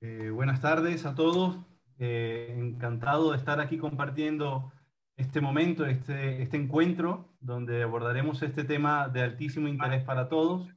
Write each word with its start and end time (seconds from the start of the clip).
Eh, 0.00 0.30
buenas 0.30 0.60
tardes 0.60 1.04
a 1.06 1.14
todos. 1.14 1.58
Eh, 1.98 2.54
encantado 2.56 3.32
de 3.32 3.38
estar 3.38 3.60
aquí 3.60 3.78
compartiendo 3.78 4.72
este 5.16 5.40
momento, 5.40 5.84
este, 5.86 6.40
este 6.40 6.56
encuentro, 6.56 7.34
donde 7.40 7.82
abordaremos 7.82 8.40
este 8.42 8.62
tema 8.62 9.08
de 9.08 9.22
altísimo 9.22 9.66
interés 9.66 10.04
para 10.04 10.28
todos, 10.28 10.68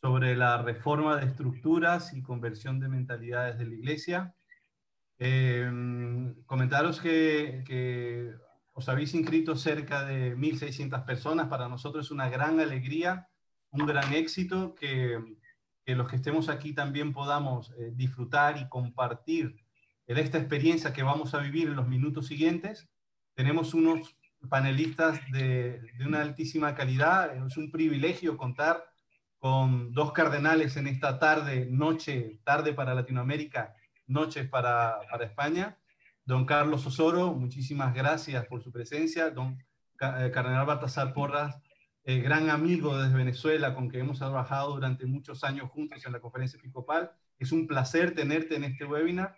sobre 0.00 0.34
la 0.34 0.62
reforma 0.62 1.16
de 1.16 1.26
estructuras 1.26 2.14
y 2.14 2.22
conversión 2.22 2.80
de 2.80 2.88
mentalidades 2.88 3.58
de 3.58 3.66
la 3.66 3.74
Iglesia. 3.74 4.34
Eh, 5.18 5.70
comentaros 6.46 7.00
que, 7.00 7.64
que, 7.66 8.32
os 8.72 8.88
habéis 8.88 9.12
inscrito 9.14 9.56
cerca 9.56 10.04
de 10.04 10.36
1.600 10.36 11.04
personas. 11.04 11.48
Para 11.48 11.68
nosotros 11.68 12.06
es 12.06 12.10
una 12.12 12.30
gran 12.30 12.60
alegría, 12.60 13.28
un 13.72 13.86
gran 13.86 14.14
éxito 14.14 14.74
que, 14.76 15.18
que 15.88 15.96
los 15.96 16.06
que 16.06 16.16
estemos 16.16 16.50
aquí 16.50 16.74
también 16.74 17.14
podamos 17.14 17.70
eh, 17.78 17.92
disfrutar 17.94 18.58
y 18.58 18.68
compartir 18.68 19.56
de 20.06 20.20
esta 20.20 20.36
experiencia 20.36 20.92
que 20.92 21.02
vamos 21.02 21.32
a 21.32 21.38
vivir 21.38 21.66
en 21.66 21.76
los 21.76 21.88
minutos 21.88 22.26
siguientes. 22.26 22.90
Tenemos 23.32 23.72
unos 23.72 24.14
panelistas 24.50 25.18
de, 25.32 25.80
una 26.06 26.20
altísima 26.20 26.74
calidad. 26.74 27.34
Es 27.34 27.56
un 27.56 27.70
privilegio 27.70 28.36
contar 28.36 28.84
con 29.38 29.94
dos 29.94 30.12
cardenales 30.12 30.76
en 30.76 30.88
esta 30.88 31.18
tarde, 31.18 31.66
noche, 31.70 32.38
tarde 32.44 32.74
para 32.74 32.92
Latinoamérica, 32.94 33.72
noches 34.06 34.46
para, 34.46 34.98
para 35.10 35.24
España. 35.24 35.78
Don 36.22 36.44
Carlos 36.44 36.84
Osoro, 36.84 37.32
muchísimas 37.32 37.94
gracias 37.94 38.44
por 38.44 38.62
su 38.62 38.70
presencia. 38.70 39.30
Don 39.30 39.56
eh, 40.00 40.30
Cardenal 40.34 40.66
Baltasar 40.66 41.14
Porras, 41.14 41.58
gran 42.16 42.48
amigo 42.48 42.96
desde 42.96 43.14
Venezuela, 43.14 43.74
con 43.74 43.90
que 43.90 43.98
hemos 43.98 44.18
trabajado 44.18 44.74
durante 44.74 45.04
muchos 45.04 45.44
años 45.44 45.70
juntos 45.70 46.04
en 46.06 46.12
la 46.12 46.20
conferencia 46.20 46.58
episcopal. 46.58 47.12
Es 47.38 47.52
un 47.52 47.66
placer 47.66 48.14
tenerte 48.14 48.56
en 48.56 48.64
este 48.64 48.86
webinar. 48.86 49.36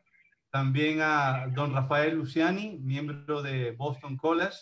También 0.51 1.01
a 1.03 1.49
don 1.49 1.75
Rafael 1.75 2.15
Luciani, 2.15 2.79
miembro 2.79 3.43
de 3.43 3.73
Boston 3.73 4.17
College, 4.17 4.57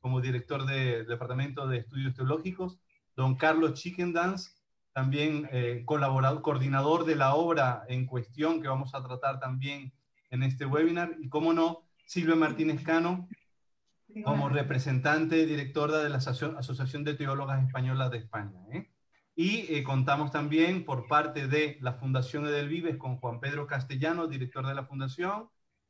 como 0.00 0.22
director 0.22 0.64
del 0.64 1.06
Departamento 1.06 1.66
de 1.68 1.78
Estudios 1.78 2.14
Teológicos. 2.14 2.78
Don 3.14 3.36
Carlos 3.36 3.74
Chickendance, 3.74 4.52
también 4.94 5.46
eh, 5.52 5.82
colaborador, 5.84 6.40
coordinador 6.40 7.04
de 7.04 7.16
la 7.16 7.34
obra 7.34 7.82
en 7.88 8.06
cuestión 8.06 8.62
que 8.62 8.68
vamos 8.68 8.94
a 8.94 9.02
tratar 9.02 9.38
también 9.38 9.92
en 10.30 10.42
este 10.42 10.64
webinar. 10.64 11.14
Y 11.20 11.28
cómo 11.28 11.52
no, 11.52 11.82
Silvia 12.06 12.36
Martínez 12.36 12.82
Cano, 12.82 13.28
como 14.24 14.48
representante 14.48 15.46
directora 15.46 15.98
de 15.98 16.08
la 16.08 16.16
Asociación 16.16 17.04
de 17.04 17.14
Teólogas 17.14 17.64
Españolas 17.64 18.10
de 18.10 18.18
España. 18.18 18.58
¿eh? 18.72 18.90
Y 19.34 19.72
eh, 19.74 19.82
contamos 19.82 20.30
también 20.30 20.84
por 20.84 21.06
parte 21.06 21.48
de 21.48 21.78
la 21.80 21.94
Fundación 21.94 22.46
Edel 22.46 22.68
Vives 22.68 22.96
con 22.96 23.16
Juan 23.16 23.40
Pedro 23.40 23.66
Castellano, 23.66 24.26
director 24.26 24.66
de 24.66 24.74
la 24.74 24.84
Fundación, 24.84 25.48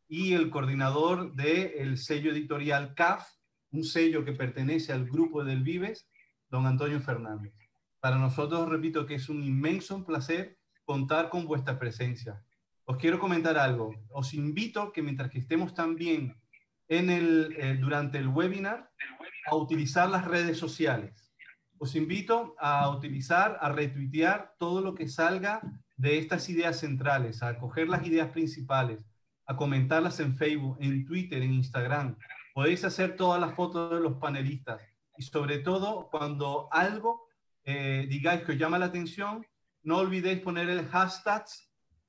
y 0.09 0.35
el 0.35 0.51
coordinador 0.51 1.35
del 1.35 1.99
sello 1.99 2.33
editorial 2.33 2.95
CAF, 2.95 3.27
un 3.73 3.85
sello 3.85 4.25
que 4.25 4.33
pertenece 4.33 4.93
al 4.93 5.05
grupo 5.07 5.43
Edel 5.43 5.63
Vives, 5.63 6.09
don 6.49 6.67
Antonio 6.67 7.01
Fernández. 7.01 7.55
Para 8.01 8.19
nosotros, 8.19 8.69
repito, 8.69 9.07
que 9.07 9.15
es 9.15 9.29
un 9.29 9.43
inmenso 9.43 10.05
placer 10.05 10.59
contar 10.85 11.29
con 11.29 11.47
vuestra 11.47 11.79
presencia. 11.79 12.43
Os 12.85 12.97
quiero 12.97 13.21
comentar 13.21 13.57
algo. 13.57 13.95
Os 14.09 14.35
invito 14.35 14.91
que 14.93 15.03
mientras 15.03 15.31
que 15.31 15.39
estemos 15.39 15.75
también 15.75 16.35
en 16.91 17.09
el, 17.09 17.55
eh, 17.57 17.77
durante 17.81 18.19
el 18.19 18.29
webinar, 18.29 18.91
a 19.47 19.55
utilizar 19.55 20.11
las 20.11 20.27
redes 20.27 20.59
sociales. 20.59 21.33
Os 21.79 21.95
invito 21.95 22.55
a 22.59 22.91
utilizar, 22.91 23.57
a 23.63 23.71
retuitear 23.71 24.55
todo 24.59 24.83
lo 24.83 24.95
que 24.95 25.09
salga 25.09 25.63
de 25.97 26.19
estas 26.19 26.49
ideas 26.51 26.79
centrales, 26.79 27.43
a 27.43 27.59
coger 27.59 27.89
las 27.89 28.07
ideas 28.07 28.31
principales, 28.33 28.99
a 29.47 29.57
comentarlas 29.57 30.21
en 30.21 30.37
Facebook, 30.37 30.77
en 30.81 31.07
Twitter, 31.07 31.43
en 31.43 31.55
Instagram. 31.55 32.17
Podéis 32.53 32.85
hacer 32.85 33.17
todas 33.17 33.41
las 33.41 33.55
fotos 33.55 33.91
de 33.93 34.01
los 34.01 34.19
panelistas 34.19 34.83
y 35.17 35.23
sobre 35.23 35.59
todo 35.59 36.09
cuando 36.11 36.69
algo 36.73 37.31
eh, 37.65 38.07
digáis 38.09 38.43
que 38.43 38.53
os 38.53 38.59
llama 38.59 38.79
la 38.79 38.87
atención, 38.87 39.47
no 39.83 39.99
olvidéis 39.99 40.41
poner 40.41 40.69
el 40.69 40.87
hashtag 40.89 41.45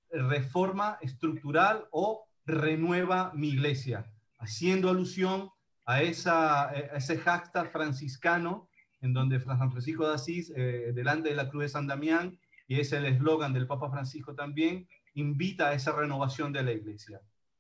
reforma 0.10 0.98
estructural 1.02 1.88
o 1.92 2.26
renueva 2.46 3.32
mi 3.36 3.50
iglesia, 3.50 4.12
haciendo 4.42 4.90
alusión 4.90 5.50
a, 5.86 6.02
esa, 6.02 6.72
ese 6.72 7.18
hashtag 7.18 7.72
franciscano 7.72 8.68
en 9.02 9.14
donde 9.14 9.40
San 9.40 9.72
Francisco 9.72 10.08
de 10.08 10.14
Asís, 10.14 10.52
eh, 10.56 10.92
delante 10.94 11.30
de 11.30 11.36
la 11.36 11.50
Cruz 11.50 11.64
de 11.64 11.70
San 11.70 11.88
Damián, 11.88 12.38
y 12.68 12.80
es 12.80 12.92
el 12.92 13.06
eslogan 13.06 13.54
del 13.54 13.68
Papa 13.68 13.90
Francisco 13.90 14.36
también, 14.36 14.88
invita 15.16 15.70
a 15.70 15.74
esa 15.74 15.92
renovación 15.92 16.54
de 16.54 16.64
la 16.64 16.72
iglesia. 16.72 17.20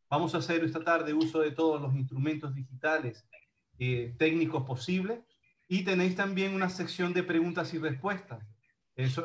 Vamos 0.09 0.35
a 0.35 0.37
hacer 0.37 0.63
esta 0.63 0.83
tarde 0.83 1.13
uso 1.13 1.39
de 1.39 1.51
todos 1.51 1.81
los 1.81 1.95
instrumentos 1.95 2.53
digitales 2.53 3.25
eh, 3.79 4.13
técnicos 4.17 4.63
posibles 4.63 5.19
y 5.67 5.83
tenéis 5.83 6.15
también 6.15 6.53
una 6.53 6.69
sección 6.69 7.13
de 7.13 7.23
preguntas 7.23 7.73
y 7.73 7.79
respuestas. 7.79 8.45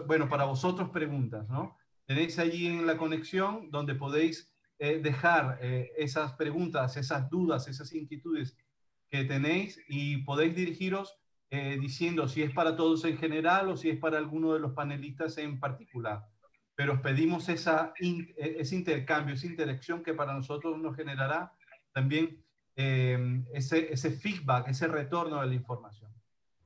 Bueno, 0.06 0.28
para 0.28 0.44
vosotros 0.44 0.91
preguntas, 0.91 1.49
¿no? 1.49 1.77
Tenéis 2.06 2.38
allí 2.38 2.67
en 2.67 2.87
la 2.87 2.97
conexión 2.97 3.71
donde 3.71 3.94
podéis 3.94 4.56
eh, 4.78 5.00
dejar 5.03 5.59
eh, 5.62 5.91
esas 5.97 6.34
preguntas, 6.34 6.98
esas 6.98 7.31
dudas, 7.31 7.66
esas 7.66 7.94
inquietudes 7.94 8.59
que 9.09 9.25
tenéis 9.25 9.81
y 9.88 10.19
podéis 10.19 10.54
dirigiros 10.54 11.19
eh, 11.48 11.78
diciendo 11.81 12.28
si 12.28 12.42
es 12.42 12.53
para 12.53 12.76
todos 12.76 13.04
en 13.06 13.16
general 13.16 13.70
o 13.70 13.76
si 13.78 13.88
es 13.88 13.98
para 13.98 14.19
alguno 14.19 14.53
de 14.53 14.60
los 14.60 14.72
panelistas 14.72 15.38
en 15.38 15.59
particular. 15.60 16.26
Pero 16.75 16.92
os 16.92 17.00
pedimos 17.00 17.48
esa 17.48 17.94
ese 17.97 18.76
intercambio, 18.76 19.34
esa 19.34 19.47
interacción 19.47 20.03
que 20.03 20.12
para 20.12 20.34
nosotros 20.34 20.78
nos 20.78 20.94
generará 20.94 21.53
también 21.93 22.44
ese, 22.75 23.91
ese 23.91 24.10
feedback, 24.10 24.69
ese 24.69 24.87
retorno 24.87 25.41
de 25.41 25.47
la 25.47 25.54
información. 25.54 26.12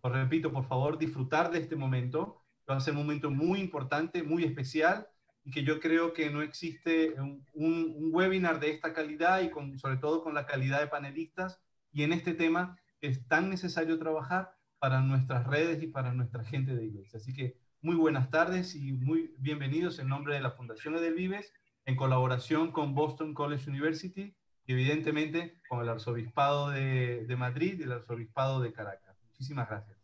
Os 0.01 0.11
repito, 0.11 0.51
por 0.51 0.65
favor, 0.65 0.99
disfrutar 0.99 1.53
de 1.53 1.61
este 1.61 1.77
momento. 1.77 2.43
Va 2.69 2.77
a 2.77 2.81
ser 2.81 2.95
un 2.95 3.01
momento 3.03 3.31
muy 3.31 3.61
importante, 3.61 4.25
muy 4.25 4.43
especial 4.43 5.07
y 5.45 5.51
que 5.51 5.65
yo 5.65 5.81
creo 5.81 6.13
que 6.13 6.31
no 6.31 6.43
existe 6.43 7.15
un, 7.21 7.45
un, 7.55 8.11
webinar 8.13 8.61
de 8.61 8.71
esta 8.71 8.93
calidad 8.93 9.43
y 9.43 9.51
con, 9.51 9.79
sobre 9.79 9.97
todo 9.97 10.23
con 10.23 10.35
la 10.35 10.47
calidad 10.47 10.81
de 10.81 10.87
panelistas 10.87 11.61
y 11.93 12.03
en 12.03 12.13
este 12.13 12.35
tema 12.35 12.79
es 13.01 13.27
tan 13.27 13.49
necesario 13.51 13.99
trabajar 13.99 14.55
para 14.79 15.01
nuestras 15.01 15.47
redes 15.47 15.83
y 15.83 15.87
para 15.87 16.13
nuestra 16.13 16.45
gente 16.45 16.75
de 16.75 16.85
iglesia. 16.85 17.19
Así 17.19 17.33
que 17.33 17.57
muy 17.83 17.97
buenas 17.97 18.31
tardes 18.31 18.75
y 18.75 18.93
muy 18.93 19.35
bienvenidos 19.39 19.99
en 19.99 20.09
nombre 20.09 20.35
de 20.35 20.41
la 20.41 20.51
Fundación 20.51 20.97
Edelvives 20.97 21.53
en 21.87 21.97
colaboración 21.97 22.73
con 22.73 22.95
Boston 22.95 23.35
College 23.35 23.69
University 23.71 24.35
y 24.67 24.73
evidentemente 24.73 25.61
con 25.69 25.81
el 25.81 25.89
Arzobispado 25.89 26.71
de, 26.71 27.25
de 27.27 27.37
Madrid 27.37 27.77
y 27.79 27.83
el 27.85 27.93
Arzobispado 27.93 28.61
de 28.61 28.73
Caracas. 28.73 29.17
Muchísimas 29.25 29.69
gracias. 29.69 30.00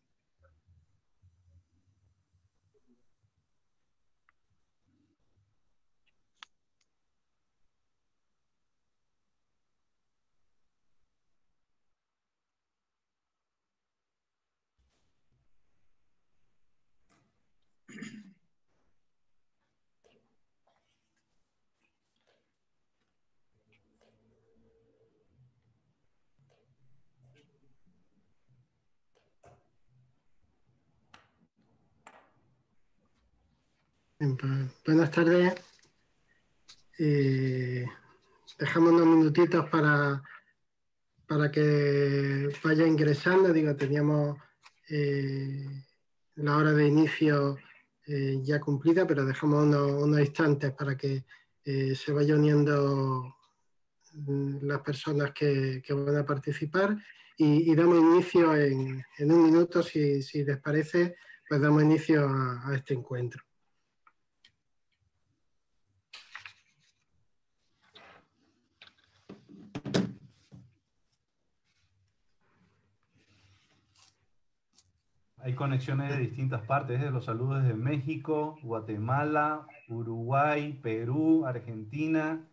Buenas 34.85 35.11
tardes. 35.11 35.55
Eh, 36.99 37.87
dejamos 38.59 38.93
unos 38.93 39.07
minutitos 39.07 39.69
para, 39.69 40.23
para 41.27 41.51
que 41.51 42.49
vaya 42.65 42.87
ingresando. 42.87 43.53
Digo, 43.53 43.77
teníamos 43.77 44.39
eh, 44.89 45.85
la 46.37 46.57
hora 46.57 46.73
de 46.73 46.87
inicio 46.87 47.59
eh, 48.07 48.41
ya 48.43 48.61
cumplida, 48.61 49.07
pero 49.07 49.25
dejamos 49.25 49.65
unos, 49.65 50.21
instantes 50.21 50.73
para 50.73 50.97
que 50.97 51.25
se 51.65 52.13
vaya 52.13 52.37
uniendo 52.37 53.35
mm, 54.13 54.59
las 54.63 54.81
personas 54.83 55.33
que, 55.33 55.83
van 55.91 56.17
a 56.17 56.25
participar 56.25 56.97
y, 57.37 57.75
damos 57.75 57.99
inicio 57.99 58.55
en, 58.55 59.05
un 59.19 59.43
minuto, 59.43 59.83
si, 59.83 60.23
les 60.45 60.59
parece, 60.59 61.17
pues 61.49 61.61
damos 61.61 61.83
inicio 61.83 62.29
a 62.29 62.73
este 62.75 62.95
encuentro. 62.95 63.43
Hay 75.47 75.55
conexiones 75.55 76.09
de 76.09 76.19
distintas 76.19 76.63
partes, 76.63 77.01
de 77.01 77.13
los 77.13 77.27
saludos 77.27 77.63
de 77.63 77.73
México, 77.73 78.59
Guatemala, 78.65 79.65
Uruguay, 79.87 80.73
Perú, 80.83 81.47
Argentina. 81.47 82.45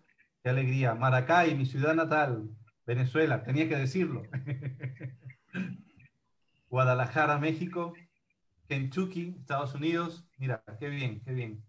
Qué 0.43 0.51
alegría. 0.51 0.93
Maracay, 0.93 1.55
mi 1.55 1.65
ciudad 1.65 1.95
natal, 1.95 2.51
Venezuela, 2.85 3.43
tenía 3.43 3.67
que 3.67 3.77
decirlo. 3.77 4.21
Guadalajara, 6.69 7.39
México, 7.39 7.95
Kentucky, 8.67 9.37
Estados 9.39 9.73
Unidos. 9.73 10.29
Mira, 10.37 10.63
qué 10.79 10.89
bien, 10.89 11.19
qué 11.21 11.31
bien. 11.31 11.65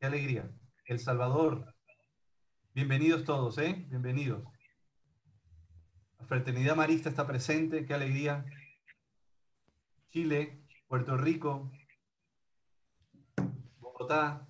Qué 0.00 0.06
alegría. 0.06 0.50
El 0.86 0.98
Salvador. 0.98 1.72
Bienvenidos 2.74 3.22
todos, 3.22 3.58
¿eh? 3.58 3.86
Bienvenidos. 3.90 4.42
La 6.18 6.26
Fraternidad 6.26 6.74
Marista 6.74 7.08
está 7.08 7.28
presente, 7.28 7.86
qué 7.86 7.94
alegría. 7.94 8.44
Chile, 10.10 10.63
Puerto 10.88 11.16
Rico, 11.16 11.70
Bogotá. 13.78 14.46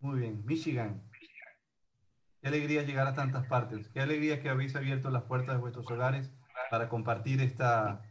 Muy 0.00 0.20
bien, 0.20 0.42
Michigan. 0.44 1.02
Qué 2.40 2.48
alegría 2.48 2.82
llegar 2.82 3.06
a 3.06 3.14
tantas 3.14 3.46
partes. 3.46 3.88
Qué 3.88 4.00
alegría 4.00 4.42
que 4.42 4.48
habéis 4.48 4.74
abierto 4.74 5.10
las 5.10 5.22
puertas 5.24 5.54
de 5.54 5.60
vuestros 5.60 5.88
hogares 5.90 6.30
para 6.70 6.88
compartir 6.88 7.40
esta, 7.40 8.02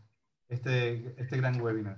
este, 0.48 1.13
este 1.18 1.38
gran 1.38 1.60
webinar. 1.60 1.98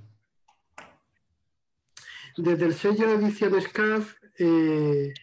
Desde 2.37 2.65
el 2.65 2.73
sello 2.73 3.07
de 3.07 3.15
Ediciones 3.15 3.67
CAF, 3.67 4.15
eh, 4.39 5.13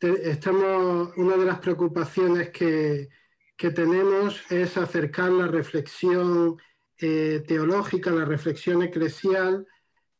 estamos, 0.00 1.16
una 1.16 1.36
de 1.36 1.46
las 1.46 1.58
preocupaciones 1.60 2.50
que, 2.50 3.08
que 3.56 3.70
tenemos 3.70 4.42
es 4.50 4.76
acercar 4.76 5.30
la 5.30 5.46
reflexión 5.46 6.56
eh, 6.98 7.42
teológica, 7.46 8.10
la 8.10 8.24
reflexión 8.24 8.82
eclesial 8.82 9.66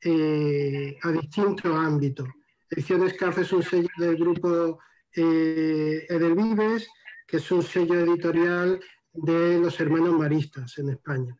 eh, 0.00 0.96
a 1.02 1.10
distintos 1.10 1.74
ámbitos. 1.74 2.28
Ediciones 2.70 3.14
CAF 3.14 3.38
es 3.38 3.52
un 3.52 3.62
sello 3.62 3.88
del 3.98 4.16
grupo 4.16 4.78
eh, 5.14 6.06
Edelvives, 6.08 6.88
que 7.26 7.36
es 7.36 7.50
un 7.50 7.62
sello 7.62 7.94
editorial 8.00 8.80
de 9.12 9.58
los 9.58 9.78
hermanos 9.80 10.14
maristas 10.14 10.76
en 10.78 10.90
España. 10.90 11.36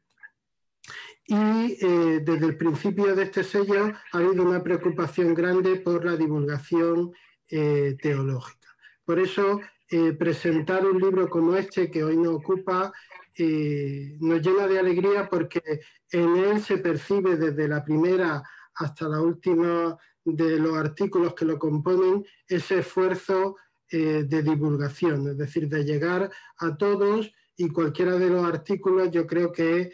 Y 1.29 1.77
desde 2.21 2.47
el 2.47 2.57
principio 2.57 3.17
de 3.17 3.25
este 3.25 3.43
sello 3.43 3.93
ha 4.13 4.19
habido 4.19 4.45
una 4.45 4.63
preocupación 4.63 5.35
grande 5.35 5.75
por 5.75 6.05
la 6.05 6.17
divulgación 6.17 7.13
teológica. 7.49 8.69
Por 9.05 9.19
eso 9.19 9.61
eh, 9.89 10.15
presentar 10.15 10.85
un 10.85 11.01
libro 11.01 11.31
como 11.31 11.55
este 11.55 11.89
que 11.89 12.03
hoy 12.03 12.17
nos 12.17 12.35
ocupa 12.35 12.93
eh, 13.39 14.17
nos 14.19 14.43
llena 14.43 14.67
de 14.67 14.81
alegría 14.81 15.29
porque 15.29 15.63
en 16.11 16.37
él 16.37 16.61
se 16.61 16.79
percibe 16.79 17.37
desde 17.37 17.69
la 17.69 17.85
primera 17.85 18.43
hasta 18.75 19.09
la 19.09 19.21
última 19.21 19.97
de 20.25 20.59
los 20.59 20.77
artículos 20.77 21.35
que 21.35 21.45
lo 21.45 21.57
componen 21.57 22.27
ese 22.49 22.81
esfuerzo 22.81 23.55
eh, 23.89 24.25
de 24.27 24.43
divulgación, 24.43 25.29
es 25.29 25.39
decir, 25.39 25.69
de 25.69 25.85
llegar 25.85 26.33
a 26.59 26.77
todos 26.77 27.33
y 27.57 27.69
cualquiera 27.69 28.19
de 28.19 28.31
los 28.31 28.45
artículos 28.45 29.13
yo 29.13 29.25
creo 29.25 29.53
que 29.53 29.93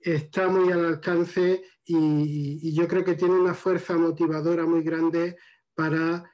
está 0.00 0.48
muy 0.48 0.72
al 0.72 0.86
alcance 0.86 1.62
y, 1.84 2.72
yo 2.72 2.88
creo 2.88 3.04
que 3.04 3.16
tiene 3.16 3.34
una 3.34 3.52
fuerza 3.52 3.98
motivadora 3.98 4.64
muy 4.64 4.82
grande 4.82 5.36
para 5.74 6.24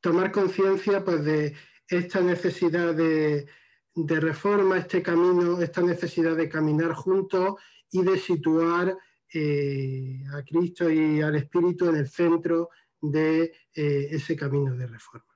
tomar 0.00 0.32
conciencia 0.32 1.04
pues, 1.04 1.24
de 1.24 1.54
esta 1.88 2.20
necesidad 2.20 2.94
de, 2.94 3.46
reforma, 3.94 4.78
este 4.78 5.02
camino, 5.02 5.60
esta 5.60 5.82
necesidad 5.82 6.36
de 6.36 6.48
caminar 6.48 6.92
juntos 6.92 7.56
y 7.90 8.02
de 8.02 8.18
situar 8.18 8.96
eh, 9.32 10.22
a 10.32 10.42
Cristo 10.42 10.88
y 10.90 11.20
al 11.20 11.36
Espíritu 11.36 11.88
en 11.88 11.96
el 11.96 12.08
centro 12.08 12.70
de 13.00 13.52
eh, 13.74 14.08
ese 14.10 14.36
camino 14.36 14.74
de 14.74 14.86
reforma. 14.86 15.26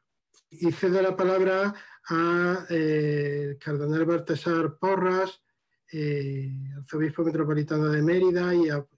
Y 0.50 0.70
cedo 0.72 1.02
la 1.02 1.16
palabra 1.16 1.74
al 2.08 2.66
eh, 2.70 3.58
cardenal 3.60 4.04
Baltasar 4.04 4.78
Porras, 4.78 5.40
arzobispo 6.76 7.22
metropolitano 7.22 7.88
de 7.88 8.02
Mérida 8.02 8.52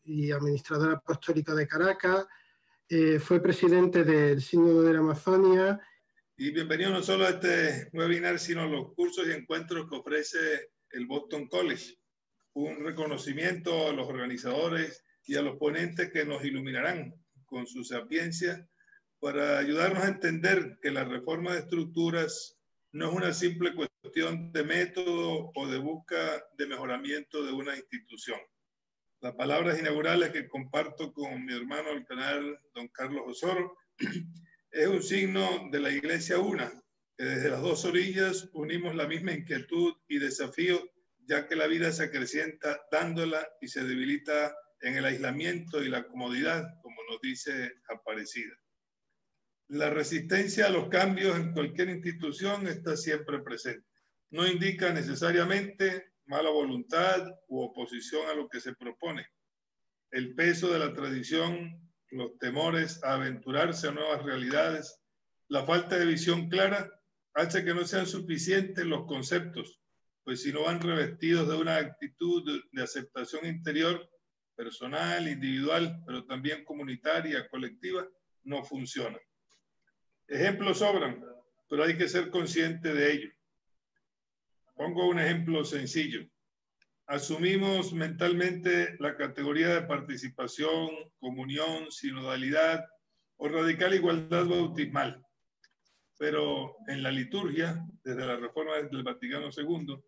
y 0.05 0.31
administrador 0.31 0.93
apostólico 0.93 1.55
de 1.55 1.67
Caracas, 1.67 2.27
eh, 2.89 3.19
fue 3.19 3.43
presidente 3.43 4.05
del 4.05 4.41
Sínodo 4.41 4.83
de 4.83 4.93
la 4.93 5.01
Amazonia. 5.01 5.81
Y 6.37 6.53
bienvenido 6.53 6.91
no 6.91 7.03
solo 7.03 7.27
a 7.27 7.31
este 7.31 7.89
webinar, 7.93 8.39
sino 8.39 8.63
a 8.63 8.67
los 8.67 8.95
cursos 8.95 9.27
y 9.27 9.33
encuentros 9.33 9.89
que 9.91 9.97
ofrece 9.97 10.71
el 10.91 11.07
Boston 11.07 11.49
College. 11.49 11.97
Un 12.53 12.85
reconocimiento 12.85 13.89
a 13.89 13.93
los 13.93 14.07
organizadores 14.07 15.03
y 15.25 15.35
a 15.35 15.43
los 15.43 15.57
ponentes 15.57 16.13
que 16.13 16.25
nos 16.25 16.45
iluminarán 16.45 17.13
con 17.45 17.67
su 17.67 17.83
sapiencia 17.83 18.69
para 19.19 19.59
ayudarnos 19.59 20.05
a 20.05 20.09
entender 20.09 20.79
que 20.81 20.93
la 20.93 21.05
reforma 21.05 21.55
de 21.55 21.61
estructuras 21.61 22.57
no 22.93 23.09
es 23.11 23.17
una 23.17 23.33
simple 23.33 23.75
cuestión 23.75 24.53
de 24.53 24.63
método 24.63 25.51
o 25.55 25.67
de 25.67 25.79
busca 25.79 26.45
de 26.57 26.67
mejoramiento 26.69 27.45
de 27.45 27.53
una 27.53 27.77
institución 27.77 28.39
las 29.21 29.35
palabras 29.35 29.79
inaugurales 29.79 30.31
que 30.31 30.49
comparto 30.49 31.13
con 31.13 31.45
mi 31.45 31.55
hermano 31.55 31.91
el 31.91 32.05
canal 32.05 32.59
don 32.75 32.89
Carlos 32.89 33.25
Osoro, 33.27 33.77
es 34.71 34.87
un 34.87 35.03
signo 35.03 35.69
de 35.71 35.81
la 35.81 35.91
Iglesia 35.91 36.39
una, 36.39 36.71
que 37.17 37.25
desde 37.25 37.51
las 37.51 37.63
dos 37.63 37.85
orillas 37.85 38.49
unimos 38.53 38.95
la 38.95 39.07
misma 39.07 39.33
inquietud 39.33 39.95
y 40.09 40.19
desafío, 40.19 40.81
ya 41.27 41.49
que 41.49 41.57
la 41.57 41.67
vida 41.67 41.91
se 41.93 42.05
acrecienta 42.05 42.81
dándola 42.93 43.49
y 43.61 43.69
se 43.69 43.85
debilita 43.85 44.55
en 44.81 44.97
el 44.97 45.05
aislamiento 45.07 45.83
y 45.83 45.89
la 45.89 46.07
comodidad, 46.07 46.69
como 46.83 46.97
nos 47.11 47.21
dice 47.21 47.73
Aparecida. 47.89 48.55
La 49.69 49.91
resistencia 49.91 50.67
a 50.67 50.71
los 50.71 50.89
cambios 50.89 51.37
en 51.37 51.53
cualquier 51.53 51.89
institución 51.89 52.69
está 52.69 52.97
siempre 52.97 53.41
presente. 53.41 53.87
No 54.31 54.47
indica 54.47 54.93
necesariamente 54.93 56.13
mala 56.27 56.51
voluntad 56.51 57.27
u 57.49 57.61
oposición 57.61 58.29
a 58.29 58.35
lo 58.35 58.49
que 58.49 58.61
se 58.61 58.75
propone. 58.75 59.27
El 60.11 60.35
peso 60.35 60.73
de 60.73 60.79
la 60.79 60.93
tradición, 60.93 61.81
los 62.11 62.39
temores 62.39 63.03
a 63.05 63.15
aventurarse 63.15 63.89
a 63.89 63.93
nuevas 63.93 64.23
realidades, 64.23 65.01
la 65.49 65.65
falta 65.65 65.99
de 65.99 66.07
visión 66.07 66.49
clara 66.49 66.91
hace 67.35 67.65
que 67.65 67.75
no 67.75 67.85
sean 67.85 68.07
suficientes 68.07 68.85
los 68.85 69.07
conceptos, 69.07 69.81
pues 70.25 70.43
si 70.43 70.53
no 70.53 70.65
van 70.65 70.81
revestidos 70.81 71.49
de 71.49 71.57
una 71.57 71.77
actitud 71.77 72.63
de 72.73 72.83
aceptación 72.83 73.47
interior, 73.47 74.09
personal, 74.57 75.29
individual, 75.29 76.03
pero 76.07 76.25
también 76.25 76.65
comunitaria, 76.65 77.47
colectiva, 77.49 78.09
no 78.45 78.65
funciona. 78.65 79.19
Ejemplos 80.27 80.79
sobran, 80.79 81.23
pero 81.69 81.85
hay 81.85 81.97
que 81.97 82.09
ser 82.09 82.31
consciente 82.31 82.93
de 82.95 83.13
ello. 83.13 83.31
Pongo 84.77 85.09
un 85.09 85.19
ejemplo 85.19 85.65
sencillo. 85.65 86.21
Asumimos 87.07 87.95
mentalmente 87.95 88.95
la 88.99 89.17
categoría 89.17 89.69
de 89.69 89.83
participación, 89.83 90.91
comunión, 91.19 91.91
sinodalidad 91.91 92.85
o 93.37 93.49
radical 93.49 93.95
igualdad 93.95 94.45
bautismal. 94.45 95.25
Pero 96.19 96.77
en 96.89 97.03
la 97.03 97.11
liturgia, 97.11 97.83
desde 98.05 98.27
la 98.27 98.37
reforma 98.37 98.77
del 98.77 99.03
Vaticano 99.03 99.49
II, 99.57 99.99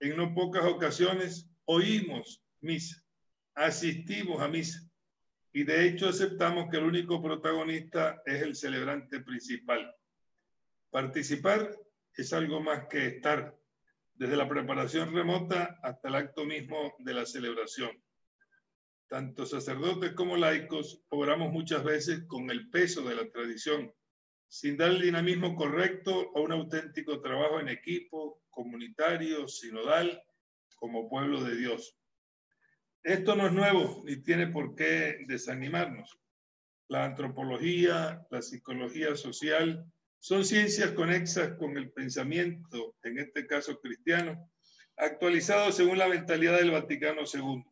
en 0.00 0.16
no 0.16 0.34
pocas 0.34 0.64
ocasiones 0.64 1.48
oímos 1.64 2.42
misa, 2.60 3.02
asistimos 3.54 4.42
a 4.42 4.48
misa 4.48 4.80
y 5.52 5.64
de 5.64 5.86
hecho 5.86 6.08
aceptamos 6.08 6.68
que 6.70 6.76
el 6.76 6.84
único 6.84 7.22
protagonista 7.22 8.20
es 8.26 8.42
el 8.42 8.54
celebrante 8.54 9.20
principal. 9.20 9.94
Participar 10.90 11.74
es 12.14 12.32
algo 12.32 12.60
más 12.60 12.86
que 12.88 13.06
estar, 13.06 13.57
desde 14.18 14.36
la 14.36 14.48
preparación 14.48 15.14
remota 15.14 15.78
hasta 15.80 16.08
el 16.08 16.16
acto 16.16 16.44
mismo 16.44 16.94
de 16.98 17.14
la 17.14 17.24
celebración. 17.24 17.90
Tanto 19.06 19.46
sacerdotes 19.46 20.12
como 20.12 20.36
laicos 20.36 21.04
obramos 21.08 21.52
muchas 21.52 21.84
veces 21.84 22.24
con 22.26 22.50
el 22.50 22.68
peso 22.68 23.02
de 23.02 23.14
la 23.14 23.30
tradición, 23.30 23.94
sin 24.48 24.76
dar 24.76 24.90
el 24.90 25.02
dinamismo 25.02 25.54
correcto 25.54 26.32
a 26.34 26.40
un 26.40 26.50
auténtico 26.50 27.20
trabajo 27.20 27.60
en 27.60 27.68
equipo, 27.68 28.42
comunitario, 28.50 29.46
sinodal, 29.46 30.20
como 30.74 31.08
pueblo 31.08 31.44
de 31.44 31.56
Dios. 31.56 31.96
Esto 33.04 33.36
no 33.36 33.46
es 33.46 33.52
nuevo 33.52 34.02
ni 34.04 34.16
tiene 34.16 34.48
por 34.48 34.74
qué 34.74 35.24
desanimarnos. 35.28 36.18
La 36.88 37.04
antropología, 37.04 38.26
la 38.30 38.42
psicología 38.42 39.14
social, 39.14 39.84
son 40.20 40.44
ciencias 40.44 40.92
conexas 40.92 41.52
con 41.56 41.76
el 41.76 41.90
pensamiento, 41.92 42.96
en 43.02 43.18
este 43.18 43.46
caso 43.46 43.80
cristiano, 43.80 44.50
actualizado 44.96 45.70
según 45.72 45.98
la 45.98 46.08
mentalidad 46.08 46.58
del 46.58 46.72
Vaticano 46.72 47.22
II. 47.32 47.64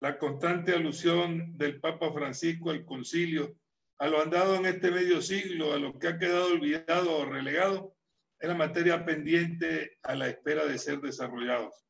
La 0.00 0.18
constante 0.18 0.72
alusión 0.72 1.56
del 1.56 1.78
Papa 1.80 2.12
Francisco 2.12 2.70
al 2.70 2.84
concilio, 2.84 3.56
a 3.98 4.08
lo 4.08 4.20
andado 4.20 4.56
en 4.56 4.66
este 4.66 4.90
medio 4.90 5.20
siglo, 5.20 5.74
a 5.74 5.78
lo 5.78 5.98
que 5.98 6.08
ha 6.08 6.18
quedado 6.18 6.46
olvidado 6.48 7.18
o 7.18 7.24
relegado, 7.24 7.94
es 8.40 8.48
la 8.48 8.54
materia 8.54 9.04
pendiente 9.04 9.98
a 10.02 10.16
la 10.16 10.28
espera 10.28 10.64
de 10.64 10.78
ser 10.78 11.00
desarrollados. 11.00 11.86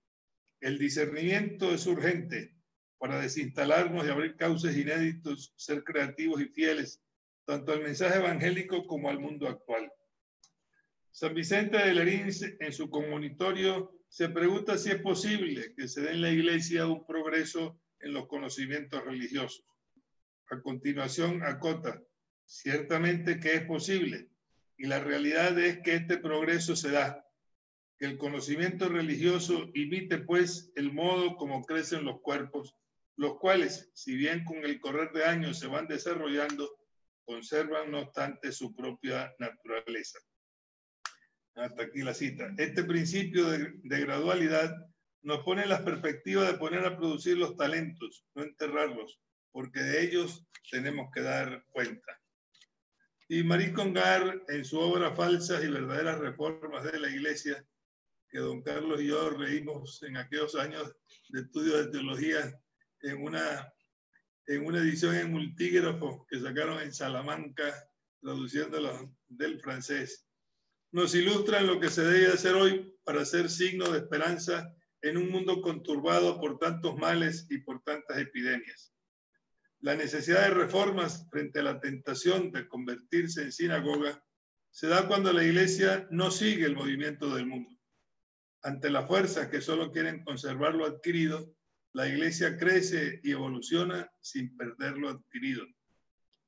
El 0.61 0.79
discernimiento 0.79 1.73
es 1.73 1.87
urgente 1.87 2.55
para 2.99 3.21
desinstalarnos 3.21 4.07
y 4.07 4.11
abrir 4.11 4.37
cauces 4.37 4.77
inéditos, 4.77 5.55
ser 5.57 5.83
creativos 5.83 6.43
y 6.43 6.47
fieles, 6.47 7.03
tanto 7.45 7.73
al 7.73 7.83
mensaje 7.83 8.19
evangélico 8.19 8.87
como 8.87 9.11
al 9.11 9.19
mundo 9.19 9.49
actual. 9.49 9.91
San 11.11 11.35
Vicente 11.35 11.77
de 11.77 11.95
Lerins, 11.95 12.43
en 12.61 12.73
su 12.73 12.89
comunitorio, 12.89 13.93
se 14.09 14.29
pregunta 14.29 14.79
si 14.79 14.91
es 14.91 15.01
posible 15.01 15.75
que 15.75 15.89
se 15.89 16.03
dé 16.03 16.13
en 16.13 16.23
la 16.23 16.31
iglesia 16.31 16.87
un 16.87 17.07
progreso 17.07 17.81
en 18.01 18.13
los 18.13 18.27
conocimientos 18.27 19.05
religiosos. 19.05 19.65
A 20.51 20.61
continuación, 20.61 21.43
acota, 21.43 22.03
ciertamente 22.45 23.41
que 23.41 23.55
es 23.55 23.63
posible, 23.65 24.29
y 24.77 24.87
la 24.87 25.01
realidad 25.01 25.59
es 25.59 25.81
que 25.81 25.95
este 25.95 26.19
progreso 26.19 26.77
se 26.77 26.91
da, 26.91 27.25
que 27.99 28.07
el 28.07 28.19
conocimiento 28.19 28.89
religioso 28.89 29.71
imite 29.75 30.19
pues 30.19 30.73
el 30.77 30.93
modo 30.93 31.37
como 31.37 31.65
crecen 31.65 32.05
los 32.05 32.21
cuerpos, 32.21 32.77
los 33.17 33.39
cuales, 33.39 33.91
si 33.95 34.17
bien 34.17 34.45
con 34.45 34.65
el 34.65 34.81
correr 34.81 35.13
de 35.13 35.25
años 35.25 35.59
se 35.59 35.69
van 35.69 35.87
desarrollando, 35.87 36.82
conservan 37.25 37.91
no 37.91 38.01
obstante 38.01 38.53
su 38.53 38.75
propia 38.75 39.35
naturaleza. 39.39 40.19
Hasta 41.55 41.85
aquí 41.85 42.03
la 42.03 42.15
cita. 42.15 42.53
Este 42.57 42.85
principio 42.85 43.51
de, 43.51 43.75
gradualidad 43.83 44.75
nos 45.23 45.45
pone 45.45 45.63
en 45.63 45.69
la 45.69 45.85
perspectiva 45.85 46.45
de 46.45 46.59
poner 46.59 46.85
a 46.85 46.97
producir 46.97 47.37
los 47.37 47.57
talentos, 47.57 48.25
no 48.35 48.43
enterrarlos, 48.43 49.21
porque 49.53 49.81
de 49.81 50.03
ellos 50.03 50.47
tenemos 50.71 51.11
que 51.15 51.21
dar 51.21 51.65
cuenta. 51.71 52.19
Y 53.29 53.43
Marie 53.45 53.73
Congar, 53.73 54.43
en 54.49 54.65
su 54.65 54.79
obra 54.79 55.15
Falsas 55.15 55.63
y 55.63 55.69
Verdaderas 55.69 56.19
Reformas 56.19 56.85
de 56.85 56.99
la 56.99 57.09
Iglesia, 57.09 57.65
que 58.29 58.39
don 58.39 58.63
Carlos 58.63 59.01
y 59.01 59.09
yo 59.09 59.31
reímos 59.31 60.03
en 60.03 60.17
aquellos 60.17 60.55
años 60.55 60.91
de 61.29 61.43
estudio 61.43 61.77
de 61.77 61.91
teología 61.91 62.59
en 63.03 63.23
una, 63.23 63.73
en 64.47 64.67
una 64.67 64.79
edición 64.79 65.15
en 65.15 65.33
multígrafo 65.33 66.27
que 66.29 66.41
sacaron 66.41 66.81
en 66.81 66.93
Salamanca, 66.93 67.73
traduciéndolo 68.21 69.15
del 69.29 69.61
francés. 69.61 70.27
Nos 70.91 71.15
ilustran 71.15 71.67
lo 71.67 71.81
que 71.81 71.91
se 71.91 72.03
debe 72.03 72.33
hacer 72.33 72.55
hoy 72.55 72.95
para 73.05 73.25
ser 73.25 73.49
signo 73.51 73.91
de 73.91 73.99
esperanza 73.99 74.75
en 75.01 75.17
un 75.17 75.31
mundo 75.31 75.61
conturbado 75.63 76.41
por 76.41 76.59
tantos 76.59 76.97
males 76.97 77.47
y 77.51 77.59
por 77.59 77.83
tantas 77.83 78.19
epidemias. 78.19 78.93
La 79.81 79.97
necesidad 79.97 80.43
de 80.43 80.55
reformas 80.55 81.27
frente 81.31 81.59
a 81.59 81.65
la 81.65 81.81
tentación 81.81 82.53
de 82.53 82.69
convertirse 82.69 83.43
en 83.43 83.53
sinagoga 83.53 84.23
se 84.71 84.87
da 84.87 85.09
cuando 85.09 85.33
la 85.33 85.45
iglesia 85.45 86.07
no 86.11 86.31
sigue 86.31 86.67
el 86.67 86.77
movimiento 86.77 87.35
del 87.35 87.47
mundo. 87.47 87.77
Ante 88.63 88.91
las 88.91 89.09
fuerzas 89.09 89.49
que 89.49 89.61
solo 89.61 89.91
quieren 89.91 90.23
conservar 90.23 90.75
lo 90.75 90.87
adquirido, 90.87 91.53
la 91.95 92.09
iglesia 92.09 92.57
crece 92.57 93.21
y 93.23 93.33
evoluciona 93.33 94.11
sin 94.21 94.57
perder 94.57 94.97
lo 94.97 95.11
adquirido. 95.11 95.67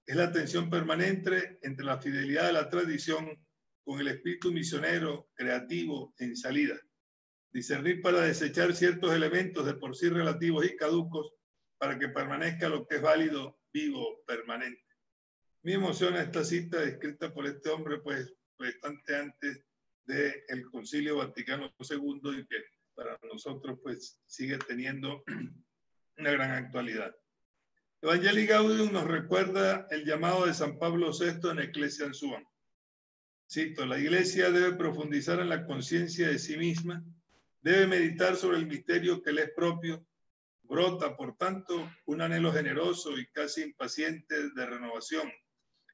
Es 0.07 0.17
la 0.17 0.33
tensión 0.33 0.71
permanente 0.71 1.59
entre 1.63 1.85
la 1.85 1.99
fidelidad 1.99 2.49
a 2.49 2.53
la 2.53 2.69
tradición 2.71 3.39
con 3.83 4.01
el 4.01 4.09
espíritu 4.09 4.53
misionero, 4.53 5.29
creativo, 5.35 6.15
en 6.19 6.37
salida 6.37 6.79
discernir 7.55 8.03
para 8.03 8.21
desechar 8.23 8.75
ciertos 8.75 9.15
elementos 9.15 9.65
de 9.65 9.75
por 9.75 9.97
sí 9.97 10.09
relativos 10.09 10.67
y 10.67 10.77
caducos 10.77 11.33
para 11.79 11.99
que 11.99 12.09
permanezca 12.09 12.69
lo 12.69 12.85
que 12.85 12.97
es 12.97 13.03
válido, 13.03 13.61
vivo, 13.73 14.25
permanente. 14.27 14.83
Mi 15.63 15.75
emoción 15.75 16.17
esta 16.17 16.45
cita 16.45 16.83
escrita 16.83 17.33
por 17.33 17.47
este 17.47 17.71
hombre, 17.71 18.01
pues, 18.01 18.35
bastante 18.59 19.17
antes 19.17 19.65
del 20.05 20.69
Concilio 20.71 21.17
Vaticano 21.19 21.73
II 21.79 22.41
y 22.41 22.47
que 22.47 22.57
para 22.95 23.19
nosotros, 23.23 23.79
pues, 23.83 24.21
sigue 24.27 24.59
teniendo 24.59 25.23
una 26.19 26.31
gran 26.31 26.51
actualidad. 26.53 27.15
Evangelii 28.03 28.47
Gaudium 28.47 28.93
nos 28.93 29.05
recuerda 29.05 29.87
el 29.91 30.05
llamado 30.05 30.47
de 30.47 30.55
San 30.55 30.79
Pablo 30.79 31.11
VI 31.13 31.51
en 31.51 31.59
Ecclesia 31.61 32.13
Suam. 32.13 32.45
Cito, 33.51 33.87
la 33.87 33.99
iglesia 33.99 34.51
debe 34.51 34.77
profundizar 34.77 35.41
en 35.41 35.49
la 35.49 35.67
conciencia 35.67 36.29
de 36.29 36.39
sí 36.39 36.57
misma 36.57 37.05
Debe 37.65 37.87
meditar 37.87 38.37
sobre 38.37 38.59
el 38.59 38.67
misterio 38.67 39.23
que 39.23 39.33
le 39.33 39.45
es 39.45 39.51
propio. 39.57 40.07
Brota, 40.65 41.17
por 41.17 41.35
tanto, 41.39 41.91
un 42.05 42.21
anhelo 42.21 42.53
generoso 42.53 43.19
y 43.19 43.27
casi 43.29 43.63
impaciente 43.63 44.51
de 44.51 44.67
renovación, 44.67 45.33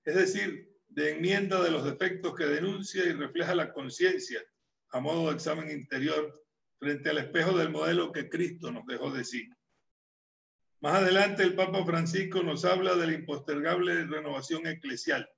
es 0.05 0.17
decir, 0.17 0.69
de 0.89 1.13
enmienda 1.13 1.63
de 1.63 1.71
los 1.71 1.85
defectos 1.85 2.35
que 2.35 2.47
denuncia 2.47 3.05
y 3.05 3.13
refleja 3.13 3.55
la 3.55 3.73
conciencia 3.73 4.43
a 4.91 4.99
modo 4.99 5.29
de 5.29 5.37
examen 5.37 5.71
interior 5.71 6.40
frente 6.81 7.11
al 7.11 7.19
espejo 7.19 7.57
del 7.57 7.71
modelo 7.71 8.11
que 8.11 8.29
Cristo 8.29 8.73
nos 8.73 8.87
dejó 8.87 9.13
de 9.13 9.23
sí. 9.23 9.49
Más 10.81 10.95
adelante 10.95 11.43
el 11.43 11.55
Papa 11.55 11.85
Francisco 11.85 12.43
nos 12.43 12.65
habla 12.65 12.97
de 12.97 13.07
la 13.07 13.13
impostergable 13.13 14.07
renovación 14.07 14.67
eclesial. 14.67 15.29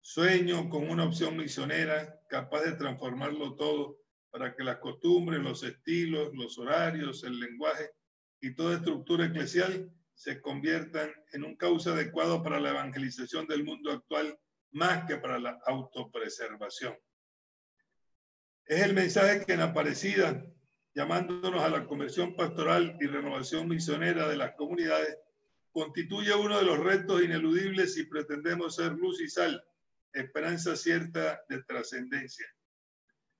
Sueño 0.00 0.68
con 0.68 0.90
una 0.90 1.04
opción 1.04 1.36
misionera 1.36 2.20
capaz 2.28 2.62
de 2.62 2.72
transformarlo 2.72 3.54
todo 3.54 4.00
para 4.30 4.56
que 4.56 4.64
las 4.64 4.78
costumbres, 4.78 5.40
los 5.40 5.62
estilos, 5.62 6.34
los 6.34 6.58
horarios, 6.58 7.22
el 7.22 7.38
lenguaje 7.38 7.92
y 8.40 8.54
toda 8.54 8.76
estructura 8.76 9.26
eclesial 9.26 9.90
se 10.14 10.40
conviertan 10.40 11.12
en 11.32 11.44
un 11.44 11.56
cauce 11.56 11.90
adecuado 11.90 12.42
para 12.42 12.58
la 12.58 12.70
evangelización 12.70 13.46
del 13.46 13.62
mundo 13.62 13.92
actual 13.92 14.36
más 14.72 15.06
que 15.06 15.16
para 15.16 15.38
la 15.38 15.60
autopreservación. 15.64 16.98
Es 18.64 18.82
el 18.82 18.94
mensaje 18.94 19.44
que 19.46 19.52
en 19.52 19.60
Aparecida, 19.60 20.44
llamándonos 20.96 21.62
a 21.62 21.68
la 21.68 21.86
conversión 21.86 22.34
pastoral 22.34 22.96
y 22.98 23.06
renovación 23.06 23.68
misionera 23.68 24.26
de 24.28 24.38
las 24.38 24.54
comunidades, 24.54 25.18
constituye 25.70 26.34
uno 26.34 26.58
de 26.58 26.64
los 26.64 26.78
retos 26.78 27.22
ineludibles 27.22 27.92
si 27.92 28.04
pretendemos 28.04 28.76
ser 28.76 28.92
luz 28.92 29.20
y 29.20 29.28
sal, 29.28 29.62
esperanza 30.14 30.74
cierta 30.74 31.42
de 31.50 31.62
trascendencia. 31.64 32.46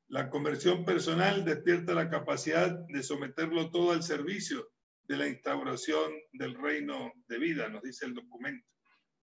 La 0.09 0.29
conversión 0.29 0.85
personal 0.85 1.47
despierta 1.47 1.95
la 1.95 2.11
capacidad 2.11 2.71
de 2.89 3.03
someterlo 3.03 3.71
todo 3.71 3.93
al 3.93 4.03
servicio 4.03 4.69
de 5.05 5.17
la 5.17 5.27
instauración 5.27 6.13
del 6.35 6.55
reino 6.57 7.11
de 7.27 7.39
vida, 7.39 7.71
nos 7.71 7.83
dice 7.83 8.05
el 8.05 8.13
documento. 8.13 8.69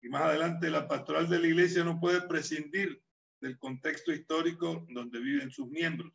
Y 0.00 0.08
más 0.08 0.22
adelante, 0.22 0.70
la 0.70 0.88
pastoral 0.88 1.28
de 1.28 1.40
la 1.40 1.46
iglesia 1.46 1.84
no 1.84 2.00
puede 2.00 2.22
prescindir 2.22 3.02
del 3.42 3.58
contexto 3.58 4.12
histórico 4.12 4.86
donde 4.88 5.20
viven 5.20 5.50
sus 5.50 5.68
miembros. 5.68 6.10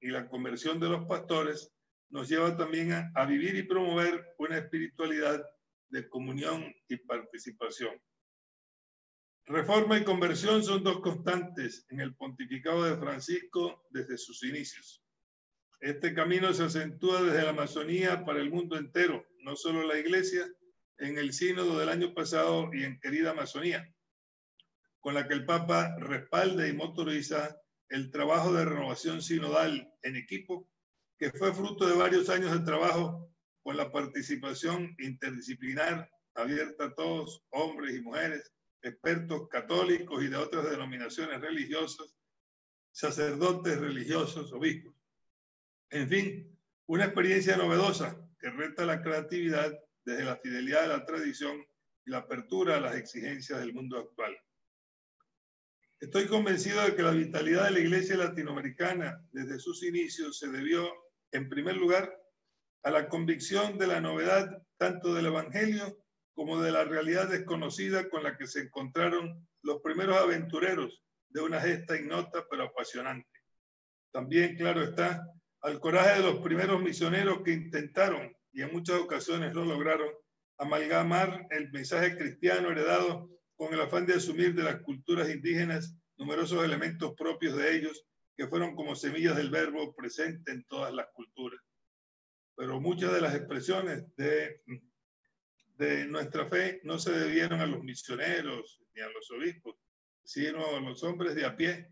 Y 0.00 0.08
la 0.08 0.28
conversión 0.28 0.80
de 0.80 0.88
los 0.88 1.06
pastores 1.06 1.72
nos 2.10 2.28
lleva 2.28 2.56
también 2.56 2.92
a, 3.14 3.24
vivir 3.26 3.54
y 3.54 3.62
promover 3.62 4.34
una 4.38 4.58
espiritualidad 4.58 5.44
de 5.88 6.08
comunión 6.08 6.74
y 6.88 6.96
participación. 6.96 8.00
Reforma 9.46 9.98
y 9.98 10.04
conversión 10.04 10.62
son 10.62 10.84
dos 10.84 11.00
constantes 11.00 11.86
en 11.88 12.00
el 12.00 12.14
pontificado 12.14 12.84
de 12.84 12.96
Francisco 12.96 13.86
desde 13.90 14.18
sus 14.18 14.42
inicios. 14.44 15.04
Este 15.80 16.14
camino 16.14 16.52
se 16.52 16.64
acentúa 16.64 17.22
desde 17.22 17.42
la 17.42 17.50
Amazonía 17.50 18.24
para 18.24 18.40
el 18.40 18.50
mundo 18.50 18.76
entero, 18.76 19.24
no 19.38 19.56
solo 19.56 19.82
la 19.86 19.98
Iglesia, 19.98 20.46
en 20.98 21.16
el 21.16 21.32
sínodo 21.32 21.78
del 21.78 21.88
año 21.88 22.12
pasado 22.12 22.70
y 22.72 22.84
en 22.84 23.00
querida 23.00 23.30
Amazonía, 23.30 23.92
con 25.00 25.14
la 25.14 25.26
que 25.26 25.34
el 25.34 25.46
Papa 25.46 25.96
respalda 25.98 26.68
y 26.68 26.74
motoriza 26.74 27.56
el 27.90 28.10
trabajo 28.10 28.52
de 28.52 28.64
renovación 28.64 29.20
sinodal 29.20 29.92
en 30.02 30.16
equipo, 30.16 30.68
que 31.18 31.30
fue 31.32 31.52
fruto 31.52 31.86
de 31.86 31.96
varios 31.96 32.30
años 32.30 32.52
de 32.52 32.64
trabajo 32.64 33.30
con 33.62 33.76
la 33.76 33.92
participación 33.92 34.96
interdisciplinar 34.98 36.10
abierta 36.34 36.86
a 36.86 36.94
todos, 36.94 37.44
hombres 37.50 37.96
y 37.96 38.00
mujeres, 38.00 38.52
expertos 38.82 39.48
católicos 39.48 40.22
y 40.22 40.28
de 40.28 40.36
otras 40.36 40.70
denominaciones 40.70 41.40
religiosas, 41.40 42.16
sacerdotes 42.92 43.78
religiosos, 43.78 44.52
obispos. 44.52 44.94
En 45.90 46.08
fin, 46.08 46.58
una 46.86 47.04
experiencia 47.06 47.56
novedosa 47.56 48.16
que 48.38 48.50
reta 48.50 48.86
la 48.86 49.02
creatividad 49.02 49.76
desde 50.04 50.24
la 50.24 50.36
fidelidad 50.36 50.82
de 50.82 50.88
la 50.88 51.04
tradición 51.04 51.60
y 52.06 52.10
la 52.10 52.18
apertura 52.18 52.76
a 52.76 52.80
las 52.80 52.94
exigencias 52.96 53.60
del 53.60 53.74
mundo 53.74 53.98
actual. 53.98 54.36
Estoy 56.00 56.28
convencido 56.28 56.82
de 56.82 56.96
que 56.96 57.02
la 57.02 57.10
vitalidad 57.10 57.64
de 57.64 57.72
la 57.72 57.80
iglesia 57.80 58.16
latinoamericana 58.16 59.22
desde 59.32 59.58
sus 59.58 59.82
inicios 59.82 60.38
se 60.38 60.48
debió, 60.48 60.90
en 61.30 61.50
primer 61.50 61.76
lugar, 61.76 62.10
a 62.82 62.90
la 62.90 63.06
convicción 63.06 63.76
de 63.76 63.86
la 63.86 64.00
novedad 64.00 64.62
tanto 64.78 65.12
del 65.12 65.26
Evangelio 65.26 66.02
como 66.32 66.62
de 66.62 66.72
la 66.72 66.84
realidad 66.84 67.28
desconocida 67.28 68.08
con 68.08 68.22
la 68.22 68.38
que 68.38 68.46
se 68.46 68.60
encontraron 68.60 69.46
los 69.62 69.82
primeros 69.82 70.16
aventureros 70.16 71.02
de 71.28 71.42
una 71.42 71.60
gesta 71.60 71.96
ignota 71.96 72.46
pero 72.50 72.64
apasionante. 72.64 73.28
También, 74.10 74.56
claro 74.56 74.82
está, 74.82 75.22
al 75.60 75.80
coraje 75.80 76.22
de 76.22 76.32
los 76.32 76.40
primeros 76.40 76.80
misioneros 76.80 77.42
que 77.44 77.52
intentaron, 77.52 78.34
y 78.54 78.62
en 78.62 78.72
muchas 78.72 78.98
ocasiones 79.00 79.52
lo 79.52 79.66
lograron, 79.66 80.08
amalgamar 80.56 81.46
el 81.50 81.70
mensaje 81.70 82.16
cristiano 82.16 82.70
heredado 82.70 83.28
con 83.60 83.74
el 83.74 83.80
afán 83.82 84.06
de 84.06 84.14
asumir 84.14 84.54
de 84.54 84.62
las 84.62 84.80
culturas 84.80 85.28
indígenas 85.28 85.94
numerosos 86.16 86.64
elementos 86.64 87.12
propios 87.14 87.54
de 87.58 87.76
ellos 87.76 88.06
que 88.34 88.48
fueron 88.48 88.74
como 88.74 88.96
semillas 88.96 89.36
del 89.36 89.50
verbo 89.50 89.94
presente 89.94 90.50
en 90.50 90.64
todas 90.64 90.94
las 90.94 91.08
culturas. 91.12 91.60
Pero 92.56 92.80
muchas 92.80 93.12
de 93.12 93.20
las 93.20 93.34
expresiones 93.34 94.16
de, 94.16 94.62
de 95.76 96.06
nuestra 96.06 96.48
fe 96.48 96.80
no 96.84 96.98
se 96.98 97.12
debieron 97.12 97.60
a 97.60 97.66
los 97.66 97.84
misioneros 97.84 98.80
ni 98.94 99.02
a 99.02 99.10
los 99.10 99.30
obispos, 99.30 99.76
sino 100.24 100.76
a 100.76 100.80
los 100.80 101.02
hombres 101.02 101.34
de 101.34 101.44
a 101.44 101.54
pie 101.54 101.86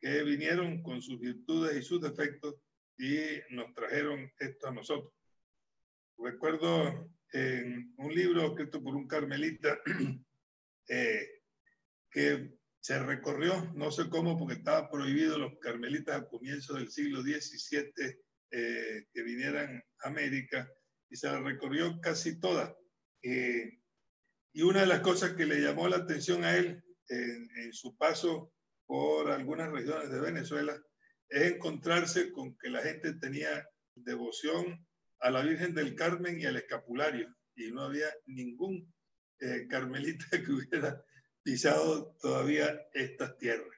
que 0.00 0.24
vinieron 0.24 0.82
con 0.82 1.00
sus 1.00 1.20
virtudes 1.20 1.76
y 1.76 1.82
sus 1.84 2.00
defectos 2.00 2.56
y 2.98 3.14
nos 3.50 3.72
trajeron 3.74 4.28
esto 4.40 4.66
a 4.66 4.72
nosotros. 4.72 5.14
Recuerdo 6.18 7.08
en 7.32 7.94
un 7.96 8.12
libro 8.12 8.44
escrito 8.44 8.82
por 8.82 8.96
un 8.96 9.06
carmelita 9.06 9.78
eh, 10.88 11.42
que 12.10 12.50
se 12.80 12.98
recorrió, 12.98 13.72
no 13.74 13.90
sé 13.90 14.08
cómo, 14.08 14.38
porque 14.38 14.54
estaba 14.54 14.90
prohibido 14.90 15.38
los 15.38 15.58
carmelitas 15.60 16.16
a 16.16 16.28
comienzos 16.28 16.76
del 16.76 16.90
siglo 16.90 17.22
XVII 17.22 17.92
eh, 18.50 19.06
que 19.12 19.22
vinieran 19.22 19.82
a 20.00 20.08
América, 20.08 20.68
y 21.08 21.16
se 21.16 21.28
la 21.28 21.40
recorrió 21.40 22.00
casi 22.00 22.40
toda. 22.40 22.76
Eh, 23.22 23.78
y 24.52 24.62
una 24.62 24.80
de 24.80 24.86
las 24.86 25.00
cosas 25.00 25.34
que 25.34 25.46
le 25.46 25.60
llamó 25.60 25.88
la 25.88 25.98
atención 25.98 26.44
a 26.44 26.56
él 26.56 26.82
en, 27.08 27.48
en 27.56 27.72
su 27.72 27.96
paso 27.96 28.52
por 28.86 29.30
algunas 29.30 29.70
regiones 29.70 30.10
de 30.10 30.20
Venezuela 30.20 30.76
es 31.28 31.52
encontrarse 31.52 32.32
con 32.32 32.56
que 32.58 32.68
la 32.68 32.82
gente 32.82 33.14
tenía 33.14 33.66
devoción 33.94 34.86
a 35.20 35.30
la 35.30 35.42
Virgen 35.42 35.74
del 35.74 35.94
Carmen 35.94 36.40
y 36.40 36.46
al 36.46 36.56
escapulario, 36.56 37.32
y 37.54 37.70
no 37.70 37.82
había 37.82 38.08
ningún 38.26 38.92
eh, 39.42 39.66
carmelita 39.68 40.26
que 40.44 40.52
hubiera 40.52 41.04
pisado 41.42 42.14
todavía 42.20 42.80
estas 42.94 43.36
tierras. 43.38 43.76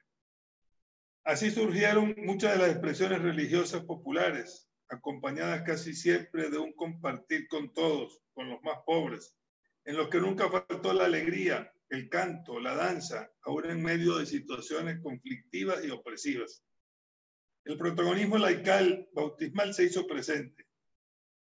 Así 1.23 1.49
surgieron 1.49 2.13
muchas 2.19 2.53
de 2.53 2.59
las 2.59 2.69
expresiones 2.69 3.21
religiosas 3.23 3.83
populares, 3.83 4.69
acompañadas 4.89 5.63
casi 5.63 5.95
siempre 5.95 6.51
de 6.51 6.59
un 6.59 6.73
compartir 6.73 7.47
con 7.47 7.73
todos, 7.73 8.21
con 8.33 8.47
los 8.47 8.61
más 8.61 8.77
pobres, 8.85 9.35
en 9.85 9.97
los 9.97 10.09
que 10.09 10.19
nunca 10.19 10.51
faltó 10.51 10.93
la 10.93 11.05
alegría, 11.05 11.73
el 11.89 12.09
canto, 12.09 12.59
la 12.59 12.75
danza, 12.75 13.31
aún 13.41 13.65
en 13.65 13.81
medio 13.81 14.19
de 14.19 14.27
situaciones 14.27 14.99
conflictivas 15.01 15.83
y 15.83 15.89
opresivas. 15.89 16.63
El 17.63 17.77
protagonismo 17.77 18.37
laical 18.37 19.09
bautismal 19.13 19.73
se 19.73 19.85
hizo 19.85 20.05
presente. 20.05 20.64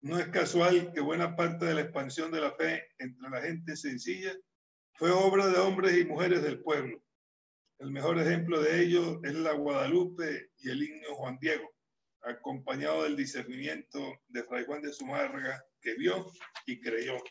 No 0.03 0.19
es 0.19 0.27
casual 0.29 0.93
que 0.93 1.01
buena 1.01 1.37
parte 1.37 1.65
de 1.65 1.75
la 1.75 1.83
expansión 1.83 2.33
de 2.33 2.41
la 2.41 2.53
fe 2.57 2.89
entre 2.99 3.31
la 3.31 3.41
gente 3.41 3.77
sencilla 3.77 4.37
fue 4.95 5.13
obra 5.13 5.47
de 5.47 5.59
hombres 5.59 5.97
y 5.97 6.05
mujeres 6.05 6.43
del 6.43 6.61
pueblo. 6.61 7.01
El 7.79 7.93
mejor 7.93 8.19
ejemplo 8.19 8.61
de 8.61 8.83
ello 8.83 9.21
es 9.23 9.35
la 9.35 9.53
Guadalupe 9.53 10.51
y 10.59 10.71
el 10.71 10.83
himno 10.83 11.15
Juan 11.15 11.39
Diego, 11.41 11.73
acompañado 12.23 13.05
del 13.05 13.17
discernimiento 13.17 14.01
de 14.27 14.43
Fray 14.43 14.65
Juan 14.65 14.83
de 14.83 14.93
Zumárraga, 14.93 15.65
que 15.81 15.95
vio 15.95 16.27
y 16.67 16.81
creyó. 16.81 17.23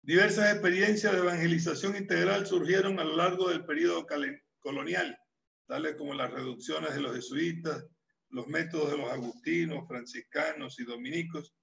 Diversas 0.00 0.50
experiencias 0.52 1.12
de 1.12 1.18
evangelización 1.18 1.94
integral 1.94 2.46
surgieron 2.46 2.98
a 2.98 3.04
lo 3.04 3.16
largo 3.16 3.50
del 3.50 3.66
periodo 3.66 4.06
colonial, 4.60 5.18
tales 5.66 5.94
como 5.96 6.14
las 6.14 6.30
reducciones 6.30 6.94
de 6.94 7.00
los 7.00 7.14
jesuitas, 7.14 7.86
los 8.32 8.48
métodos 8.48 8.90
de 8.90 8.98
los 8.98 9.10
agustinos, 9.10 9.86
franciscanos 9.86 10.78
y 10.80 10.84
dominicos, 10.84 11.54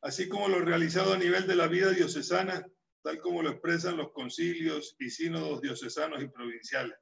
así 0.00 0.28
como 0.28 0.48
lo 0.48 0.60
realizado 0.60 1.12
a 1.12 1.18
nivel 1.18 1.46
de 1.46 1.56
la 1.56 1.66
vida 1.66 1.90
diocesana 1.90 2.64
tal 3.02 3.20
como 3.20 3.42
lo 3.42 3.50
expresan 3.50 3.96
los 3.96 4.12
concilios 4.12 4.96
y 4.98 5.10
sínodos 5.10 5.60
diocesanos 5.60 6.22
y 6.22 6.28
provinciales. 6.28 6.96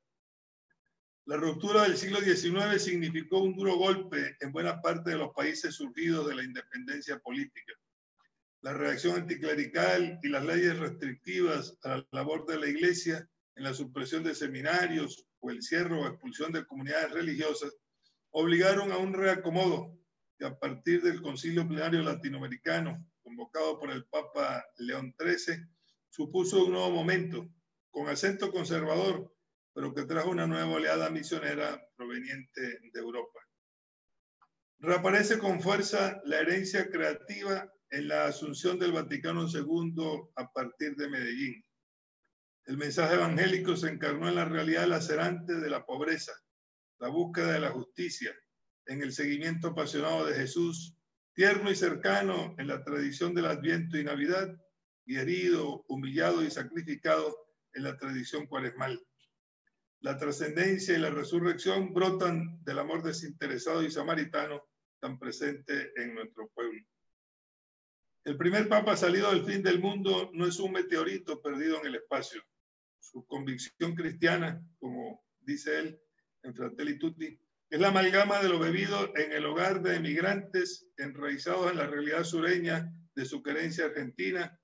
La 1.25 1.37
ruptura 1.37 1.83
del 1.83 1.97
siglo 1.97 2.21
XIX 2.21 2.81
significó 2.81 3.41
un 3.41 3.57
duro 3.57 3.77
golpe 3.77 4.37
en 4.41 4.53
buena 4.53 4.81
parte 4.81 5.11
de 5.11 5.19
los 5.19 5.33
países 5.35 5.75
surgidos 5.75 6.29
de 6.29 6.37
la 6.37 6.45
independencia 6.45 7.19
política. 7.19 7.73
La 8.61 8.73
reacción 8.73 9.17
anticlerical 9.17 10.21
y 10.23 10.29
las 10.29 10.45
leyes 10.45 10.79
restrictivas 10.79 11.77
a 11.83 11.97
la 11.97 12.09
labor 12.13 12.47
de 12.47 12.59
la 12.59 12.69
Iglesia 12.69 13.29
en 13.57 13.65
la 13.65 13.75
supresión 13.75 14.23
de 14.23 14.35
seminarios 14.35 15.27
o 15.41 15.51
el 15.51 15.63
cierre 15.63 15.97
o 15.97 16.07
expulsión 16.07 16.53
de 16.53 16.65
comunidades 16.67 17.11
religiosas 17.11 17.75
obligaron 18.39 18.93
a 18.93 18.99
un 18.99 19.15
reacomodo 19.15 19.99
que 20.39 20.45
a 20.45 20.59
partir 20.59 21.01
del 21.01 21.23
Concilio 21.23 21.67
Plenario 21.67 22.03
Latinoamericano, 22.03 23.03
convocado 23.23 23.79
por 23.79 23.91
el 23.91 24.05
Papa 24.05 24.63
León 24.77 25.15
XIII, 25.19 25.67
supuso 26.11 26.67
un 26.67 26.73
nuevo 26.73 26.91
momento, 26.91 27.49
con 27.91 28.11
acento 28.11 28.53
conservador, 28.53 29.35
pero 29.73 29.95
que 29.95 30.05
trajo 30.05 30.29
una 30.29 30.47
nueva 30.47 30.71
oleada 30.75 31.09
misionera 31.09 31.83
proveniente 31.97 32.79
de 32.93 33.01
Europa. 33.01 33.41
Reaparece 34.81 35.39
con 35.39 35.63
fuerza 35.63 36.21
la 36.27 36.41
herencia 36.41 36.91
creativa 36.91 37.73
en 37.89 38.09
la 38.09 38.27
asunción 38.27 38.79
del 38.79 38.93
Vaticano 38.93 39.47
II 39.49 40.29
a 40.37 40.53
partir 40.53 40.95
de 40.97 41.09
Medellín. 41.09 41.65
El 42.67 42.77
mensaje 42.77 43.15
evangélico 43.15 43.77
se 43.77 43.89
encarnó 43.89 44.29
en 44.29 44.35
la 44.35 44.45
realidad 44.45 44.87
lacerante 44.87 45.55
de 45.55 45.71
la 45.71 45.87
pobreza, 45.87 46.35
la 46.99 47.09
búsqueda 47.09 47.53
de 47.53 47.61
la 47.61 47.71
justicia, 47.71 48.35
en 48.87 49.03
el 49.03 49.13
seguimiento 49.13 49.69
apasionado 49.69 50.27
de 50.27 50.35
Jesús, 50.35 50.97
tierno 51.35 51.71
y 51.71 51.77
cercano 51.77 52.55
en 52.59 52.69
la 52.69 52.83
tradición 52.83 53.35
del 53.35 53.47
Adviento 53.47 53.99
y 53.99 54.05
Navidad, 54.05 54.57
y 55.05 55.17
herido, 55.17 55.85
humillado 55.89 56.43
y 56.43 56.51
sacrificado 56.51 57.37
en 57.75 57.85
la 57.85 57.97
tradición 57.97 58.47
cuaresmal. 58.47 59.01
La 60.01 60.19
trascendencia 60.19 60.97
y 60.97 61.01
la 61.01 61.11
resurrección 61.11 61.93
brotan 61.93 62.63
del 62.65 62.79
amor 62.79 63.03
desinteresado 63.03 63.83
y 63.83 63.91
samaritano 63.91 64.63
tan 65.01 65.19
presente 65.19 65.93
en 65.97 66.15
nuestro 66.15 66.49
pueblo. 66.49 66.83
El 68.25 68.37
primer 68.37 68.69
papa 68.69 68.97
salido 68.97 69.31
del 69.31 69.45
fin 69.45 69.63
del 69.63 69.79
mundo 69.79 70.31
no 70.33 70.47
es 70.47 70.59
un 70.59 70.73
meteorito 70.73 71.41
perdido 71.41 71.81
en 71.81 71.87
el 71.87 71.95
espacio. 71.97 72.43
Su 72.99 73.25
convicción 73.27 73.95
cristiana, 73.95 74.61
como 74.79 75.25
dice 75.41 75.79
él 75.79 76.01
en 76.47 76.55
Fratelli 76.55 76.99
Tutti, 76.99 77.39
es 77.69 77.81
la 77.81 77.89
amalgama 77.89 78.41
de 78.41 78.49
lo 78.49 78.59
bebido 78.59 79.13
en 79.17 79.33
el 79.33 79.45
hogar 79.45 79.83
de 79.83 79.97
emigrantes 79.97 80.89
enraizados 80.97 81.73
en 81.73 81.79
la 81.79 81.87
realidad 81.87 82.23
sureña 82.23 82.93
de 83.15 83.25
su 83.25 83.43
querencia 83.43 83.87
argentina 83.87 84.59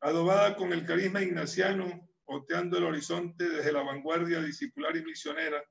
adobada 0.00 0.56
con 0.56 0.72
el 0.72 0.84
carisma 0.84 1.22
ignaciano, 1.22 2.08
oteando 2.24 2.78
el 2.78 2.84
horizonte 2.84 3.48
desde 3.48 3.72
la 3.72 3.82
vanguardia 3.82 4.40
discipular 4.40 4.96
y 4.96 5.04
misionera, 5.04 5.62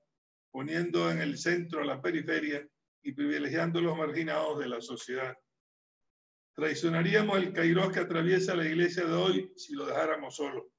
poniendo 0.52 1.12
en 1.12 1.20
el 1.20 1.38
centro 1.38 1.82
a 1.82 1.86
la 1.86 2.02
periferia 2.02 2.66
y 3.02 3.12
privilegiando 3.14 3.82
los 3.82 3.98
marginados 3.98 4.60
de 4.60 4.68
la 4.68 4.82
sociedad. 4.82 5.36
Traicionaríamos 6.56 7.38
el 7.38 7.54
Kairos 7.54 7.92
que 7.92 8.00
atraviesa 8.00 8.56
la 8.56 8.66
iglesia 8.66 9.06
de 9.06 9.14
hoy 9.14 9.54
si 9.56 9.74
lo 9.74 9.86
dejáramos 9.86 10.36
solo. 10.36 10.72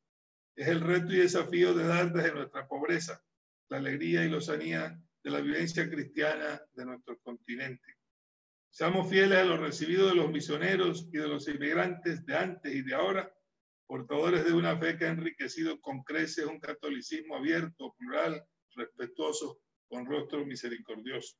Es 0.54 0.68
el 0.68 0.80
reto 0.80 1.12
y 1.12 1.18
desafío 1.18 1.74
de 1.74 1.84
dar 1.84 2.12
desde 2.12 2.34
nuestra 2.34 2.68
pobreza 2.68 3.20
la 3.70 3.78
alegría 3.78 4.24
y 4.24 4.28
lozanía 4.28 5.00
de 5.22 5.30
la 5.30 5.40
vivencia 5.40 5.88
cristiana 5.88 6.60
de 6.72 6.84
nuestro 6.84 7.18
continente. 7.20 7.96
Seamos 8.68 9.08
fieles 9.08 9.38
a 9.38 9.44
lo 9.44 9.56
recibido 9.56 10.08
de 10.08 10.14
los 10.14 10.30
misioneros 10.30 11.08
y 11.12 11.18
de 11.18 11.28
los 11.28 11.48
inmigrantes 11.48 12.24
de 12.26 12.36
antes 12.36 12.74
y 12.74 12.82
de 12.82 12.94
ahora 12.94 13.32
portadores 13.86 14.44
de 14.44 14.52
una 14.52 14.78
fe 14.78 14.96
que 14.96 15.06
ha 15.06 15.10
enriquecido 15.10 15.80
con 15.80 16.02
creces 16.02 16.46
un 16.46 16.60
catolicismo 16.60 17.36
abierto, 17.36 17.94
plural, 17.98 18.44
respetuoso, 18.76 19.60
con 19.88 20.06
rostro 20.06 20.46
misericordioso. 20.46 21.36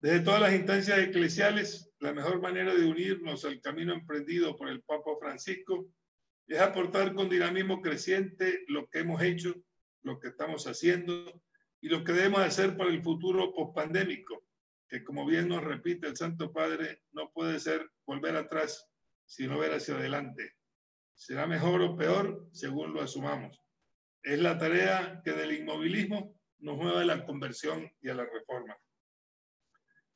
Desde 0.00 0.20
todas 0.20 0.40
las 0.40 0.54
instancias 0.54 0.98
eclesiales, 0.98 1.90
la 2.00 2.12
mejor 2.12 2.40
manera 2.40 2.74
de 2.74 2.84
unirnos 2.84 3.44
al 3.44 3.60
camino 3.60 3.92
emprendido 3.92 4.56
por 4.56 4.68
el 4.68 4.82
Papa 4.82 5.12
Francisco 5.20 5.88
es 6.48 6.60
aportar 6.60 7.14
con 7.14 7.28
dinamismo 7.28 7.80
creciente 7.82 8.64
lo 8.68 8.88
que 8.88 9.00
hemos 9.00 9.22
hecho, 9.22 9.54
lo 10.08 10.18
que 10.18 10.28
estamos 10.28 10.66
haciendo 10.66 11.42
y 11.80 11.88
lo 11.88 12.02
que 12.02 12.12
debemos 12.12 12.40
hacer 12.40 12.76
para 12.76 12.90
el 12.90 13.02
futuro 13.02 13.52
pospandémico, 13.54 14.44
que 14.88 15.04
como 15.04 15.24
bien 15.24 15.48
nos 15.48 15.62
repite 15.62 16.08
el 16.08 16.16
Santo 16.16 16.52
Padre, 16.52 17.02
no 17.12 17.30
puede 17.32 17.60
ser 17.60 17.88
volver 18.06 18.36
atrás, 18.36 18.88
sino 19.26 19.58
ver 19.58 19.74
hacia 19.74 19.94
adelante 19.94 20.58
será 21.18 21.48
mejor 21.48 21.82
o 21.82 21.96
peor 21.96 22.46
según 22.52 22.94
lo 22.94 23.02
asumamos. 23.02 23.60
Es 24.22 24.38
la 24.38 24.56
tarea 24.56 25.20
que 25.24 25.32
del 25.32 25.52
inmovilismo 25.52 26.38
nos 26.60 26.76
mueve 26.76 27.00
a 27.00 27.04
la 27.04 27.26
conversión 27.26 27.90
y 28.00 28.08
a 28.08 28.14
la 28.14 28.24
reforma. 28.24 28.76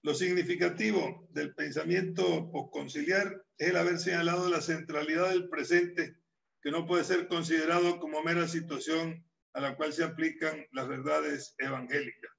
Lo 0.03 0.15
significativo 0.15 1.29
del 1.31 1.55
pensamiento 1.55 2.51
posconciliar 2.51 3.45
es 3.59 3.69
el 3.69 3.77
haber 3.77 3.99
señalado 3.99 4.49
la 4.49 4.61
centralidad 4.61 5.31
del 5.31 5.49
presente, 5.49 6.17
que 6.61 6.71
no 6.71 6.87
puede 6.87 7.05
ser 7.05 7.27
considerado 7.27 7.99
como 7.99 8.23
mera 8.23 8.47
situación 8.47 9.25
a 9.55 9.61
la 9.61 9.77
cual 9.77 9.93
se 9.93 10.05
aplican 10.05 10.67
las 10.73 10.89
verdades 10.89 11.55
evangélicas. 11.59 12.31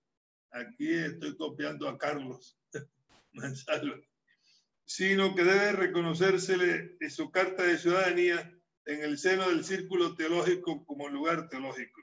Aquí 0.52 0.94
estoy 0.94 1.36
copiando 1.38 1.88
a 1.88 1.98
Carlos 1.98 2.60
Manzalo 3.34 4.02
sino 4.86 5.34
que 5.36 5.44
debe 5.44 5.72
reconocérsele 5.72 6.98
en 7.00 7.12
su 7.12 7.32
carta 7.32 7.64
de 7.64 7.78
ciudadanía 7.78 8.54
en 8.86 9.02
el 9.02 9.18
seno 9.18 9.48
del 9.50 9.64
círculo 9.64 10.16
teológico 10.16 10.86
como 10.86 11.08
lugar 11.08 11.50
teológico. 11.50 12.02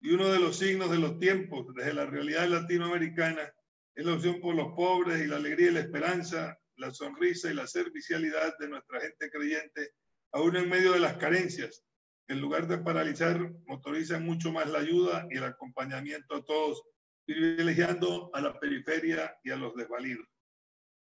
Y 0.00 0.12
uno 0.12 0.28
de 0.28 0.38
los 0.38 0.58
signos 0.58 0.90
de 0.90 0.98
los 0.98 1.18
tiempos, 1.18 1.66
desde 1.74 1.94
la 1.94 2.06
realidad 2.06 2.48
latinoamericana, 2.48 3.52
es 3.94 4.04
la 4.04 4.14
opción 4.14 4.40
por 4.40 4.54
los 4.54 4.68
pobres 4.76 5.20
y 5.20 5.26
la 5.26 5.36
alegría 5.36 5.70
y 5.70 5.74
la 5.74 5.80
esperanza, 5.80 6.58
la 6.76 6.92
sonrisa 6.92 7.50
y 7.50 7.54
la 7.54 7.66
servicialidad 7.66 8.56
de 8.58 8.68
nuestra 8.68 9.00
gente 9.00 9.30
creyente, 9.30 9.94
aún 10.32 10.54
en 10.56 10.68
medio 10.68 10.92
de 10.92 11.00
las 11.00 11.16
carencias. 11.16 11.84
En 12.28 12.40
lugar 12.40 12.66
de 12.66 12.78
paralizar, 12.78 13.52
motorizan 13.66 14.24
mucho 14.24 14.52
más 14.52 14.68
la 14.68 14.80
ayuda 14.80 15.26
y 15.30 15.36
el 15.36 15.44
acompañamiento 15.44 16.36
a 16.36 16.44
todos, 16.44 16.82
privilegiando 17.24 18.30
a 18.34 18.40
la 18.40 18.58
periferia 18.58 19.36
y 19.44 19.50
a 19.50 19.56
los 19.56 19.74
desvalidos. 19.74 20.26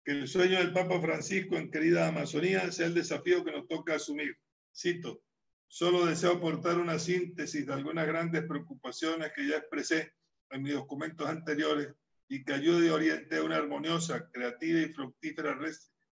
Que 0.04 0.12
el 0.12 0.28
sueño 0.28 0.60
del 0.60 0.72
Papa 0.72 1.02
Francisco 1.02 1.58
en 1.58 1.72
querida 1.72 2.08
Amazonía 2.08 2.72
sea 2.72 2.88
el 2.88 2.94
desafío 2.94 3.44
que 3.44 3.52
nos 3.52 3.68
toca 3.68 3.96
asumir. 3.96 4.38
Cito, 4.74 5.22
solo 5.68 6.06
deseo 6.06 6.34
aportar 6.34 6.80
una 6.80 6.98
síntesis 7.00 7.68
de 7.68 7.74
algunas 7.74 8.08
grandes 8.08 8.46
preocupaciones 8.48 9.32
que 9.36 9.48
ya 9.48 9.58
expresé 9.58 10.14
en 10.52 10.64
mis 10.64 10.74
documentos 10.74 11.28
anteriores 11.28 11.94
y 12.30 12.44
que 12.44 12.54
ayude 12.54 12.88
y 12.88 12.90
oriente 12.90 13.42
una 13.42 13.58
armoniosa, 13.58 14.30
creativa 14.32 14.80
y 14.80 14.94
fructífera 14.94 15.60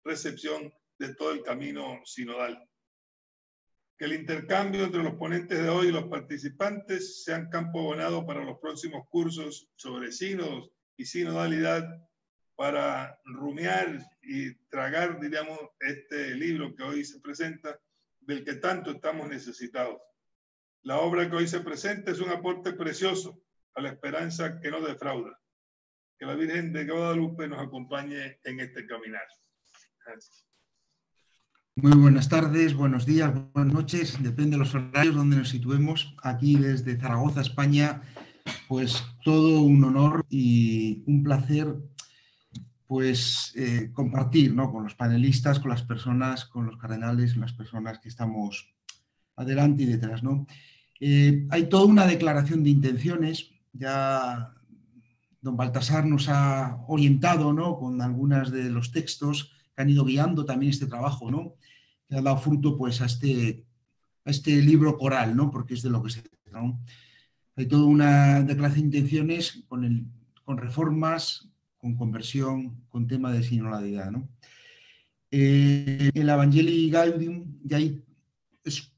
recepción 0.02 0.72
de 0.98 1.14
todo 1.14 1.32
el 1.32 1.42
camino 1.42 2.00
sinodal. 2.04 2.68
Que 3.98 4.04
el 4.04 4.12
intercambio 4.12 4.84
entre 4.84 5.02
los 5.02 5.14
ponentes 5.14 5.62
de 5.62 5.68
hoy 5.68 5.88
y 5.88 5.92
los 5.92 6.04
participantes 6.04 7.24
sean 7.24 7.48
campo 7.48 7.80
abonado 7.80 8.26
para 8.26 8.44
los 8.44 8.58
próximos 8.58 9.08
cursos 9.08 9.70
sobre 9.76 10.12
sínodos 10.12 10.70
y 10.96 11.06
sinodalidad 11.06 11.84
para 12.54 13.18
rumiar 13.24 13.98
y 14.22 14.54
tragar, 14.68 15.20
diríamos, 15.20 15.58
este 15.80 16.34
libro 16.34 16.74
que 16.74 16.82
hoy 16.82 17.04
se 17.04 17.20
presenta, 17.20 17.78
del 18.20 18.44
que 18.44 18.54
tanto 18.54 18.90
estamos 18.90 19.28
necesitados. 19.28 20.00
La 20.82 20.98
obra 20.98 21.28
que 21.28 21.36
hoy 21.36 21.48
se 21.48 21.60
presenta 21.60 22.10
es 22.10 22.20
un 22.20 22.30
aporte 22.30 22.72
precioso 22.72 23.42
a 23.74 23.82
la 23.82 23.90
esperanza 23.90 24.60
que 24.60 24.70
no 24.70 24.80
defrauda 24.80 25.38
que 26.18 26.26
la 26.26 26.34
Virgen 26.34 26.72
de 26.72 26.86
Guadalupe 26.86 27.46
nos 27.46 27.60
acompañe 27.60 28.40
en 28.42 28.60
este 28.60 28.86
caminar. 28.86 29.26
Muy 31.78 31.92
buenas 31.92 32.30
tardes, 32.30 32.72
buenos 32.72 33.04
días, 33.04 33.34
buenas 33.52 33.74
noches, 33.74 34.16
depende 34.22 34.52
de 34.52 34.56
los 34.56 34.74
horarios 34.74 35.14
donde 35.14 35.36
nos 35.36 35.50
situemos. 35.50 36.16
Aquí 36.22 36.56
desde 36.56 36.96
Zaragoza, 36.96 37.42
España, 37.42 38.00
pues 38.66 39.04
todo 39.22 39.60
un 39.60 39.84
honor 39.84 40.24
y 40.30 41.02
un 41.06 41.22
placer 41.22 41.76
pues 42.86 43.52
eh, 43.56 43.90
compartir 43.92 44.54
¿no? 44.54 44.72
con 44.72 44.84
los 44.84 44.94
panelistas, 44.94 45.60
con 45.60 45.68
las 45.68 45.82
personas, 45.82 46.46
con 46.46 46.64
los 46.64 46.78
cardenales, 46.78 47.36
las 47.36 47.52
personas 47.52 47.98
que 47.98 48.08
estamos 48.08 48.74
adelante 49.36 49.82
y 49.82 49.86
detrás. 49.86 50.22
¿no? 50.22 50.46
Eh, 50.98 51.46
hay 51.50 51.68
toda 51.68 51.84
una 51.84 52.06
declaración 52.06 52.64
de 52.64 52.70
intenciones, 52.70 53.50
ya 53.74 54.54
don 55.42 55.58
Baltasar 55.58 56.06
nos 56.06 56.30
ha 56.30 56.78
orientado 56.88 57.52
¿no? 57.52 57.78
con 57.78 58.00
algunos 58.00 58.50
de 58.50 58.70
los 58.70 58.92
textos 58.92 59.52
que 59.76 59.82
han 59.82 59.90
ido 59.90 60.04
guiando 60.04 60.44
también 60.44 60.70
este 60.70 60.86
trabajo, 60.86 61.30
¿no? 61.30 61.54
que 62.08 62.16
ha 62.16 62.22
dado 62.22 62.38
fruto 62.38 62.76
pues, 62.76 63.00
a, 63.02 63.06
este, 63.06 63.64
a 64.24 64.30
este 64.30 64.62
libro 64.62 64.96
coral, 64.96 65.36
¿no? 65.36 65.50
porque 65.50 65.74
es 65.74 65.82
de 65.82 65.90
lo 65.90 66.02
que 66.02 66.10
se 66.10 66.22
trata. 66.22 66.36
Hay 67.56 67.66
toda 67.66 67.84
una 67.84 68.42
declaración 68.42 68.90
de 68.90 68.98
intenciones 68.98 69.64
con, 69.68 69.84
el, 69.84 70.06
con 70.44 70.58
reformas, 70.58 71.48
con 71.76 71.96
conversión, 71.96 72.84
con 72.88 73.06
tema 73.06 73.32
de 73.32 73.42
sinodalidad. 73.42 74.10
¿no? 74.10 74.28
Eh, 75.30 76.10
el 76.14 76.28
Evangelii 76.28 76.90
Gaudium 76.90 77.58
ya 77.62 77.78
hay, 77.78 78.02
es 78.64 78.92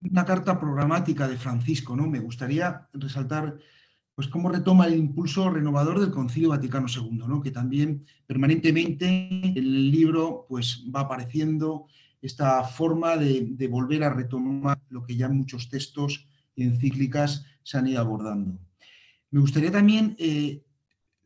una 0.00 0.24
carta 0.24 0.58
programática 0.58 1.28
de 1.28 1.36
Francisco. 1.36 1.96
¿no? 1.96 2.06
Me 2.06 2.20
gustaría 2.20 2.88
resaltar 2.92 3.58
pues 4.14 4.28
cómo 4.28 4.50
retoma 4.50 4.86
el 4.86 4.96
impulso 4.96 5.48
renovador 5.48 5.98
del 6.00 6.10
Concilio 6.10 6.50
Vaticano 6.50 6.86
II, 6.86 7.24
¿no? 7.26 7.40
que 7.42 7.50
también 7.50 8.04
permanentemente 8.26 9.06
en 9.08 9.56
el 9.56 9.90
libro 9.90 10.46
pues, 10.48 10.84
va 10.94 11.00
apareciendo 11.00 11.86
esta 12.20 12.62
forma 12.64 13.16
de, 13.16 13.68
volver 13.68 14.04
a 14.04 14.10
retomar 14.10 14.80
lo 14.90 15.02
que 15.02 15.16
ya 15.16 15.28
muchos 15.28 15.68
textos 15.68 16.28
y 16.54 16.64
encíclicas 16.64 17.44
se 17.62 17.78
han 17.78 17.88
ido 17.88 18.00
abordando. 18.00 18.58
Me 19.30 19.40
gustaría 19.40 19.72
también 19.72 20.14
eh, 20.18 20.62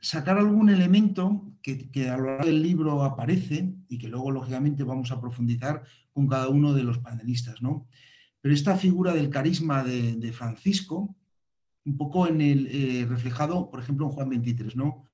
sacar 0.00 0.38
algún 0.38 0.70
elemento 0.70 1.52
que, 1.62 2.08
a 2.08 2.16
lo 2.16 2.26
largo 2.26 2.46
del 2.46 2.62
libro 2.62 3.02
aparece 3.02 3.74
y 3.88 3.98
que 3.98 4.08
luego, 4.08 4.30
lógicamente, 4.30 4.84
vamos 4.84 5.10
a 5.10 5.20
profundizar 5.20 5.82
con 6.12 6.28
cada 6.28 6.48
uno 6.48 6.72
de 6.72 6.84
los 6.84 6.98
panelistas. 6.98 7.60
¿no? 7.60 7.88
Pero 8.40 8.54
esta 8.54 8.76
figura 8.76 9.12
del 9.12 9.28
carisma 9.28 9.82
de 9.82 10.32
Francisco, 10.32 11.16
un 11.86 11.96
poco 11.96 12.26
en 12.26 12.40
el 12.40 12.66
eh, 12.66 13.06
reflejado, 13.08 13.70
por 13.70 13.80
ejemplo, 13.80 14.06
en 14.06 14.12
Juan 14.12 14.28
23, 14.28 14.76
¿no? 14.76 15.04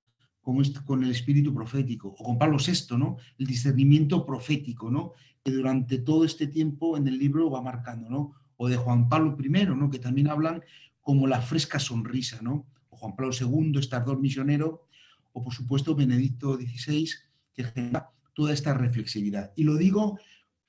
Con, 0.41 0.61
con 0.85 1.05
el 1.05 1.11
espíritu 1.11 1.55
profético, 1.55 2.09
o 2.09 2.25
con 2.25 2.39
Pablo 2.39 2.57
VI, 2.59 2.97
¿no? 2.97 3.19
El 3.39 3.47
discernimiento 3.47 4.25
profético, 4.25 4.91
¿no? 4.91 5.13
Que 5.45 5.53
durante 5.53 5.99
todo 5.99 6.25
este 6.25 6.47
tiempo 6.47 6.97
en 6.97 7.07
el 7.07 7.19
libro 7.19 7.51
va 7.51 7.61
marcando, 7.61 8.09
¿no? 8.09 8.35
O 8.57 8.69
de 8.69 8.77
Juan 8.77 9.09
Pablo 9.09 9.37
I, 9.39 9.67
¿no? 9.67 9.91
Que 9.91 9.99
también 9.99 10.29
hablan 10.29 10.63
como 11.03 11.27
la 11.27 11.43
fresca 11.43 11.79
sonrisa, 11.79 12.41
¿no? 12.41 12.67
O 12.89 12.97
Juan 12.97 13.15
Pablo 13.15 13.33
II, 13.39 13.79
este 13.79 13.97
ardor 13.97 14.19
misionero, 14.21 14.87
o 15.33 15.43
por 15.43 15.53
supuesto 15.53 15.95
Benedicto 15.95 16.57
XVI, 16.57 17.09
que 17.55 17.65
genera 17.65 18.11
toda 18.35 18.53
esta 18.53 18.73
reflexividad. 18.73 19.53
Y 19.57 19.65
lo 19.65 19.77
digo 19.77 20.19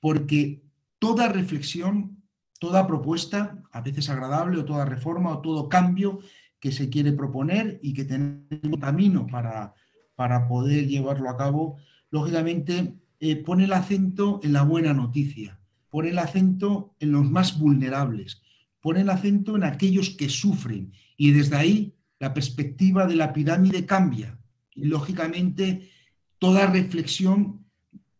porque 0.00 0.62
toda 0.98 1.28
reflexión 1.28 2.23
toda 2.58 2.86
propuesta, 2.86 3.58
a 3.72 3.80
veces 3.80 4.08
agradable, 4.08 4.58
o 4.58 4.64
toda 4.64 4.84
reforma, 4.84 5.30
o 5.32 5.40
todo 5.40 5.68
cambio 5.68 6.20
que 6.60 6.72
se 6.72 6.88
quiere 6.88 7.12
proponer 7.12 7.78
y 7.82 7.92
que 7.92 8.04
tenemos 8.04 8.80
camino 8.80 9.26
para, 9.26 9.74
para 10.14 10.48
poder 10.48 10.86
llevarlo 10.86 11.28
a 11.28 11.36
cabo, 11.36 11.76
lógicamente 12.10 12.94
eh, 13.20 13.36
pone 13.36 13.64
el 13.64 13.72
acento 13.72 14.40
en 14.42 14.52
la 14.52 14.62
buena 14.62 14.94
noticia, 14.94 15.58
pone 15.90 16.10
el 16.10 16.18
acento 16.18 16.94
en 17.00 17.12
los 17.12 17.24
más 17.30 17.58
vulnerables, 17.58 18.42
pone 18.80 19.00
el 19.00 19.10
acento 19.10 19.56
en 19.56 19.64
aquellos 19.64 20.10
que 20.10 20.28
sufren 20.28 20.92
y 21.16 21.32
desde 21.32 21.56
ahí 21.56 21.94
la 22.18 22.32
perspectiva 22.32 23.06
de 23.06 23.16
la 23.16 23.32
pirámide 23.32 23.86
cambia. 23.86 24.38
Y 24.74 24.84
lógicamente 24.86 25.90
toda 26.38 26.66
reflexión 26.66 27.64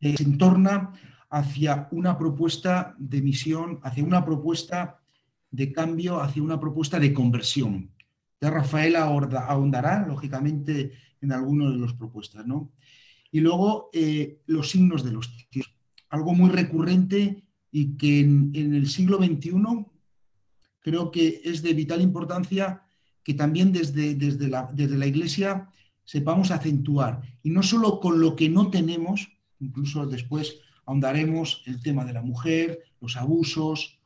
eh, 0.01 0.17
se 0.17 0.23
entorna 0.25 0.93
hacia 1.35 1.89
una 1.91 2.17
propuesta 2.17 2.95
de 2.97 3.21
misión, 3.21 3.81
hacia 3.83 4.05
una 4.05 4.25
propuesta 4.25 5.01
de 5.51 5.73
cambio, 5.73 6.21
hacia 6.21 6.41
una 6.41 6.61
propuesta 6.61 7.01
de 7.01 7.13
conversión. 7.13 7.91
Ya 8.41 8.51
Rafael 8.51 8.95
ahondará, 8.95 10.07
lógicamente, 10.07 10.93
en 11.21 11.33
algunas 11.33 11.73
de 11.73 11.81
las 11.81 11.93
propuestas. 11.95 12.47
¿no? 12.47 12.71
Y 13.33 13.41
luego 13.41 13.91
eh, 13.93 14.43
los 14.47 14.71
signos 14.71 15.03
de 15.03 15.11
los 15.11 15.29
tiempos. 15.51 15.75
Algo 16.09 16.35
muy 16.35 16.51
recurrente 16.51 17.43
y 17.73 17.97
que 17.97 18.21
en, 18.21 18.53
el 18.55 18.89
siglo 18.89 19.19
XXI 19.19 19.51
creo 20.79 21.11
que 21.11 21.41
es 21.45 21.63
de 21.63 21.75
vital 21.75 22.01
importancia 22.01 22.85
que 23.25 23.35
también 23.35 23.73
desde, 23.73 24.15
desde, 24.15 24.47
la, 24.47 24.71
desde 24.73 24.97
la 24.97 25.07
Iglesia 25.07 25.69
sepamos 26.05 26.53
acentuar. 26.53 27.23
Y 27.43 27.51
no 27.51 27.65
solo 27.65 27.99
con 27.99 28.21
lo 28.21 28.37
que 28.37 28.49
no 28.49 28.71
tenemos, 28.71 29.33
incluso 29.59 30.07
después 30.07 30.61
ahondaremos 30.87 31.63
el 31.67 31.81
tema 31.81 32.05
de 32.05 32.13
la 32.13 32.23
mujer, 32.23 32.81
los 33.01 33.17
abusos, 33.17 33.99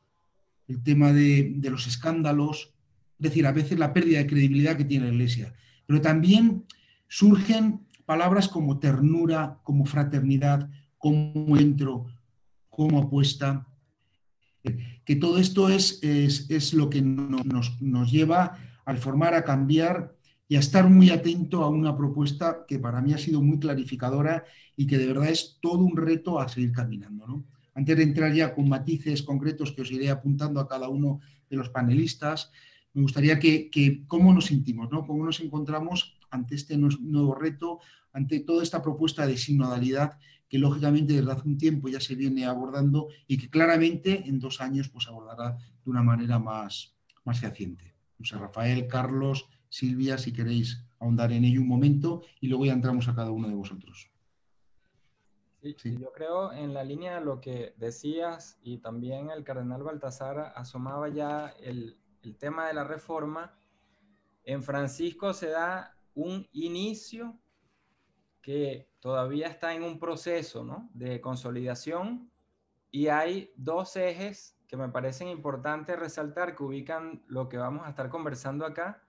el 0.69 0.83
tema 0.83 1.13
de, 1.13 1.59
los 1.65 1.87
escándalos, 1.87 2.75
es 3.19 3.31
decir, 3.31 3.47
a 3.47 3.53
veces 3.53 3.79
la 3.79 3.93
pérdida 3.93 4.19
de 4.19 4.27
credibilidad 4.27 4.77
que 4.77 4.85
tiene 4.85 5.07
la 5.07 5.13
Iglesia. 5.13 5.55
Pero 5.87 6.01
también 6.01 6.65
surgen 7.09 7.87
palabras 8.05 8.49
como 8.49 8.79
ternura, 8.79 9.59
como 9.63 9.87
fraternidad, 9.87 10.71
como 10.99 11.57
entro, 11.57 12.07
como 12.69 12.99
apuesta, 12.99 13.67
que 15.05 15.17
todo 15.17 15.39
esto 15.39 15.71
es, 15.71 16.01
es, 16.03 16.75
lo 16.75 16.91
que 16.91 17.01
nos, 17.01 17.81
nos, 17.81 18.13
lleva 18.13 18.59
a 18.85 18.93
reformar, 18.93 19.35
a 19.35 19.45
cambiar 19.45 20.18
y 20.49 20.57
a 20.57 20.61
estar 20.61 20.89
muy 20.89 21.11
atento 21.11 21.63
a 21.63 21.69
una 21.69 21.97
propuesta 21.97 22.65
que 22.67 22.79
para 22.79 23.03
mí 23.03 23.13
ha 23.13 23.19
sido 23.19 23.43
muy 23.43 23.59
clarificadora 23.59 24.45
y 24.77 24.87
que 24.87 24.97
de 24.97 25.07
verdad 25.07 25.29
es 25.29 25.59
todo 25.61 25.81
un 25.81 25.97
reto 25.97 26.41
a 26.41 26.49
seguir 26.49 26.73
caminando. 26.73 27.45
Antes 27.75 27.97
de 27.97 28.03
entrar 28.03 28.33
ya 28.33 28.55
con 28.55 28.69
matices 28.69 29.23
concretos 29.23 29.73
que 29.73 29.83
os 29.83 29.91
iré 29.93 30.11
apuntando 30.11 30.59
a 30.59 30.67
cada 30.67 30.89
uno 30.89 31.21
de 31.51 31.57
los 31.57 31.69
panelistas, 31.69 32.51
me 32.95 33.03
gustaría 33.03 33.39
que, 33.39 33.71
cómo 34.07 34.33
nos 34.33 34.47
sentimos, 34.47 34.91
¿no? 34.91 35.07
cómo 35.07 35.25
nos 35.25 35.41
encontramos 35.41 36.17
ante 36.31 36.55
este 36.55 36.77
nuevo 36.79 37.35
reto, 37.35 37.81
ante 38.13 38.41
toda 38.41 38.63
esta 38.63 38.83
propuesta 38.83 39.27
de 39.27 39.37
sinodalidad 39.37 40.19
que 40.49 40.59
lógicamente 40.59 41.13
desde 41.13 41.31
hace 41.31 41.47
un 41.47 41.59
tiempo 41.59 41.89
ya 41.89 42.01
se 42.01 42.15
viene 42.15 42.47
abordando 42.47 43.09
y 43.27 43.37
que 43.37 43.51
claramente 43.51 44.25
en 44.27 44.41
dos 44.41 44.63
años 44.63 44.89
pues 44.89 45.07
abordará 45.07 45.59
de 45.85 45.91
una 45.91 46.03
manera 46.03 46.39
más, 46.39 46.95
más 47.25 47.39
fehaciente. 47.39 47.95
José 48.17 48.37
Rafael, 48.39 48.89
Carlos, 48.89 49.47
Silvia, 49.69 50.19
si 50.19 50.33
queréis 50.33 50.85
ahondar 50.99 51.33
en 51.33 51.45
ello 51.45 51.61
un 51.61 51.69
momento 51.69 52.23
y 52.41 52.49
luego 52.49 52.67
ya 52.67 52.73
entramos 52.73 53.09
a 53.09 53.15
cada 53.15 53.31
uno 53.31 53.49
de 53.49 53.55
vosotros. 53.55 54.11
Sí, 55.61 55.99
Yo 55.99 56.13
creo 56.13 56.53
en 56.53 56.73
la 56.73 56.85
línea 56.85 57.19
de 57.19 57.25
lo 57.25 57.41
que 57.41 57.75
decías 57.77 58.59
y 58.63 58.79
también 58.79 59.31
el 59.31 59.43
cardenal 59.43 59.83
Baltasar 59.83 60.53
asomaba 60.55 61.09
ya 61.09 61.49
el, 61.61 61.99
el 62.23 62.37
tema 62.37 62.69
de 62.69 62.75
la 62.75 62.85
reforma, 62.85 63.59
en 64.45 64.63
Francisco 64.63 65.35
se 65.35 65.49
da 65.49 65.95
un 66.15 66.49
inicio 66.53 67.39
que 68.41 68.89
todavía 69.01 69.49
está 69.49 69.75
en 69.75 69.83
un 69.83 69.99
proceso 69.99 70.65
¿no? 70.65 70.89
de 70.95 71.21
consolidación 71.21 72.31
y 72.91 73.09
hay 73.09 73.53
dos 73.57 73.97
ejes 73.97 74.57
que 74.67 74.77
me 74.77 74.89
parecen 74.89 75.29
importantes 75.29 75.99
resaltar 75.99 76.57
que 76.57 76.63
ubican 76.63 77.23
lo 77.27 77.49
que 77.49 77.59
vamos 77.59 77.87
a 77.87 77.91
estar 77.91 78.09
conversando 78.09 78.65
acá. 78.65 79.03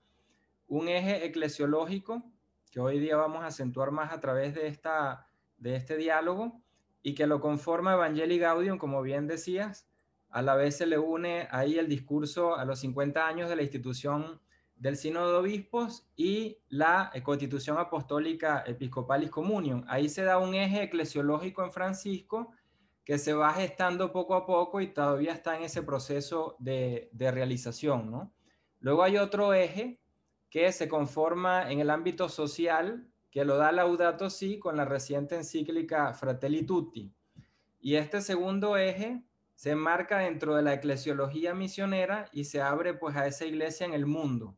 Un 0.70 0.88
eje 0.88 1.26
eclesiológico 1.26 2.24
que 2.72 2.80
hoy 2.80 3.00
día 3.00 3.18
vamos 3.18 3.42
a 3.44 3.48
acentuar 3.48 3.90
más 3.90 4.14
a 4.14 4.20
través 4.20 4.54
de, 4.54 4.68
esta, 4.68 5.28
de 5.58 5.76
este 5.76 5.98
diálogo 5.98 6.62
y 7.02 7.16
que 7.16 7.26
lo 7.26 7.42
conforma 7.42 7.94
Evangelii 7.94 8.38
Gaudium, 8.38 8.78
como 8.78 9.02
bien 9.02 9.26
decías, 9.26 9.90
a 10.30 10.44
la 10.44 10.54
vez 10.54 10.78
se 10.78 10.86
le 10.86 11.00
une 11.00 11.48
ahí 11.50 11.80
el 11.80 11.90
discurso 11.90 12.56
a 12.56 12.66
los 12.66 12.82
50 12.82 13.26
años 13.26 13.50
de 13.50 13.56
la 13.56 13.64
institución 13.64 14.40
del 14.76 14.96
Sínodo 14.96 15.32
de 15.32 15.38
Obispos 15.40 16.08
y 16.16 16.60
la 16.68 17.12
Constitución 17.24 17.80
Apostólica 17.80 18.64
Episcopalis 18.64 19.32
Communion. 19.32 19.84
Ahí 19.88 20.08
se 20.08 20.22
da 20.22 20.38
un 20.38 20.54
eje 20.54 20.84
eclesiológico 20.84 21.64
en 21.64 21.72
Francisco 21.72 22.52
que 23.04 23.18
se 23.18 23.34
va 23.34 23.54
gestando 23.54 24.12
poco 24.12 24.36
a 24.36 24.46
poco 24.46 24.82
y 24.82 24.94
todavía 24.94 25.34
está 25.34 25.58
en 25.58 25.64
ese 25.64 25.82
proceso 25.82 26.56
de, 26.60 27.10
de 27.12 27.32
realización. 27.32 28.12
¿no? 28.12 28.32
Luego 28.82 29.02
hay 29.02 29.18
otro 29.18 29.52
eje 29.56 29.99
que 30.50 30.72
se 30.72 30.88
conforma 30.88 31.72
en 31.72 31.80
el 31.80 31.90
ámbito 31.90 32.28
social, 32.30 33.08
que 33.32 33.46
lo 33.46 33.58
da 33.58 33.72
Laudato 33.72 34.30
Si 34.30 34.58
con 34.58 34.76
la 34.76 34.86
reciente 34.86 35.36
encíclica 35.36 36.14
Fratelli 36.14 36.64
Tutti. 36.66 37.14
Y 37.80 37.96
este 37.96 38.22
segundo 38.22 38.76
eje 38.76 39.24
se 39.54 39.72
enmarca 39.72 40.20
dentro 40.20 40.56
de 40.56 40.64
la 40.64 40.74
eclesiología 40.74 41.54
misionera 41.54 42.30
y 42.32 42.46
se 42.46 42.62
abre 42.62 42.94
pues 42.94 43.16
a 43.16 43.28
esa 43.28 43.46
iglesia 43.46 43.86
en 43.86 43.94
el 43.94 44.06
mundo. 44.06 44.58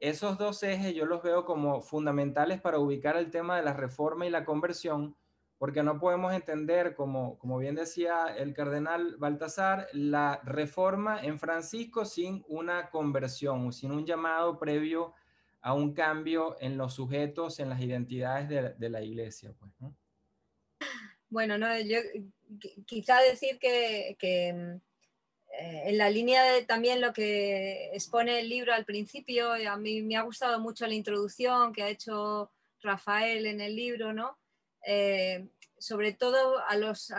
Esos 0.00 0.36
dos 0.36 0.62
ejes 0.64 0.94
yo 0.94 1.06
los 1.06 1.22
veo 1.22 1.44
como 1.44 1.80
fundamentales 1.80 2.60
para 2.60 2.80
ubicar 2.80 3.16
el 3.16 3.30
tema 3.30 3.56
de 3.56 3.62
la 3.62 3.72
reforma 3.72 4.26
y 4.26 4.30
la 4.30 4.44
conversión, 4.44 5.16
porque 5.58 5.84
no 5.84 6.00
podemos 6.00 6.32
entender, 6.32 6.96
como, 6.96 7.38
como 7.38 7.56
bien 7.58 7.76
decía 7.76 8.26
el 8.36 8.52
cardenal 8.52 9.14
Baltasar, 9.18 9.86
la 9.92 10.40
reforma 10.42 11.22
en 11.22 11.38
Francisco 11.38 12.04
sin 12.04 12.44
una 12.48 12.90
conversión, 12.90 13.72
sin 13.72 13.92
un 13.92 14.04
llamado 14.04 14.58
previo 14.58 15.14
a 15.62 15.74
un 15.74 15.94
cambio 15.94 16.56
en 16.60 16.76
los 16.76 16.94
sujetos, 16.94 17.58
en 17.60 17.70
las 17.70 17.80
identidades 17.80 18.78
de, 18.78 18.90
la 18.90 19.02
iglesia. 19.02 19.54
Pues, 19.58 19.72
Bueno, 21.28 21.56
no, 21.56 21.78
yo 21.80 21.98
quizá 22.84 23.20
decir 23.20 23.58
que, 23.58 24.16
que 24.18 24.48
eh, 24.48 25.82
en 25.86 25.98
la 25.98 26.10
línea 26.10 26.42
de 26.44 26.64
también 26.64 27.00
lo 27.00 27.12
que 27.12 27.90
expone 27.94 28.40
el 28.40 28.48
libro 28.48 28.74
al 28.74 28.84
principio, 28.84 29.52
a 29.52 29.76
mí 29.76 30.02
me 30.02 30.16
ha 30.16 30.22
gustado 30.22 30.58
mucho 30.58 30.86
la 30.86 30.94
introducción 30.94 31.72
que 31.72 31.82
ha 31.82 31.88
hecho 31.88 32.50
Rafael 32.82 33.46
en 33.46 33.60
el 33.60 33.76
libro, 33.76 34.12
¿no? 34.12 34.38
Eh, 34.84 35.48
sobre 35.78 36.12
todo 36.12 36.58
a 36.66 36.76
los, 36.76 37.12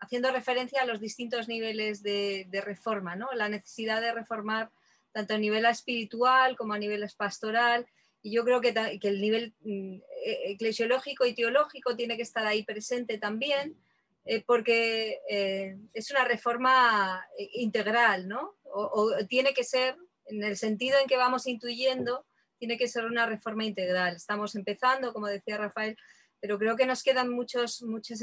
haciendo 0.00 0.30
referencia 0.32 0.82
a 0.82 0.86
los 0.86 1.00
distintos 1.00 1.48
niveles 1.48 2.02
de, 2.02 2.48
reforma, 2.64 3.16
¿no? 3.16 3.28
la 3.34 3.48
necesidad 3.48 4.00
de 4.00 4.12
reformar 4.12 4.70
tanto 5.16 5.32
a 5.32 5.38
nivel 5.38 5.64
espiritual 5.64 6.58
como 6.58 6.74
a 6.74 6.78
nivel 6.78 7.02
pastoral. 7.16 7.86
Y 8.20 8.32
yo 8.32 8.44
creo 8.44 8.60
que, 8.60 8.74
que 9.00 9.08
el 9.08 9.22
nivel 9.22 9.54
mm, 9.60 9.94
e, 10.26 10.50
eclesiológico 10.52 11.24
y 11.24 11.34
teológico 11.34 11.96
tiene 11.96 12.18
que 12.18 12.22
estar 12.22 12.46
ahí 12.46 12.64
presente 12.64 13.16
también 13.16 13.78
eh, 14.26 14.44
porque 14.44 15.20
eh, 15.30 15.78
es 15.94 16.10
una 16.10 16.24
reforma 16.24 17.24
eh, 17.38 17.48
integral, 17.54 18.28
¿no? 18.28 18.56
O, 18.64 19.10
tiene 19.26 19.54
que 19.54 19.64
ser, 19.64 19.96
en 20.26 20.44
el 20.44 20.58
sentido 20.58 20.98
en 21.00 21.06
que 21.06 21.16
vamos 21.16 21.46
intuyendo, 21.46 22.26
tiene 22.58 22.76
que 22.76 22.88
ser 22.88 23.06
una 23.06 23.24
reforma 23.24 23.64
integral. 23.64 24.16
Estamos 24.16 24.54
empezando, 24.54 25.14
como 25.14 25.28
decía 25.28 25.56
Rafael, 25.56 25.96
pero 26.40 26.58
creo 26.58 26.76
que 26.76 26.84
nos 26.84 27.02
quedan 27.02 27.30
muchos, 27.30 27.80
muchos 27.80 28.20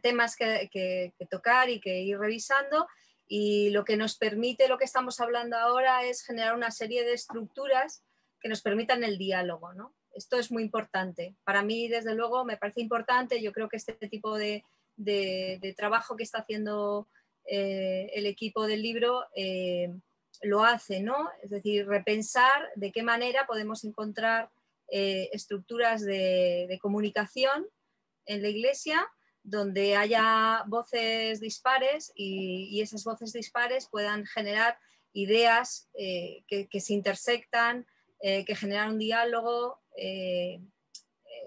temas 0.00 0.36
que, 0.36 0.70
que, 0.72 1.12
tocar 1.28 1.68
y 1.68 1.80
que 1.80 2.00
ir 2.00 2.18
revisando 2.18 2.86
y 3.28 3.70
lo 3.70 3.84
que 3.84 3.96
nos 3.96 4.16
permite, 4.16 4.68
lo 4.68 4.78
que 4.78 4.84
estamos 4.84 5.20
hablando 5.20 5.56
ahora, 5.56 6.04
es 6.04 6.22
generar 6.22 6.54
una 6.54 6.70
serie 6.70 7.04
de 7.04 7.12
estructuras 7.12 8.04
que 8.40 8.48
nos 8.48 8.62
permitan 8.62 9.02
el 9.04 9.18
diálogo, 9.18 9.72
¿no? 9.72 9.94
Esto 10.12 10.38
es 10.38 10.50
muy 10.50 10.62
importante. 10.62 11.36
Para 11.44 11.62
mí, 11.62 11.88
desde 11.88 12.14
luego, 12.14 12.44
me 12.44 12.56
parece 12.56 12.80
importante. 12.80 13.42
Yo 13.42 13.52
creo 13.52 13.68
que 13.68 13.76
este 13.76 13.94
tipo 14.08 14.38
de, 14.38 14.64
de, 14.96 15.74
trabajo 15.76 16.16
que 16.16 16.22
está 16.22 16.38
haciendo 16.38 17.08
eh, 17.44 18.10
el 18.14 18.26
equipo 18.26 18.66
del 18.66 18.82
libro 18.82 19.24
eh, 19.34 19.94
lo 20.42 20.64
hace, 20.64 21.00
¿no? 21.00 21.28
Es 21.42 21.50
decir, 21.50 21.86
repensar 21.86 22.70
de 22.76 22.92
qué 22.92 23.02
manera 23.02 23.46
podemos 23.46 23.84
encontrar 23.84 24.50
eh, 24.88 25.28
estructuras 25.32 26.04
de, 26.04 26.78
comunicación 26.80 27.66
en 28.26 28.42
la 28.42 28.48
iglesia 28.48 29.06
donde 29.46 29.96
haya 29.96 30.64
voces 30.66 31.40
dispares 31.40 32.12
y, 32.14 32.80
esas 32.80 33.04
voces 33.04 33.32
dispares 33.32 33.88
puedan 33.88 34.26
generar 34.26 34.78
ideas 35.12 35.88
que, 35.94 36.80
se 36.80 36.92
intersectan, 36.92 37.86
que 38.20 38.56
generan 38.56 38.92
un 38.92 38.98
diálogo 38.98 39.80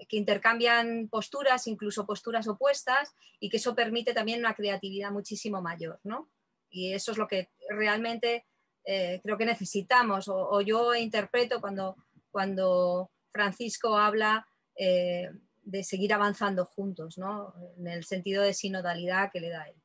que 0.07 0.17
intercambian 0.17 1.07
posturas, 1.09 1.67
incluso 1.67 2.05
posturas 2.05 2.47
opuestas, 2.47 3.13
y 3.39 3.49
que 3.49 3.57
eso 3.57 3.75
permite 3.75 4.13
también 4.13 4.39
una 4.39 4.53
creatividad 4.53 5.11
muchísimo 5.11 5.61
mayor, 5.61 5.99
¿no? 6.03 6.29
Y 6.69 6.93
eso 6.93 7.11
es 7.11 7.17
lo 7.17 7.27
que 7.27 7.49
realmente 7.69 8.45
eh, 8.85 9.19
creo 9.23 9.37
que 9.37 9.45
necesitamos, 9.45 10.27
o, 10.27 10.61
yo 10.61 10.95
interpreto 10.95 11.61
cuando, 11.61 11.95
cuando 12.31 13.11
Francisco 13.31 13.97
habla 13.97 14.47
eh, 14.75 15.29
de 15.69 15.83
seguir 15.83 16.13
avanzando 16.13 16.65
juntos, 16.65 17.17
¿no? 17.17 17.53
En 17.77 17.87
el 17.87 18.03
sentido 18.03 18.43
de 18.43 18.53
sinodalidad 18.53 19.31
que 19.31 19.39
le 19.39 19.49
da 19.49 19.67
él. 19.67 19.75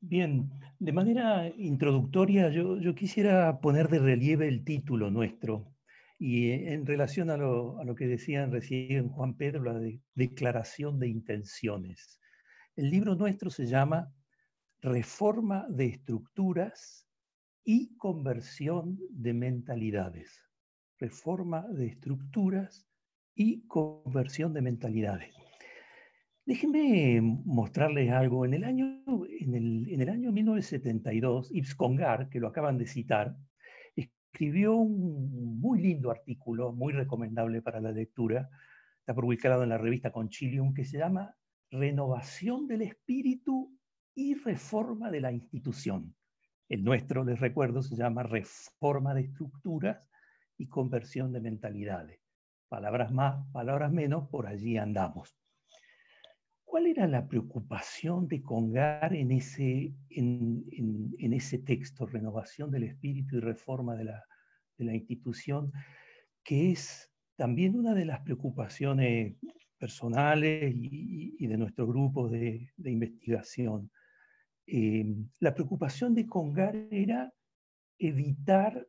Bien, 0.00 0.50
de 0.78 0.92
manera 0.92 1.48
introductoria 1.56 2.50
yo, 2.50 2.78
yo 2.78 2.94
quisiera 2.94 3.60
poner 3.60 3.88
de 3.88 3.98
relieve 3.98 4.46
el 4.46 4.64
título 4.64 5.10
nuestro, 5.10 5.76
y 6.18 6.50
en 6.50 6.86
relación 6.86 7.30
a 7.30 7.36
lo, 7.36 7.94
que 7.94 8.06
decían 8.06 8.50
recién 8.50 9.08
Juan 9.08 9.36
Pedro, 9.36 9.64
la 9.64 9.80
declaración 10.14 10.98
de 10.98 11.08
intenciones. 11.08 12.20
El 12.74 12.90
libro 12.90 13.14
nuestro 13.14 13.50
se 13.50 13.66
llama 13.66 14.12
Reforma 14.80 15.66
de 15.68 15.86
estructuras 15.86 17.06
y 17.64 17.96
conversión 17.96 18.98
de 19.10 19.34
mentalidades. 19.34 20.40
Reforma 20.98 21.66
de 21.68 21.88
estructuras 21.88 22.86
y 23.36 23.66
conversión 23.68 24.54
de 24.54 24.62
mentalidades. 24.62 25.32
Déjenme 26.46 27.20
mostrarles 27.20 28.10
algo. 28.10 28.44
En 28.44 28.54
el 28.54 28.64
año, 28.64 29.02
en 29.40 29.54
el, 29.54 29.88
en 29.92 30.00
el 30.00 30.08
año 30.08 30.32
1972, 30.32 31.50
Yves 31.50 31.74
Congar, 31.74 32.28
que 32.28 32.40
lo 32.40 32.48
acaban 32.48 32.78
de 32.78 32.86
citar, 32.86 33.36
escribió 33.94 34.74
un 34.74 35.60
muy 35.60 35.82
lindo 35.82 36.10
artículo, 36.10 36.72
muy 36.72 36.92
recomendable 36.92 37.62
para 37.62 37.80
la 37.80 37.92
lectura, 37.92 38.48
está 39.00 39.14
publicado 39.14 39.62
en 39.62 39.68
la 39.68 39.78
revista 39.78 40.10
Concilium, 40.10 40.72
que 40.72 40.84
se 40.84 40.98
llama 40.98 41.36
Renovación 41.70 42.66
del 42.66 42.82
Espíritu 42.82 43.76
y 44.14 44.34
Reforma 44.34 45.10
de 45.10 45.20
la 45.20 45.32
Institución. 45.32 46.14
El 46.68 46.84
nuestro, 46.84 47.24
les 47.24 47.38
recuerdo, 47.38 47.82
se 47.82 47.96
llama 47.96 48.22
Reforma 48.22 49.14
de 49.14 49.22
Estructuras 49.22 50.08
y 50.56 50.68
Conversión 50.68 51.32
de 51.32 51.40
Mentalidades. 51.40 52.25
Palabras 52.68 53.12
más, 53.12 53.46
palabras 53.52 53.92
menos, 53.92 54.28
por 54.28 54.46
allí 54.46 54.76
andamos. 54.76 55.36
¿Cuál 56.64 56.88
era 56.88 57.06
la 57.06 57.28
preocupación 57.28 58.26
de 58.26 58.42
Congar 58.42 59.14
en 59.14 59.30
ese, 59.30 59.94
en, 60.10 61.32
ese 61.32 61.58
texto, 61.58 62.06
renovación 62.06 62.72
del 62.72 62.82
espíritu 62.82 63.36
y 63.36 63.40
reforma 63.40 63.94
de 63.94 64.04
la, 64.04 64.94
institución, 64.94 65.72
que 66.42 66.72
es 66.72 67.10
también 67.36 67.76
una 67.76 67.94
de 67.94 68.04
las 68.04 68.20
preocupaciones 68.20 69.36
personales 69.78 70.74
y, 70.74 71.46
de 71.46 71.56
nuestro 71.56 71.86
grupo 71.86 72.28
de, 72.28 72.72
investigación? 72.84 73.90
Eh, 74.66 75.06
la 75.38 75.54
preocupación 75.54 76.14
de 76.14 76.26
Congar 76.26 76.74
era 76.90 77.32
evitar 77.98 78.86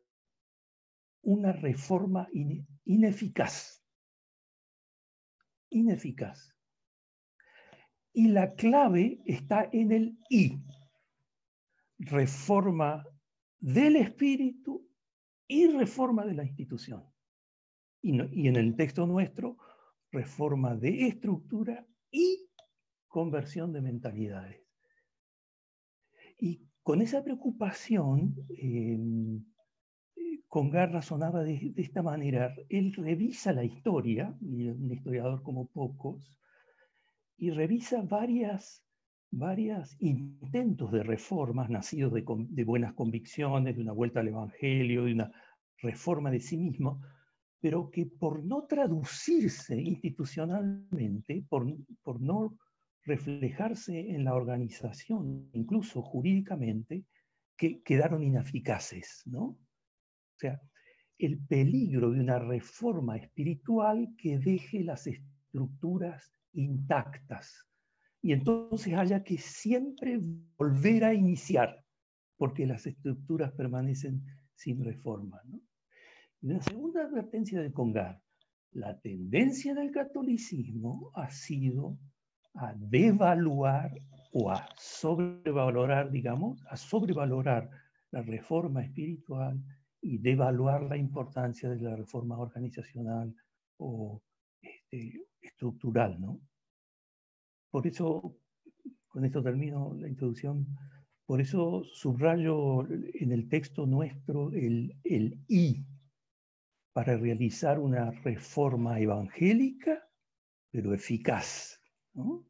una 1.28 1.52
reforma 1.52 2.26
ineficaz. 2.86 3.84
Ineficaz. 5.68 6.56
Y 8.14 8.28
la 8.28 8.54
clave 8.54 9.20
está 9.26 9.68
en 9.70 9.92
el 9.92 10.18
I. 10.30 10.58
Reforma 11.98 13.06
del 13.58 13.96
espíritu 13.96 14.88
y 15.46 15.66
reforma 15.66 16.24
de 16.24 16.32
la 16.32 16.44
institución. 16.44 17.04
Y, 18.00 18.48
en 18.48 18.56
el 18.56 18.74
texto 18.74 19.06
nuestro, 19.06 19.58
reforma 20.10 20.76
de 20.76 21.08
estructura 21.08 21.86
y 22.10 22.48
conversión 23.06 23.74
de 23.74 23.82
mentalidades. 23.82 24.62
Y 26.38 26.62
con 26.82 27.02
esa 27.02 27.22
preocupación, 27.22 28.34
em, 28.48 29.44
Congar 30.48 30.92
razonaba 30.92 31.44
de, 31.44 31.72
esta 31.76 32.02
manera. 32.02 32.54
Él 32.68 32.94
revisa 32.94 33.52
la 33.52 33.64
historia, 33.64 34.34
un 34.40 34.90
historiador 34.92 35.42
como 35.42 35.66
pocos, 35.66 36.38
y 37.36 37.50
revisa 37.50 38.02
varias, 38.02 38.82
varias 39.30 39.96
intentos 40.00 40.90
de 40.90 41.02
reformas 41.02 41.70
nacidos 41.70 42.12
de, 42.12 42.24
de, 42.50 42.64
buenas 42.64 42.94
convicciones, 42.94 43.76
de 43.76 43.82
una 43.82 43.92
vuelta 43.92 44.20
al 44.20 44.28
Evangelio, 44.28 45.04
de 45.04 45.12
una 45.12 45.32
reforma 45.80 46.30
de 46.30 46.40
sí 46.40 46.56
mismo, 46.56 47.00
pero 47.60 47.90
que 47.90 48.06
por 48.06 48.44
no 48.44 48.64
traducirse 48.64 49.80
institucionalmente, 49.80 51.44
por, 51.48 51.66
no 52.20 52.56
reflejarse 53.04 54.10
en 54.10 54.24
la 54.24 54.34
organización, 54.34 55.48
incluso 55.52 56.02
jurídicamente, 56.02 57.04
que 57.56 57.82
quedaron 57.82 58.22
ineficaces, 58.22 59.22
¿no? 59.26 59.56
O 60.38 60.40
sea, 60.40 60.60
el 61.18 61.44
peligro 61.46 62.12
de 62.12 62.20
una 62.20 62.38
reforma 62.38 63.16
espiritual 63.16 64.14
que 64.16 64.38
deje 64.38 64.84
las 64.84 65.08
estructuras 65.08 66.32
intactas. 66.52 67.66
Y 68.22 68.32
entonces 68.32 68.94
haya 68.94 69.24
que 69.24 69.36
siempre 69.36 70.20
volver 70.56 71.04
a 71.04 71.12
iniciar, 71.12 71.84
porque 72.36 72.66
las 72.66 72.86
estructuras 72.86 73.50
permanecen 73.50 74.24
sin 74.54 74.84
reforma. 74.84 75.40
¿no? 75.46 75.60
Y 76.40 76.46
la 76.46 76.62
segunda 76.62 77.02
advertencia 77.02 77.60
de 77.60 77.72
Congar, 77.72 78.22
la 78.70 79.00
tendencia 79.00 79.74
del 79.74 79.90
catolicismo 79.90 81.10
ha 81.14 81.30
sido 81.30 81.98
a 82.54 82.74
devaluar 82.76 83.92
o 84.32 84.52
a 84.52 84.68
sobrevalorar, 84.76 86.12
digamos, 86.12 86.64
a 86.70 86.76
sobrevalorar 86.76 87.68
la 88.12 88.22
reforma 88.22 88.84
espiritual 88.84 89.60
y 90.00 90.18
devaluar 90.18 90.82
la 90.82 90.96
importancia 90.96 91.68
de 91.68 91.80
la 91.80 91.96
reforma 91.96 92.38
organizacional 92.38 93.34
o 93.78 94.22
este, 94.60 95.26
estructural, 95.40 96.20
¿no? 96.20 96.40
Por 97.70 97.86
eso, 97.86 98.36
con 99.08 99.24
esto 99.24 99.42
termino 99.42 99.94
la 99.94 100.08
introducción, 100.08 100.66
por 101.26 101.40
eso 101.40 101.84
subrayo 101.84 102.88
en 102.90 103.32
el 103.32 103.48
texto 103.48 103.86
nuestro 103.86 104.50
el, 104.52 104.98
el 105.04 105.38
I, 105.48 105.84
para 106.92 107.16
realizar 107.16 107.78
una 107.78 108.10
reforma 108.10 108.98
evangélica, 108.98 110.08
pero 110.70 110.94
eficaz. 110.94 111.80
¿no? 112.14 112.44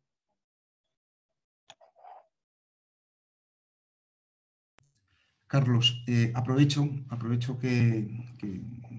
Carlos, 5.49 6.05
eh, 6.07 6.31
aprovecho, 6.35 6.91
aprovecho 7.09 7.59
que, 7.59 8.07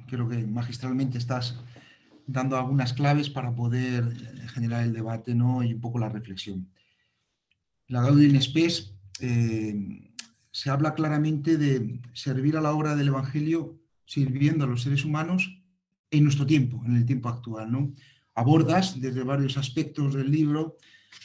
creo 0.07 0.27
que 0.27 0.45
magistralmente 0.47 1.19
estás 1.19 1.59
dando 2.25 2.57
algunas 2.57 2.93
claves 2.93 3.29
para 3.29 3.55
poder 3.55 4.03
eh, 4.03 4.47
generar 4.47 4.83
el 4.83 4.93
debate 4.93 5.35
¿no? 5.35 5.63
y 5.63 5.73
un 5.75 5.79
poco 5.79 5.99
la 5.99 6.09
reflexión. 6.09 6.67
La 7.87 8.01
Gaudium 8.01 8.41
Spes 8.41 8.95
eh, 9.21 10.11
se 10.51 10.69
habla 10.71 10.95
claramente 10.95 11.57
de 11.57 12.01
servir 12.13 12.57
a 12.57 12.61
la 12.61 12.73
obra 12.73 12.95
del 12.95 13.09
Evangelio 13.09 13.79
sirviendo 14.05 14.65
a 14.65 14.67
los 14.67 14.81
seres 14.81 15.05
humanos 15.05 15.61
en 16.09 16.23
nuestro 16.23 16.47
tiempo, 16.47 16.81
en 16.83 16.97
el 16.97 17.05
tiempo 17.05 17.29
actual. 17.29 17.71
¿no? 17.71 17.93
Abordas 18.33 18.99
desde 18.99 19.23
varios 19.23 19.55
aspectos 19.57 20.15
del 20.15 20.31
libro 20.31 20.77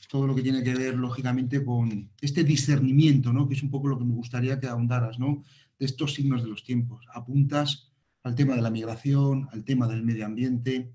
todo 0.09 0.27
lo 0.27 0.35
que 0.35 0.43
tiene 0.43 0.63
que 0.63 0.75
ver, 0.75 0.95
lógicamente, 0.95 1.65
con 1.65 2.09
este 2.21 2.45
discernimiento, 2.45 3.33
¿no? 3.33 3.49
que 3.49 3.55
es 3.55 3.63
un 3.63 3.71
poco 3.71 3.89
lo 3.89 3.99
que 3.99 4.05
me 4.05 4.15
gustaría 4.15 4.61
que 4.61 4.69
ahondaras, 4.69 5.19
¿no? 5.19 5.43
de 5.79 5.87
estos 5.87 6.15
signos 6.15 6.43
de 6.43 6.49
los 6.49 6.63
tiempos. 6.63 7.05
Apuntas 7.13 7.91
al 8.23 8.35
tema 8.35 8.55
de 8.55 8.63
la 8.63 8.71
migración, 8.71 9.49
al 9.51 9.65
tema 9.65 9.89
del 9.89 10.05
medio 10.05 10.25
ambiente, 10.25 10.93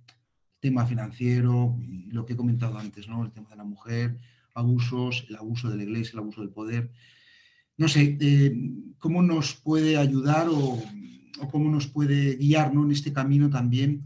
tema 0.60 0.86
financiero, 0.86 1.78
y 1.82 2.12
lo 2.12 2.26
que 2.26 2.34
he 2.34 2.38
comentado 2.38 2.78
antes, 2.78 3.08
¿no? 3.08 3.24
el 3.26 3.32
tema 3.32 3.50
de 3.50 3.58
la 3.58 3.64
mujer, 3.64 4.18
abusos, 4.54 5.26
el 5.30 5.36
abuso 5.36 5.70
de 5.70 5.78
la 5.78 5.84
iglesia, 5.84 6.14
el 6.14 6.20
abuso 6.20 6.42
del 6.42 6.52
poder. 6.52 6.90
No 7.78 7.88
sé, 7.88 8.18
eh, 8.20 8.56
¿cómo 9.00 9.22
nos 9.22 9.54
puede 9.56 9.98
ayudar 9.98 10.48
o, 10.50 10.82
cómo 11.52 11.70
nos 11.70 11.88
puede 11.88 12.36
guiar 12.36 12.74
¿no? 12.74 12.84
en 12.84 12.92
este 12.92 13.14
camino 13.14 13.50
también 13.50 14.06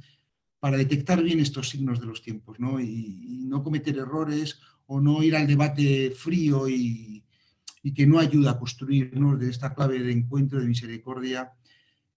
para 0.60 0.78
detectar 0.78 1.22
bien 1.22 1.40
estos 1.40 1.70
signos 1.70 2.00
de 2.00 2.06
los 2.06 2.22
tiempos 2.22 2.60
¿no? 2.60 2.80
Y, 2.80 2.86
y 2.86 3.46
no 3.46 3.64
cometer 3.64 3.98
errores 3.98 4.60
o 4.88 5.00
no 5.00 5.24
ir 5.24 5.36
al 5.36 5.48
debate 5.48 6.12
frío 6.12 6.68
y, 6.68 7.24
que 7.96 8.08
no 8.08 8.20
ayuda 8.20 8.52
a 8.52 8.60
construirnos 8.60 9.40
de 9.40 9.50
esta 9.50 9.74
clave 9.74 10.00
de 10.00 10.12
encuentro 10.12 10.60
de 10.60 10.68
misericordia, 10.68 11.52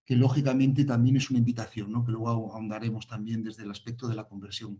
que 0.05 0.15
lógicamente 0.15 0.85
también 0.85 1.17
es 1.17 1.29
una 1.29 1.39
invitación, 1.39 1.91
¿no? 1.91 2.05
que 2.05 2.13
luego 2.13 2.53
ahondaremos 2.53 3.07
también 3.07 3.43
desde 3.43 3.63
el 3.63 3.71
aspecto 3.71 4.07
de 4.07 4.15
la 4.15 4.23
conversión 4.23 4.79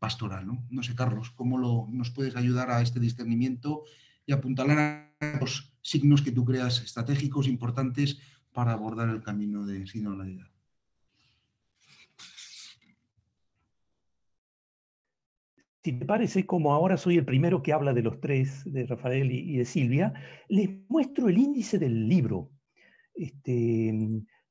pastoral. 0.00 0.46
No, 0.68 0.82
sé, 0.82 0.94
Carlos, 0.96 1.30
¿cómo 1.30 1.88
nos 1.88 2.10
puedes 2.10 2.34
ayudar 2.34 2.70
a 2.70 2.82
este 2.82 2.98
discernimiento 2.98 3.84
y 4.26 4.32
apuntalar 4.32 5.14
a 5.20 5.38
los 5.40 5.72
signos 5.82 6.20
que 6.22 6.32
tú 6.32 6.44
creas 6.44 6.82
estratégicos, 6.82 7.46
importantes 7.46 8.18
para 8.52 8.72
abordar 8.72 9.08
el 9.10 9.22
camino 9.22 9.64
de 9.64 9.86
sinodalidad? 9.86 10.53
Si 15.84 15.92
te 15.92 16.06
parece, 16.06 16.46
como 16.46 16.72
ahora 16.72 16.96
soy 16.96 17.18
el 17.18 17.26
primero 17.26 17.62
que 17.62 17.74
habla 17.74 17.92
de 17.92 18.00
los 18.00 18.18
tres, 18.18 18.64
de 18.64 18.86
Rafael 18.86 19.30
y, 19.30 19.58
de 19.58 19.66
Silvia, 19.66 20.14
les 20.48 20.70
muestro 20.88 21.28
el 21.28 21.36
índice 21.36 21.78
del 21.78 22.08
libro. 22.08 22.50
Este, 23.14 23.92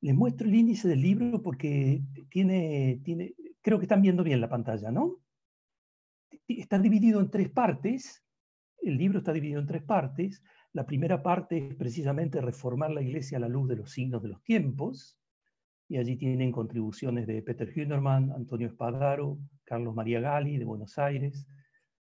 les 0.02 0.16
muestro 0.16 0.48
el 0.48 0.54
índice 0.54 0.88
del 0.88 1.02
libro 1.02 1.42
porque 1.42 2.04
tiene, 2.30 3.02
tiene, 3.04 3.34
creo 3.64 3.80
que 3.80 3.86
están 3.86 4.04
viendo 4.04 4.24
bien 4.24 4.42
la 4.42 4.50
pantalla, 4.50 4.92
¿no? 4.92 5.22
Está 6.48 6.78
dividido 6.78 7.20
en 7.20 7.32
tres 7.32 7.50
partes. 7.50 8.24
El 8.80 8.98
libro 8.98 9.18
está 9.18 9.34
dividido 9.34 9.60
en 9.60 9.66
tres 9.66 9.82
partes. 9.82 10.44
La 10.72 10.86
primera 10.86 11.24
parte 11.24 11.70
es 11.70 11.76
precisamente 11.76 12.42
reformar 12.42 12.92
la 12.92 13.02
iglesia 13.02 13.40
a 13.40 13.42
la 13.42 13.50
luz 13.50 13.68
de 13.70 13.78
los 13.78 13.92
signos 13.92 14.22
de 14.22 14.30
los 14.30 14.44
tiempos. 14.44 15.18
Y 15.90 15.98
allí 15.98 16.16
tienen 16.16 16.52
contribuciones 16.52 17.26
de 17.26 17.42
Peter 17.42 17.74
Hünerman, 17.76 18.32
Antonio 18.34 18.68
Espadaro, 18.68 19.40
Carlos 19.74 19.96
María 19.96 20.20
Gali 20.20 20.60
de 20.60 20.66
Buenos 20.66 21.00
Aires, 21.00 21.48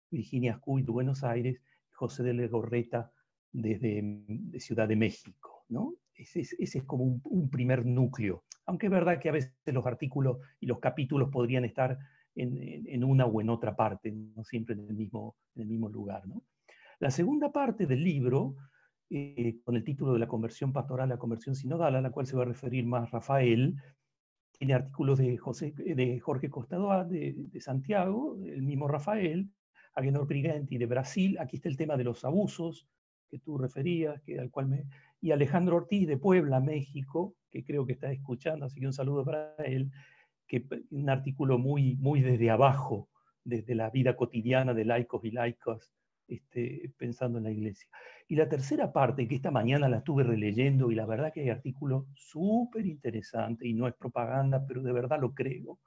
Virginia 0.09 0.55
Scuy 0.55 0.83
de 0.83 0.91
Buenos 0.93 1.25
Aires, 1.25 1.61
José 1.91 2.23
de 2.23 2.33
Legorreta 2.33 3.11
desde 3.51 3.99
de 4.01 4.59
Ciudad 4.61 4.87
de 4.87 4.95
México. 4.95 5.65
¿no? 5.67 5.95
Ese, 6.15 6.47
es, 6.57 6.83
como 6.85 7.19
un, 7.25 7.49
primer 7.49 7.85
núcleo, 7.85 8.45
aunque 8.65 8.85
es 8.85 8.91
verdad 8.93 9.19
que 9.19 9.27
a 9.27 9.33
veces 9.33 9.51
los 9.65 9.85
artículos 9.85 10.37
y 10.61 10.65
los 10.65 10.79
capítulos 10.79 11.29
podrían 11.29 11.65
estar 11.65 11.99
en, 12.35 13.03
una 13.03 13.25
o 13.25 13.41
en 13.41 13.49
otra 13.49 13.75
parte, 13.75 14.13
no 14.13 14.45
siempre 14.45 14.73
en 14.73 14.87
el 14.87 14.95
mismo, 14.95 15.35
en 15.55 15.63
el 15.63 15.67
mismo 15.67 15.89
lugar. 15.89 16.25
¿no? 16.25 16.43
La 16.99 17.11
segunda 17.11 17.51
parte 17.51 17.85
del 17.85 18.01
libro, 18.01 18.55
eh, 19.09 19.59
con 19.65 19.75
el 19.75 19.83
título 19.83 20.13
de 20.13 20.19
la 20.19 20.27
conversión 20.27 20.71
pastoral 20.71 21.11
a 21.11 21.15
la 21.15 21.19
conversión 21.19 21.53
sinodal, 21.53 21.97
a 21.97 22.01
la 22.01 22.11
cual 22.11 22.27
se 22.27 22.37
va 22.37 22.43
a 22.43 22.45
referir 22.45 22.85
más 22.85 23.11
Rafael, 23.11 23.75
tiene 24.57 24.73
artículos 24.73 25.19
de, 25.19 25.37
José, 25.37 25.73
de 25.77 26.19
Jorge 26.19 26.49
Costadoa 26.49 27.03
de, 27.03 27.35
de, 27.37 27.61
Santiago, 27.61 28.37
el 28.43 28.63
mismo 28.63 28.87
Rafael, 28.87 29.49
Agenor 29.93 30.27
Prigenti 30.27 30.77
de 30.77 30.85
Brasil, 30.85 31.37
aquí 31.39 31.57
está 31.57 31.69
el 31.69 31.77
tema 31.77 31.97
de 31.97 32.03
los 32.03 32.25
abusos 32.25 32.87
que 33.29 33.39
tú 33.39 33.57
referías, 33.57 34.21
que, 34.21 34.39
al 34.39 34.49
cual 34.49 34.67
me, 34.67 34.85
y 35.21 35.31
Alejandro 35.31 35.77
Ortiz 35.77 36.07
de 36.07 36.17
Puebla, 36.17 36.59
México, 36.59 37.35
que 37.51 37.63
creo 37.63 37.85
que 37.85 37.93
está 37.93 38.11
escuchando, 38.11 38.65
así 38.65 38.79
que 38.79 38.87
un 38.87 38.93
saludo 38.93 39.25
para 39.25 39.55
él, 39.59 39.91
que 40.47 40.65
un 40.91 41.09
artículo 41.09 41.57
muy, 41.57 41.95
muy 41.97 42.21
desde 42.21 42.49
abajo, 42.49 43.09
desde 43.43 43.75
la 43.75 43.89
vida 43.89 44.15
cotidiana 44.15 44.73
de 44.73 44.85
laicos 44.85 45.23
y 45.23 45.31
laicos, 45.31 45.93
este, 46.27 46.91
pensando 46.97 47.37
en 47.37 47.45
la 47.45 47.51
iglesia. 47.51 47.87
Y 48.27 48.35
la 48.35 48.49
tercera 48.49 48.91
parte, 48.91 49.27
que 49.27 49.35
esta 49.35 49.51
mañana 49.51 49.87
la 49.87 49.99
estuve 49.99 50.23
releyendo 50.23 50.91
y 50.91 50.95
la 50.95 51.05
verdad 51.05 51.31
que 51.33 51.41
hay 51.41 51.49
artículos 51.49 52.05
súper 52.15 52.85
interesantes 52.85 53.65
y 53.65 53.73
no 53.73 53.87
es 53.87 53.93
propaganda, 53.95 54.65
pero 54.67 54.81
de 54.81 54.91
verdad 54.91 55.21
lo 55.21 55.33
creo, 55.33 55.79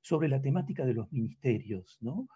sobre 0.00 0.28
la 0.28 0.42
temática 0.42 0.84
de 0.84 0.94
los 0.94 1.12
ministerios. 1.12 1.96
¿no? 2.00 2.28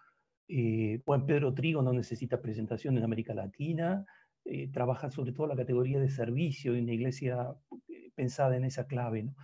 Eh, 0.47 1.01
Juan 1.05 1.25
Pedro 1.25 1.53
Trigo 1.53 1.81
no 1.81 1.91
necesita 1.91 2.41
presentación 2.41 2.97
en 2.97 3.03
América 3.03 3.33
Latina, 3.33 4.05
eh, 4.45 4.69
trabaja 4.71 5.11
sobre 5.11 5.33
todo 5.33 5.47
la 5.47 5.57
categoría 5.57 5.99
de 5.99 6.09
servicio 6.09 6.73
en 6.73 6.85
una 6.85 6.93
iglesia 6.93 7.53
eh, 7.89 8.11
pensada 8.15 8.55
en 8.55 8.63
esa 8.63 8.87
clave. 8.87 9.23
¿no? 9.23 9.35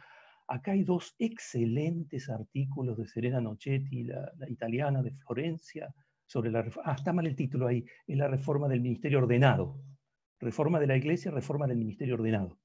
Acá 0.48 0.72
hay 0.72 0.84
dos 0.84 1.16
excelentes 1.20 2.30
artículos 2.30 2.98
de 2.98 3.08
Serena 3.08 3.42
Nochetti, 3.42 4.04
la 4.04 4.32
italiana 4.48 5.04
de 5.04 5.12
Florencia, 5.12 5.94
sobre 6.26 6.52
la. 6.52 6.66
Ah, 6.84 6.94
está 6.94 7.14
mal 7.14 7.28
el 7.28 7.36
título 7.36 7.68
ahí, 7.68 7.86
es 8.08 8.18
la 8.18 8.28
reforma 8.28 8.68
del 8.68 8.82
ministerio 8.82 9.20
ordenado. 9.20 9.82
Reforma 10.40 10.80
de 10.80 10.88
la 10.88 10.98
Iglesia, 10.98 11.32
reforma 11.32 11.68
del 11.68 11.78
ministerio 11.78 12.16
ordenado. 12.16 12.60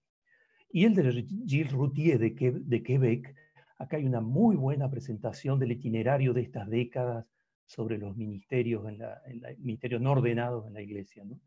Y 0.72 0.84
el 0.84 0.94
de 0.94 1.26
Gilles 1.46 1.72
Routier 1.72 2.18
de, 2.18 2.30
de 2.30 2.82
Quebec, 2.82 3.34
acá 3.78 3.96
hay 3.96 4.04
una 4.04 4.20
muy 4.20 4.56
buena 4.56 4.90
presentación 4.90 5.58
del 5.58 5.72
itinerario 5.72 6.32
de 6.32 6.42
estas 6.42 6.68
décadas 6.68 7.26
sobre 7.64 7.98
los 7.98 8.16
ministerios, 8.16 8.86
en 8.88 8.98
la, 8.98 9.20
en 9.26 9.42
ministerio 9.60 10.00
no 10.00 10.12
ordenados 10.12 10.66
en 10.66 10.74
la 10.74 10.82
Iglesia. 10.82 11.24
¿no? 11.24 11.40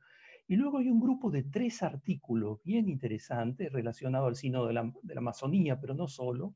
Y 0.47 0.55
luego 0.55 0.79
hay 0.79 0.89
un 0.89 0.99
grupo 0.99 1.31
de 1.31 1.43
tres 1.43 1.83
artículos 1.83 2.61
bien 2.63 2.89
interesantes 2.89 3.71
relacionados 3.71 4.27
al 4.27 4.35
Sínodo 4.35 4.67
de 4.67 4.73
la, 4.73 4.93
de 5.01 5.13
la 5.13 5.19
Amazonía, 5.19 5.79
pero 5.79 5.93
no 5.93 6.07
solo, 6.07 6.55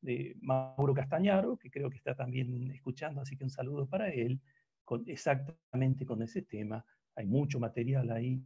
de 0.00 0.36
Mauro 0.40 0.94
Castañaro, 0.94 1.56
que 1.56 1.70
creo 1.70 1.90
que 1.90 1.96
está 1.96 2.14
también 2.14 2.70
escuchando, 2.70 3.20
así 3.20 3.36
que 3.36 3.44
un 3.44 3.50
saludo 3.50 3.88
para 3.88 4.10
él, 4.10 4.40
con, 4.88 5.04
exactamente 5.06 6.06
con 6.06 6.22
ese 6.22 6.40
tema. 6.40 6.82
Hay 7.14 7.26
mucho 7.26 7.60
material 7.60 8.10
ahí. 8.10 8.42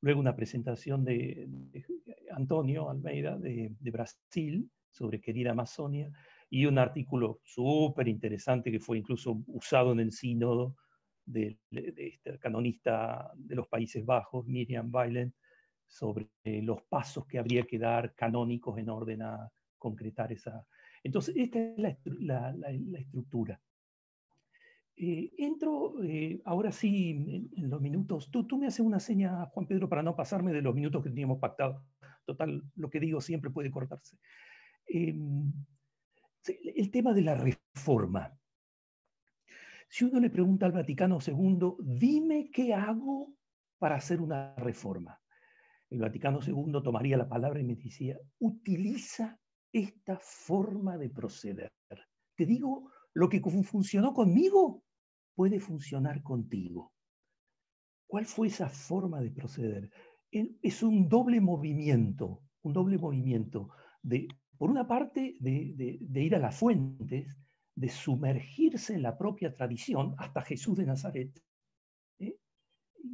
Luego 0.00 0.20
una 0.20 0.36
presentación 0.36 1.04
de, 1.04 1.48
Antonio 2.30 2.88
Almeida 2.88 3.36
de, 3.36 3.74
de, 3.80 3.90
Brasil 3.90 4.70
sobre 4.90 5.20
Querida 5.20 5.50
Amazonia 5.50 6.08
y 6.48 6.66
un 6.66 6.78
artículo 6.78 7.40
súper 7.42 8.06
interesante 8.06 8.70
que 8.70 8.78
fue 8.78 8.98
incluso 8.98 9.42
usado 9.48 9.90
en 9.90 9.98
el 9.98 10.12
sínodo 10.12 10.76
de, 11.24 11.58
este 11.72 12.38
canonista 12.38 13.32
de 13.34 13.56
los 13.56 13.66
Países 13.66 14.04
Bajos, 14.06 14.46
Miriam 14.46 14.88
Weiland, 14.94 15.32
sobre 15.88 16.28
los 16.44 16.80
pasos 16.82 17.26
que 17.26 17.40
habría 17.40 17.64
que 17.64 17.78
dar 17.80 18.14
canónicos 18.14 18.78
en 18.78 18.88
orden 18.88 19.22
a 19.22 19.50
concretar 19.78 20.30
esa. 20.32 20.64
Entonces, 21.02 21.34
esta 21.36 21.58
es 21.58 21.78
la, 22.20 22.52
la, 22.52 22.98
estructura. 23.00 23.60
Eh, 24.96 25.32
entro 25.38 26.02
eh, 26.04 26.40
ahora 26.44 26.70
sí 26.70 27.50
en, 27.56 27.70
los 27.70 27.80
minutos. 27.80 28.30
Tú, 28.30 28.46
tú 28.46 28.58
me 28.58 28.66
haces 28.66 28.80
una 28.80 29.00
seña, 29.00 29.46
Juan 29.46 29.66
Pedro, 29.66 29.88
para 29.88 30.02
no 30.02 30.14
pasarme 30.14 30.52
de 30.52 30.62
los 30.62 30.74
minutos 30.74 31.02
que 31.02 31.10
teníamos 31.10 31.38
pactado. 31.38 31.84
Total, 32.24 32.62
lo 32.76 32.90
que 32.90 33.00
digo 33.00 33.20
siempre 33.20 33.50
puede 33.50 33.70
cortarse. 33.70 34.16
Em, 34.86 35.52
el 36.46 36.90
tema 36.90 37.12
de 37.12 37.22
la 37.22 37.34
reforma. 37.34 38.36
Si 39.88 40.04
uno 40.04 40.20
le 40.20 40.30
pregunta 40.30 40.66
al 40.66 40.72
Vaticano 40.72 41.18
II, 41.24 41.76
dime 41.80 42.50
qué 42.50 42.74
hago 42.74 43.34
para 43.78 43.96
hacer 43.96 44.20
una 44.20 44.54
reforma. 44.56 45.20
El 45.90 45.98
Vaticano 45.98 46.40
II 46.46 46.82
tomaría 46.82 47.16
la 47.16 47.28
palabra 47.28 47.60
y 47.60 47.64
me 47.64 47.74
decía, 47.74 48.18
utiliza 48.38 49.38
esta 49.72 50.18
forma 50.18 50.96
de 50.96 51.10
proceder. 51.10 51.72
Te 52.34 52.46
digo, 52.46 52.90
lo 53.14 53.28
que 53.28 53.40
funcionó 53.40 54.14
conmigo 54.14 54.82
puede 55.34 55.60
funcionar 55.60 56.22
contigo. 56.22 56.92
¿Cuál 58.06 58.26
fue 58.26 58.48
esa 58.48 58.68
forma 58.68 59.20
de 59.20 59.30
proceder? 59.30 59.90
Es 60.30 60.82
un 60.82 61.08
doble 61.08 61.40
movimiento, 61.40 62.42
un 62.62 62.72
doble 62.72 62.98
movimiento 62.98 63.70
de, 64.02 64.28
por 64.56 64.70
una 64.70 64.86
parte, 64.86 65.36
de, 65.40 65.98
ir 66.14 66.34
a 66.34 66.38
las 66.38 66.56
fuentes, 66.56 67.36
de 67.74 67.88
sumergirse 67.88 68.94
en 68.94 69.02
la 69.02 69.16
propia 69.16 69.54
tradición 69.54 70.14
hasta 70.18 70.42
Jesús 70.42 70.76
de 70.76 70.86
Nazaret. 70.86 71.42
¿eh? 72.18 72.36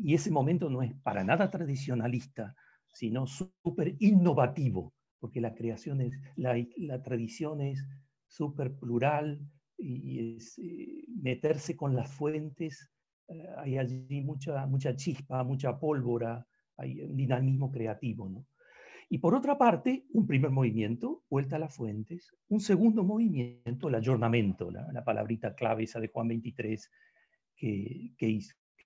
Y 0.03 0.15
ese 0.15 0.31
momento 0.31 0.69
no 0.69 0.83
es 0.83 0.95
para 1.03 1.25
nada 1.25 1.51
tradicionalista, 1.51 2.55
sino 2.93 3.27
súper 3.27 3.97
innovativo, 4.01 4.93
porque 5.21 5.41
la 5.41 5.55
creación 5.55 6.01
es, 6.01 6.13
la, 6.37 6.57
la 6.77 7.03
tradición 7.03 7.61
es 7.61 7.85
súper 8.27 8.77
plural 8.77 9.41
y 9.79 10.37
es 10.37 10.59
eh, 10.59 11.05
meterse 11.09 11.77
con 11.77 11.95
las 11.95 12.11
fuentes, 12.11 12.91
eh, 13.29 13.47
hay 13.59 13.79
allí 13.79 14.21
mucha, 14.23 14.67
mucha 14.67 14.97
chispa, 14.97 15.45
mucha 15.45 15.79
pólvora, 15.79 16.47
hay 16.77 17.01
un 17.03 17.17
dinamismo 17.17 17.71
creativo. 17.71 18.29
¿no? 18.29 18.47
Y 19.09 19.19
por 19.19 19.35
otra 19.35 19.57
parte, 19.57 20.07
un 20.13 20.27
primer 20.27 20.51
movimiento, 20.51 21.25
vuelta 21.31 21.57
a 21.57 21.61
las 21.61 21.75
fuentes, 21.75 22.35
un 22.49 22.61
segundo 22.61 23.05
movimiento, 23.05 23.89
el 23.89 23.95
ayornamiento, 23.95 24.71
la, 24.71 25.05
palabrita 25.05 25.55
clave 25.55 25.85
esa 25.85 26.01
de 26.01 26.09
Juan 26.09 26.29
23, 26.29 26.91
que, 27.57 28.13
que, 28.17 28.41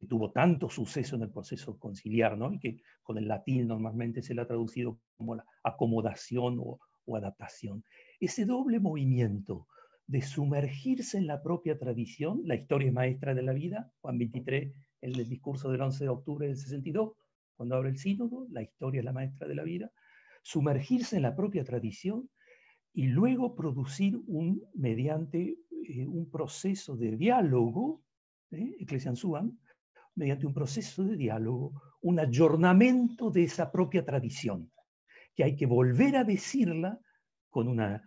tuvo 0.09 0.32
tanto 0.32 0.68
suceso 0.68 1.14
en 1.14 1.22
el 1.22 1.30
proceso 1.30 1.78
conciliar, 1.78 2.36
¿no? 2.36 2.53
y 2.53 2.59
que 2.59 2.82
con 3.05 3.18
el 3.18 3.28
latín 3.28 3.68
normalmente 3.68 4.20
se 4.20 4.34
le 4.34 4.43
ha 4.43 4.47
traducido 4.47 4.99
como 5.16 5.36
la 5.36 5.45
acomodación 5.62 6.59
o, 6.59 6.80
o 7.05 7.16
adaptación. 7.16 7.84
Ese 8.18 8.45
doble 8.45 8.80
movimiento 8.80 9.68
de 10.07 10.22
sumergirse 10.22 11.18
en 11.18 11.26
la 11.26 11.42
propia 11.42 11.78
tradición, 11.78 12.42
la 12.44 12.55
historia 12.55 12.92
maestra 12.92 13.34
de 13.34 13.42
la 13.42 13.53
vida, 13.53 13.92
Juan 14.00 14.18
23, 14.18 14.72
el 15.00 15.12
del 15.12 15.28
discurso 15.28 15.70
del 15.70 15.80
11 15.80 16.05
de 16.05 16.11
octubre 16.11 16.46
del 16.46 16.57
62, 16.57 17.12
cuando 17.57 17.76
abre 17.76 17.90
el 17.90 17.98
sínodo, 17.98 18.46
la 18.50 18.62
historia 18.62 19.00
es 19.00 19.05
la 19.05 19.12
maestra 19.12 19.46
de 19.46 19.55
la 19.55 19.62
vida, 19.62 19.90
sumergirse 20.42 21.16
en 21.16 21.22
la 21.22 21.36
propia 21.36 21.64
tradición 21.64 22.28
y 22.92 23.07
luego 23.07 23.55
producir 23.55 24.20
un, 24.26 24.62
mediante 24.74 25.59
eh, 25.70 26.07
un 26.07 26.30
proceso 26.30 26.96
de 26.96 27.16
diálogo, 27.16 28.03
¿eh? 28.50 28.76
mediante 30.14 30.46
un 30.46 30.55
proceso 30.55 31.05
de 31.05 31.16
diálogo, 31.16 31.80
un 32.03 32.18
ayornamiento 32.18 33.30
de 33.30 33.44
esa 33.44 33.70
propia 33.70 34.05
tradición, 34.05 34.70
que 35.34 35.44
hay 35.44 35.57
que 35.57 35.66
volver 35.66 36.16
a 36.16 36.24
decirla 36.24 36.98
con 37.48 37.68
una 37.68 38.03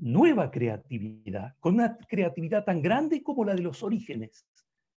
nueva 0.00 0.50
creatividad, 0.50 1.54
con 1.60 1.74
una 1.74 1.96
creatividad 1.96 2.64
tan 2.64 2.82
grande 2.82 3.22
como 3.22 3.44
la 3.44 3.54
de 3.54 3.62
los 3.62 3.82
orígenes, 3.82 4.46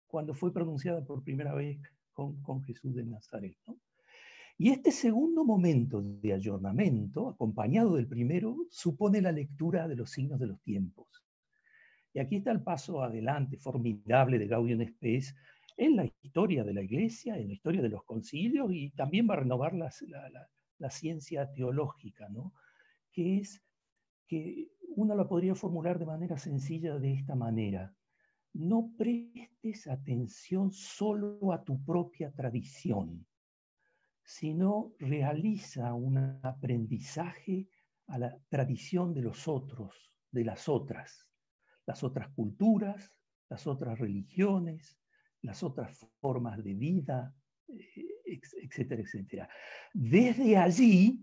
cuando 0.06 0.34
fue 0.34 0.52
pronunciada 0.52 1.04
por 1.04 1.22
primera 1.22 1.54
vez 1.54 1.78
con, 2.12 2.40
con 2.42 2.62
Jesús 2.62 2.94
de 2.94 3.04
Nazaret. 3.04 3.56
¿no? 3.66 3.76
Y 4.58 4.70
este 4.70 4.92
segundo 4.92 5.44
momento 5.44 6.02
de 6.02 6.32
ayornamiento, 6.32 7.28
acompañado 7.28 7.96
del 7.96 8.06
primero, 8.06 8.56
supone 8.70 9.20
la 9.20 9.32
lectura 9.32 9.88
de 9.88 9.96
los 9.96 10.10
signos 10.10 10.38
de 10.38 10.46
los 10.46 10.60
tiempos. 10.62 11.08
Y 12.14 12.18
aquí 12.20 12.36
está 12.36 12.52
el 12.52 12.62
paso 12.62 13.02
adelante 13.02 13.56
formidable 13.56 14.38
de 14.38 14.46
Gaudium 14.46 14.86
Spes 14.86 15.34
en 15.76 15.96
la 15.96 16.04
historia 16.04 16.62
de 16.62 16.74
la 16.74 16.82
Iglesia, 16.82 17.38
en 17.38 17.48
la 17.48 17.54
historia 17.54 17.82
de 17.82 17.88
los 17.88 18.04
concilios 18.04 18.70
y 18.72 18.90
también 18.90 19.26
va 19.28 19.34
a 19.34 19.38
renovar 19.38 19.74
la, 19.74 19.90
la, 20.78 20.90
ciencia 20.90 21.50
teológica, 21.52 22.28
¿no? 22.28 22.52
que 23.10 23.38
es 23.38 23.62
que 24.32 24.70
uno 24.96 25.14
la 25.14 25.28
podría 25.28 25.54
formular 25.54 25.98
de 25.98 26.06
manera 26.06 26.38
sencilla 26.38 26.98
de 26.98 27.12
esta 27.12 27.34
manera. 27.34 27.94
No 28.54 28.94
prestes 28.96 29.86
atención 29.86 30.70
solo 30.72 31.52
a 31.52 31.62
tu 31.62 31.84
propia 31.84 32.32
tradición 32.32 33.26
sino 34.24 34.94
realiza 34.98 35.92
un 35.94 36.16
aprendizaje 36.42 37.68
a 38.06 38.18
la 38.18 38.38
tradición 38.48 39.12
de 39.12 39.22
los 39.22 39.48
otros, 39.48 40.12
de 40.30 40.44
las 40.44 40.68
otras, 40.68 41.28
las 41.86 42.02
otras 42.02 42.28
culturas, 42.28 43.12
las 43.48 43.66
otras 43.66 43.98
religiones, 43.98 44.98
las 45.42 45.62
otras 45.62 46.06
formas 46.20 46.62
de 46.62 46.74
vida, 46.74 47.34
eh, 47.68 48.06
etcétera, 48.62 49.02
etcétera. 49.02 49.48
Desde 49.92 50.56
allí 50.56 51.20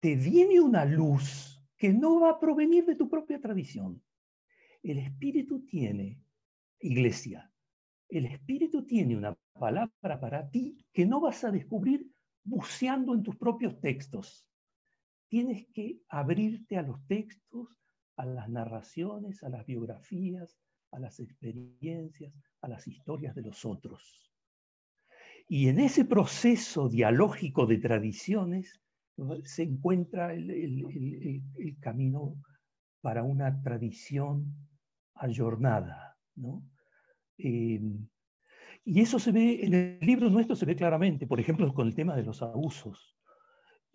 te 0.00 0.16
viene 0.16 0.60
una 0.60 0.84
luz 0.84 1.57
que 1.78 1.92
no 1.92 2.20
va 2.20 2.30
a 2.30 2.40
provenir 2.40 2.84
de 2.84 2.96
tu 2.96 3.08
propia 3.08 3.40
tradición. 3.40 4.02
El 4.82 4.98
Espíritu 4.98 5.64
tiene, 5.64 6.20
iglesia, 6.80 7.50
el 8.08 8.26
Espíritu 8.26 8.84
tiene 8.84 9.16
una 9.16 9.36
palabra 9.52 10.20
para 10.20 10.50
ti 10.50 10.84
que 10.92 11.06
no 11.06 11.20
vas 11.20 11.44
a 11.44 11.50
descubrir 11.50 12.10
buceando 12.42 13.14
en 13.14 13.22
tus 13.22 13.36
propios 13.36 13.80
textos. 13.80 14.46
Tienes 15.28 15.66
que 15.72 16.00
abrirte 16.08 16.78
a 16.78 16.82
los 16.82 17.06
textos, 17.06 17.68
a 18.16 18.24
las 18.24 18.48
narraciones, 18.48 19.42
a 19.42 19.48
las 19.48 19.66
biografías, 19.66 20.58
a 20.90 20.98
las 20.98 21.20
experiencias, 21.20 22.32
a 22.62 22.68
las 22.68 22.88
historias 22.88 23.34
de 23.34 23.42
los 23.42 23.64
otros. 23.64 24.32
Y 25.46 25.68
en 25.68 25.78
ese 25.80 26.04
proceso 26.04 26.88
dialógico 26.88 27.66
de 27.66 27.78
tradiciones 27.78 28.80
se 29.44 29.62
encuentra 29.62 30.32
el, 30.32 31.76
camino 31.80 32.36
para 33.00 33.22
una 33.22 33.60
tradición 33.62 34.54
ayornada. 35.14 36.16
¿no? 36.36 36.62
Eh, 37.38 37.80
y 38.84 39.00
eso 39.00 39.18
se 39.18 39.32
ve, 39.32 39.64
en 39.64 39.74
el 39.74 39.98
libro 40.00 40.30
nuestro 40.30 40.56
se 40.56 40.66
ve 40.66 40.76
claramente, 40.76 41.26
por 41.26 41.40
ejemplo, 41.40 41.72
con 41.74 41.86
el 41.86 41.94
tema 41.94 42.16
de 42.16 42.22
los 42.22 42.42
abusos. 42.42 43.16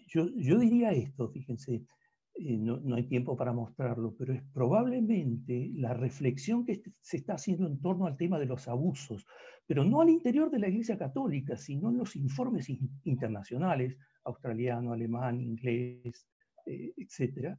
Yo, 0.08 0.28
yo 0.36 0.60
diría 0.60 0.92
esto, 0.92 1.30
fíjense, 1.30 1.86
eh, 2.36 2.58
no, 2.58 2.78
no, 2.78 2.96
hay 2.96 3.04
tiempo 3.04 3.38
para 3.38 3.54
mostrarlo, 3.54 4.16
pero 4.18 4.34
es 4.34 4.42
probablemente 4.54 5.72
la 5.76 5.94
reflexión 5.94 6.66
que 6.66 6.82
se 7.02 7.18
está 7.18 7.34
haciendo 7.34 7.68
en 7.68 7.80
torno 7.80 8.08
al 8.08 8.18
tema 8.18 8.40
de 8.40 8.46
los 8.46 8.68
abusos, 8.68 9.26
pero 9.68 9.84
no 9.84 10.02
al 10.02 10.10
interior 10.10 10.50
de 10.50 10.60
la 10.60 10.68
Iglesia 10.68 10.98
Católica, 10.98 11.58
sino 11.58 11.90
en 11.90 11.98
los 11.98 12.16
informes 12.16 12.70
internacionales, 13.04 13.98
australiano, 14.24 14.94
alemán, 14.94 15.42
inglés, 15.42 16.28
eh, 16.66 16.94
etc. 16.98 17.56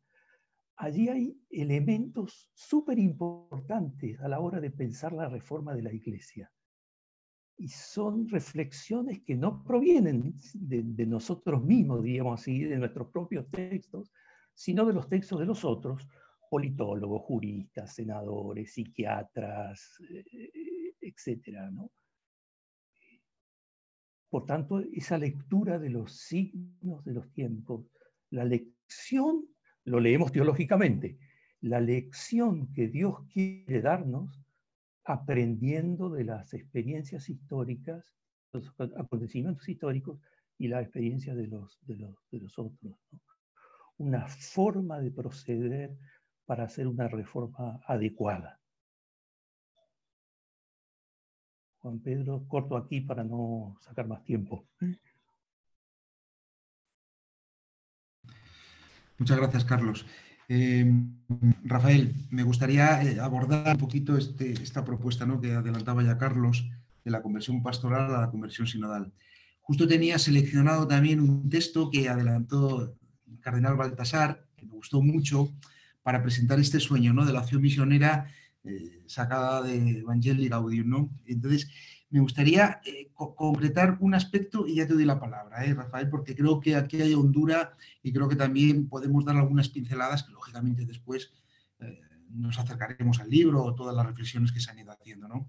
Allí 0.77 1.09
hay 1.09 1.39
elementos 1.51 2.51
súper 2.55 2.99
importantes 2.99 4.21
a 4.21 4.29
la 4.29 4.41
hora 4.41 4.61
de 4.61 4.71
pensar 4.71 5.13
la 5.13 5.29
reforma 5.29 5.75
de 5.75 5.83
la 5.83 5.93
Iglesia 5.93 6.51
y 7.57 7.69
son 7.69 8.29
reflexiones 8.29 9.21
que 9.23 9.37
no 9.37 9.63
provienen 9.63 10.35
de, 10.55 11.07
nosotros 11.07 11.65
mismos, 11.65 12.03
digamos 12.03 12.41
así, 12.41 12.65
de 12.65 12.79
nuestros 12.79 13.09
propios 13.09 13.49
textos, 13.51 14.11
sino 14.55 14.85
de 14.87 14.93
los 14.93 15.09
textos 15.09 15.41
de 15.41 15.47
los 15.47 15.65
otros, 15.65 16.09
politólogos, 16.51 17.23
juristas, 17.23 17.95
senadores, 17.95 18.73
psiquiatras, 18.73 19.99
eh, 20.09 20.95
etcétera, 21.01 21.71
¿no? 21.71 21.91
Por 24.31 24.47
tanto, 24.47 24.81
esa 24.81 25.17
lectura 25.17 25.79
de 25.79 25.91
los 25.91 26.17
signos 26.17 27.05
de 27.05 27.13
los 27.13 27.31
tiempos, 27.33 27.87
la 28.31 28.45
lección, 28.45 29.47
lo 29.85 30.01
leemos 30.01 30.33
teológicamente, 30.33 31.19
la 31.61 31.81
lección 31.81 32.73
que 32.73 32.89
Dios 32.89 33.21
quiere 33.33 33.81
darnos 33.81 34.45
aprendiendo 35.05 36.11
de 36.11 36.25
las 36.25 36.53
experiencias 36.53 37.29
históricas, 37.29 38.13
los 38.53 38.75
acontecimientos 38.97 39.69
históricos 39.69 40.19
y 40.59 40.69
la 40.69 40.83
experiencia 40.83 41.35
de 41.35 41.47
los, 41.47 41.79
de 41.83 41.97
los, 41.97 42.59
otros. 42.59 42.99
Una 43.99 44.27
forma 44.29 45.01
de 45.01 45.11
proceder 45.11 45.97
para 46.47 46.65
hacer 46.65 46.87
una 46.87 47.09
reforma 47.09 47.81
adecuada. 47.87 48.61
Juan 51.79 52.01
Pedro, 52.01 52.47
corto 52.49 52.77
aquí 52.77 53.03
para 53.03 53.25
no 53.25 53.77
sacar 53.81 54.07
más 54.07 54.25
tiempo. 54.25 54.67
Muchas 59.19 59.37
gracias, 59.37 59.65
Carlos. 59.65 60.07
Eh, 60.49 60.91
Rafael, 61.63 62.15
me 62.31 62.43
gustaría 62.43 63.03
eh, 63.03 63.21
abordar 63.21 63.75
un 63.75 63.81
poquito 63.81 64.17
este, 64.17 64.53
esta 64.53 64.85
propuesta 64.85 65.25
¿no? 65.25 65.41
que 65.41 65.53
adelantaba 65.53 66.03
ya 66.03 66.19
Carlos 66.19 66.69
de 67.05 67.11
la 67.11 67.23
conversión 67.23 67.63
pastoral 67.63 68.15
a 68.15 68.21
la 68.23 68.31
conversión 68.31 68.67
sinodal. 68.67 69.13
Justo 69.61 69.87
tenía 69.87 70.19
seleccionado 70.19 70.87
también 70.87 71.21
un 71.21 71.49
texto 71.49 71.91
que 71.91 72.09
adelantó 72.09 72.83
el 72.83 73.04
cardenal 73.41 73.77
Baltasar, 73.77 74.47
que 74.57 74.67
me 74.67 74.73
gustó 74.73 75.03
mucho, 75.03 75.53
para 76.03 76.23
presentar 76.23 76.61
este 76.61 76.81
sueño 76.81 77.13
¿no? 77.13 77.25
de 77.25 77.33
la 77.33 77.41
acción 77.41 77.63
misionera 77.63 78.31
eh, 78.63 79.03
sacada 79.07 79.63
de 79.63 79.99
Evangelii 80.01 80.49
Gaudium. 80.49 80.89
¿no? 80.89 81.11
Entonces, 81.27 81.69
me 82.11 82.21
gustaría 82.21 82.81
eh, 82.85 83.11
concretar 83.15 83.97
un 84.01 84.15
aspecto 84.15 84.67
y 84.67 84.77
ya 84.77 84.87
te 84.87 84.95
doy 84.95 85.05
la 85.05 85.19
palabra, 85.19 85.65
¿eh, 85.65 85.75
Rafael, 85.75 86.09
porque 86.09 86.37
creo 86.37 86.61
que 86.61 86.77
aquí 86.77 87.01
hay 87.01 87.15
hondura 87.15 87.77
y 88.03 88.13
creo 88.13 88.29
que 88.29 88.37
también 88.37 88.89
podemos 88.89 89.25
dar 89.25 89.37
algunas 89.37 89.69
pinceladas 89.69 90.23
que 90.23 90.33
lógicamente 90.33 90.85
después 90.85 91.33
nos 92.31 92.59
acercaremos 92.59 93.21
al 93.21 93.31
libro 93.31 93.63
o 93.63 93.75
todas 93.75 93.95
las 93.95 94.07
reflexiones 94.07 94.51
que 94.53 94.61
se 94.61 94.71
han 94.71 94.79
ido 94.79 94.93
haciendo. 94.93 95.29
¿no? 95.29 95.49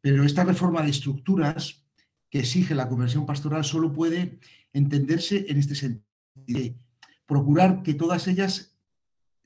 Pero 0.00 0.24
esta 0.24 0.44
reforma 0.44 0.82
de 0.82 0.90
estructuras 0.90 1.84
que 2.30 2.40
exige 2.40 2.74
la 2.74 2.88
conversión 2.88 3.26
pastoral 3.26 3.64
solo 3.64 3.92
puede 3.92 4.38
entenderse 4.72 5.46
en 5.48 5.58
este 5.58 5.74
sentido, 5.74 6.76
procurar 7.26 7.82
que 7.82 7.94
todas 7.94 8.28
ellas 8.28 8.76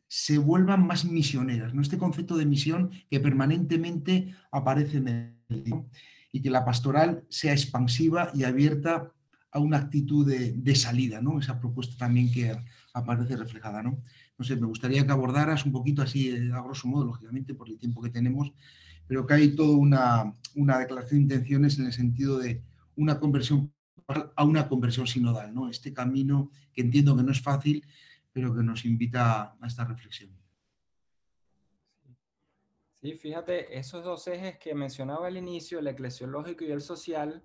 se 0.07 0.39
vuelvan 0.39 0.87
más 0.87 1.05
misioneras, 1.05 1.73
¿no? 1.73 1.83
este 1.83 1.99
concepto 1.99 2.37
de 2.37 2.45
misión 2.45 2.91
que 3.11 3.21
permanentemente 3.21 4.35
aparece 4.51 4.99
en 4.99 5.09
el 5.09 5.35
libro, 5.49 5.89
y 6.33 6.43
que 6.43 6.51
la 6.51 6.65
pastoral 6.65 7.25
sea 7.29 7.53
expansiva 7.53 8.31
y 8.35 8.45
abierta 8.45 9.13
a 9.53 9.59
una 9.59 9.79
actitud 9.79 10.29
de, 10.29 10.75
salida, 10.77 11.21
¿no? 11.21 11.39
esa 11.41 11.59
propuesta 11.59 11.97
también 11.97 12.31
que 12.31 12.57
aparece 12.95 13.37
reflejada. 13.37 13.83
¿no? 13.83 14.03
no 14.39 14.45
sé, 14.45 14.57
me 14.57 14.67
gustaría 14.67 15.05
que 15.05 15.13
abordaras 15.13 15.67
un 15.67 15.73
poquito 15.73 16.03
así, 16.03 16.29
eh, 16.29 16.51
a 16.53 16.61
grosso 16.61 16.87
modo, 16.87 17.05
lógicamente, 17.05 17.55
por 17.55 17.69
el 17.69 17.79
tiempo 17.79 18.01
que 18.01 18.11
tenemos, 18.11 18.53
pero 19.07 19.27
que 19.27 19.35
hay 19.35 19.57
toda 19.57 19.77
una, 19.77 20.35
una 20.55 20.79
declaración 20.79 21.27
de 21.27 21.35
intenciones 21.35 21.79
en 21.79 21.87
el 21.87 21.93
sentido 21.93 22.39
de 22.39 22.63
una 22.95 23.19
conversión 23.19 23.73
a 24.37 24.45
una 24.45 24.69
conversión 24.69 25.07
sinodal, 25.07 25.55
¿no? 25.55 25.69
Este 25.69 25.93
camino 25.93 26.51
que 26.73 26.83
entiendo 26.83 27.17
que 27.17 27.23
no 27.23 27.33
es 27.33 27.41
fácil, 27.41 27.87
pero 28.33 28.55
que 28.55 28.63
nos 28.63 28.85
invita 28.85 29.57
a 29.61 29.67
esta 29.67 29.85
reflexión. 29.85 30.31
Sí, 33.01 33.15
fíjate, 33.15 33.79
esos 33.79 34.05
dos 34.05 34.27
ejes 34.29 34.59
que 34.59 34.75
mencionaba 34.75 35.27
al 35.27 35.37
inicio, 35.39 35.79
el 35.79 35.87
eclesiológico 35.87 36.65
y 36.65 36.71
el 36.71 36.83
social, 36.83 37.43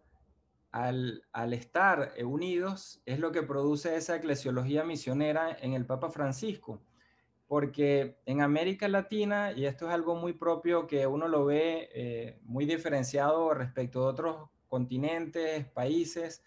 al, 0.71 1.23
al, 1.31 1.53
estar 1.53 2.13
unidos, 2.21 3.01
es 3.05 3.19
lo 3.19 3.31
que 3.31 3.41
produce 3.41 3.95
esa 3.95 4.17
eclesiología 4.17 4.83
misionera 4.83 5.57
en 5.61 5.73
el 5.73 5.85
Papa 5.85 6.09
Francisco. 6.09 6.81
Porque 7.47 8.17
en 8.25 8.41
América 8.41 8.89
Latina, 8.89 9.53
y 9.53 9.65
esto 9.65 9.87
es 9.87 9.93
algo 9.93 10.15
muy 10.15 10.33
propio 10.33 10.87
que 10.87 11.07
uno 11.07 11.29
lo 11.29 11.45
ve 11.45 11.89
eh, 11.93 12.39
muy 12.43 12.65
diferenciado 12.65 13.53
respecto 13.53 14.01
de 14.01 14.07
otros 14.07 14.49
continentes, 14.67 15.65
países, 15.67 16.43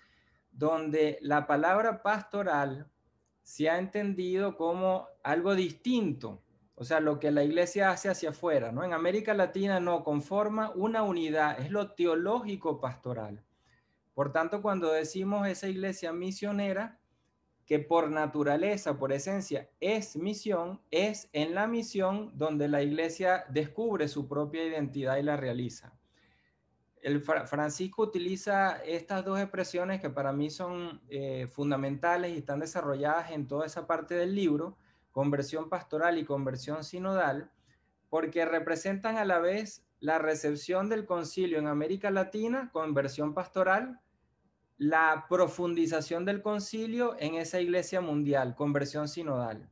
donde 0.58 1.18
la 1.22 1.46
palabra 1.46 2.02
pastoral 2.02 2.90
se 3.42 3.70
ha 3.70 3.78
entendido 3.78 4.56
como 4.56 5.06
algo 5.22 5.54
distinto, 5.54 6.42
o 6.74 6.84
sea, 6.84 6.98
lo 6.98 7.20
que 7.20 7.30
la 7.30 7.44
iglesia 7.44 7.90
hace 7.90 8.08
hacia 8.08 8.30
afuera, 8.30 8.72
¿no? 8.72 8.82
En 8.82 8.92
América 8.92 9.34
Latina 9.34 9.78
no 9.78 10.02
conforma 10.02 10.72
una 10.74 11.04
unidad, 11.04 11.60
es 11.60 11.70
lo 11.70 11.92
teológico 11.92 12.80
pastoral. 12.80 13.44
Por 14.14 14.32
tanto, 14.32 14.60
cuando 14.60 14.92
decimos 14.92 15.46
esa 15.46 15.68
iglesia 15.68 16.12
misionera, 16.12 16.98
que 17.64 17.78
por 17.78 18.10
naturaleza, 18.10 18.98
por 18.98 19.12
esencia, 19.12 19.70
es 19.78 20.16
misión, 20.16 20.80
es 20.90 21.28
en 21.32 21.54
la 21.54 21.68
misión 21.68 22.32
donde 22.36 22.66
la 22.66 22.82
iglesia 22.82 23.44
descubre 23.48 24.08
su 24.08 24.26
propia 24.26 24.64
identidad 24.64 25.18
y 25.18 25.22
la 25.22 25.36
realiza 25.36 25.97
el 27.02 27.22
Francisco 27.22 28.02
utiliza 28.02 28.82
estas 28.84 29.24
dos 29.24 29.38
expresiones 29.38 30.00
que 30.00 30.10
para 30.10 30.32
mí 30.32 30.50
son 30.50 31.00
eh, 31.08 31.46
fundamentales 31.50 32.32
y 32.34 32.38
están 32.38 32.60
desarrolladas 32.60 33.30
en 33.30 33.46
toda 33.46 33.66
esa 33.66 33.86
parte 33.86 34.14
del 34.14 34.34
libro, 34.34 34.76
conversión 35.12 35.68
pastoral 35.68 36.18
y 36.18 36.24
conversión 36.24 36.84
sinodal, 36.84 37.50
porque 38.08 38.44
representan 38.44 39.16
a 39.16 39.24
la 39.24 39.38
vez 39.38 39.84
la 40.00 40.18
recepción 40.18 40.88
del 40.88 41.06
concilio 41.06 41.58
en 41.58 41.66
América 41.66 42.10
Latina, 42.10 42.70
conversión 42.72 43.34
pastoral, 43.34 44.00
la 44.76 45.26
profundización 45.28 46.24
del 46.24 46.40
concilio 46.40 47.16
en 47.18 47.34
esa 47.34 47.60
iglesia 47.60 48.00
mundial, 48.00 48.54
conversión 48.54 49.08
sinodal. 49.08 49.68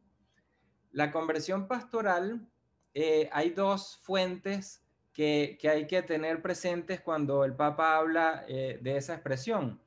La 0.90 1.12
conversión 1.12 1.68
pastoral, 1.68 2.48
eh, 2.94 3.28
hay 3.32 3.50
dos 3.50 3.98
fuentes 4.02 4.85
que, 5.16 5.58
hay 5.64 5.86
que 5.86 6.02
tener 6.02 6.42
presentes 6.42 7.00
cuando 7.00 7.42
el 7.44 7.54
Papa 7.54 7.96
habla 7.96 8.44
eh, 8.48 8.78
de 8.82 8.98
esa 8.98 9.14
expresión. 9.14 9.80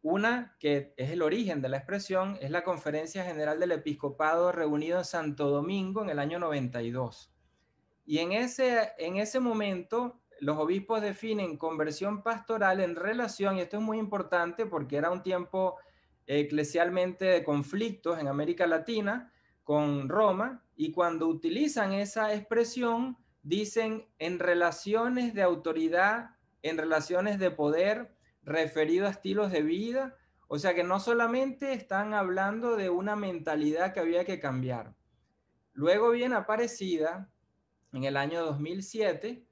Una, 0.00 0.54
que 0.60 0.94
es 0.96 1.10
el 1.10 1.22
origen 1.22 1.60
de 1.60 1.68
la 1.68 1.78
expresión, 1.78 2.38
es 2.40 2.52
la 2.52 2.62
Conferencia 2.62 3.24
General 3.24 3.58
del 3.58 3.72
Episcopado 3.72 4.52
reunido 4.52 4.98
en 4.98 5.04
Santo 5.04 5.50
Domingo 5.50 6.04
en 6.04 6.10
el 6.10 6.20
año 6.20 6.38
92. 6.38 7.32
Y 8.06 8.18
en 8.18 8.30
ese, 8.30 8.92
en 8.98 9.16
ese 9.16 9.40
momento, 9.40 10.20
los 10.38 10.56
obispos 10.56 11.02
definen 11.02 11.56
conversión 11.56 12.22
pastoral 12.22 12.78
en 12.78 12.94
relación, 12.94 13.56
y 13.56 13.62
esto 13.62 13.78
es 13.78 13.82
muy 13.82 13.98
importante 13.98 14.66
porque 14.66 14.98
era 14.98 15.10
un 15.10 15.24
tiempo 15.24 15.78
eclesialmente 16.28 17.24
de 17.24 17.42
conflictos 17.42 18.20
en 18.20 18.28
América 18.28 18.68
Latina 18.68 19.32
con 19.64 20.08
Roma, 20.08 20.62
y 20.76 20.92
cuando 20.92 21.26
utilizan 21.26 21.92
esa 21.92 22.32
expresión, 22.34 23.16
dicen 23.42 24.06
en 24.18 24.38
relaciones 24.38 25.34
de 25.34 25.42
autoridad, 25.42 26.36
en 26.62 26.78
relaciones 26.78 27.38
de 27.38 27.50
poder, 27.50 28.14
referido 28.42 29.06
a 29.06 29.10
estilos 29.10 29.50
de 29.50 29.62
vida. 29.62 30.16
O 30.48 30.58
sea 30.58 30.74
que 30.74 30.82
no 30.82 31.00
solamente 31.00 31.72
están 31.72 32.14
hablando 32.14 32.76
de 32.76 32.90
una 32.90 33.16
mentalidad 33.16 33.92
que 33.92 34.00
había 34.00 34.24
que 34.24 34.40
cambiar. 34.40 34.94
Luego 35.72 36.10
viene 36.10 36.34
Aparecida, 36.34 37.30
en 37.92 38.04
el 38.04 38.16
año 38.16 38.44
2007, 38.44 39.44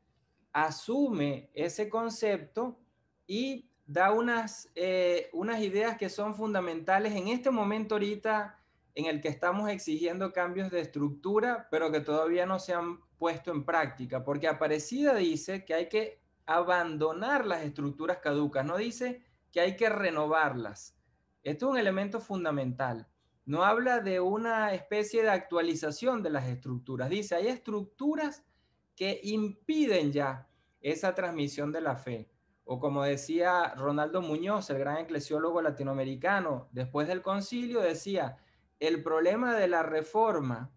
asume 0.52 1.50
ese 1.54 1.88
concepto 1.88 2.80
y 3.26 3.68
da 3.86 4.12
unas, 4.12 4.70
eh, 4.74 5.30
unas 5.32 5.60
ideas 5.60 5.96
que 5.96 6.08
son 6.08 6.34
fundamentales 6.34 7.14
en 7.14 7.28
este 7.28 7.50
momento 7.50 7.94
ahorita 7.94 8.57
en 8.98 9.06
el 9.06 9.20
que 9.20 9.28
estamos 9.28 9.70
exigiendo 9.70 10.32
cambios 10.32 10.72
de 10.72 10.80
estructura, 10.80 11.68
pero 11.70 11.92
que 11.92 12.00
todavía 12.00 12.46
no 12.46 12.58
se 12.58 12.74
han 12.74 12.98
puesto 13.16 13.52
en 13.52 13.64
práctica, 13.64 14.24
porque 14.24 14.48
Aparecida 14.48 15.14
dice 15.14 15.64
que 15.64 15.72
hay 15.72 15.88
que 15.88 16.20
abandonar 16.46 17.46
las 17.46 17.62
estructuras 17.62 18.18
caducas, 18.18 18.66
no 18.66 18.76
dice 18.76 19.22
que 19.52 19.60
hay 19.60 19.76
que 19.76 19.88
renovarlas. 19.88 20.98
Esto 21.44 21.66
es 21.66 21.72
un 21.74 21.78
elemento 21.78 22.18
fundamental. 22.18 23.06
No 23.44 23.62
habla 23.62 24.00
de 24.00 24.18
una 24.18 24.74
especie 24.74 25.22
de 25.22 25.30
actualización 25.30 26.20
de 26.24 26.30
las 26.30 26.48
estructuras. 26.48 27.08
Dice, 27.08 27.36
hay 27.36 27.46
estructuras 27.46 28.44
que 28.96 29.20
impiden 29.22 30.10
ya 30.10 30.48
esa 30.80 31.14
transmisión 31.14 31.70
de 31.70 31.82
la 31.82 31.94
fe. 31.94 32.32
O 32.64 32.80
como 32.80 33.04
decía 33.04 33.74
Ronaldo 33.76 34.22
Muñoz, 34.22 34.68
el 34.70 34.80
gran 34.80 34.98
eclesiólogo 34.98 35.62
latinoamericano, 35.62 36.68
después 36.72 37.06
del 37.06 37.22
concilio, 37.22 37.80
decía, 37.80 38.38
el 38.80 39.02
problema 39.02 39.56
de 39.56 39.68
la 39.68 39.82
reforma 39.82 40.72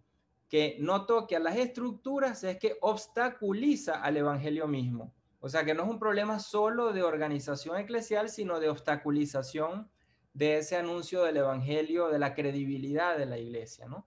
que 0.48 0.76
no 0.80 1.06
toque 1.06 1.36
a 1.36 1.40
las 1.40 1.56
estructuras 1.56 2.44
es 2.44 2.58
que 2.58 2.76
obstaculiza 2.82 4.02
al 4.02 4.18
evangelio 4.18 4.68
mismo. 4.68 5.14
O 5.40 5.48
sea 5.48 5.64
que 5.64 5.74
no 5.74 5.84
es 5.84 5.88
un 5.88 5.98
problema 5.98 6.38
solo 6.38 6.92
de 6.92 7.02
organización 7.02 7.78
eclesial, 7.78 8.28
sino 8.28 8.60
de 8.60 8.68
obstaculización 8.68 9.90
de 10.34 10.58
ese 10.58 10.76
anuncio 10.76 11.22
del 11.24 11.38
evangelio, 11.38 12.08
de 12.08 12.18
la 12.18 12.34
credibilidad 12.34 13.18
de 13.18 13.26
la 13.26 13.38
iglesia, 13.38 13.86
¿no? 13.88 14.06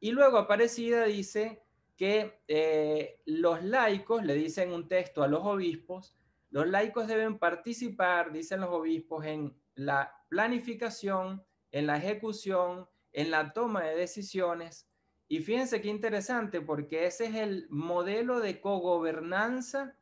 Y 0.00 0.12
luego 0.12 0.36
Aparecida 0.36 1.04
dice 1.04 1.62
que 1.96 2.40
eh, 2.48 3.20
los 3.24 3.62
laicos, 3.62 4.24
le 4.24 4.34
dicen 4.34 4.72
un 4.72 4.88
texto 4.88 5.22
a 5.22 5.28
los 5.28 5.44
obispos, 5.44 6.16
los 6.50 6.68
laicos 6.68 7.06
deben 7.06 7.38
participar, 7.38 8.32
dicen 8.32 8.60
los 8.60 8.70
obispos, 8.70 9.24
en 9.24 9.56
la 9.74 10.12
planificación, 10.28 11.44
en 11.72 11.86
la 11.86 11.96
ejecución, 11.96 12.88
en 13.14 13.30
la 13.30 13.52
toma 13.52 13.82
de 13.84 13.96
decisiones. 13.96 14.86
Y 15.26 15.38
fíjense 15.38 15.80
qué 15.80 15.88
interesante, 15.88 16.60
porque 16.60 17.06
ese 17.06 17.26
es 17.26 17.36
el 17.36 17.66
modelo 17.70 18.40
de 18.40 18.60
cogobernanza 18.60 19.96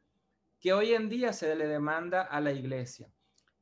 que 0.58 0.72
hoy 0.72 0.94
en 0.94 1.08
día 1.08 1.32
se 1.32 1.54
le 1.54 1.68
demanda 1.68 2.22
a 2.22 2.40
la 2.40 2.52
iglesia. 2.52 3.12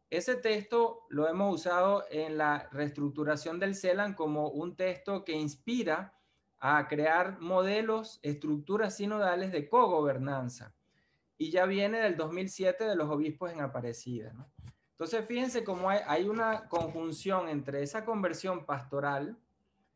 Ese 0.08 0.36
texto 0.36 1.06
lo 1.08 1.28
hemos 1.28 1.54
usado 1.54 2.04
en 2.10 2.38
la 2.38 2.68
reestructuración 2.72 3.60
del 3.60 3.74
CELAN 3.74 4.14
como 4.14 4.48
un 4.48 4.74
texto 4.74 5.24
que 5.24 5.32
inspira 5.32 6.14
a 6.58 6.88
crear 6.88 7.40
modelos, 7.40 8.18
estructuras 8.22 8.96
sinodales 8.96 9.52
de 9.52 9.68
cogobernanza. 9.68 10.74
Y 11.38 11.50
ya 11.50 11.64
viene 11.64 12.00
del 12.00 12.16
2007 12.16 12.84
de 12.84 12.96
los 12.96 13.08
obispos 13.08 13.52
en 13.52 13.60
Aparecida. 13.60 14.34
Entonces, 15.00 15.24
fíjense 15.24 15.64
cómo 15.64 15.88
hay, 15.88 16.28
una 16.28 16.68
conjunción 16.68 17.48
entre 17.48 17.82
esa 17.82 18.04
conversión 18.04 18.66
pastoral, 18.66 19.38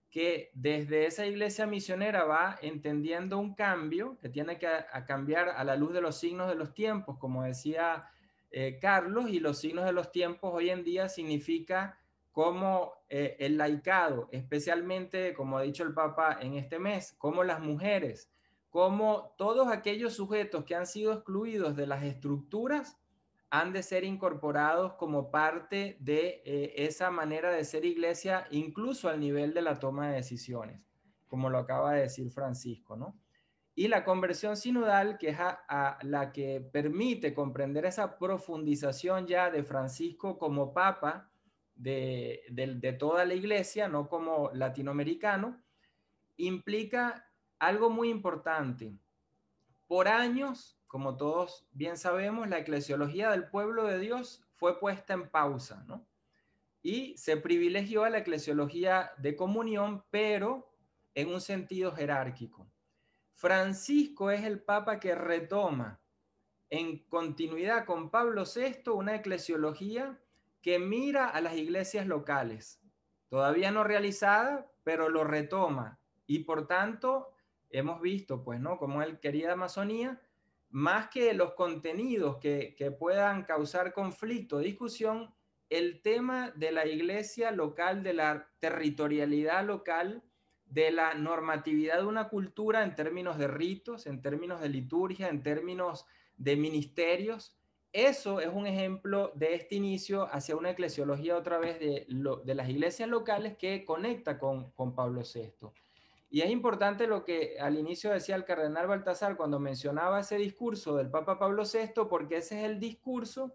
que 0.08 0.50
desde 0.54 1.04
esa 1.04 1.26
iglesia 1.26 1.66
misionera 1.66 2.24
va 2.24 2.58
entendiendo 2.62 3.36
un 3.36 3.54
cambio 3.54 4.16
que 4.22 4.30
tiene 4.30 4.58
que 4.58 4.66
cambiar 5.06 5.50
a 5.50 5.62
la 5.62 5.76
luz 5.76 5.92
de 5.92 6.00
los 6.00 6.16
signos 6.16 6.48
de 6.48 6.54
los 6.54 6.72
tiempos, 6.72 7.18
como 7.18 7.42
decía 7.42 8.08
eh, 8.50 8.78
Carlos, 8.80 9.28
y 9.28 9.40
los 9.40 9.58
signos 9.58 9.84
de 9.84 9.92
los 9.92 10.10
tiempos 10.10 10.54
hoy 10.54 10.70
en 10.70 10.84
día 10.84 11.10
significa 11.10 11.98
como 12.32 12.94
eh, 13.10 13.36
el 13.40 13.58
laicado, 13.58 14.30
especialmente, 14.32 15.34
como 15.34 15.58
ha 15.58 15.62
dicho 15.64 15.82
el 15.82 15.92
Papa 15.92 16.38
en 16.40 16.54
este 16.54 16.78
mes, 16.78 17.14
como 17.18 17.44
las 17.44 17.60
mujeres, 17.60 18.30
como 18.70 19.34
todos 19.36 19.68
aquellos 19.68 20.14
sujetos 20.14 20.64
que 20.64 20.74
han 20.74 20.86
sido 20.86 21.12
excluidos 21.12 21.76
de 21.76 21.86
las 21.88 22.02
estructuras 22.04 22.96
han 23.60 23.72
de 23.72 23.82
ser 23.82 24.04
incorporados 24.04 24.94
como 24.94 25.30
parte 25.30 25.96
de 26.00 26.42
eh, 26.44 26.72
esa 26.76 27.10
manera 27.10 27.50
de 27.50 27.64
ser 27.64 27.84
iglesia, 27.84 28.46
incluso 28.50 29.08
al 29.08 29.20
nivel 29.20 29.54
de 29.54 29.62
la 29.62 29.78
toma 29.78 30.08
de 30.08 30.16
decisiones, 30.16 30.80
como 31.28 31.50
lo 31.50 31.58
acaba 31.58 31.92
de 31.92 32.02
decir 32.02 32.30
Francisco, 32.30 32.96
¿no? 32.96 33.16
y 33.76 33.88
la 33.88 34.04
conversión 34.04 34.56
sinodal, 34.56 35.18
que 35.18 35.30
es 35.30 35.36
a, 35.40 35.98
la 36.02 36.32
que 36.32 36.60
permite 36.60 37.34
comprender 37.34 37.84
esa 37.84 38.18
profundización 38.18 39.26
ya 39.26 39.50
de 39.50 39.64
Francisco 39.64 40.38
como 40.38 40.72
papa 40.72 41.30
de, 41.74 42.42
de, 42.50 42.92
toda 42.92 43.24
la 43.24 43.34
iglesia, 43.34 43.88
no 43.88 44.08
como 44.08 44.50
latinoamericano, 44.52 45.60
implica 46.36 47.28
algo 47.58 47.90
muy 47.90 48.10
importante. 48.10 48.96
Por 49.88 50.06
años, 50.06 50.78
como 50.94 51.16
todos 51.16 51.66
bien 51.72 51.96
sabemos, 51.96 52.48
la 52.48 52.58
eclesiología 52.58 53.32
del 53.32 53.48
pueblo 53.48 53.82
de 53.82 53.98
Dios 53.98 54.46
fue 54.54 54.78
puesta 54.78 55.12
en 55.12 55.28
pausa, 55.28 55.82
¿no? 55.88 56.06
Y 56.82 57.18
se 57.18 57.36
privilegió 57.36 58.04
a 58.04 58.10
la 58.10 58.18
eclesiología 58.18 59.10
de 59.18 59.34
comunión, 59.34 60.04
pero 60.12 60.72
en 61.16 61.34
un 61.34 61.40
sentido 61.40 61.90
jerárquico. 61.90 62.68
Francisco 63.32 64.30
es 64.30 64.44
el 64.44 64.62
papa 64.62 65.00
que 65.00 65.16
retoma 65.16 66.00
en 66.70 67.00
continuidad 67.08 67.86
con 67.86 68.08
Pablo 68.08 68.44
VI 68.44 68.92
una 68.92 69.16
eclesiología 69.16 70.20
que 70.62 70.78
mira 70.78 71.26
a 71.26 71.40
las 71.40 71.56
iglesias 71.56 72.06
locales, 72.06 72.80
todavía 73.26 73.72
no 73.72 73.82
realizada, 73.82 74.70
pero 74.84 75.08
lo 75.08 75.24
retoma. 75.24 75.98
Y 76.28 76.44
por 76.44 76.68
tanto, 76.68 77.34
hemos 77.70 78.00
visto, 78.00 78.44
pues, 78.44 78.60
¿no? 78.60 78.78
Como 78.78 79.02
él 79.02 79.18
quería 79.18 79.54
Amazonía, 79.54 80.20
más 80.74 81.08
que 81.08 81.32
los 81.34 81.54
contenidos 81.54 82.38
que, 82.38 82.74
que 82.76 82.90
puedan 82.90 83.44
causar 83.44 83.92
conflicto, 83.92 84.58
discusión, 84.58 85.32
el 85.70 86.02
tema 86.02 86.50
de 86.56 86.72
la 86.72 86.84
iglesia 86.84 87.52
local, 87.52 88.02
de 88.02 88.12
la 88.12 88.50
territorialidad 88.58 89.64
local, 89.64 90.24
de 90.64 90.90
la 90.90 91.14
normatividad 91.14 91.98
de 91.98 92.06
una 92.06 92.28
cultura 92.28 92.82
en 92.82 92.96
términos 92.96 93.38
de 93.38 93.46
ritos, 93.46 94.08
en 94.08 94.20
términos 94.20 94.60
de 94.60 94.68
liturgia, 94.68 95.28
en 95.28 95.44
términos 95.44 96.06
de 96.36 96.56
ministerios. 96.56 97.56
Eso 97.92 98.40
es 98.40 98.48
un 98.52 98.66
ejemplo 98.66 99.30
de 99.36 99.54
este 99.54 99.76
inicio 99.76 100.26
hacia 100.34 100.56
una 100.56 100.70
eclesiología 100.70 101.36
otra 101.36 101.58
vez 101.58 101.78
de, 101.78 102.04
de 102.08 102.54
las 102.56 102.68
iglesias 102.68 103.08
locales 103.08 103.56
que 103.56 103.84
conecta 103.84 104.40
con, 104.40 104.72
con 104.72 104.96
Pablo 104.96 105.22
VI. 105.22 105.68
Y 106.34 106.42
es 106.42 106.50
importante 106.50 107.06
lo 107.06 107.24
que 107.24 107.60
al 107.60 107.78
inicio 107.78 108.10
decía 108.10 108.34
el 108.34 108.44
cardenal 108.44 108.88
Baltasar 108.88 109.36
cuando 109.36 109.60
mencionaba 109.60 110.18
ese 110.18 110.36
discurso 110.36 110.96
del 110.96 111.08
Papa 111.08 111.38
Pablo 111.38 111.62
VI, 111.62 112.08
porque 112.10 112.38
ese 112.38 112.58
es 112.58 112.64
el 112.64 112.80
discurso 112.80 113.54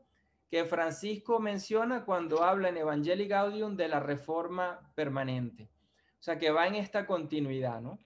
que 0.49 0.63
Francisco 0.63 1.41
menciona 1.41 2.05
cuando 2.05 2.41
habla 2.41 2.69
en 2.69 2.77
Evangelii 2.77 3.27
Gaudium 3.27 3.75
de 3.75 3.89
la 3.89 3.99
reforma 3.99 4.93
permanente. 4.95 5.63
O 5.63 6.23
sea, 6.23 6.39
que 6.39 6.51
va 6.51 6.67
en 6.67 6.75
esta 6.75 7.05
continuidad, 7.05 7.81
¿no? 7.81 7.99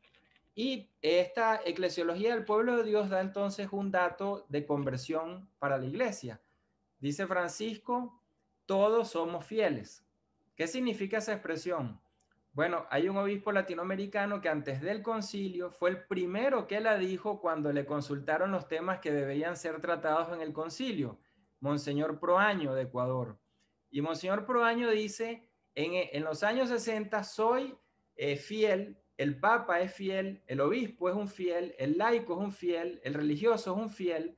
Y 0.55 0.89
esta 1.03 1.61
eclesiología 1.63 2.33
del 2.33 2.43
pueblo 2.43 2.77
de 2.77 2.83
Dios 2.83 3.11
da 3.11 3.21
entonces 3.21 3.67
un 3.71 3.91
dato 3.91 4.47
de 4.49 4.65
conversión 4.65 5.47
para 5.59 5.77
la 5.77 5.85
iglesia. 5.85 6.41
Dice 6.99 7.27
Francisco, 7.27 8.19
todos 8.65 9.09
somos 9.09 9.45
fieles. 9.45 10.03
¿Qué 10.55 10.65
significa 10.65 11.19
esa 11.19 11.33
expresión? 11.33 12.01
Bueno, 12.53 12.85
hay 12.91 13.09
un 13.09 13.17
obispo 13.17 13.51
latinoamericano 13.51 14.39
que 14.39 14.47
antes 14.47 14.79
del 14.79 15.01
concilio 15.01 15.71
fue 15.71 15.89
el 15.89 16.05
primero 16.05 16.67
que 16.67 16.79
la 16.79 16.99
dijo 16.99 17.41
cuando 17.41 17.73
le 17.73 17.83
consultaron 17.83 18.51
los 18.51 18.67
temas 18.67 18.99
que 18.99 19.11
debían 19.11 19.57
ser 19.57 19.81
tratados 19.81 20.31
en 20.31 20.39
el 20.39 20.53
concilio, 20.53 21.17
Monseñor 21.61 22.19
Proaño 22.19 22.75
de 22.75 22.83
Ecuador. 22.83 23.39
Y 23.89 24.01
Monseñor 24.01 24.45
Proaño 24.45 24.91
dice, 24.91 25.49
en, 25.73 25.93
en 26.13 26.23
los 26.23 26.43
años 26.43 26.69
60 26.69 27.23
soy 27.23 27.75
es 28.15 28.45
fiel, 28.45 28.99
el 29.17 29.39
papa 29.39 29.81
es 29.81 29.91
fiel, 29.91 30.43
el 30.45 30.61
obispo 30.61 31.09
es 31.09 31.15
un 31.15 31.27
fiel, 31.27 31.73
el 31.79 31.97
laico 31.97 32.33
es 32.33 32.39
un 32.39 32.51
fiel, 32.51 33.01
el 33.03 33.15
religioso 33.15 33.71
es 33.71 33.81
un 33.81 33.89
fiel. 33.89 34.37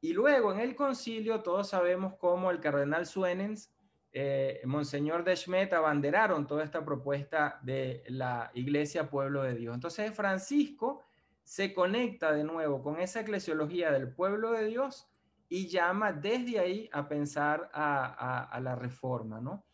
Y 0.00 0.14
luego 0.14 0.50
en 0.54 0.60
el 0.60 0.74
concilio 0.74 1.42
todos 1.42 1.68
sabemos 1.68 2.14
cómo 2.14 2.50
el 2.50 2.60
cardenal 2.60 3.04
Suenens, 3.04 3.70
eh, 4.12 4.60
Monseñor 4.64 5.24
de 5.24 5.36
Schmidt 5.36 5.72
abanderaron 5.72 6.46
toda 6.46 6.64
esta 6.64 6.84
propuesta 6.84 7.60
de 7.62 8.02
la 8.08 8.50
Iglesia 8.54 9.08
Pueblo 9.08 9.42
de 9.42 9.54
Dios. 9.54 9.74
Entonces 9.74 10.12
Francisco 10.14 11.02
se 11.44 11.72
conecta 11.72 12.32
de 12.32 12.44
nuevo 12.44 12.82
con 12.82 13.00
esa 13.00 13.20
eclesiología 13.20 13.90
del 13.92 14.12
pueblo 14.12 14.52
de 14.52 14.66
Dios 14.66 15.08
y 15.48 15.68
llama 15.68 16.12
desde 16.12 16.58
ahí 16.58 16.90
a 16.92 17.08
pensar 17.08 17.70
a, 17.72 18.44
a 18.44 18.60
la 18.60 18.76
reforma, 18.76 19.40
¿no? 19.40 19.64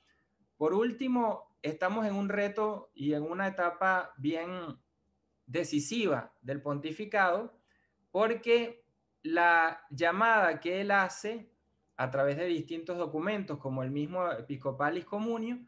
Por 0.57 0.73
último, 0.73 1.55
estamos 1.61 2.07
en 2.07 2.15
un 2.15 2.31
reto 2.31 2.91
y 2.95 3.13
en 3.13 3.23
una 3.23 3.47
etapa 3.49 4.15
bien 4.17 4.79
decisiva 5.45 6.33
del 6.41 6.63
pontificado, 6.63 7.59
porque 8.11 8.87
la 9.23 9.83
llamada 9.91 10.61
que 10.61 10.81
él 10.81 10.91
hace 10.91 11.51
a 11.97 12.11
través 12.11 12.37
de 12.37 12.47
distintos 12.47 12.99
documentos, 12.99 13.59
como 13.59 13.83
el 13.83 13.91
mismo 13.91 14.31
Episcopalis 14.31 15.05
Comunio, 15.05 15.59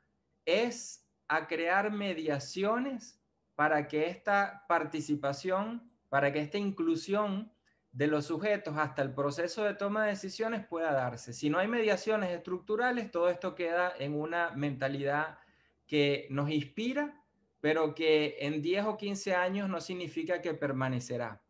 es 0.44 1.06
a 1.26 1.46
crear 1.46 1.90
mediaciones 1.92 3.20
para 3.54 3.88
que 3.88 4.06
esta 4.06 4.64
participación, 4.68 5.90
para 6.08 6.32
que 6.32 6.40
esta 6.40 6.58
inclusión 6.58 7.52
de 7.92 8.06
los 8.06 8.26
sujetos 8.26 8.76
hasta 8.76 9.02
el 9.02 9.12
proceso 9.12 9.64
de 9.64 9.74
toma 9.74 10.04
de 10.04 10.10
decisiones 10.10 10.66
pueda 10.66 10.92
darse. 10.92 11.32
Si 11.32 11.50
no 11.50 11.58
hay 11.58 11.68
mediaciones 11.68 12.30
estructurales, 12.30 13.10
todo 13.10 13.28
esto 13.28 13.54
queda 13.54 13.92
en 13.98 14.14
una 14.14 14.50
mentalidad 14.50 15.38
que 15.86 16.28
nos 16.30 16.50
inspira, 16.50 17.24
pero 17.60 17.94
que 17.94 18.36
en 18.40 18.62
10 18.62 18.84
o 18.84 18.96
15 18.96 19.34
años 19.34 19.68
no 19.68 19.80
significa 19.80 20.40
que 20.40 20.54
permanecerá. 20.54 21.42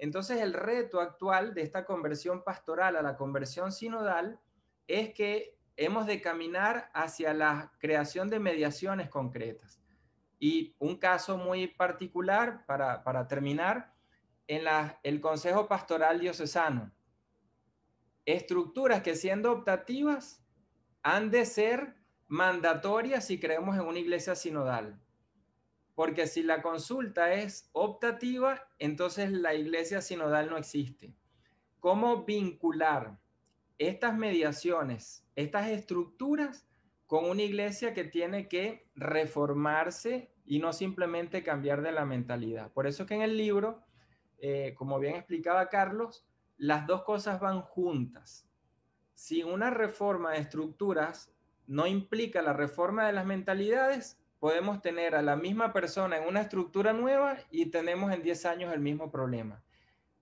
Entonces 0.00 0.40
el 0.40 0.54
reto 0.54 0.98
actual 0.98 1.52
de 1.52 1.60
esta 1.60 1.84
conversión 1.84 2.42
pastoral 2.42 2.96
a 2.96 3.02
la 3.02 3.18
conversión 3.18 3.70
sinodal 3.70 4.40
es 4.86 5.12
que 5.12 5.58
hemos 5.76 6.06
de 6.06 6.22
caminar 6.22 6.90
hacia 6.94 7.34
la 7.34 7.70
creación 7.78 8.30
de 8.30 8.38
mediaciones 8.38 9.10
concretas. 9.10 9.78
Y 10.38 10.74
un 10.78 10.96
caso 10.96 11.36
muy 11.36 11.66
particular 11.66 12.64
para, 12.64 13.28
terminar, 13.28 13.92
en 14.46 14.62
el 15.02 15.20
Consejo 15.20 15.68
Pastoral 15.68 16.18
Diocesano. 16.18 16.90
Estructuras 18.24 19.02
que 19.02 19.14
siendo 19.14 19.52
optativas 19.52 20.42
han 21.02 21.30
de 21.30 21.44
ser 21.44 21.94
mandatoria 22.26 23.20
si 23.20 23.38
creemos 23.38 23.76
en 23.76 23.82
una 23.82 23.98
iglesia 23.98 24.34
sinodal. 24.34 24.98
Porque 26.00 26.26
si 26.26 26.42
la 26.42 26.62
consulta 26.62 27.34
es 27.34 27.68
optativa, 27.72 28.66
entonces 28.78 29.30
la 29.32 29.52
iglesia 29.52 30.00
sinodal 30.00 30.48
no 30.48 30.56
existe. 30.56 31.14
¿Cómo 31.78 32.24
vincular 32.24 33.18
estas 33.76 34.16
mediaciones, 34.16 35.26
estas 35.36 35.68
estructuras 35.68 36.66
con 37.06 37.28
una 37.28 37.42
iglesia 37.42 37.92
que 37.92 38.04
tiene 38.04 38.48
que 38.48 38.88
reformarse 38.94 40.32
y 40.46 40.58
no 40.58 40.72
simplemente 40.72 41.42
cambiar 41.42 41.82
de 41.82 41.92
la 41.92 42.06
mentalidad? 42.06 42.72
Por 42.72 42.86
eso 42.86 43.04
que 43.04 43.16
en 43.16 43.20
el 43.20 43.36
libro, 43.36 43.82
eh, 44.38 44.72
como 44.78 44.98
bien 45.00 45.16
explicaba 45.16 45.68
Carlos, 45.68 46.24
las 46.56 46.86
dos 46.86 47.02
cosas 47.02 47.38
van 47.40 47.60
juntas. 47.60 48.48
si 49.12 49.42
una 49.42 49.68
reforma 49.68 50.32
de 50.32 50.38
estructuras 50.38 51.30
no 51.66 51.86
implica 51.86 52.40
la 52.40 52.54
reforma 52.54 53.06
de 53.06 53.12
las 53.12 53.26
mentalidades, 53.26 54.19
podemos 54.40 54.80
tener 54.80 55.14
a 55.14 55.22
la 55.22 55.36
misma 55.36 55.72
persona 55.72 56.16
en 56.16 56.26
una 56.26 56.40
estructura 56.40 56.92
nueva 56.94 57.36
y 57.50 57.66
tenemos 57.66 58.12
en 58.12 58.22
10 58.22 58.46
años 58.46 58.72
el 58.72 58.80
mismo 58.80 59.10
problema. 59.10 59.62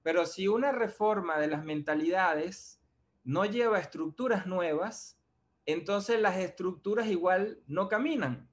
Pero 0.02 0.26
si 0.26 0.48
una 0.48 0.72
reforma 0.72 1.38
de 1.38 1.46
las 1.46 1.64
mentalidades 1.64 2.82
no 3.22 3.44
lleva 3.44 3.78
estructuras 3.78 4.46
nuevas, 4.46 5.20
entonces 5.66 6.20
las 6.20 6.36
estructuras 6.36 7.06
igual 7.06 7.62
no 7.66 7.88
caminan. 7.88 8.50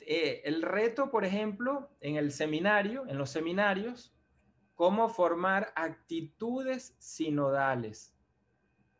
Eh, 0.00 0.42
el 0.44 0.60
reto, 0.60 1.10
por 1.10 1.24
ejemplo, 1.24 1.90
en 2.00 2.16
el 2.16 2.30
seminario, 2.30 3.04
en 3.08 3.16
los 3.16 3.30
seminarios, 3.30 4.14
cómo 4.74 5.08
formar 5.08 5.72
actitudes 5.76 6.94
sinodales, 6.98 8.14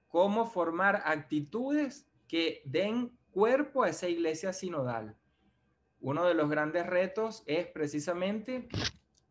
cómo 0.08 0.46
formar 0.46 1.02
actitudes 1.04 2.08
que 2.26 2.62
den 2.64 3.18
cuerpo 3.32 3.82
a 3.82 3.90
esa 3.90 4.08
iglesia 4.08 4.52
sinodal. 4.54 5.18
Uno 6.04 6.26
de 6.26 6.34
los 6.34 6.50
grandes 6.50 6.84
retos 6.84 7.42
es 7.46 7.66
precisamente 7.66 8.68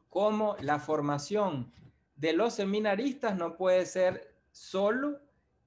cómo 0.09 0.55
la 0.59 0.79
formación 0.79 1.71
de 2.15 2.33
los 2.33 2.55
seminaristas 2.55 3.37
no 3.37 3.57
puede 3.57 3.85
ser 3.85 4.33
solo 4.51 5.19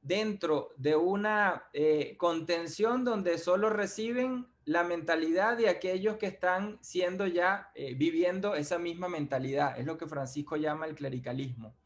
dentro 0.03 0.71
de 0.77 0.97
una 0.97 1.69
eh, 1.73 2.17
contención 2.17 3.05
donde 3.05 3.39
solo 3.39 3.71
reciben 3.71 4.49
la 4.65 4.83
mentalidad 4.83 5.57
de 5.57 5.69
aquellos 5.69 6.17
que 6.17 6.27
están 6.27 6.77
siendo 6.81 7.29
ya, 7.29 7.71
eh, 7.77 7.95
viviendo 7.95 8.57
esa 8.57 8.81
misma 8.81 9.09
mentalidad. 9.09 9.79
Es 9.79 9.87
lo 9.87 9.97
que 9.99 10.09
Francisco 10.09 10.57
llama 10.57 10.87
el 10.87 10.97
clericalismo. 10.97 11.77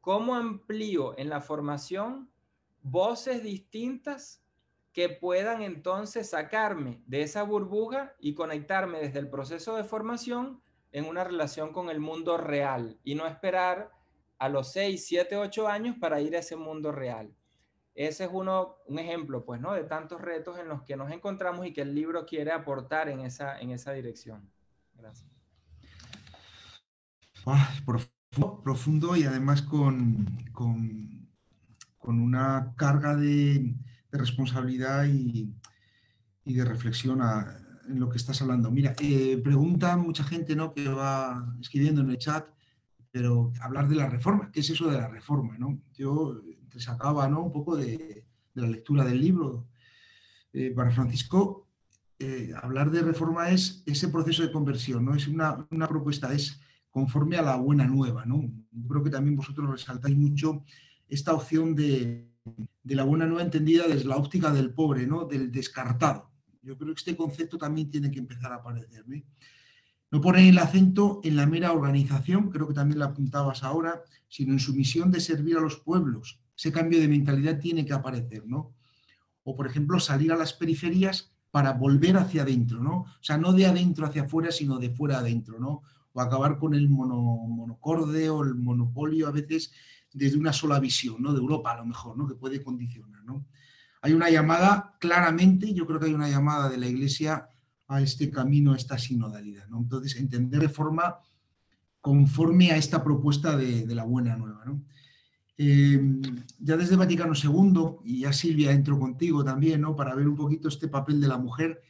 ¿Cómo 0.00 0.36
amplío 0.36 1.18
en 1.18 1.30
la 1.30 1.40
formación 1.40 2.30
voces 2.80 3.42
distintas 3.42 4.41
que 4.92 5.08
puedan 5.08 5.62
entonces 5.62 6.30
sacarme 6.30 7.02
de 7.06 7.22
esa 7.22 7.42
burbuja 7.42 8.14
y 8.18 8.34
conectarme 8.34 8.98
desde 8.98 9.18
el 9.18 9.28
proceso 9.28 9.76
de 9.76 9.84
formación 9.84 10.60
en 10.92 11.06
una 11.06 11.24
relación 11.24 11.72
con 11.72 11.88
el 11.88 11.98
mundo 11.98 12.36
real 12.36 12.98
y 13.02 13.14
no 13.14 13.26
esperar 13.26 13.90
a 14.38 14.48
los 14.48 14.72
6, 14.72 15.04
7, 15.06 15.36
8 15.36 15.68
años 15.68 15.96
para 15.98 16.20
ir 16.20 16.36
a 16.36 16.40
ese 16.40 16.56
mundo 16.56 16.92
real. 16.92 17.34
Ese 17.94 18.24
es 18.24 18.30
uno, 18.32 18.76
un 18.86 18.98
ejemplo, 18.98 19.44
pues, 19.44 19.60
¿no? 19.60 19.72
De 19.72 19.84
tantos 19.84 20.20
retos 20.20 20.58
en 20.58 20.68
los 20.68 20.82
que 20.82 20.96
nos 20.96 21.10
encontramos 21.10 21.66
y 21.66 21.72
que 21.72 21.82
el 21.82 21.94
libro 21.94 22.26
quiere 22.26 22.50
aportar 22.50 23.08
en 23.08 23.20
esa, 23.20 23.58
en 23.60 23.70
esa 23.70 23.92
dirección. 23.92 24.50
Gracias. 24.94 25.30
Ah, 27.46 27.70
profundo, 27.84 28.62
profundo, 28.62 29.16
y 29.16 29.24
además 29.24 29.62
con, 29.62 30.26
con, 30.52 31.28
con 31.98 32.20
una 32.20 32.74
carga 32.76 33.14
de, 33.14 33.74
de 34.12 34.18
responsabilidad 34.18 35.06
y, 35.06 35.50
y, 36.44 36.54
de 36.54 36.64
reflexión 36.64 37.20
en 37.88 37.98
lo 37.98 38.10
que 38.10 38.18
estás 38.18 38.42
hablando. 38.42 38.70
Mira, 38.70 38.94
eh, 39.00 39.40
pregunta 39.42 39.96
mucha 39.96 40.22
gente 40.22 40.54
¿no? 40.54 40.72
que 40.74 40.86
va 40.88 41.56
escribiendo 41.60 42.02
en 42.02 42.10
el 42.10 42.18
chat, 42.18 42.46
pero 43.10 43.52
hablar 43.60 43.88
de 43.88 43.96
la 43.96 44.08
reforma, 44.08 44.50
¿qué 44.52 44.60
es 44.60 44.70
eso 44.70 44.88
de 44.90 44.98
la 44.98 45.08
reforma? 45.08 45.56
¿no? 45.58 45.80
Yo 45.94 46.40
sacaba 46.76 47.26
¿no? 47.28 47.42
un 47.42 47.52
poco 47.52 47.76
de, 47.76 48.24
la 48.54 48.68
lectura 48.68 49.04
del 49.04 49.20
libro. 49.20 49.66
Eh, 50.52 50.70
para 50.70 50.90
Francisco, 50.90 51.66
eh, 52.18 52.52
hablar 52.62 52.90
de 52.90 53.00
reforma 53.00 53.48
es 53.48 53.82
ese 53.86 54.08
proceso 54.08 54.42
de 54.42 54.52
conversión, 54.52 55.06
¿no? 55.06 55.14
es 55.14 55.26
una, 55.26 55.66
propuesta, 55.88 56.32
es 56.34 56.60
conforme 56.90 57.36
a 57.38 57.42
la 57.42 57.56
buena 57.56 57.86
nueva. 57.86 58.26
¿no? 58.26 58.52
creo 58.86 59.02
que 59.02 59.10
también 59.10 59.36
vosotros 59.36 59.70
resaltáis 59.70 60.16
mucho 60.16 60.62
esta 61.08 61.32
opción 61.32 61.74
de, 61.74 62.31
la 62.84 63.04
buena 63.04 63.26
nueva 63.26 63.42
entendida 63.42 63.86
desde 63.86 64.08
la 64.08 64.16
óptica 64.16 64.50
del 64.50 64.74
pobre, 64.74 65.06
¿no? 65.06 65.24
del 65.24 65.50
descartado. 65.50 66.30
Yo 66.62 66.76
creo 66.76 66.94
que 66.94 66.98
este 66.98 67.16
concepto 67.16 67.58
también 67.58 67.90
tiene 67.90 68.10
que 68.10 68.18
empezar 68.18 68.52
a 68.52 68.56
aparecer. 68.56 69.04
No 70.10 70.20
poner 70.20 70.48
el 70.48 70.58
acento 70.58 71.20
en 71.24 71.36
la 71.36 71.46
mera 71.46 71.72
organización, 71.72 72.50
creo 72.50 72.68
que 72.68 72.74
también 72.74 72.98
la 72.98 73.06
apuntabas 73.06 73.62
ahora, 73.62 74.02
sino 74.28 74.52
en 74.52 74.60
su 74.60 74.74
misión 74.74 75.10
de 75.10 75.20
servir 75.20 75.56
a 75.56 75.60
los 75.60 75.76
pueblos, 75.76 76.40
ese 76.56 76.72
cambio 76.72 77.00
de 77.00 77.08
mentalidad 77.08 77.58
tiene 77.58 77.84
que 77.84 77.92
aparecer, 77.92 78.46
¿no? 78.46 78.74
O, 79.42 79.56
por 79.56 79.66
ejemplo, 79.66 79.98
salir 79.98 80.32
a 80.32 80.36
las 80.36 80.52
periferias 80.52 81.32
para 81.50 81.72
volver 81.72 82.16
hacia 82.16 82.42
adentro, 82.42 82.80
¿no? 82.80 83.00
O 83.00 83.22
sea, 83.22 83.36
no 83.36 83.52
de 83.52 83.66
adentro 83.66 84.06
hacia 84.06 84.22
afuera, 84.22 84.52
sino 84.52 84.78
de 84.78 84.90
fuera 84.90 85.18
adentro, 85.18 85.58
¿no? 85.58 85.82
O 86.12 86.20
acabar 86.20 86.58
con 86.58 86.74
el 86.74 86.88
monocorde 86.88 88.30
o 88.30 88.42
el 88.42 88.54
monopolio 88.54 89.28
a 89.28 89.32
veces 89.32 89.72
desde 90.12 90.38
una 90.38 90.52
sola 90.52 90.78
visión, 90.80 91.16
¿no? 91.20 91.32
De 91.32 91.38
Europa 91.38 91.72
a 91.72 91.76
lo 91.78 91.86
mejor, 91.86 92.16
¿no? 92.16 92.26
Que 92.26 92.34
puede 92.34 92.62
condicionar, 92.62 93.24
¿no? 93.24 93.46
Hay 94.02 94.12
una 94.12 94.30
llamada, 94.30 94.96
claramente, 94.98 95.72
yo 95.72 95.86
creo 95.86 96.00
que 96.00 96.06
hay 96.06 96.14
una 96.14 96.28
llamada 96.28 96.68
de 96.68 96.76
la 96.76 96.88
Iglesia 96.88 97.48
a 97.86 98.00
este 98.00 98.30
camino, 98.30 98.72
a 98.72 98.76
esta 98.76 98.98
sinodalidad, 98.98 99.68
¿no? 99.68 99.78
Entonces, 99.78 100.16
entender 100.16 100.60
de 100.60 100.68
forma 100.68 101.18
conforme 102.00 102.72
a 102.72 102.76
esta 102.76 103.04
propuesta 103.04 103.56
de, 103.56 103.86
la 103.94 104.04
buena 104.04 104.36
nueva, 104.36 104.64
¿no? 104.64 104.82
Em, 105.56 106.20
ya 106.58 106.76
desde 106.76 106.96
Vaticano 106.96 107.34
II, 107.34 107.98
y 108.04 108.20
ya 108.20 108.32
Silvia 108.32 108.72
entro 108.72 108.98
contigo 108.98 109.44
también, 109.44 109.80
¿no? 109.80 109.94
Para 109.94 110.14
ver 110.14 110.26
un 110.26 110.36
poquito 110.36 110.68
este 110.68 110.88
papel 110.88 111.20
de 111.20 111.28
la 111.28 111.38
mujer. 111.38 111.80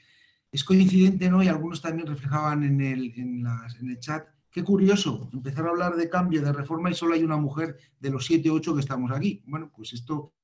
Es 0.50 0.64
coincidente, 0.64 1.30
¿no? 1.30 1.42
Y 1.42 1.48
algunos 1.48 1.80
también 1.80 2.06
reflejaban 2.06 2.62
en 2.62 2.80
el, 2.82 3.12
en 3.16 3.88
el 3.88 3.98
chat. 4.00 4.26
Qué 4.52 4.62
curioso, 4.62 5.30
empezar 5.32 5.66
a 5.66 5.70
hablar 5.70 5.96
de 5.96 6.10
cambio, 6.10 6.42
de 6.42 6.52
reforma 6.52 6.90
y 6.90 6.94
solo 6.94 7.14
hay 7.14 7.24
una 7.24 7.38
mujer 7.38 7.78
de 7.98 8.10
los 8.10 8.26
siete, 8.26 8.50
ocho 8.50 8.74
que 8.74 8.80
estamos 8.80 9.10
aquí. 9.10 9.42
Bueno, 9.46 9.72
pues 9.74 9.94
esto 9.94 10.34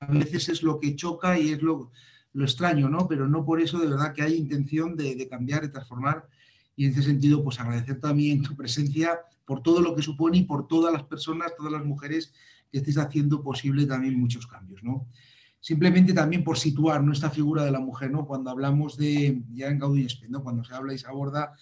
a 0.00 0.06
veces 0.06 0.48
es 0.48 0.62
lo 0.62 0.80
que 0.80 0.96
choca 0.96 1.38
y 1.38 1.50
es 1.50 1.60
lo, 1.60 1.92
lo 2.32 2.44
extraño, 2.44 2.88
¿no? 2.88 3.06
Pero 3.06 3.28
no 3.28 3.44
por 3.44 3.60
eso 3.60 3.78
de 3.78 3.88
verdad 3.88 4.14
que 4.14 4.22
hay 4.22 4.36
intención 4.36 4.96
de, 4.96 5.14
de 5.14 5.28
cambiar, 5.28 5.60
de 5.60 5.68
transformar. 5.68 6.26
Y 6.76 6.86
en 6.86 6.92
ese 6.92 7.02
sentido, 7.02 7.44
pues 7.44 7.60
agradecer 7.60 8.00
también 8.00 8.42
tu 8.42 8.56
presencia 8.56 9.20
por 9.44 9.62
todo 9.62 9.82
lo 9.82 9.94
que 9.94 10.02
supone 10.02 10.38
y 10.38 10.44
por 10.44 10.66
todas 10.66 10.90
las 10.90 11.02
personas, 11.02 11.54
todas 11.54 11.72
las 11.72 11.84
mujeres 11.84 12.32
que 12.72 12.78
estés 12.78 12.96
haciendo 12.96 13.42
posible 13.42 13.84
también 13.84 14.18
muchos 14.18 14.46
cambios, 14.46 14.82
¿no? 14.82 15.06
Simplemente 15.60 16.14
también 16.14 16.42
por 16.42 16.56
situar 16.56 17.02
nuestra 17.02 17.28
figura 17.28 17.64
de 17.64 17.72
la 17.72 17.80
mujer, 17.80 18.10
¿no? 18.10 18.26
Cuando 18.26 18.48
hablamos 18.48 18.96
de, 18.96 19.42
ya 19.52 19.66
en 19.66 19.78
Gaudí 19.78 20.06
¿no? 20.30 20.42
Cuando 20.42 20.64
se 20.64 20.74
habla 20.74 20.94
y 20.94 20.98
se 20.98 21.06
aborda 21.06 21.54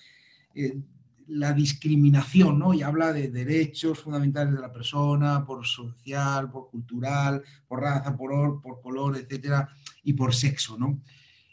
eh, 0.55 0.81
la 1.29 1.53
discriminación, 1.53 2.59
¿no? 2.59 2.73
Y 2.75 2.83
habla 2.83 3.13
de 3.13 3.29
derechos 3.29 4.01
fundamentales 4.01 4.55
de 4.55 4.61
la 4.61 4.73
persona, 4.73 5.45
por 5.45 5.67
social, 5.67 6.51
por 6.51 6.71
cultural, 6.71 7.43
por 7.67 7.81
raza, 7.81 8.17
por, 8.17 8.61
por 8.61 8.81
color, 8.81 9.17
etcétera, 9.17 9.69
y 10.03 10.13
por 10.13 10.35
sexo, 10.35 10.79
¿no? 10.79 11.01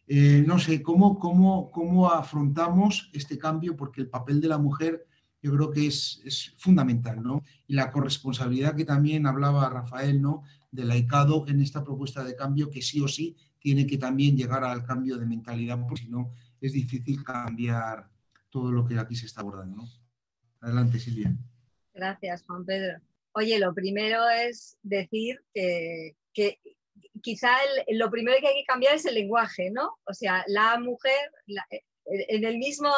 Eh, 0.07 0.43
no 0.45 0.59
sé, 0.59 0.81
¿cómo, 0.81 1.17
cómo, 1.17 1.71
¿cómo 1.71 2.11
afrontamos 2.11 3.09
este 3.13 3.37
cambio? 3.37 3.75
Porque 3.75 4.01
el 4.01 4.09
papel 4.09 4.41
de 4.41 4.49
la 4.49 4.57
mujer 4.57 5.07
yo 5.43 5.53
creo 5.53 5.71
que 5.71 5.87
es, 5.87 6.53
fundamental, 6.57 7.21
¿no? 7.21 7.43
Y 7.67 7.73
la 7.73 7.91
corresponsabilidad 7.91 8.75
que 8.75 8.85
también 8.85 9.27
hablaba 9.27 9.69
Rafael, 9.69 10.21
¿no? 10.21 10.43
Del 10.71 10.87
laicado 10.87 11.45
en 11.47 11.61
esta 11.61 11.83
propuesta 11.83 12.23
de 12.23 12.35
cambio 12.35 12.69
que 12.69 12.81
sí 12.81 13.01
o 13.01 13.07
sí 13.09 13.35
tiene 13.59 13.85
que 13.85 13.97
también 13.97 14.37
llegar 14.37 14.63
al 14.63 14.83
cambio 14.83 15.17
de 15.17 15.25
mentalidad, 15.25 15.79
porque 15.79 16.03
si 16.03 16.09
no 16.09 16.31
es 16.61 16.71
difícil 16.71 17.23
cambiar 17.23 18.09
todo 18.53 18.71
lo 18.71 18.85
que 18.85 18.99
aquí 18.99 19.15
se 19.15 19.25
está 19.25 19.41
abordando, 19.41 19.77
¿no? 19.77 19.83
Adelante, 20.61 20.99
Silvia. 20.99 21.35
Gracias, 21.93 22.43
Juan 22.45 22.65
Pedro. 22.65 22.99
Oye, 23.33 23.59
lo 23.59 23.73
primero 23.73 24.29
es 24.29 24.77
decir 24.83 25.43
que, 25.53 26.15
quizá 27.21 27.49
lo 27.89 28.11
primero 28.11 28.37
que 28.39 28.47
hay 28.47 28.55
que 28.55 28.65
cambiar 28.65 28.95
es 28.95 29.05
el 29.05 29.15
lenguaje, 29.15 29.71
¿no? 29.71 29.97
O 30.05 30.13
sea, 30.13 30.43
la 30.47 30.79
mujer, 30.79 31.31
en 32.05 32.45
el 32.45 32.57
mismo 32.59 32.89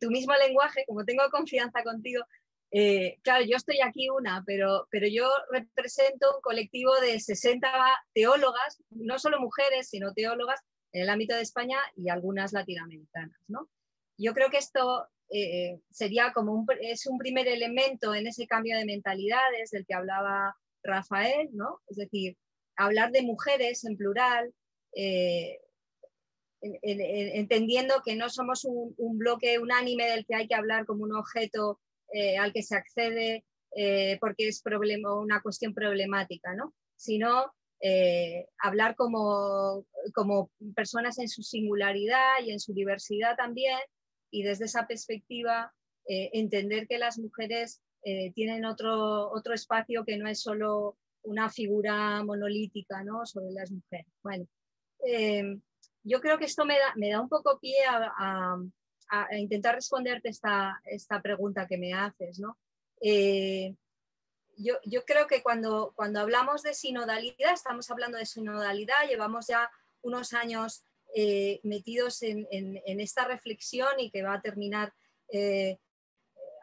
tu 0.00 0.10
mismo 0.10 0.32
lenguaje, 0.34 0.84
como 0.86 1.04
tengo 1.04 1.28
confianza 1.30 1.82
contigo, 1.82 2.22
eh, 2.70 3.18
claro, 3.22 3.44
yo 3.44 3.56
estoy 3.56 3.80
aquí 3.80 4.08
una, 4.10 4.42
pero, 4.46 4.86
pero 4.90 5.06
yo 5.08 5.28
represento 5.50 6.34
un 6.34 6.40
colectivo 6.42 6.94
de 7.00 7.18
60 7.18 7.68
teólogas, 8.12 8.82
no 8.90 9.18
solo 9.18 9.40
mujeres, 9.40 9.88
sino 9.88 10.12
teólogas 10.12 10.60
en 10.92 11.02
el 11.02 11.10
ámbito 11.10 11.34
de 11.34 11.42
España 11.42 11.78
y 11.96 12.08
algunas 12.08 12.52
latinoamericanas. 12.52 13.38
¿no? 13.48 13.68
Yo 14.18 14.32
creo 14.32 14.50
que 14.50 14.58
esto 14.58 15.08
eh, 15.30 15.80
sería 15.90 16.32
como 16.32 16.52
un, 16.52 16.66
es 16.80 17.06
un 17.06 17.18
primer 17.18 17.48
elemento 17.48 18.14
en 18.14 18.28
ese 18.28 18.46
cambio 18.46 18.76
de 18.76 18.84
mentalidades 18.84 19.70
del 19.70 19.84
que 19.84 19.94
hablaba 19.94 20.56
Rafael, 20.84 21.48
¿no? 21.52 21.80
es 21.88 21.96
decir, 21.96 22.36
hablar 22.76 23.10
de 23.10 23.22
mujeres 23.22 23.84
en 23.84 23.96
plural, 23.96 24.54
eh, 24.94 25.58
entendiendo 26.60 28.02
que 28.04 28.16
no 28.16 28.28
somos 28.30 28.64
un, 28.64 29.18
bloque 29.18 29.58
unánime 29.58 30.08
del 30.08 30.24
que 30.24 30.34
hay 30.34 30.48
que 30.48 30.54
hablar 30.54 30.86
como 30.86 31.04
un 31.04 31.14
objeto 31.14 31.80
eh, 32.12 32.38
al 32.38 32.52
que 32.52 32.62
se 32.62 32.76
accede 32.76 33.44
porque 34.20 34.48
es 34.48 34.62
una 34.64 35.42
cuestión 35.42 35.74
problemática, 35.74 36.54
¿no? 36.54 36.72
sino 36.96 37.52
hablar 38.58 38.96
como, 38.96 39.84
como 40.14 40.50
personas 40.74 41.18
en 41.18 41.28
su 41.28 41.42
singularidad 41.42 42.42
y 42.42 42.52
en 42.52 42.58
su 42.58 42.72
diversidad 42.72 43.36
también, 43.36 43.78
y 44.30 44.42
desde 44.42 44.66
esa 44.66 44.86
perspectiva 44.86 45.72
entender 46.08 46.86
que 46.86 46.98
las 46.98 47.18
mujeres 47.18 47.82
tienen 48.34 48.64
otro, 48.64 49.28
otro 49.32 49.54
espacio 49.54 50.04
que 50.04 50.16
no 50.16 50.28
es 50.28 50.40
solo 50.40 50.96
una 51.26 51.50
figura 51.50 52.22
monolítica 52.24 53.02
¿no? 53.02 53.26
sobre 53.26 53.52
las 53.52 53.70
mujeres. 53.70 54.06
Bueno, 54.22 54.46
eh, 55.04 55.58
yo 56.02 56.20
creo 56.20 56.38
que 56.38 56.46
esto 56.46 56.64
me 56.64 56.78
da, 56.78 56.94
me 56.96 57.10
da 57.10 57.20
un 57.20 57.28
poco 57.28 57.58
pie 57.58 57.76
a, 57.88 58.56
intentar 59.38 59.76
responderte 59.76 60.28
esta, 60.28 60.80
esta, 60.84 61.20
pregunta 61.20 61.66
que 61.66 61.78
me 61.78 61.92
haces. 61.92 62.40
¿no? 62.40 62.58
Eh, 63.00 63.74
yo, 64.56 64.74
yo, 64.84 65.04
creo 65.04 65.26
que 65.26 65.42
cuando, 65.42 65.92
cuando 65.94 66.20
hablamos 66.20 66.62
de 66.62 66.74
sinodalidad, 66.74 67.52
estamos 67.52 67.90
hablando 67.90 68.18
de 68.18 68.26
sinodalidad, 68.26 69.06
llevamos 69.08 69.46
ya 69.46 69.70
unos 70.02 70.32
años 70.32 70.84
eh, 71.18 71.60
metidos 71.62 72.22
en, 72.22 72.46
esta 73.00 73.24
reflexión 73.24 73.88
y 73.98 74.10
que 74.10 74.22
va 74.22 74.34
a 74.34 74.42
terminar 74.42 74.92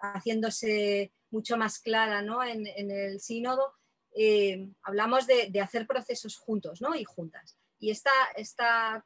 haciéndose 0.03 1.11
mucho 1.31 1.57
más 1.57 1.79
clara 1.79 2.21
¿no? 2.21 2.43
en, 2.43 2.67
el 2.67 3.19
sínodo. 3.19 3.73
Eh, 4.15 4.69
hablamos 4.83 5.25
de, 5.25 5.51
hacer 5.59 5.87
procesos 5.87 6.37
juntos 6.37 6.81
¿no? 6.81 6.95
y 6.95 7.03
juntas. 7.03 7.57
Y 7.79 7.89
esta, 7.89 8.11
esta, 8.35 9.03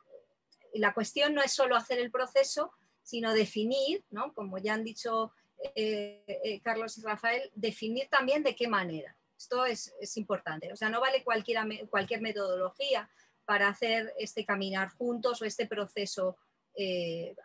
la 0.74 0.94
cuestión 0.94 1.34
no 1.34 1.42
es 1.42 1.54
solo 1.54 1.76
hacer 1.76 2.00
el 2.00 2.12
proceso, 2.12 2.72
sino 3.02 3.34
definir, 3.34 4.04
¿no? 4.10 4.34
como 4.34 4.58
ya 4.58 4.74
han 4.74 4.84
dicho 4.84 5.32
eh, 5.76 6.24
eh, 6.28 6.62
Carlos 6.62 6.98
y 6.98 7.02
Rafael, 7.02 7.50
definir 7.56 8.10
también 8.10 8.44
de 8.44 8.56
qué 8.56 8.68
manera. 8.68 9.16
Esto 9.38 9.66
es, 9.66 9.94
es 10.02 10.18
importante. 10.18 10.74
O 10.74 10.76
sea, 10.76 10.90
no 10.90 11.00
vale 11.00 11.24
cualquier 11.24 12.22
metodología 12.22 13.10
para 13.48 13.70
hacer 13.70 14.14
este 14.20 14.46
caminar 14.46 14.90
juntos 14.90 15.42
o 15.42 15.46
este 15.46 15.66
proceso, 15.66 16.38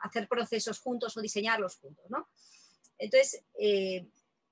hacer 0.02 0.28
procesos 0.28 0.78
juntos 0.78 1.16
o 1.16 1.22
diseñarlos 1.22 1.76
juntos. 1.76 2.04
¿no? 2.10 2.28
Entonces, 2.98 3.42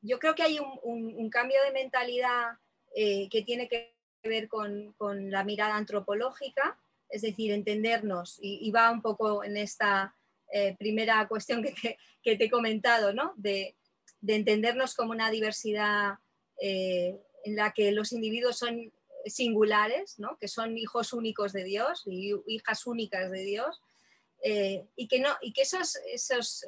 yo 0.03 0.19
creo 0.19 0.35
que 0.35 0.43
hay 0.43 0.59
un, 0.83 1.31
cambio 1.31 1.59
de 1.65 1.73
mentalidad 1.73 2.59
eh, 2.95 3.29
que 3.29 3.43
tiene 3.43 3.69
que 3.69 3.95
ver 4.23 4.49
con, 4.49 4.95
la 5.31 5.45
mirada 5.45 5.77
antropológica, 5.77 6.79
es 7.09 7.23
decir, 7.23 7.53
entendernos, 7.53 8.39
y, 8.41 8.71
va 8.71 8.91
un 8.91 9.03
poco 9.03 9.45
en 9.45 9.57
esta 9.57 10.15
eh, 10.53 10.77
primera 10.79 11.27
cuestión 11.29 11.63
que, 11.63 11.99
te 12.37 12.45
he 12.45 12.51
comentado, 12.51 13.13
¿no? 13.13 13.35
de, 13.37 13.77
de, 14.21 14.35
entendernos 14.35 14.95
como 14.95 15.13
una 15.13 15.31
diversidad 15.31 16.15
eh, 16.61 17.19
en 17.45 17.57
la 17.57 17.73
que 17.73 17.93
los 17.93 18.13
individuos 18.13 18.59
son 18.59 18.93
singulares, 19.27 20.19
¿no? 20.19 20.37
que 20.39 20.49
son 20.49 20.77
hijos 20.79 21.13
únicos 21.13 21.53
de 21.53 21.65
Dios 21.65 22.03
y 22.07 22.35
hijas 22.47 22.87
únicas 22.87 23.31
de 23.31 23.43
Dios, 23.43 23.81
y 24.43 25.07
que, 25.09 25.21
no, 25.21 25.37
y 25.43 25.53
que 25.53 25.63
esos, 25.63 25.97
esos, 26.07 26.65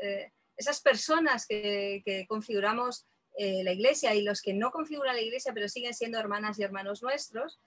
esas 0.57 0.81
personas 0.83 1.47
que, 1.47 2.03
que 2.05 2.27
configuramos 2.27 3.07
eh, 3.35 3.65
la 3.65 3.73
iglesia 3.73 4.15
y 4.15 4.23
los 4.23 4.43
que 4.43 4.53
no 4.53 4.71
configuran 4.71 5.17
la 5.17 5.23
iglesia 5.23 5.55
pero 5.55 5.69
siguen 5.69 5.95
siendo 5.95 6.19
hermanas 6.19 6.59
y 6.59 6.65
hermanos 6.65 7.03
nuestros, 7.03 7.59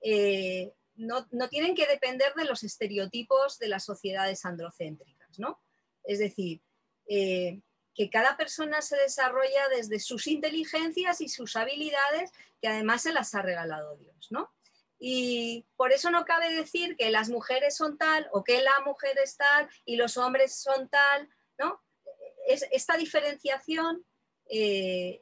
eh, 0.00 0.72
no, 0.96 1.26
tienen 1.50 1.74
que 1.74 1.86
depender 1.86 2.32
de 2.34 2.44
los 2.44 2.62
estereotipos 2.62 3.58
de 3.58 3.68
las 3.68 3.84
sociedades 3.84 4.44
androcéntricas, 4.44 5.38
¿no? 5.38 5.60
Es 6.04 6.18
decir, 6.18 6.62
eh, 7.06 7.60
que 8.00 8.08
cada 8.08 8.34
persona 8.38 8.80
se 8.80 8.96
desarrolla 8.96 9.68
desde 9.76 10.00
sus 10.00 10.26
inteligencias 10.26 11.20
y 11.20 11.28
sus 11.28 11.54
habilidades 11.54 12.32
que 12.62 12.68
además 12.68 13.02
se 13.02 13.12
las 13.12 13.34
ha 13.34 13.42
regalado 13.42 13.94
Dios, 13.98 14.28
¿no? 14.30 14.50
Y 14.98 15.66
por 15.76 15.92
eso 15.92 16.10
no 16.10 16.24
cabe 16.24 16.50
decir 16.50 16.96
que 16.96 17.10
las 17.10 17.28
mujeres 17.28 17.76
son 17.76 17.98
tal 17.98 18.26
o 18.32 18.42
que 18.42 18.62
la 18.62 18.80
mujer 18.86 19.18
es 19.22 19.36
tal 19.36 19.68
y 19.84 19.96
los 19.96 20.16
hombres 20.16 20.54
son 20.54 20.88
tal, 20.88 21.28
¿no? 21.58 21.82
Es, 22.48 22.66
esta 22.72 22.96
diferenciación 22.96 24.02
eh, 24.48 25.20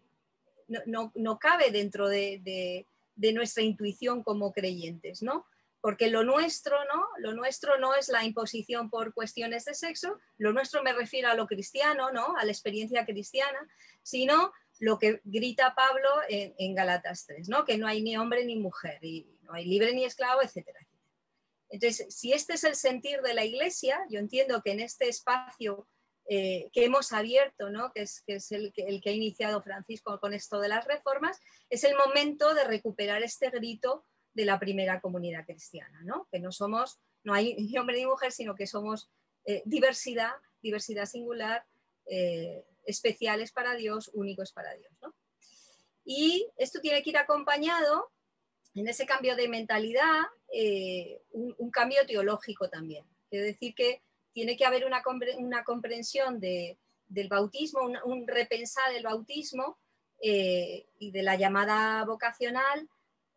no, 0.86 1.38
cabe 1.40 1.72
dentro 1.72 2.08
de, 2.08 2.86
nuestra 3.16 3.64
intuición 3.64 4.22
como 4.22 4.52
creyentes, 4.52 5.20
¿no? 5.20 5.46
Porque 5.88 6.08
lo 6.08 6.22
nuestro, 6.22 6.76
¿no? 6.84 7.06
Lo 7.16 7.32
nuestro 7.32 7.78
no 7.78 7.94
es 7.94 8.10
la 8.10 8.22
imposición 8.22 8.90
por 8.90 9.14
cuestiones 9.14 9.64
de 9.64 9.72
sexo, 9.72 10.20
lo 10.36 10.52
nuestro 10.52 10.82
me 10.82 10.92
refiero 10.92 11.30
a 11.30 11.34
lo 11.34 11.46
cristiano, 11.46 12.12
¿no? 12.12 12.36
A 12.36 12.44
la 12.44 12.52
experiencia 12.52 13.06
cristiana, 13.06 13.58
sino 14.02 14.52
lo 14.80 14.98
que 14.98 15.22
grita 15.24 15.74
Pablo 15.74 16.10
en, 16.28 16.74
Galatas 16.74 17.24
3, 17.24 17.48
¿no? 17.48 17.64
Que 17.64 17.78
no 17.78 17.86
hay 17.86 18.02
ni 18.02 18.18
hombre 18.18 18.44
ni 18.44 18.56
mujer, 18.56 19.02
y 19.02 19.34
no 19.44 19.54
hay 19.54 19.64
libre 19.64 19.94
ni 19.94 20.04
esclavo, 20.04 20.42
etcétera. 20.42 20.78
Entonces, 21.70 22.14
si 22.14 22.34
este 22.34 22.52
es 22.52 22.64
el 22.64 22.74
sentir 22.74 23.22
de 23.22 23.32
la 23.32 23.46
Iglesia, 23.46 23.98
yo 24.10 24.18
entiendo 24.18 24.60
que 24.62 24.72
en 24.72 24.80
este 24.80 25.08
espacio 25.08 25.88
eh, 26.28 26.68
que 26.74 26.84
hemos 26.84 27.14
abierto, 27.14 27.70
¿no? 27.70 27.92
que 27.94 28.02
es, 28.02 28.20
que 28.26 28.34
es 28.34 28.52
el, 28.52 28.74
que, 28.74 28.82
el, 28.82 29.00
que, 29.00 29.08
ha 29.08 29.14
iniciado 29.14 29.62
Francisco 29.62 30.20
con 30.20 30.34
esto 30.34 30.60
de 30.60 30.68
las 30.68 30.84
reformas, 30.86 31.40
es 31.70 31.82
el 31.84 31.96
momento 31.96 32.52
de 32.52 32.64
recuperar 32.64 33.22
este 33.22 33.48
grito 33.48 34.04
de 34.38 34.44
la 34.44 34.60
primera 34.60 35.00
comunidad 35.00 35.44
cristiana, 35.44 36.00
¿no? 36.04 36.28
que 36.30 36.38
no 36.38 36.52
somos, 36.52 37.00
no 37.24 37.34
hay 37.34 37.56
ni 37.56 37.76
hombre 37.76 37.96
ni 37.96 38.06
mujer, 38.06 38.30
sino 38.30 38.54
que 38.54 38.68
somos 38.68 39.10
eh, 39.44 39.62
diversidad, 39.64 40.30
diversidad 40.62 41.06
singular, 41.06 41.66
eh, 42.06 42.64
especiales 42.86 43.50
para 43.50 43.74
Dios, 43.74 44.12
únicos 44.14 44.52
para 44.52 44.72
Dios. 44.74 44.92
¿no? 45.02 45.12
Y 46.04 46.46
esto 46.56 46.80
tiene 46.80 47.02
que 47.02 47.10
ir 47.10 47.18
acompañado 47.18 48.12
en 48.76 48.86
ese 48.86 49.06
cambio 49.06 49.34
de 49.34 49.48
mentalidad, 49.48 50.22
un, 51.32 51.52
un, 51.58 51.70
cambio 51.70 52.06
teológico 52.06 52.68
también. 52.68 53.04
Quiero 53.28 53.44
decir 53.44 53.74
que 53.74 54.02
tiene 54.32 54.56
que 54.56 54.64
haber 54.64 54.86
una, 54.86 55.02
una 55.38 55.64
comprensión 55.64 56.38
de, 56.38 56.78
del 57.08 57.28
bautismo, 57.28 57.80
un, 58.04 58.28
repensar 58.28 58.94
el 58.94 59.02
bautismo 59.02 59.78
eh, 60.22 60.86
y 60.98 61.10
de 61.10 61.22
la 61.22 61.36
llamada 61.36 62.04
vocacional 62.04 62.88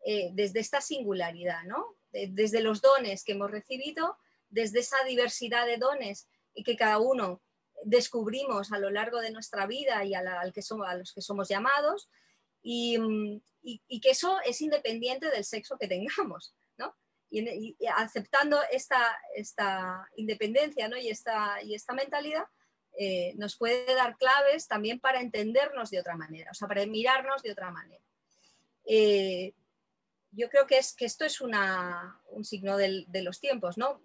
eh, 0.04 0.30
desde 0.32 0.60
esta 0.60 0.80
singularidad, 0.80 1.64
¿no? 1.64 1.96
desde 2.12 2.60
los 2.60 2.82
dones 2.82 3.24
que 3.24 3.32
hemos 3.32 3.50
recibido, 3.50 4.18
desde 4.50 4.80
esa 4.80 5.02
diversidad 5.08 5.66
de 5.66 5.78
dones 5.78 6.28
y 6.52 6.62
que 6.62 6.76
cada 6.76 6.98
uno 6.98 7.40
descubrimos 7.84 8.70
a 8.70 8.78
lo 8.78 8.90
largo 8.90 9.20
de 9.20 9.30
nuestra 9.30 9.66
vida 9.66 10.04
y 10.04 10.12
a, 10.12 10.20
al 10.38 10.52
que 10.52 10.60
somos, 10.60 10.86
a 10.86 10.94
los 10.94 11.14
que 11.14 11.22
somos 11.22 11.48
llamados, 11.48 12.10
y, 12.62 12.98
y, 13.62 14.00
que 14.00 14.10
eso 14.10 14.36
es 14.44 14.60
independiente 14.60 15.30
del 15.30 15.44
sexo 15.44 15.78
que 15.78 15.88
tengamos 15.88 16.54
y, 17.32 17.76
aceptando 17.96 18.60
esta, 18.70 19.18
esta 19.34 20.06
independencia 20.16 20.88
¿no? 20.88 20.96
y, 20.96 21.08
esta, 21.08 21.62
y 21.62 21.74
esta 21.74 21.94
mentalidad, 21.94 22.44
eh, 22.98 23.32
nos 23.36 23.56
puede 23.56 23.86
dar 23.94 24.16
claves 24.18 24.68
también 24.68 25.00
para 25.00 25.20
entendernos 25.20 25.90
de 25.90 26.00
otra 26.00 26.14
manera, 26.14 26.50
o 26.50 26.54
sea, 26.54 26.68
para 26.68 26.84
mirarnos 26.84 27.42
de 27.42 27.52
otra 27.52 27.70
manera. 27.70 28.04
Eh, 28.84 29.54
yo 30.32 30.48
creo 30.48 30.66
que, 30.66 30.78
es, 30.78 30.94
que 30.94 31.04
esto 31.04 31.24
es 31.24 31.40
una, 31.40 32.20
un 32.30 32.44
signo 32.44 32.76
de 32.76 33.22
los 33.22 33.38
tiempos, 33.40 33.78
¿no? 33.78 34.02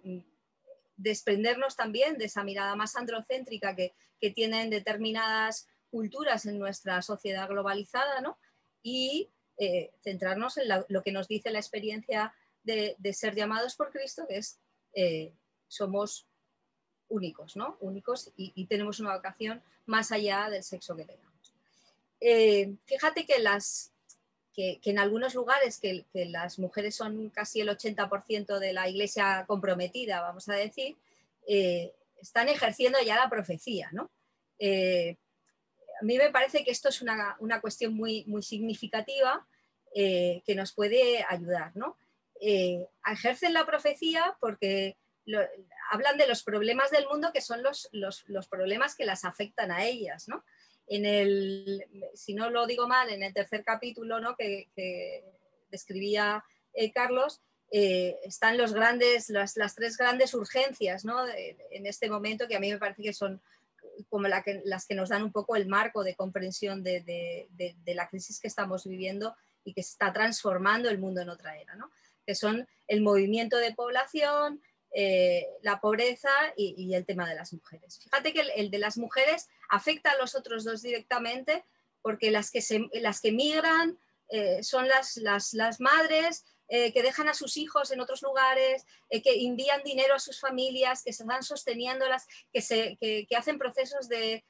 Desprendernos 0.96 1.76
también 1.76 2.18
de 2.18 2.26
esa 2.26 2.44
mirada 2.44 2.76
más 2.76 2.96
androcéntrica 2.96 3.76
que, 3.76 3.96
que 4.20 4.32
tienen 4.32 4.70
determinadas 4.70 5.68
culturas 5.90 6.46
en 6.46 6.60
nuestra 6.60 7.02
sociedad 7.02 7.48
globalizada, 7.48 8.22
¿no? 8.22 8.38
Y 8.84 9.32
eh, 9.58 9.92
centrarnos 10.04 10.58
en 10.58 10.68
lo 10.88 11.02
que 11.04 11.12
nos 11.12 11.28
dice 11.28 11.50
la 11.50 11.60
experiencia 11.60 12.34
de, 12.64 12.96
ser 13.14 13.36
llamados 13.36 13.76
por 13.76 13.92
Cristo, 13.92 14.26
que 14.28 14.38
es 14.38 14.60
eh, 14.94 15.34
somos 15.68 16.28
únicos, 17.08 17.56
¿no? 17.56 17.78
Únicos 17.80 18.32
y, 18.36 18.66
tenemos 18.68 19.00
una 19.00 19.16
vocación 19.16 19.64
más 19.86 20.12
allá 20.12 20.50
del 20.50 20.64
sexo 20.64 20.96
que 20.96 21.06
tengamos. 21.06 21.54
Eh, 22.20 22.76
fíjate 22.86 23.26
que, 23.26 23.40
las, 23.40 23.94
que, 24.58 24.82
en 24.84 25.00
algunos 25.00 25.36
lugares 25.36 25.80
que, 25.80 26.06
las 26.14 26.60
mujeres 26.60 26.96
son 26.96 27.30
casi 27.30 27.62
el 27.62 27.70
80% 27.70 28.60
de 28.60 28.74
la 28.74 28.90
iglesia 28.90 29.46
comprometida, 29.48 30.20
vamos 30.20 30.50
a 30.50 30.56
decir, 30.56 30.98
eh, 31.48 31.94
están 32.20 32.50
ejerciendo 32.50 33.00
ya 33.06 33.16
la 33.16 33.30
profecía, 33.30 33.90
¿no? 33.94 34.10
a 34.60 36.04
mí 36.04 36.18
me 36.18 36.32
parece 36.32 36.64
que 36.64 36.72
esto 36.72 36.90
es 36.90 37.02
una, 37.02 37.38
cuestión 37.62 37.94
muy, 37.94 38.26
muy 38.26 38.44
significativa 38.44 39.48
que 39.94 40.54
nos 40.56 40.74
puede 40.74 41.26
ayudar, 41.28 41.72
¿no? 41.76 41.96
Eh, 42.40 42.86
ejercen 43.12 43.54
la 43.54 43.66
profecía 43.66 44.38
porque 44.40 44.96
hablan 45.92 46.18
de 46.18 46.28
los 46.28 46.44
problemas 46.44 46.92
del 46.92 47.08
mundo 47.08 47.32
que 47.34 47.42
son 47.42 47.64
los, 47.64 47.90
los, 47.92 48.48
problemas 48.48 48.96
que 48.96 49.06
las 49.06 49.26
afectan 49.26 49.72
a 49.72 49.86
ellas. 49.86 50.28
¿no? 50.28 50.44
En 50.88 51.06
el, 51.06 51.86
si 52.14 52.34
no 52.34 52.50
lo 52.50 52.66
digo 52.66 52.88
mal, 52.88 53.10
en 53.10 53.24
el 53.24 53.34
tercer 53.34 53.64
capítulo 53.64 54.20
¿no? 54.20 54.36
que, 54.36 54.70
describía 55.70 56.44
eh, 56.74 56.92
Carlos, 56.92 57.42
eh, 57.72 58.18
están 58.24 58.58
los 58.58 58.74
grandes, 58.74 59.30
las, 59.30 59.54
tres 59.76 59.98
grandes 59.98 60.34
urgencias 60.34 61.04
¿no? 61.04 61.28
en 61.28 61.86
este 61.86 62.10
momento 62.10 62.48
que 62.48 62.56
a 62.56 62.60
mí 62.62 62.72
me 62.72 62.78
parece 62.78 63.04
que 63.04 63.14
son 63.14 63.42
como 64.10 64.28
las 64.28 64.86
que 64.86 64.96
nos 64.96 65.10
dan 65.10 65.24
un 65.24 65.32
poco 65.32 65.56
el 65.56 65.68
marco 65.68 66.04
de 66.04 66.16
comprensión 66.16 66.84
de, 66.84 67.02
de, 67.50 67.96
la 67.96 68.08
crisis 68.08 68.40
que 68.40 68.48
estamos 68.48 68.86
viviendo 68.86 69.36
y 69.64 69.74
que 69.74 69.82
está 69.82 70.14
transformando 70.14 70.90
el 70.90 71.00
mundo 71.00 71.22
en 71.22 71.30
otra 71.30 71.58
era. 71.58 71.76
¿no? 71.76 71.92
que 72.28 72.36
son 72.36 72.68
el 72.88 73.02
movimiento 73.02 73.58
de 73.58 73.74
población, 73.74 74.62
eh, 75.00 75.46
la 75.62 75.80
pobreza 75.80 76.32
y, 76.56 76.92
el 76.96 77.06
tema 77.06 77.30
de 77.30 77.36
las 77.36 77.54
mujeres. 77.54 78.00
Fíjate 78.04 78.34
que 78.34 78.42
el, 78.56 78.72
de 78.72 78.80
las 78.80 78.98
mujeres 78.98 79.48
afecta 79.70 80.10
a 80.10 80.18
los 80.18 80.34
otros 80.34 80.64
dos 80.64 80.82
directamente 80.82 81.64
porque 82.02 82.32
las 82.32 82.50
que, 82.50 82.64
las 82.94 83.22
que 83.22 83.32
migran, 83.32 84.00
son 84.64 84.88
las, 84.88 85.18
las, 85.18 85.80
madres 85.80 86.46
que 86.68 87.04
dejan 87.04 87.30
a 87.30 87.36
sus 87.36 87.58
hijos 87.58 87.92
en 87.92 88.02
otros 88.02 88.24
lugares, 88.24 88.88
que 89.10 89.46
envían 89.46 89.84
dinero 89.84 90.16
a 90.16 90.20
sus 90.20 90.40
familias, 90.40 91.04
que 91.04 91.14
se 91.14 91.26
van 91.26 91.44
sosteniéndolas, 91.44 92.26
que, 92.52 92.64
se, 92.64 92.98
que, 93.00 93.28
hacen 93.38 93.60
procesos 93.60 94.10
de 94.10 94.44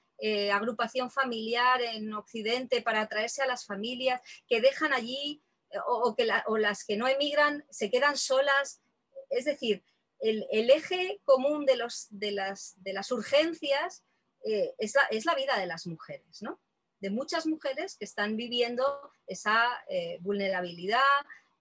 agrupación 0.54 1.12
familiar 1.12 1.82
en 1.82 2.14
Occidente 2.14 2.82
para 2.82 3.02
atraerse 3.02 3.42
a 3.42 3.48
las 3.48 3.66
familias, 3.66 4.22
que 4.48 4.62
dejan 4.62 4.94
allí 4.94 5.42
o, 5.88 6.16
que 6.16 6.26
o 6.46 6.58
las 6.58 6.86
que 6.86 6.96
no 6.96 7.10
emigran 7.10 7.66
se 7.70 7.92
quedan 7.92 8.16
solas. 8.16 8.82
Es 9.30 9.44
decir, 9.44 9.84
el, 10.20 10.70
eje 10.70 11.20
común 11.26 11.66
de, 11.66 11.76
los, 11.76 12.08
de, 12.10 12.32
las, 12.32 12.76
de 12.78 12.94
las 12.94 13.12
urgencias 13.12 14.04
eh, 14.44 14.74
es, 14.78 14.96
la, 15.26 15.36
vida 15.36 15.58
de 15.60 15.66
las 15.66 15.88
mujeres, 15.88 16.42
¿no? 16.42 16.60
de 17.00 17.10
muchas 17.10 17.46
mujeres 17.46 17.96
que 17.96 18.06
están 18.06 18.36
viviendo 18.38 19.12
esa 19.28 19.68
eh, 19.90 20.18
vulnerabilidad, 20.22 21.02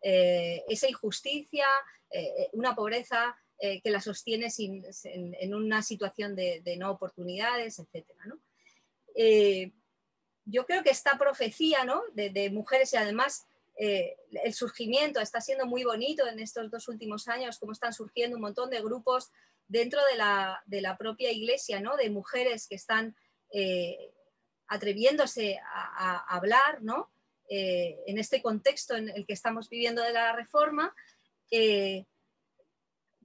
eh, 0.00 0.64
esa 0.68 0.88
injusticia, 0.88 1.66
una 2.52 2.74
pobreza 2.74 3.36
que 3.58 3.90
la 3.90 4.00
sostiene 4.00 4.48
en, 5.04 5.54
una 5.54 5.82
situación 5.82 6.34
de, 6.34 6.76
no 6.78 6.90
oportunidades, 6.90 7.78
etc. 7.78 8.06
yo 10.46 10.64
creo 10.64 10.82
que 10.82 10.90
esta 10.90 11.18
profecía 11.18 11.84
¿no? 11.84 12.02
de 12.14 12.48
mujeres 12.50 12.94
y 12.94 12.96
además 12.96 13.44
eh, 13.78 14.16
el 14.42 14.54
surgimiento 14.54 15.20
está 15.20 15.40
siendo 15.40 15.66
muy 15.66 15.84
bonito 15.84 16.26
en 16.26 16.40
estos 16.40 16.70
dos 16.70 16.88
últimos 16.88 17.28
años, 17.28 17.58
como 17.58 17.72
están 17.72 17.92
surgiendo 17.92 18.36
un 18.36 18.42
montón 18.42 18.70
de 18.70 18.80
grupos 18.80 19.30
dentro 19.68 20.00
de 20.10 20.16
la, 20.16 20.96
propia 20.98 21.30
iglesia, 21.30 21.80
¿no? 21.80 21.96
de 21.96 22.08
mujeres 22.08 22.68
que 22.68 22.76
están 22.76 23.14
eh, 23.52 24.12
atreviéndose 24.66 25.58
a, 25.62 26.24
hablar 26.34 26.82
¿no? 26.82 27.10
Eh, 27.48 27.98
en 28.06 28.18
este 28.18 28.40
contexto 28.40 28.96
en 28.96 29.10
el 29.10 29.26
que 29.26 29.34
estamos 29.34 29.68
viviendo 29.68 30.02
de 30.02 30.12
la 30.12 30.32
reforma, 30.32 30.94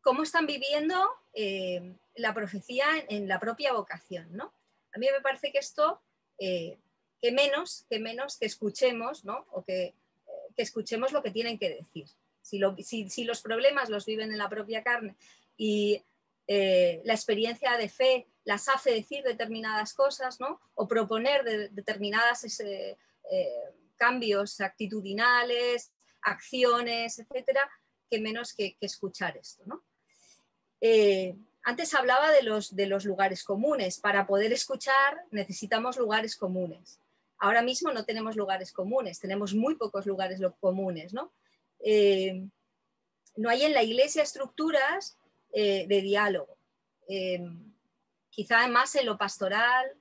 cómo 0.01 0.23
están 0.23 0.45
viviendo 0.45 0.95
la 2.15 2.33
profecía 2.33 2.85
en, 3.07 3.27
la 3.27 3.39
propia 3.39 3.73
vocación. 3.73 4.27
¿no? 4.35 4.53
A 4.93 4.99
mí 4.99 5.07
me 5.11 5.21
parece 5.21 5.51
que 5.51 5.59
esto, 5.59 6.03
que 6.37 7.31
menos, 7.31 7.85
que 7.89 7.99
menos 7.99 8.37
que 8.37 8.45
escuchemos, 8.45 9.23
o 9.51 9.63
que 9.63 9.95
que 10.55 10.63
escuchemos 10.63 11.11
lo 11.11 11.21
que 11.21 11.31
tienen 11.31 11.57
que 11.57 11.69
decir. 11.69 12.07
Si, 12.41 13.23
los 13.23 13.41
problemas 13.41 13.89
los 13.89 14.05
viven 14.05 14.31
en 14.31 14.37
la 14.37 14.49
propia 14.49 14.83
carne 14.83 15.15
y 15.57 16.03
eh, 16.47 17.01
la 17.05 17.13
experiencia 17.13 17.77
de 17.77 17.87
fe 17.87 18.27
las 18.43 18.67
hace 18.67 18.91
decir 18.91 19.23
determinadas 19.23 19.93
cosas, 19.93 20.39
¿no? 20.39 20.59
O 20.73 20.87
proponer 20.87 21.43
determinadas 21.71 22.59
eh, 22.59 22.97
cambios 23.95 24.59
actitudinales, 24.59 25.91
acciones, 26.23 27.19
etcétera, 27.19 27.69
que 28.09 28.19
menos 28.19 28.53
que, 28.53 28.75
escuchar 28.81 29.37
esto, 29.37 29.63
eh, 30.81 31.35
antes 31.63 31.93
hablaba 31.93 32.31
de 32.31 32.41
de 32.71 32.87
los 32.87 33.05
lugares 33.05 33.43
comunes. 33.43 33.99
Para 33.99 34.25
poder 34.25 34.51
escuchar 34.51 35.21
necesitamos 35.29 35.97
lugares 35.97 36.35
comunes. 36.35 37.00
Ahora 37.41 37.63
mismo 37.63 37.91
no 37.91 38.05
tenemos 38.05 38.35
lugares 38.35 38.71
comunes, 38.71 39.19
tenemos 39.19 39.55
muy 39.55 39.73
pocos 39.73 40.05
lugares 40.05 40.39
comunes, 40.59 41.11
¿no? 41.11 41.31
Eh, 41.79 42.47
no 43.35 43.49
hay 43.49 43.63
en 43.63 43.73
la 43.73 43.81
iglesia 43.81 44.21
estructuras 44.21 45.17
eh, 45.51 45.87
de 45.87 46.01
diálogo. 46.03 46.55
Eh, 47.07 47.41
quizá 48.29 48.67
más 48.67 48.93
en 48.93 49.07
lo 49.07 49.17
pastoral 49.17 49.91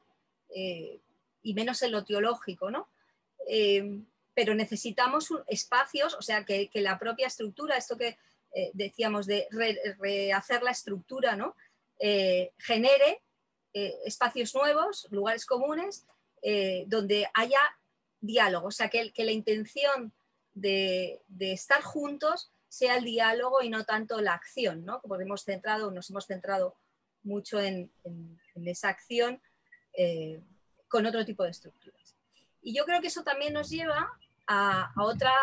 y 0.50 1.54
menos 1.54 1.80
en 1.82 1.92
lo 1.92 2.04
teológico, 2.04 2.70
¿no? 2.70 2.88
pero 4.34 4.54
necesitamos 4.54 5.28
espacios, 5.46 6.14
o 6.14 6.22
sea, 6.22 6.44
que, 6.44 6.68
la 6.74 6.98
propia 6.98 7.28
estructura, 7.28 7.76
esto 7.76 7.96
que 7.96 8.18
decíamos 8.72 9.26
de 9.26 9.46
rehacer 9.98 10.62
la 10.62 10.72
estructura, 10.72 11.36
¿no? 11.36 11.54
genere 11.98 13.22
espacios 13.72 14.54
nuevos, 14.54 15.06
lugares 15.10 15.46
comunes, 15.46 16.04
eh, 16.42 16.84
donde 16.86 17.28
haya 17.34 17.60
diálogo, 18.20 18.68
o 18.68 18.70
sea, 18.70 18.88
que, 18.88 19.12
la 19.14 19.30
intención 19.30 20.12
de, 20.54 21.22
estar 21.38 21.82
juntos 21.82 22.50
sea 22.68 22.96
el 22.96 23.04
diálogo 23.04 23.62
y 23.62 23.68
no 23.68 23.84
tanto 23.84 24.20
la 24.22 24.32
acción, 24.32 24.84
¿no? 24.86 25.02
Porque 25.02 25.24
hemos 25.24 25.44
centrado, 25.44 25.90
nos 25.90 26.08
hemos 26.08 26.26
centrado 26.26 26.76
mucho 27.22 27.60
en, 27.60 27.90
esa 28.64 28.88
acción 28.88 29.42
eh, 29.92 30.40
con 30.88 31.04
otro 31.04 31.26
tipo 31.26 31.44
de 31.44 31.50
estructuras. 31.50 32.16
Y 32.62 32.74
yo 32.74 32.84
creo 32.86 33.02
que 33.02 33.08
eso 33.08 33.22
también 33.22 33.52
nos 33.52 33.68
lleva 33.68 34.10
a, 34.46 34.92
otra, 34.96 35.34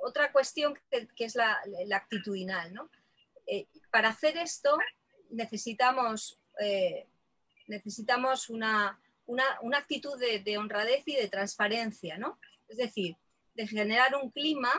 otra 0.00 0.30
cuestión 0.30 0.78
que, 0.90 1.24
es 1.24 1.34
la, 1.34 1.58
actitudinal. 1.94 2.72
¿no? 2.72 2.90
Eh, 3.46 3.66
para 3.90 4.10
hacer 4.10 4.36
esto 4.36 4.78
necesitamos, 5.30 6.38
necesitamos 7.66 8.50
una, 8.50 8.98
una, 9.28 9.78
actitud 9.78 10.18
de, 10.18 10.58
honradez 10.58 11.02
y 11.06 11.14
de 11.14 11.28
transparencia, 11.28 12.18
¿no? 12.18 12.38
Es 12.66 12.78
decir, 12.78 13.16
de 13.54 13.66
generar 13.66 14.14
un 14.16 14.30
clima, 14.30 14.72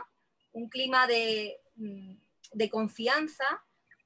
un 0.52 0.70
clima 0.70 1.08
de, 1.08 1.60
mm, 1.76 2.16
confianza 2.72 3.46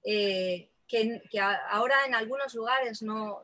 eh, 0.05 0.69
que, 0.87 1.21
ahora 1.69 2.05
en 2.05 2.13
algunos 2.13 2.53
lugares 2.53 3.01
no, 3.01 3.41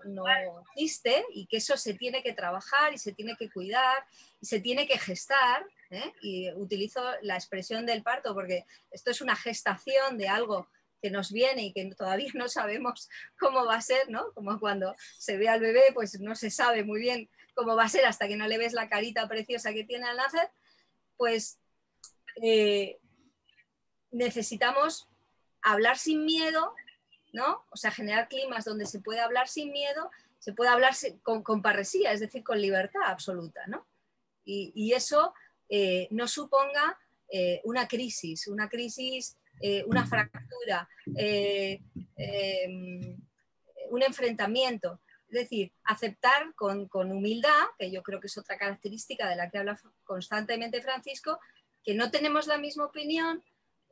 existe 0.75 1.25
y 1.33 1.47
que 1.47 1.57
eso 1.57 1.77
se 1.77 1.93
tiene 1.93 2.21
que 2.21 2.33
trabajar 2.33 2.93
y 2.93 2.97
se 2.97 3.13
tiene 3.13 3.35
que 3.37 3.49
cuidar 3.49 4.05
y 4.41 4.45
se 4.45 4.59
tiene 4.59 4.85
que 4.85 4.99
gestar. 4.99 5.65
¿eh? 5.89 6.13
Y 6.21 6.51
utilizo 6.51 7.01
la 7.21 7.35
expresión 7.35 7.85
del 7.85 8.03
parto 8.03 8.33
porque 8.33 8.65
esto 8.91 9.09
es 9.09 9.21
una 9.21 9.35
gestación 9.35 10.17
de 10.17 10.27
algo 10.27 10.67
que 11.01 11.09
nos 11.09 11.31
viene 11.31 11.65
y 11.65 11.73
que 11.73 11.93
todavía 11.95 12.31
no 12.33 12.47
sabemos 12.49 13.09
cómo 13.39 13.65
va 13.65 13.75
a 13.75 13.81
ser, 13.81 14.09
¿no? 14.09 14.31
Como 14.33 14.59
cuando 14.59 14.95
se 15.17 15.37
ve 15.37 15.49
al 15.49 15.59
bebé, 15.59 15.83
pues 15.93 16.19
no 16.19 16.35
se 16.35 16.49
sabe 16.49 16.83
muy 16.83 16.99
bien 16.99 17.29
cómo 17.53 17.75
va 17.75 17.85
a 17.85 17.89
ser 17.89 18.05
hasta 18.05 18.27
que 18.27 18.37
no 18.37 18.47
le 18.47 18.57
ves 18.57 18.73
la 18.73 18.89
carita 18.89 19.27
preciosa 19.27 19.73
que 19.73 19.83
tiene 19.83 20.07
al 20.07 20.17
nacer, 20.17 20.49
pues 21.17 21.59
eh, 22.41 22.97
necesitamos 24.11 25.07
hablar 25.61 25.97
sin 25.97 26.25
miedo, 26.25 26.73
¿no? 27.33 27.65
O 27.69 27.77
sea, 27.77 27.91
generar 27.91 28.27
climas 28.29 28.65
donde 28.65 28.85
se 28.85 28.99
puede 28.99 29.19
hablar 29.19 29.47
sin 29.47 29.71
miedo, 29.71 30.09
se 30.39 30.53
puede 30.53 30.69
hablar 30.69 30.93
con, 31.21 31.61
parresía, 31.61 32.13
es 32.13 32.21
decir, 32.21 32.43
con 32.43 32.61
libertad 32.61 33.01
absoluta, 33.05 33.67
¿no? 33.67 33.85
Y, 34.45 34.93
eso 34.93 35.35
eh, 35.67 36.07
no 36.09 36.27
suponga 36.27 36.97
eh, 37.31 37.61
una 37.65 37.87
crisis, 37.87 38.47
una 38.47 38.67
crisis 38.67 39.37
eh, 39.62 39.84
una 39.88 40.05
fractura, 40.05 40.88
eh, 41.18 41.82
em, 42.16 43.18
un 43.89 44.03
enfrentamiento. 44.03 45.01
Es 45.28 45.34
decir, 45.34 45.74
aceptar 45.84 46.53
con, 46.55 46.88
humildad, 46.91 47.68
que 47.78 47.91
yo 47.91 48.01
creo 48.01 48.20
que 48.20 48.28
es 48.28 48.38
otra 48.38 48.57
característica 48.57 49.28
de 49.28 49.36
la 49.36 49.49
que 49.49 49.57
habla 49.57 49.80
constantemente 50.03 50.82
Francisco, 50.82 51.39
que 51.84 51.93
no 51.93 52.10
tenemos 52.10 52.47
la 52.47 52.57
misma 52.57 52.86
opinión, 52.86 53.43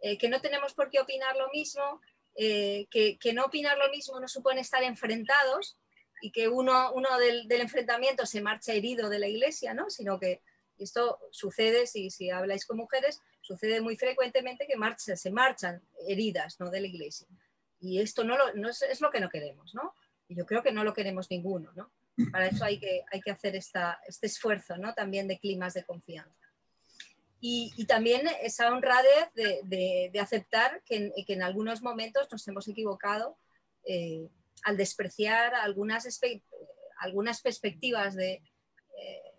eh, 0.01 0.17
que 0.17 0.29
no 0.29 0.41
tenemos 0.41 0.73
por 0.73 0.89
qué 0.89 0.99
opinar 0.99 1.35
lo 1.35 1.49
mismo, 1.49 2.01
que, 2.35 3.17
no 3.33 3.45
opinar 3.45 3.79
lo 3.79 3.89
mismo 3.89 4.19
no 4.19 4.27
supone 4.27 4.61
estar 4.61 4.83
enfrentados 4.83 5.75
y 6.21 6.31
que 6.31 6.47
uno, 6.47 6.93
uno 6.93 7.17
del, 7.17 7.51
enfrentamiento 7.51 8.27
se 8.27 8.41
marcha 8.41 8.73
herido 8.73 9.09
de 9.09 9.17
la 9.17 9.27
iglesia, 9.27 9.73
¿no? 9.73 9.89
sino 9.89 10.19
que 10.19 10.43
esto 10.77 11.19
sucede, 11.31 11.87
si, 11.87 12.11
si 12.11 12.29
habláis 12.29 12.65
con 12.67 12.77
mujeres, 12.77 13.21
sucede 13.47 13.79
muy 13.79 13.95
frecuentemente 13.95 14.67
que 14.67 14.75
marcha, 14.75 15.15
se 15.15 15.31
marchan 15.31 15.81
heridas 16.07 16.59
¿no? 16.59 16.69
de 16.69 16.81
la 16.81 16.87
iglesia. 16.87 17.27
Y 17.79 17.99
esto 17.99 18.23
no, 18.23 18.35
es, 18.67 19.01
lo 19.01 19.09
que 19.09 19.21
no 19.21 19.29
queremos, 19.29 19.73
¿no? 19.73 19.93
Y 20.27 20.35
yo 20.35 20.45
creo 20.45 20.61
que 20.61 20.71
no 20.71 20.83
lo 20.83 20.93
queremos 20.93 21.29
ninguno, 21.29 21.71
¿no? 21.75 21.91
Para 22.31 22.47
eso 22.47 22.65
hay 22.65 22.79
que, 22.79 23.03
hay 23.11 23.21
que 23.21 23.31
hacer 23.31 23.55
esta, 23.55 23.99
este 24.07 24.27
esfuerzo, 24.27 24.77
¿no? 24.77 24.93
También 24.93 25.27
de 25.27 25.39
climas 25.39 25.75
de 25.75 25.85
confianza. 25.85 26.47
Y, 27.39 27.85
también 27.85 28.27
esa 28.41 28.73
honradez 28.73 29.31
de, 29.35 29.61
de, 30.11 30.19
aceptar 30.19 30.81
que 30.83 31.13
que 31.25 31.33
en, 31.33 31.43
algunos 31.43 31.83
momentos 31.83 32.27
nos 32.31 32.47
hemos 32.47 32.67
equivocado 32.67 33.37
eh, 33.85 34.27
al 34.63 34.75
despreciar 34.75 35.53
algunas, 35.53 36.19
algunas 36.97 37.41
perspectivas 37.41 38.15
de, 38.15 38.41
eh, 38.97 39.33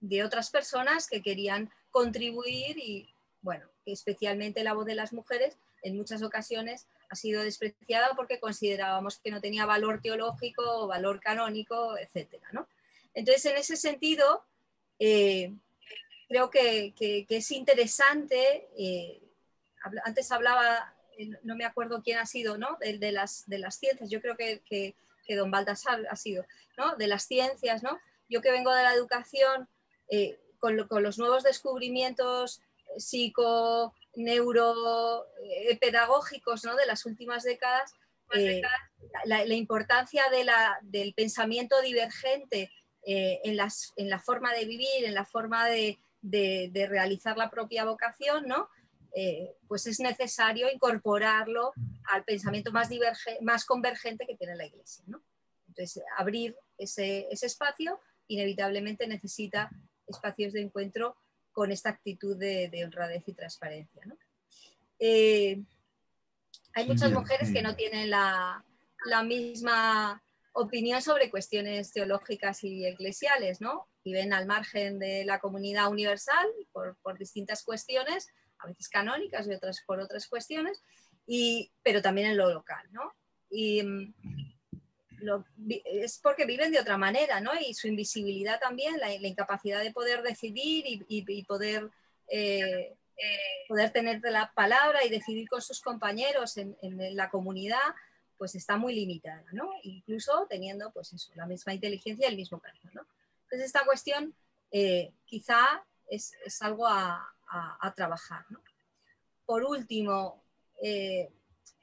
de 0.00 0.22
otras 0.22 0.50
personas 0.50 1.08
que 1.08 1.22
querían 1.22 1.70
contribuir 1.90 2.78
y, 2.78 3.14
bueno, 3.40 3.66
especialmente 3.84 4.64
la 4.64 4.74
voz 4.74 4.86
de 4.86 4.94
las 4.94 5.12
mujeres 5.12 5.56
en 5.82 5.96
muchas 5.96 6.22
ocasiones 6.22 6.86
ha 7.10 7.14
sido 7.14 7.42
despreciada 7.42 8.14
porque 8.14 8.40
considerábamos 8.40 9.18
que 9.18 9.30
no 9.30 9.40
tenía 9.40 9.66
valor 9.66 10.00
teológico 10.02 10.86
valor 10.86 11.20
canónico, 11.20 11.96
etc. 11.96 12.42
Entonces, 13.14 13.46
en 13.46 13.56
ese 13.56 13.76
sentido, 13.76 14.44
eh, 14.98 15.54
creo 16.28 16.50
que, 16.50 16.94
es 17.28 17.50
interesante, 17.50 18.68
eh, 18.76 19.20
antes 20.04 20.30
hablaba, 20.30 20.94
eh, 21.16 21.30
no 21.42 21.56
me 21.56 21.64
acuerdo 21.64 22.02
quién 22.02 22.18
ha 22.18 22.26
sido, 22.26 22.58
¿no? 22.58 22.76
De, 22.80 23.12
las, 23.12 23.48
de 23.48 23.58
las 23.58 23.76
ciencias, 23.76 24.10
yo 24.10 24.20
creo 24.20 24.36
que, 24.36 24.62
que, 24.68 24.94
don 25.34 25.50
Baltasar 25.50 26.06
ha 26.10 26.16
sido, 26.16 26.46
¿no? 26.76 26.96
De 26.96 27.06
las 27.06 27.24
ciencias, 27.26 27.82
¿no? 27.82 27.98
Yo 28.28 28.40
que 28.40 28.50
vengo 28.50 28.74
de 28.74 28.82
la 28.82 28.94
educación, 28.94 29.68
con, 30.58 30.76
los 30.76 31.18
nuevos 31.18 31.42
descubrimientos 31.42 32.60
psico, 32.96 33.94
neuro, 34.16 35.26
pedagógicos 35.80 36.62
de 36.62 36.86
las 36.86 37.06
últimas 37.06 37.44
décadas, 37.44 37.94
la, 39.24 39.54
importancia 39.54 40.24
del 40.82 41.14
pensamiento 41.14 41.80
divergente 41.82 42.70
en, 43.04 43.56
la 43.56 44.18
forma 44.18 44.52
de 44.54 44.64
vivir, 44.64 45.04
en 45.04 45.14
la 45.14 45.24
forma 45.24 45.66
de, 45.68 45.98
realizar 46.88 47.36
la 47.36 47.50
propia 47.50 47.84
vocación, 47.84 48.46
¿no? 48.46 48.68
pues 49.66 49.86
es 49.86 50.00
necesario 50.00 50.70
incorporarlo 50.72 51.72
al 52.04 52.24
pensamiento 52.24 52.72
más, 52.72 52.88
más 53.42 53.64
convergente 53.64 54.26
que 54.26 54.36
tiene 54.36 54.56
la 54.56 54.66
Iglesia. 54.66 55.04
Entonces, 55.78 56.02
abrir 56.16 56.56
ese, 56.76 57.28
espacio 57.30 58.00
inevitablemente 58.26 59.06
necesita 59.06 59.70
espacios 60.08 60.52
de 60.52 60.62
encuentro 60.62 61.16
con 61.52 61.72
esta 61.72 61.90
actitud 61.90 62.36
de, 62.36 62.70
honradez 62.84 63.24
y 63.26 63.32
transparencia. 63.32 64.02
Eh, 64.98 65.60
hay 66.74 66.86
muchas 66.86 67.10
mujeres 67.10 67.50
que 67.52 67.62
no 67.62 67.74
tienen 67.74 68.10
la, 68.10 68.64
misma 69.24 70.22
opinión 70.52 71.02
sobre 71.02 71.30
cuestiones 71.30 71.92
teológicas 71.92 72.62
y 72.62 72.86
eclesiales, 72.86 73.60
¿no? 73.60 73.88
Viven 74.04 74.32
al 74.32 74.46
margen 74.46 74.98
de 74.98 75.24
la 75.24 75.40
comunidad 75.40 75.90
universal 75.90 76.46
por, 76.72 77.18
distintas 77.18 77.64
cuestiones, 77.64 78.28
a 78.58 78.68
veces 78.68 78.88
canónicas 78.88 79.46
y 79.48 79.54
otras 79.54 79.82
por 79.86 79.98
otras 80.00 80.28
cuestiones, 80.28 80.82
y, 81.26 81.72
pero 81.82 82.02
también 82.02 82.28
en 82.28 82.36
lo 82.36 82.52
local, 82.52 82.86
¿no? 82.92 83.12
Y, 83.50 83.82
es 85.84 86.18
porque 86.18 86.46
viven 86.46 86.72
de 86.72 86.80
otra 86.80 86.96
manera, 86.96 87.40
¿no? 87.40 87.52
Y 87.58 87.74
su 87.74 87.88
invisibilidad 87.88 88.60
también, 88.60 88.98
la, 88.98 89.12
incapacidad 89.12 89.82
de 89.82 89.92
poder 89.92 90.22
decidir 90.22 90.84
y, 91.08 91.44
poder, 91.44 91.90
eh, 92.28 92.96
poder 93.68 93.90
tener 93.90 94.20
la 94.22 94.52
palabra 94.54 95.04
y 95.04 95.10
decidir 95.10 95.48
con 95.48 95.62
sus 95.62 95.80
compañeros 95.80 96.56
en, 96.56 96.76
la 97.16 97.30
comunidad, 97.30 97.94
pues 98.36 98.54
está 98.54 98.76
muy 98.76 98.94
limitada, 98.94 99.44
¿no? 99.52 99.70
Incluso 99.82 100.46
teniendo, 100.48 100.92
pues 100.92 101.30
la 101.34 101.46
misma 101.46 101.74
inteligencia 101.74 102.26
y 102.26 102.30
el 102.30 102.36
mismo 102.36 102.60
carácter, 102.60 102.94
¿no? 102.94 103.06
Entonces 103.44 103.66
esta 103.66 103.84
cuestión 103.84 104.34
eh, 104.70 105.12
quizá 105.24 105.84
es, 106.08 106.32
algo 106.60 106.86
a, 106.86 107.34
trabajar. 107.96 108.44
Por 109.46 109.64
último, 109.64 110.44
eh, 110.82 111.30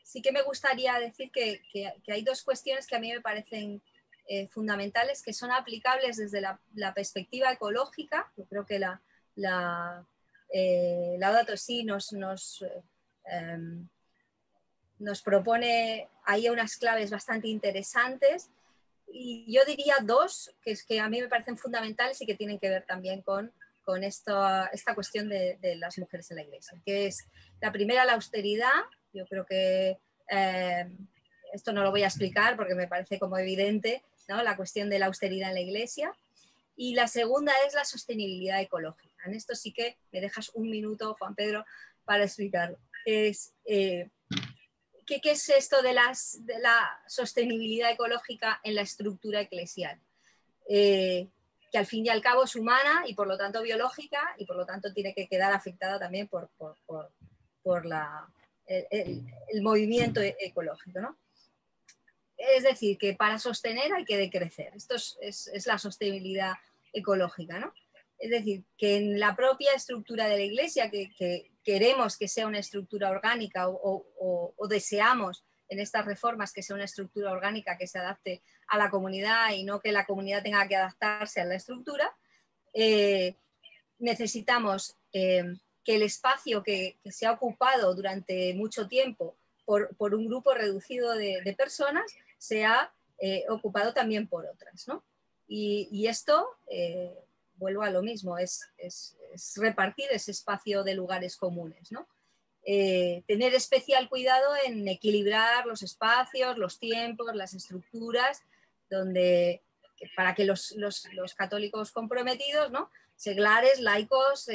sí 0.06 0.22
que 0.22 0.32
me 0.32 0.44
gustaría 0.44 1.00
decir 1.00 1.32
que, 1.32 1.62
hay 2.08 2.24
dos 2.24 2.44
cuestiones 2.44 2.86
que 2.86 2.96
a 2.96 3.00
mí 3.00 3.12
me 3.12 3.22
parecen 3.22 3.82
eh, 4.28 4.48
fundamentales, 4.50 5.24
que 5.24 5.34
son 5.34 5.52
aplicables 5.52 6.18
desde 6.18 6.42
la, 6.42 6.94
perspectiva 6.94 7.52
ecológica. 7.52 8.32
Yo 8.38 8.46
creo 8.46 8.66
que 8.66 8.78
la, 8.78 9.02
la, 9.36 10.06
eh, 10.54 11.18
sí 11.56 11.84
nos, 11.84 12.14
nos, 12.14 12.64
em, 13.26 13.90
nos 15.00 15.22
propone 15.24 16.08
ahí 16.24 16.50
unas 16.50 16.78
claves 16.78 17.10
bastante 17.10 17.48
interesantes. 17.48 18.52
Y 19.08 19.52
yo 19.52 19.66
diría 19.66 19.96
dos, 20.04 20.56
que, 20.62 20.72
es 20.72 20.84
que 20.84 21.00
a 21.00 21.10
mí 21.10 21.20
me 21.20 21.30
parecen 21.30 21.58
fundamentales 21.58 22.22
y 22.22 22.28
que 22.28 22.36
tienen 22.36 22.60
que 22.60 22.70
ver 22.70 22.86
también 22.86 23.24
con, 23.24 23.52
con 23.84 24.04
esta, 24.04 24.68
esta 24.68 24.94
cuestión 24.94 25.30
de, 25.30 25.58
de 25.62 25.78
las 25.78 25.98
mujeres 25.98 26.30
en 26.30 26.38
la 26.38 26.44
iglesia, 26.44 26.80
que 26.86 27.08
es 27.08 27.28
la 27.60 27.72
primera, 27.72 28.06
la 28.06 28.14
austeridad, 28.14 28.84
yo 29.16 29.26
creo 29.26 29.46
que 29.46 29.98
eh, 30.30 30.86
esto 31.54 31.72
no 31.72 31.84
lo 31.84 31.92
voy 31.92 32.04
a 32.04 32.08
explicar 32.08 32.56
porque 32.56 32.76
me 32.76 32.88
parece 32.88 33.18
como 33.18 33.38
evidente 33.38 34.04
¿no? 34.28 34.44
la 34.44 34.58
cuestión 34.58 34.90
de 34.90 35.00
la 35.00 35.08
austeridad 35.08 35.50
en 35.50 35.56
la 35.56 35.62
iglesia. 35.62 36.14
Y 36.76 36.94
la 36.94 37.08
segunda 37.08 37.54
es 37.66 37.74
la 37.74 37.86
sostenibilidad 37.86 38.60
ecológica. 38.60 39.16
En 39.26 39.34
esto 39.34 39.56
sí 39.56 39.72
que 39.72 39.98
me 40.12 40.20
dejas 40.20 40.52
un 40.54 40.70
minuto, 40.70 41.16
Juan 41.18 41.34
Pedro, 41.34 41.64
para 42.04 42.26
explicar. 42.26 42.78
Es, 43.06 43.54
eh, 43.64 44.10
¿qué, 45.06 45.22
es 45.24 45.48
esto 45.50 45.82
de, 45.82 45.94
las, 45.94 46.46
de, 46.46 46.60
la 46.60 47.02
sostenibilidad 47.08 47.92
ecológica 47.92 48.60
en 48.64 48.76
la 48.76 48.82
estructura 48.82 49.40
eclesial? 49.40 50.02
Eh, 50.68 51.30
que 51.72 51.78
al 51.78 51.86
fin 51.86 52.06
y 52.06 52.10
al 52.10 52.22
cabo 52.22 52.44
es 52.44 52.56
humana 52.56 53.04
y 53.08 53.14
por 53.14 53.28
lo 53.28 53.38
tanto 53.38 53.62
biológica 53.62 54.36
y 54.38 54.46
por 54.46 54.58
lo 54.58 54.66
tanto 54.66 54.94
tiene 54.94 55.14
que 55.14 55.28
quedar 55.28 55.54
afectada 55.54 55.98
también 55.98 56.28
por, 56.28 56.50
por, 56.58 56.78
por 57.64 57.86
la, 57.86 58.28
el, 58.68 59.62
movimiento 59.62 60.22
e-, 60.22 60.36
ecológico. 60.40 61.00
¿no? 61.00 61.18
Es 62.38 62.64
decir, 62.64 62.98
que 62.98 63.14
para 63.14 63.40
sostener 63.40 63.94
hay 63.94 64.06
que 64.06 64.18
decrecer. 64.18 64.72
Esto 64.76 64.96
es, 64.96 65.50
la 65.66 65.78
sostenibilidad 65.78 66.54
ecológica. 66.94 67.60
¿no? 67.60 67.74
Es 68.18 68.30
decir, 68.30 68.64
que 68.78 68.98
en 68.98 69.20
la 69.20 69.36
propia 69.36 69.74
estructura 69.74 70.28
de 70.28 70.38
la 70.38 70.44
Iglesia, 70.44 70.90
que, 70.90 71.52
queremos 71.64 72.18
que 72.18 72.28
sea 72.28 72.48
una 72.48 72.60
estructura 72.60 73.10
orgánica 73.10 73.68
o, 73.68 74.68
deseamos 74.70 75.44
en 75.68 75.80
estas 75.80 76.06
reformas 76.06 76.54
que 76.54 76.62
sea 76.62 76.76
una 76.76 76.86
estructura 76.86 77.32
orgánica 77.32 77.78
que 77.78 77.88
se 77.88 77.98
adapte 77.98 78.44
a 78.68 78.78
la 78.78 78.92
comunidad 78.92 79.52
y 79.52 79.64
no 79.64 79.80
que 79.80 79.92
la 79.92 80.06
comunidad 80.06 80.44
tenga 80.44 80.68
que 80.68 80.76
adaptarse 80.76 81.42
a 81.42 81.46
la 81.46 81.56
estructura, 81.56 82.16
eh, 82.74 83.36
necesitamos 83.98 84.96
eh, 85.12 85.44
que 85.86 85.96
el 85.96 86.02
espacio 86.02 86.64
que, 86.64 86.98
se 87.06 87.28
ha 87.28 87.32
ocupado 87.32 87.94
durante 87.94 88.54
mucho 88.56 88.88
tiempo 88.88 89.38
por, 89.66 89.96
un 90.00 90.28
grupo 90.28 90.54
reducido 90.54 91.14
de, 91.14 91.56
personas 91.58 92.12
sea 92.38 92.92
eh, 93.20 93.46
ocupado 93.50 93.94
también 93.94 94.28
por 94.28 94.46
otras. 94.46 94.88
Y, 95.48 96.08
esto, 96.08 96.48
eh, 96.68 97.16
vuelvo 97.58 97.84
a 97.84 97.92
lo 97.92 98.02
mismo, 98.02 98.38
es, 98.38 98.68
repartir 99.56 100.08
ese 100.12 100.32
espacio 100.32 100.84
de 100.84 100.96
lugares 100.96 101.38
comunes. 101.38 101.90
Eh, 102.68 103.24
tener 103.28 103.54
especial 103.54 104.10
cuidado 104.10 104.56
en 104.66 104.88
equilibrar 104.88 105.68
los 105.68 105.84
espacios, 105.84 106.58
los 106.58 106.80
tiempos, 106.80 107.36
las 107.36 107.54
estructuras, 107.54 108.42
donde, 108.90 109.62
para 110.16 110.34
que 110.34 110.46
los, 110.46 110.74
católicos 111.38 111.92
comprometidos, 111.92 112.72
¿no? 112.72 112.90
seglares, 113.16 113.80
laicos, 113.80 114.46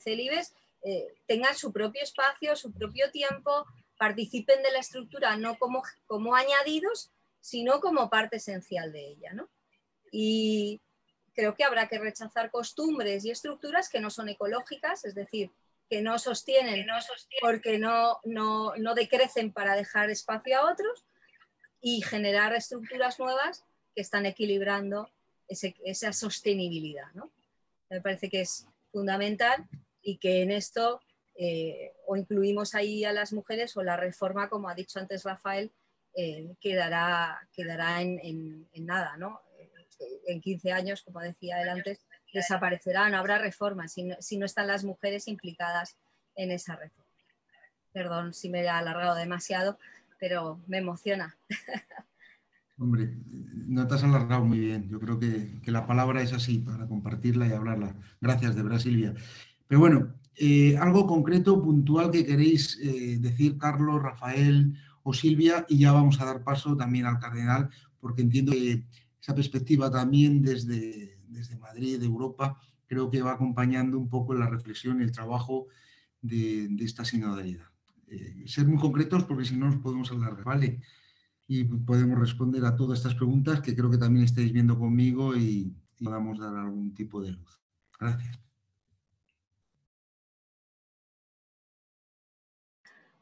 célibes, 0.00 0.54
eh, 0.82 1.14
tengan 1.26 1.54
su 1.56 1.72
propio 1.72 2.02
espacio, 2.02 2.54
su 2.56 2.72
propio 2.72 3.10
tiempo, 3.10 3.66
participen 3.98 4.62
de 4.62 4.70
la 4.70 4.78
estructura 4.78 5.36
no 5.36 5.58
como, 5.58 5.82
como 6.06 6.34
añadidos, 6.34 7.10
sino 7.40 7.80
como 7.80 8.08
parte 8.08 8.36
esencial 8.36 8.92
de 8.92 9.08
ella. 9.08 9.32
Y 10.10 10.80
creo 11.34 11.54
que 11.54 11.64
habrá 11.64 11.88
que 11.88 11.98
rechazar 11.98 12.50
costumbres 12.50 13.24
y 13.24 13.30
estructuras 13.30 13.88
que 13.88 14.00
no 14.00 14.10
son 14.10 14.28
ecológicas, 14.28 15.04
es 15.04 15.14
decir, 15.14 15.50
que 15.88 16.02
no 16.02 16.18
sostienen, 16.18 16.86
porque 17.40 17.78
no, 17.78 18.20
no, 18.24 18.94
decrecen 18.94 19.52
para 19.52 19.74
dejar 19.74 20.10
espacio 20.10 20.58
a 20.58 20.70
otros 20.70 21.04
y 21.80 22.02
generar 22.02 22.54
estructuras 22.54 23.18
nuevas 23.18 23.64
que 23.94 24.02
están 24.02 24.26
equilibrando 24.26 25.10
esa 25.48 26.12
sostenibilidad. 26.12 27.06
Me 27.88 28.00
parece 28.00 28.28
que 28.28 28.42
es 28.42 28.66
fundamental 28.92 29.66
y 30.02 30.18
que 30.18 30.42
en 30.42 30.50
esto 30.50 31.00
eh, 31.40 31.92
o 32.08 32.16
incluimos 32.16 32.74
ahí 32.74 33.04
a 33.04 33.12
las 33.12 33.32
mujeres 33.32 33.76
o 33.76 33.84
la 33.84 33.96
reforma, 33.96 34.48
como 34.48 34.68
ha 34.68 34.74
dicho 34.74 34.98
antes 34.98 35.22
Rafael, 35.22 35.70
eh, 36.16 36.56
quedará, 36.60 37.48
quedará 37.52 38.02
en, 38.02 38.66
nada, 38.80 39.16
¿no? 39.16 39.40
Eh, 39.60 40.20
en 40.26 40.40
15 40.40 40.72
años, 40.72 41.02
como 41.02 41.20
decía 41.20 41.62
él 41.62 41.68
antes, 41.68 42.00
desaparecerá, 42.32 43.08
no 43.08 43.18
habrá 43.18 43.38
reforma 43.38 43.86
si 43.86 44.02
no, 44.02 44.44
están 44.46 44.66
las 44.66 44.82
mujeres 44.82 45.28
implicadas 45.28 45.96
en 46.34 46.50
esa 46.50 46.74
reforma. 46.74 47.12
Perdón 47.92 48.34
si 48.34 48.48
me 48.48 48.62
he 48.62 48.68
alargado 48.68 49.14
demasiado, 49.14 49.78
pero 50.18 50.60
me 50.66 50.78
emociona. 50.78 51.38
Hombre, 52.80 53.10
no 53.66 53.86
te 53.86 53.94
has 53.94 54.02
alargado 54.02 54.44
muy 54.44 54.58
bien. 54.58 54.88
Yo 54.88 54.98
creo 54.98 55.20
que, 55.20 55.60
que, 55.62 55.70
la 55.70 55.86
palabra 55.86 56.22
es 56.22 56.32
así 56.32 56.58
para 56.58 56.86
compartirla 56.86 57.46
y 57.46 57.52
hablarla. 57.52 57.94
Gracias, 58.20 58.54
de 58.54 58.62
verdad. 58.62 58.78
Pero 59.68 59.80
bueno, 59.80 60.14
eh, 60.34 60.76
algo 60.78 61.06
concreto, 61.06 61.62
puntual 61.62 62.10
que 62.10 62.24
queréis 62.24 62.78
eh, 62.82 63.18
decir, 63.20 63.58
Carlos, 63.58 64.02
Rafael 64.02 64.74
o 65.02 65.12
Silvia, 65.12 65.66
y 65.68 65.78
ya 65.78 65.92
vamos 65.92 66.20
a 66.20 66.24
dar 66.24 66.42
paso 66.42 66.76
también 66.76 67.06
al 67.06 67.18
cardenal, 67.18 67.70
porque 68.00 68.22
entiendo 68.22 68.52
que 68.52 68.84
esa 69.20 69.34
perspectiva 69.34 69.90
también 69.90 70.42
desde, 70.42 71.18
desde 71.28 71.58
Madrid, 71.58 71.98
de 71.98 72.06
Europa, 72.06 72.58
creo 72.86 73.10
que 73.10 73.22
va 73.22 73.32
acompañando 73.32 73.98
un 73.98 74.08
poco 74.08 74.34
la 74.34 74.48
reflexión 74.48 75.00
y 75.00 75.04
el 75.04 75.12
trabajo 75.12 75.66
de, 76.22 76.68
esta 76.80 77.04
sinodalidad. 77.04 77.66
Eh, 78.06 78.44
ser 78.46 78.66
muy 78.66 78.78
concretos 78.78 79.24
porque 79.24 79.44
si 79.44 79.56
no 79.56 79.66
nos 79.66 79.76
podemos 79.76 80.10
alargar, 80.10 80.44
¿vale? 80.44 80.80
Y 81.46 81.64
podemos 81.64 82.18
responder 82.18 82.64
a 82.64 82.76
todas 82.76 82.98
estas 82.98 83.14
preguntas 83.14 83.60
que 83.60 83.74
creo 83.74 83.90
que 83.90 83.98
también 83.98 84.24
estáis 84.24 84.52
viendo 84.52 84.78
conmigo 84.78 85.36
y, 85.36 85.74
y 85.98 86.04
podamos 86.04 86.38
dar 86.38 86.54
algún 86.56 86.94
tipo 86.94 87.20
de 87.20 87.32
luz. 87.32 87.60
Gracias. 87.98 88.47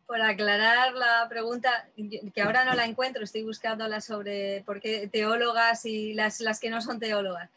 Por 0.06 0.20
aclarar 0.22 0.94
la 0.94 1.26
pregunta, 1.28 1.88
que 2.34 2.42
ahora 2.42 2.64
no 2.64 2.74
la 2.74 2.84
encuentro, 2.84 3.24
estoy 3.24 3.42
buscándola 3.42 4.00
sobre 4.00 4.62
por 4.64 4.80
qué 4.80 5.08
teólogas 5.08 5.84
y 5.84 6.14
las, 6.14 6.40
las 6.40 6.60
que 6.60 6.70
no 6.70 6.80
son 6.80 7.00
teólogas. 7.00 7.50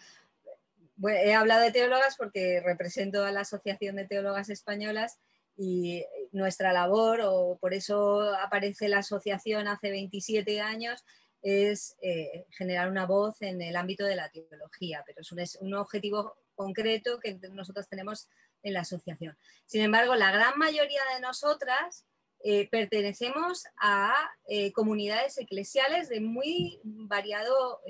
he 1.08 1.34
hablado 1.34 1.62
de 1.62 1.72
teólogas 1.72 2.16
porque 2.18 2.62
represento 2.62 3.24
a 3.24 3.32
la 3.32 3.42
Asociación 3.42 3.96
de 3.96 4.06
Teólogas 4.06 4.50
Españolas 4.50 5.20
y 5.56 6.06
nuestra 6.32 6.74
labor, 6.74 7.22
o 7.24 7.58
por 7.60 7.74
eso 7.74 8.22
aparece 8.36 8.88
la 8.88 9.00
asociación 9.00 9.68
hace 9.68 9.92
27 9.92 10.62
años, 10.62 11.04
es 11.42 11.96
eh, 12.02 12.46
generar 12.52 12.90
una 12.90 13.06
voz 13.06 13.42
en 13.42 13.62
el 13.62 13.76
ámbito 13.76 14.06
de 14.06 14.16
la 14.16 14.30
teología, 14.30 15.04
pero 15.06 15.22
es 15.22 15.56
un, 15.62 15.74
objetivo 15.74 16.38
concreto 16.56 17.20
que 17.20 17.40
nosotros 17.52 17.88
tenemos 17.88 18.28
en 18.64 18.74
la 18.74 18.82
asociación. 18.82 19.38
Sin 19.66 19.82
embargo, 19.82 20.16
la 20.16 20.32
gran 20.32 20.58
mayoría 20.58 21.02
de 21.14 21.22
nosotras 21.22 22.06
eh, 22.44 22.70
pertenecemos 22.70 23.66
a 23.82 24.14
eh, 24.48 24.72
comunidades 24.72 25.38
eclesiales 25.38 26.10
de 26.10 26.22
muy 26.22 26.80
variado 26.84 27.82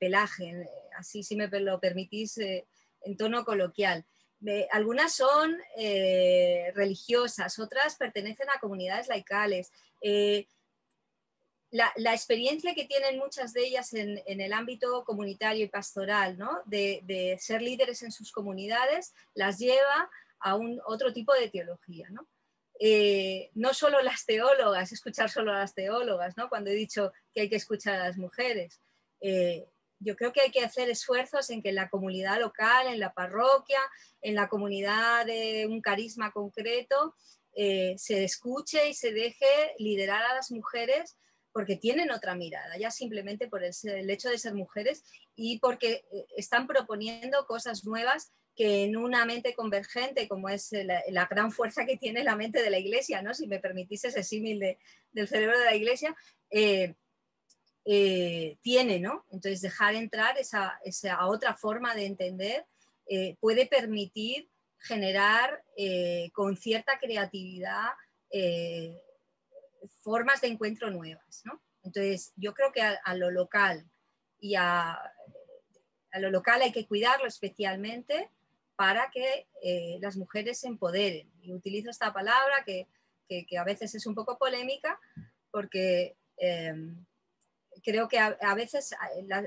pelaje, 0.00 0.68
así 0.98 1.22
si 1.22 1.36
me 1.36 1.46
lo 1.46 1.78
permitís 1.78 2.38
en 2.38 3.16
tono 3.16 3.44
coloquial. 3.44 4.04
algunas 4.72 5.12
son 5.14 5.56
religiosas, 6.74 7.58
otras 7.60 7.94
pertenecen 7.94 8.48
a 8.50 8.58
comunidades 8.58 9.06
laicales 9.06 9.70
la, 11.70 12.14
experiencia 12.14 12.74
que 12.74 12.84
tienen 12.84 13.18
muchas 13.18 13.52
de 13.52 13.66
ellas 13.66 13.92
en, 13.92 14.20
el 14.26 14.52
ámbito 14.52 15.04
comunitario 15.04 15.64
y 15.64 15.68
pastoral, 15.68 16.38
¿no? 16.38 16.62
de, 16.66 17.36
ser 17.40 17.62
líderes 17.62 18.02
en 18.02 18.12
sus 18.12 18.32
comunidades, 18.32 19.14
las 19.34 19.58
lleva 19.58 20.10
a 20.40 20.54
un 20.54 20.80
otro 20.86 21.12
tipo 21.12 21.32
de 21.34 21.48
teología. 21.48 22.08
¿no? 22.10 22.26
Eh, 22.78 23.50
no 23.54 23.72
solo 23.72 24.02
las 24.02 24.26
teólogas, 24.26 24.92
escuchar 24.92 25.30
solo 25.30 25.52
a 25.52 25.60
las 25.60 25.74
teólogas, 25.74 26.36
¿no? 26.36 26.48
cuando 26.48 26.70
he 26.70 26.74
dicho 26.74 27.12
que 27.32 27.42
hay 27.42 27.48
que 27.48 27.56
escuchar 27.56 27.94
a 27.94 28.08
las 28.08 28.18
mujeres. 28.18 28.80
Eh, 29.20 29.66
yo 29.98 30.14
creo 30.14 30.32
que 30.32 30.42
hay 30.42 30.50
que 30.50 30.64
hacer 30.64 30.90
esfuerzos 30.90 31.48
en 31.48 31.62
que 31.62 31.72
la 31.72 31.88
comunidad 31.88 32.38
local, 32.38 32.86
en 32.88 33.00
la 33.00 33.14
parroquia, 33.14 33.80
en 34.20 34.34
la 34.34 34.48
comunidad 34.48 35.24
de 35.24 35.66
un 35.66 35.80
carisma 35.80 36.32
concreto, 36.32 37.14
eh, 37.54 37.94
se 37.96 38.24
escuche 38.24 38.90
y 38.90 38.94
se 38.94 39.12
deje 39.12 39.46
liderar 39.78 40.22
a 40.22 40.34
las 40.34 40.50
mujeres 40.50 41.16
porque 41.52 41.76
tienen 41.76 42.10
otra 42.10 42.34
mirada, 42.34 42.76
ya 42.76 42.90
simplemente 42.90 43.48
por 43.48 43.64
el, 43.64 44.10
hecho 44.10 44.28
de 44.28 44.38
ser 44.38 44.52
mujeres 44.52 45.02
y 45.34 45.58
porque 45.60 46.04
están 46.36 46.66
proponiendo 46.66 47.46
cosas 47.46 47.86
nuevas 47.86 48.34
que 48.56 48.84
en 48.84 48.96
una 48.96 49.24
mente 49.26 49.54
convergente, 49.54 50.26
como 50.26 50.48
es 50.48 50.72
la, 50.72 51.26
gran 51.26 51.52
fuerza 51.52 51.84
que 51.84 51.96
tiene 51.98 52.24
la 52.24 52.36
mente 52.36 52.62
de 52.62 52.70
la 52.70 52.78
iglesia, 52.78 53.22
¿no? 53.22 53.34
si 53.34 53.46
me 53.46 53.60
permitís 53.60 54.04
ese 54.04 54.22
símil 54.22 54.76
del 55.12 55.28
cerebro 55.28 55.58
de 55.58 55.64
la 55.64 55.76
iglesia, 55.76 56.16
eh, 56.50 56.94
eh, 57.84 58.56
tiene, 58.62 58.98
¿no? 58.98 59.26
Entonces 59.30 59.60
dejar 59.60 59.94
entrar 59.94 60.38
esa, 60.38 60.80
esa 60.84 61.24
otra 61.26 61.54
forma 61.54 61.94
de 61.94 62.06
entender 62.06 62.66
puede 63.38 63.66
permitir 63.66 64.48
generar 64.80 65.62
con 66.32 66.56
cierta 66.56 66.98
creatividad 66.98 67.90
formas 70.02 70.40
de 70.40 70.48
encuentro 70.48 70.90
nuevas. 70.90 71.42
¿no? 71.44 71.60
Entonces, 71.82 72.32
yo 72.36 72.54
creo 72.54 72.72
que 72.72 72.82
a, 72.82 73.14
lo 73.14 73.30
local 73.30 73.88
y 74.38 74.54
a, 74.54 74.92
a, 74.92 76.18
lo 76.18 76.30
local 76.30 76.62
hay 76.62 76.72
que 76.72 76.86
cuidarlo 76.86 77.26
especialmente 77.26 78.30
para 78.76 79.10
que 79.10 79.48
eh, 79.62 79.98
las 80.00 80.16
mujeres 80.16 80.60
se 80.60 80.68
empoderen. 80.68 81.30
Y 81.40 81.52
utilizo 81.52 81.90
esta 81.90 82.12
palabra 82.12 82.62
que, 82.64 82.86
que, 83.28 83.58
a 83.58 83.64
veces 83.64 83.94
es 83.94 84.06
un 84.06 84.14
poco 84.14 84.38
polémica 84.38 85.00
porque 85.50 86.16
em, 86.36 87.04
creo 87.82 88.08
que 88.08 88.18
a, 88.18 88.54
veces 88.54 88.94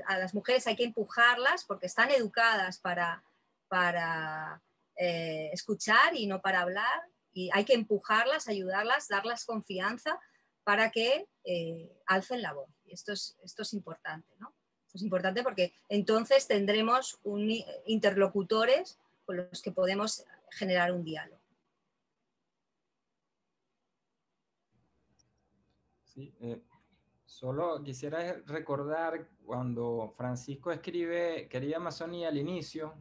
a, 0.06 0.18
las 0.18 0.34
mujeres 0.34 0.66
hay 0.66 0.76
que 0.76 0.84
empujarlas 0.84 1.64
porque 1.64 1.86
están 1.86 2.10
educadas 2.10 2.78
para, 2.78 3.22
para 3.68 4.60
eh, 4.96 5.50
escuchar 5.52 6.14
y 6.16 6.26
no 6.26 6.42
para 6.42 6.60
hablar. 6.60 7.02
Y 7.32 7.48
hay 7.52 7.64
que 7.64 7.74
empujarlas, 7.74 8.48
ayudarlas, 8.48 9.08
darles 9.08 9.44
confianza 9.44 10.18
para 10.64 10.90
que 10.90 11.28
eh, 11.44 11.90
alcen 12.06 12.42
la 12.42 12.52
voz. 12.52 12.68
Y 12.84 12.92
esto 12.92 13.12
es, 13.12 13.36
esto 13.44 13.62
es 13.62 13.72
importante, 13.72 14.34
¿no? 14.38 14.52
es 14.94 15.02
importante 15.02 15.42
porque 15.42 15.72
entonces 15.88 16.46
tendremos 16.46 17.18
un, 17.22 17.54
interlocutores 17.86 18.98
con 19.30 19.36
los 19.36 19.62
que 19.62 19.70
podemos 19.70 20.24
generar 20.50 20.90
un 20.90 21.04
diálogo. 21.04 21.40
Sí, 26.02 26.34
eh, 26.40 26.60
solo 27.24 27.80
quisiera 27.84 28.42
recordar 28.44 29.28
cuando 29.44 30.12
Francisco 30.16 30.72
escribe 30.72 31.48
Querida 31.48 31.76
Amazonía 31.76 32.26
al 32.26 32.38
inicio, 32.38 32.92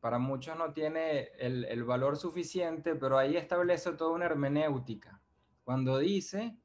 para 0.00 0.20
muchos 0.20 0.56
no 0.56 0.72
tiene 0.72 1.30
el, 1.36 1.64
el 1.64 1.82
valor 1.82 2.16
suficiente, 2.16 2.94
pero 2.94 3.18
ahí 3.18 3.36
establece 3.36 3.92
toda 3.94 4.12
una 4.12 4.26
hermenéutica 4.26 5.20
cuando 5.64 5.98
dice 5.98 6.56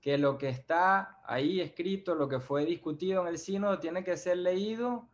que 0.00 0.16
lo 0.16 0.38
que 0.38 0.48
está 0.48 1.20
ahí 1.24 1.60
escrito, 1.60 2.14
lo 2.14 2.28
que 2.30 2.40
fue 2.40 2.64
discutido 2.64 3.20
en 3.20 3.28
el 3.28 3.38
sínodo, 3.38 3.78
tiene 3.78 4.02
que 4.04 4.16
ser 4.16 4.38
leído, 4.38 5.10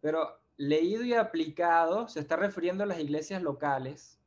pero 0.00 0.45
leído 0.56 1.04
y 1.04 1.14
aplicado, 1.14 2.08
se 2.08 2.20
está 2.20 2.36
refiriendo 2.36 2.84
a 2.84 2.86
las 2.86 2.98
iglesias 2.98 3.42
locales, 3.42 4.18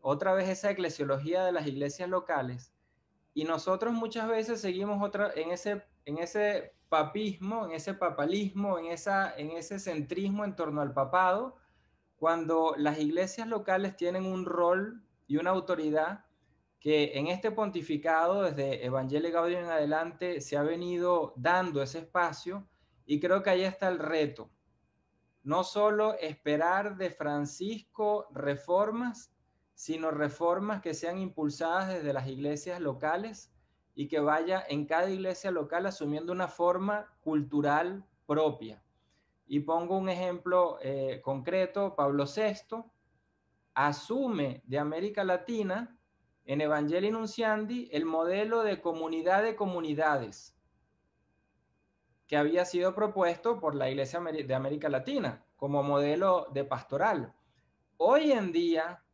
otra 0.00 0.34
vez 0.34 0.48
esa 0.48 0.70
eclesiología 0.70 1.44
de 1.44 1.52
las 1.52 1.66
iglesias 1.66 2.08
locales, 2.08 2.72
y 3.34 3.44
nosotros 3.44 3.94
muchas 3.94 4.28
veces 4.28 4.60
seguimos 4.60 5.02
otra, 5.02 5.32
en, 5.34 5.50
ese, 5.50 5.82
en 6.04 6.18
ese 6.18 6.74
papismo, 6.88 7.64
en 7.64 7.72
ese 7.72 7.94
papalismo, 7.94 8.78
en, 8.78 8.86
esa, 8.86 9.34
en 9.36 9.52
ese 9.52 9.78
centrismo 9.78 10.44
en 10.44 10.54
torno 10.56 10.82
al 10.82 10.92
papado, 10.92 11.56
cuando 12.16 12.74
las 12.76 12.98
iglesias 12.98 13.48
locales 13.48 13.96
tienen 13.96 14.26
un 14.26 14.44
rol 14.44 15.02
y 15.26 15.38
una 15.38 15.50
autoridad 15.50 16.24
que 16.78 17.12
en 17.18 17.28
este 17.28 17.50
pontificado, 17.50 18.42
desde 18.42 18.84
Evangelio 18.84 19.32
Gaudium 19.32 19.62
en 19.62 19.70
adelante, 19.70 20.40
se 20.40 20.56
ha 20.56 20.62
venido 20.62 21.32
dando 21.36 21.80
ese 21.80 22.00
espacio 22.00 22.66
y 23.06 23.20
creo 23.20 23.42
que 23.42 23.50
ahí 23.50 23.62
está 23.62 23.88
el 23.88 23.98
reto. 23.98 24.50
No 25.42 25.64
solo 25.64 26.14
esperar 26.18 26.96
de 26.96 27.10
Francisco 27.10 28.28
reformas, 28.32 29.32
sino 29.74 30.10
reformas 30.10 30.80
que 30.80 30.94
sean 30.94 31.18
impulsadas 31.18 31.88
desde 31.88 32.12
las 32.12 32.28
iglesias 32.28 32.80
locales 32.80 33.52
y 33.94 34.08
que 34.08 34.20
vaya 34.20 34.64
en 34.68 34.86
cada 34.86 35.10
iglesia 35.10 35.50
local 35.50 35.86
asumiendo 35.86 36.32
una 36.32 36.48
forma 36.48 37.12
cultural 37.20 38.04
propia. 38.26 38.82
Y 39.46 39.60
pongo 39.60 39.98
un 39.98 40.08
ejemplo 40.08 40.78
eh, 40.80 41.20
concreto, 41.22 41.94
Pablo 41.96 42.24
VI 42.24 42.84
asume 43.74 44.62
de 44.66 44.78
América 44.78 45.24
Latina 45.24 45.98
en 46.44 46.60
Evangelii 46.60 47.10
Nunciandi 47.10 47.88
el 47.92 48.04
modelo 48.04 48.62
de 48.62 48.80
comunidad 48.80 49.42
de 49.42 49.56
comunidades 49.56 50.56
que 52.26 52.36
había 52.36 52.64
sido 52.64 52.94
propuesto 52.94 53.60
por 53.60 53.74
la 53.74 53.90
Iglesia 53.90 54.20
de 54.20 54.54
América 54.54 54.88
Latina 54.88 55.44
como 55.56 55.82
modelo 55.82 56.48
de 56.52 56.64
pastoral. 56.64 57.34
Hoy 57.96 58.32
en 58.32 58.52
día, 58.52 59.04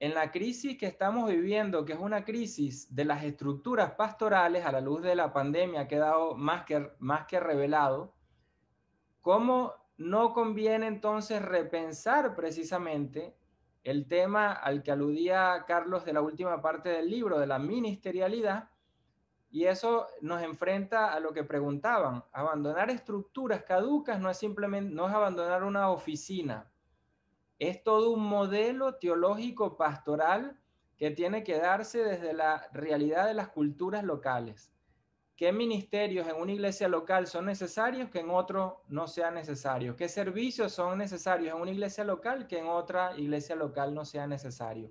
en 0.00 0.14
la 0.14 0.30
crisis 0.30 0.78
que 0.78 0.86
estamos 0.86 1.28
viviendo, 1.28 1.84
que 1.84 1.92
es 1.92 1.98
una 1.98 2.24
crisis 2.24 2.94
de 2.94 3.04
las 3.04 3.24
estructuras 3.24 3.92
pastorales 3.92 4.64
a 4.64 4.72
la 4.72 4.80
luz 4.80 5.02
de 5.02 5.14
la 5.14 5.32
pandemia, 5.32 5.82
ha 5.82 5.88
quedado 5.88 6.34
más 6.34 6.64
que, 6.64 6.90
más 6.98 7.26
que 7.26 7.40
revelado, 7.40 8.14
¿cómo 9.20 9.74
no 9.98 10.32
conviene 10.32 10.86
entonces 10.86 11.42
repensar 11.42 12.34
precisamente 12.36 13.36
el 13.82 14.06
tema 14.06 14.52
al 14.52 14.82
que 14.82 14.92
aludía 14.92 15.64
Carlos 15.66 16.04
de 16.04 16.12
la 16.12 16.20
última 16.20 16.62
parte 16.62 16.88
del 16.88 17.10
libro, 17.10 17.38
de 17.38 17.46
la 17.46 17.58
ministerialidad, 17.58 18.70
y 19.50 19.64
eso 19.64 20.06
nos 20.20 20.42
enfrenta 20.42 21.12
a 21.12 21.20
lo 21.20 21.32
que 21.32 21.44
preguntaban. 21.44 22.24
Abandonar 22.32 22.90
estructuras 22.90 23.62
caducas 23.62 24.20
no 24.20 24.30
es 24.30 24.38
simplemente, 24.38 24.94
no 24.94 25.08
es 25.08 25.14
abandonar 25.14 25.64
una 25.64 25.90
oficina, 25.90 26.70
es 27.58 27.82
todo 27.82 28.10
un 28.10 28.24
modelo 28.24 28.96
teológico 28.96 29.76
pastoral 29.76 30.60
que 30.96 31.10
tiene 31.10 31.44
que 31.44 31.58
darse 31.58 32.02
desde 32.02 32.32
la 32.32 32.68
realidad 32.72 33.26
de 33.26 33.34
las 33.34 33.48
culturas 33.48 34.04
locales 34.04 34.72
qué 35.38 35.52
ministerios 35.52 36.26
en 36.26 36.34
una 36.34 36.50
iglesia 36.50 36.88
local 36.88 37.28
son 37.28 37.46
necesarios 37.46 38.10
que 38.10 38.18
en 38.18 38.28
otro 38.28 38.82
no 38.88 39.06
sean 39.06 39.34
necesarios, 39.34 39.94
qué 39.94 40.08
servicios 40.08 40.72
son 40.72 40.98
necesarios 40.98 41.54
en 41.54 41.62
una 41.62 41.70
iglesia 41.70 42.02
local 42.02 42.48
que 42.48 42.58
en 42.58 42.66
otra 42.66 43.16
iglesia 43.16 43.54
local 43.54 43.94
no 43.94 44.04
sea 44.04 44.26
necesario. 44.26 44.90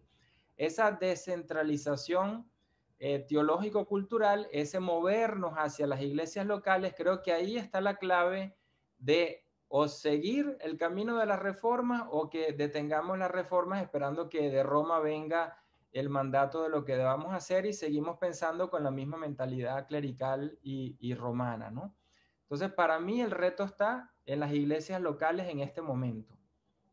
Esa 0.55 0.91
descentralización 0.91 2.49
eh, 2.99 3.19
teológico-cultural, 3.27 4.47
ese 4.51 4.79
movernos 4.79 5.53
hacia 5.55 5.87
las 5.87 6.01
iglesias 6.01 6.45
locales, 6.45 6.93
creo 6.97 7.21
que 7.21 7.31
ahí 7.31 7.57
está 7.57 7.79
la 7.81 7.97
clave 7.97 8.55
de 8.97 9.43
o 9.69 9.87
seguir 9.87 10.57
el 10.61 10.77
camino 10.77 11.17
de 11.17 11.25
la 11.25 11.35
reforma 11.35 12.07
o 12.09 12.29
que 12.29 12.53
detengamos 12.53 13.17
las 13.17 13.29
reformas 13.29 13.81
esperando 13.81 14.29
que 14.29 14.49
de 14.49 14.63
Roma 14.63 14.99
venga 14.99 15.57
el 15.91 16.09
mandato 16.09 16.63
de 16.63 16.69
lo 16.69 16.85
que 16.85 16.95
debamos 16.95 17.33
hacer 17.33 17.65
y 17.65 17.73
seguimos 17.73 18.17
pensando 18.17 18.69
con 18.69 18.83
la 18.83 18.91
misma 18.91 19.17
mentalidad 19.17 19.87
clerical 19.87 20.57
y, 20.61 21.13
romana, 21.15 21.69
¿no? 21.69 21.95
Entonces, 22.43 22.71
para 22.71 22.99
mí 22.99 23.21
el 23.21 23.31
reto 23.31 23.63
está 23.63 24.13
en 24.25 24.39
las 24.39 24.53
iglesias 24.53 25.01
locales 25.01 25.49
en 25.49 25.59
este 25.59 25.81
momento. 25.81 26.37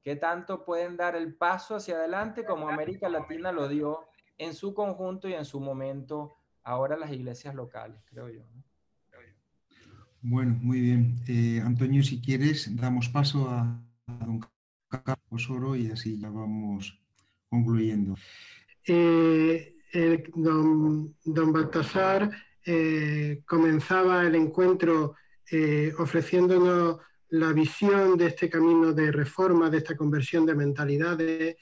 ¿Qué 0.03 0.17
tanto 0.17 0.65
pueden 0.65 0.97
dar 0.97 1.17
el 1.17 1.35
paso 1.35 1.77
hacia 1.77 1.97
adelante 1.97 2.45
como 2.45 2.69
América 2.69 3.09
Latina 3.09 3.53
lo 3.53 3.69
dio 3.69 4.07
en 4.39 4.55
su 4.55 4.75
conjunto 4.75 5.29
y 5.29 5.35
en 5.35 5.45
su 5.45 5.61
momento 5.61 6.37
ahora 6.63 6.97
las 6.97 7.13
iglesias 7.13 7.55
locales, 7.55 8.01
creo 8.07 8.29
yo? 8.29 8.43
Bueno, 10.27 10.59
muy 10.63 10.81
bien. 10.81 11.17
Eh, 11.29 11.61
Antonio, 11.63 12.03
si 12.03 12.19
quieres, 12.19 12.75
damos 12.75 13.11
paso 13.11 13.47
a, 13.51 13.79
don 14.07 14.41
Carlos 14.89 15.19
Osoro 15.29 15.77
y 15.77 15.91
así 15.91 16.19
ya 16.19 16.31
vamos 16.31 16.99
concluyendo. 17.51 18.17
Eh, 18.87 19.77
don, 20.35 21.15
don, 21.25 21.53
Baltasar 21.53 22.31
eh, 22.65 23.43
comenzaba 23.47 24.27
el 24.27 24.35
encuentro 24.35 25.15
ofreciéndonos 25.99 27.01
la 27.29 27.53
visión 27.53 28.17
de 28.17 28.29
este 28.29 28.49
camino 28.49 28.93
de 28.93 29.13
reforma, 29.13 29.69
de 29.69 29.79
esta 29.79 29.95
conversión 29.95 30.47
de 30.47 30.55
mentalidades, 30.55 31.57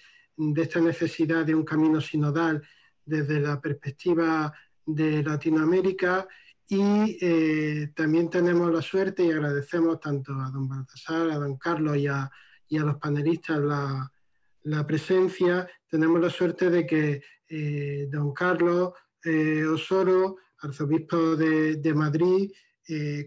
de 0.50 0.62
esta 0.62 0.80
necesidad 0.80 1.44
de 1.44 1.54
un 1.54 1.64
camino 1.64 2.00
sinodal 2.00 2.62
desde 3.04 3.40
la 3.40 3.60
perspectiva 3.60 4.52
de 4.84 5.22
Latinoamérica 5.22 6.26
y 6.68 7.18
eh, 7.20 7.92
también 7.94 8.30
tenemos 8.30 8.72
la 8.72 8.80
suerte 8.80 9.24
y 9.24 9.30
agradecemos 9.30 10.00
tanto 10.00 10.32
a 10.32 10.50
don 10.50 10.68
Baltasar, 10.68 11.30
a 11.30 11.36
don 11.36 11.58
Carlos 11.58 11.98
y 11.98 12.06
a, 12.06 12.30
los 12.70 12.96
panelistas 12.96 13.60
la, 13.60 14.86
presencia. 14.86 15.68
Tenemos 15.86 16.18
la 16.18 16.30
suerte 16.30 16.70
de 16.70 16.86
que 16.86 17.22
eh, 17.48 18.08
don 18.10 18.32
Carlos 18.32 18.92
eh, 19.22 19.66
Osoro, 19.66 20.36
arzobispo 20.60 21.36
de, 21.36 21.92
Madrid, 21.94 22.50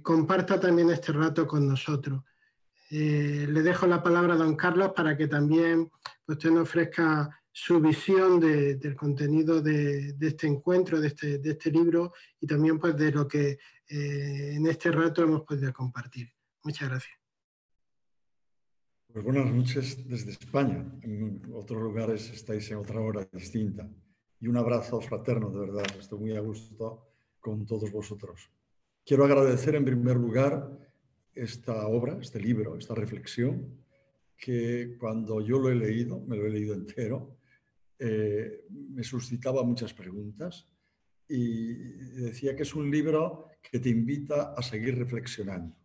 comparta 0.02 0.60
también 0.60 0.90
este 0.90 1.12
rato 1.12 1.46
con 1.46 1.68
nosotros. 1.68 2.24
Le 2.90 3.62
dejo 3.62 3.88
la 3.88 4.04
palabra 4.04 4.34
a 4.34 4.38
don 4.38 4.56
Carlos 4.56 4.94
para 4.96 5.18
que 5.18 5.28
también 5.28 5.90
usted 6.28 6.52
nos 6.52 6.64
ofrezca 6.64 7.30
su 7.58 7.80
visión 7.80 8.42
del 8.42 8.96
contenido 8.98 9.62
de, 9.62 10.14
este 10.20 10.46
encuentro, 10.46 11.00
de 11.00 11.08
este, 11.08 11.38
de 11.38 11.52
este, 11.52 11.72
libro 11.72 12.12
y 12.42 12.46
también 12.46 12.78
pues 12.78 12.98
de 12.98 13.14
lo 13.14 13.26
que 13.26 13.58
eh, 13.88 14.56
en 14.56 14.68
este 14.68 14.92
rato 14.92 15.24
hemos 15.24 15.44
podido 15.44 15.72
compartir. 15.72 16.30
Muchas 16.64 16.90
gracias. 16.90 17.18
Pues 19.08 19.24
buenas 19.24 19.46
noches 19.46 20.06
desde 20.06 20.32
España. 20.32 20.86
En 21.02 21.42
otros 21.54 21.82
lugares 21.82 22.30
estáis 22.30 22.70
en 22.72 22.78
otra 22.80 23.00
hora 23.00 23.26
distinta. 23.32 23.90
Y 24.42 24.48
un 24.48 24.58
abrazo 24.58 25.00
fraterno, 25.00 25.50
de 25.50 25.60
verdad. 25.60 25.86
Estoy 25.98 26.20
muy 26.20 26.36
a 26.36 26.42
gusto 26.42 27.08
con 27.40 27.66
todos 27.66 27.90
vosotros. 27.90 28.52
Quiero 29.06 29.24
agradecer 29.24 29.76
en 29.76 29.86
primer 29.86 30.18
lugar 30.18 30.85
esta 31.36 31.88
obra, 31.88 32.18
este 32.22 32.40
libro, 32.40 32.78
esta 32.78 32.96
reflexión, 32.96 33.84
que 34.38 34.96
cuando 34.98 35.42
yo 35.42 35.60
lo 35.60 35.70
he 35.70 35.76
leído, 35.76 36.20
me 36.22 36.36
lo 36.36 36.46
he 36.46 36.50
leído 36.50 36.74
entero, 36.74 37.38
eh, 38.00 38.66
me 38.70 39.04
suscitaba 39.04 39.64
muchas 39.64 39.94
preguntas 39.94 40.68
y 41.28 41.74
decía 42.22 42.56
que 42.56 42.64
es 42.64 42.76
un 42.76 42.90
libro 42.90 43.48
que 43.62 43.80
te 43.80 43.90
invita 43.90 44.54
a 44.54 44.62
seguir 44.62 44.98
reflexionando, 44.98 45.76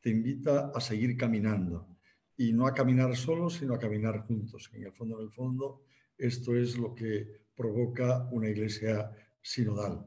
te 0.00 0.10
invita 0.10 0.70
a 0.74 0.80
seguir 0.80 1.16
caminando 1.16 1.88
y 2.36 2.52
no 2.52 2.66
a 2.66 2.74
caminar 2.74 3.16
solo, 3.16 3.48
sino 3.48 3.74
a 3.74 3.78
caminar 3.78 4.26
juntos. 4.26 4.70
En 4.74 4.84
el 4.84 4.92
fondo, 4.92 5.18
en 5.18 5.26
el 5.26 5.32
fondo, 5.32 5.82
esto 6.18 6.54
es 6.54 6.76
lo 6.76 6.94
que 6.94 7.44
provoca 7.54 8.28
una 8.30 8.48
iglesia 8.48 9.10
sinodal. 9.40 10.06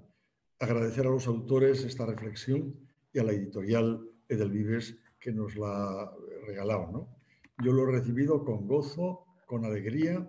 Agradecer 0.60 1.06
a 1.06 1.12
los 1.12 1.28
autores 1.28 1.84
esta 1.84 2.06
reflexión 2.06 2.76
y 3.14 3.20
a 3.20 3.24
la 3.24 3.32
editorial 3.32 4.02
Edelvives 4.30 4.96
que 5.20 5.32
nos 5.32 5.56
la 5.56 6.02
ha 6.02 6.16
regalado. 6.46 6.92
¿no? 6.92 7.18
Yo 7.64 7.74
lo 7.74 7.84
he 7.84 7.92
recibido 7.92 8.44
con 8.44 8.68
gozo, 8.68 9.26
con 9.46 9.66
alegría 9.66 10.28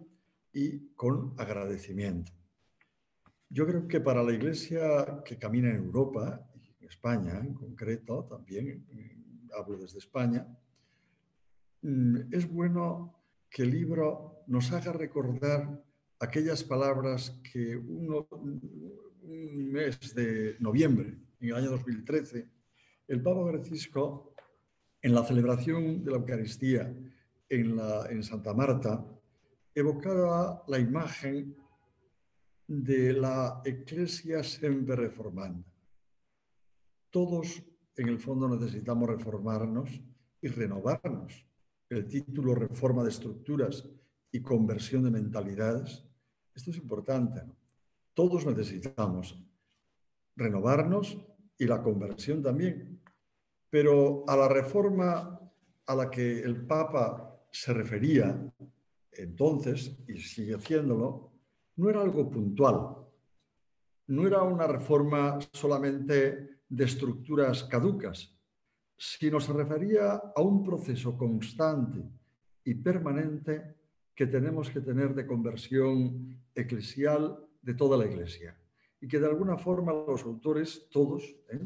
y 0.53 0.89
con 0.95 1.35
agradecimiento. 1.37 2.33
Yo 3.51 3.67
creo 3.67 3.89
que 3.89 4.01
para 4.01 4.23
la 4.23 4.33
Iglesia 4.33 5.23
que 5.25 5.39
camina 5.39 5.71
en 5.71 5.77
Europa, 5.77 6.47
en 6.81 6.89
España 6.89 7.39
en 7.39 7.55
concreto, 7.55 8.25
también 8.25 8.85
hablo 9.55 9.79
desde 9.79 9.99
España, 9.99 10.47
mm, 11.83 12.33
es 12.33 12.49
bueno 12.49 13.15
que 13.51 13.63
el 13.63 13.71
libro 13.71 14.43
nos 14.47 14.73
haga 14.73 14.93
recordar 14.93 15.83
aquellas 16.21 16.65
palabras 16.65 17.41
que 17.53 17.77
uno, 17.77 18.27
un 18.31 19.71
mes 19.73 20.15
de 20.15 20.57
noviembre, 20.59 21.19
en 21.41 21.49
el 21.49 21.55
año 21.55 21.71
2013, 21.71 22.49
el 23.09 23.23
Papa 23.23 23.49
Francisco, 23.49 24.35
en 25.01 25.15
la 25.15 25.25
celebración 25.25 26.05
de 26.05 26.11
la 26.11 26.19
Eucaristía 26.19 26.95
en, 27.49 28.23
Santa 28.23 28.53
Marta, 28.53 29.05
evocaba 29.75 30.63
la 30.69 30.79
imagen 30.79 31.57
de 32.67 33.15
la 33.15 33.63
Iglesia 33.65 34.43
siempre 34.43 34.95
reformando. 34.95 35.65
Todos, 37.11 37.63
en 37.97 38.09
el 38.09 38.19
fondo, 38.19 38.47
necesitamos 38.49 39.09
reformarnos 39.09 40.03
y 40.43 40.49
renovarnos. 40.49 41.47
El 41.89 42.07
título 42.07 42.55
Reforma 42.55 43.03
de 43.03 43.09
Estructuras 43.09 43.89
y 44.31 44.43
Conversión 44.43 45.05
de 45.05 45.11
Mentalidades, 45.11 46.05
esto 46.55 46.71
es 46.71 46.77
importante. 46.77 47.41
Todos 48.13 48.45
necesitamos 48.45 49.43
renovarnos 50.37 51.17
y 51.59 51.67
la 51.67 51.83
conversión 51.83 52.43
también. 52.43 52.88
Pero 53.71 54.25
a 54.27 54.37
la 54.37 54.49
reforma 54.49 55.39
a 55.87 55.95
la 55.95 56.11
que 56.11 56.41
el 56.41 56.67
Papa 56.67 57.41
se 57.51 57.73
refería 57.73 58.53
entonces, 59.13 59.99
y 60.07 60.19
sigue 60.19 60.55
haciéndolo, 60.55 61.33
no 61.77 61.91
era 61.91 62.03
algo 62.03 62.31
puntual, 62.31 62.97
no 64.07 64.27
era 64.27 64.43
una 64.43 64.67
reforma 64.67 65.39
solamente 65.53 66.61
de 66.69 66.85
estructuras 66.85 67.65
caducas, 67.65 68.37
sino 68.97 69.41
se 69.41 69.53
refería 69.53 70.13
a 70.35 70.41
un 70.41 70.63
proceso 70.63 71.17
constante 71.17 72.01
y 72.65 72.75
permanente 72.75 73.77
que 74.15 74.27
tenemos 74.27 74.71
que 74.71 74.81
tener 74.81 75.15
de 75.15 75.27
conversión 75.27 76.41
eclesial 76.55 77.39
de 77.63 77.75
toda 77.75 77.97
la 77.97 78.07
Iglesia. 78.07 78.57
Y 79.01 79.07
que 79.07 79.21
de 79.21 79.27
alguna 79.27 79.57
forma 79.57 79.93
los 79.93 80.25
autores, 80.25 80.89
todos, 80.91 81.25
¿eh? 81.51 81.61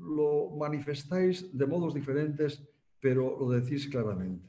Lo 0.00 0.50
manifestáis 0.56 1.56
de 1.56 1.66
modos 1.66 1.94
diferentes, 1.94 2.62
pero 3.00 3.38
lo 3.38 3.50
decís 3.50 3.88
claramente. 3.88 4.48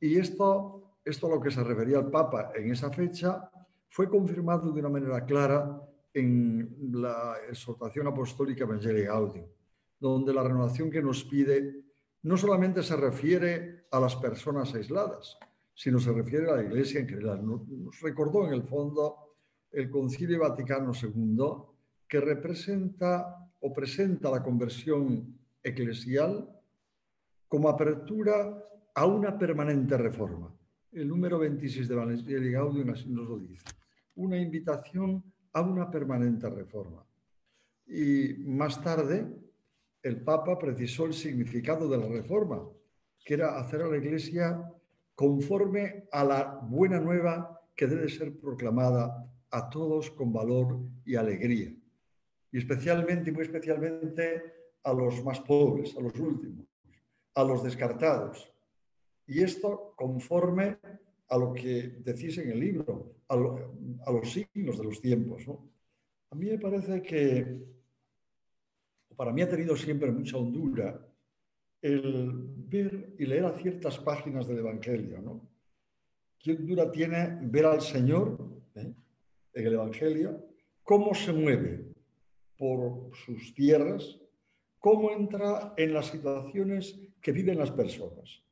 Y 0.00 0.16
esto 0.16 0.88
esto 1.08 1.26
a 1.26 1.30
lo 1.30 1.40
que 1.40 1.50
se 1.50 1.64
refería 1.64 1.98
el 1.98 2.10
Papa 2.10 2.52
en 2.54 2.70
esa 2.70 2.90
fecha 2.90 3.50
fue 3.88 4.10
confirmado 4.10 4.70
de 4.70 4.80
una 4.80 4.90
manera 4.90 5.24
clara 5.24 5.80
en 6.12 6.76
la 6.92 7.36
exhortación 7.48 8.06
apostólica 8.06 8.64
Evangelii 8.64 9.04
Gaudium, 9.04 9.46
donde 9.98 10.34
la 10.34 10.42
renovación 10.42 10.90
que 10.90 11.00
nos 11.00 11.24
pide 11.24 11.82
no 12.22 12.36
solamente 12.36 12.82
se 12.82 12.94
refiere 12.96 13.86
a 13.90 14.00
las 14.00 14.16
personas 14.16 14.74
aisladas, 14.74 15.38
sino 15.74 15.98
se 15.98 16.12
refiere 16.12 16.50
a 16.50 16.56
la 16.56 16.64
Iglesia 16.64 17.00
en 17.00 17.08
general. 17.08 17.40
Nos 17.46 18.00
recordó 18.02 18.46
en 18.46 18.52
el 18.52 18.64
fondo 18.64 19.36
el 19.70 19.88
Concilio 19.88 20.40
Vaticano 20.40 20.92
II 20.92 21.38
que 22.08 22.20
representa 22.20 23.50
o 23.60 23.72
presenta 23.72 24.30
la 24.30 24.42
conversión 24.42 25.38
eclesial 25.62 26.48
como 27.48 27.68
apertura 27.68 28.64
a 28.94 29.06
una 29.06 29.36
permanente 29.36 29.96
reforma 29.96 30.58
el 30.92 31.08
número 31.08 31.38
26 31.38 31.88
de 31.88 31.94
Valencia 31.94 32.38
Gaudium 32.38 32.90
así 32.90 33.08
nos 33.08 33.28
lo 33.28 33.38
dice. 33.38 33.64
Una 34.16 34.38
invitación 34.38 35.22
a 35.52 35.60
una 35.60 35.90
permanente 35.90 36.48
reforma. 36.48 37.04
Y 37.86 38.34
más 38.46 38.82
tarde, 38.82 39.26
el 40.02 40.22
Papa 40.22 40.58
precisó 40.58 41.06
el 41.06 41.14
significado 41.14 41.88
de 41.88 41.98
la 41.98 42.08
reforma, 42.08 42.62
que 43.24 43.34
era 43.34 43.58
hacer 43.58 43.82
a 43.82 43.88
la 43.88 43.96
Iglesia 43.96 44.62
conforme 45.14 46.08
a 46.12 46.24
la 46.24 46.60
buena 46.62 47.00
nueva 47.00 47.60
que 47.74 47.86
debe 47.86 48.08
ser 48.08 48.38
proclamada 48.38 49.24
a 49.50 49.70
todos 49.70 50.10
con 50.10 50.32
valor 50.32 50.80
y 51.04 51.14
alegría. 51.16 51.74
Y 52.52 52.58
especialmente, 52.58 53.32
muy 53.32 53.42
especialmente, 53.42 54.42
a 54.82 54.92
los 54.92 55.22
más 55.24 55.40
pobres, 55.40 55.96
a 55.96 56.00
los 56.00 56.14
últimos, 56.18 56.66
a 57.34 57.44
los 57.44 57.62
descartados, 57.62 58.50
y 59.26 59.42
esto 59.42 59.92
conforme 59.94 60.78
a 61.28 61.36
lo 61.36 61.52
que 61.52 61.98
decís 61.98 62.38
en 62.38 62.50
el 62.50 62.60
libro, 62.60 63.14
a, 63.28 63.36
los 63.36 64.32
signos 64.32 64.78
de 64.78 64.84
los 64.84 65.00
tiempos. 65.00 65.44
A 66.30 66.34
mí 66.34 66.46
me 66.46 66.58
parece 66.58 67.02
que, 67.02 67.58
para 69.14 69.32
mí 69.32 69.42
ha 69.42 69.48
tenido 69.48 69.76
siempre 69.76 70.10
mucha 70.10 70.38
hondura 70.38 71.06
el 71.82 72.32
ver 72.68 73.14
y 73.18 73.26
leer 73.26 73.44
a 73.44 73.58
ciertas 73.58 73.98
páginas 73.98 74.48
del 74.48 74.58
Evangelio. 74.58 75.20
¿no? 75.20 75.46
¿Qué 76.38 76.52
hondura 76.52 76.90
tiene 76.90 77.38
ver 77.42 77.66
al 77.66 77.82
Señor 77.82 78.38
eh, 78.74 78.94
en 79.52 79.66
el 79.66 79.74
Evangelio? 79.74 80.46
¿Cómo 80.82 81.14
se 81.14 81.32
mueve 81.34 81.87
por 82.58 83.10
sus 83.24 83.54
tierras? 83.54 84.18
cómo 84.78 85.10
entra 85.10 85.74
en 85.76 85.92
las 85.92 86.06
situaciones 86.06 86.98
que 87.20 87.32
viven 87.32 87.58
las 87.58 87.70
personas, 87.70 88.42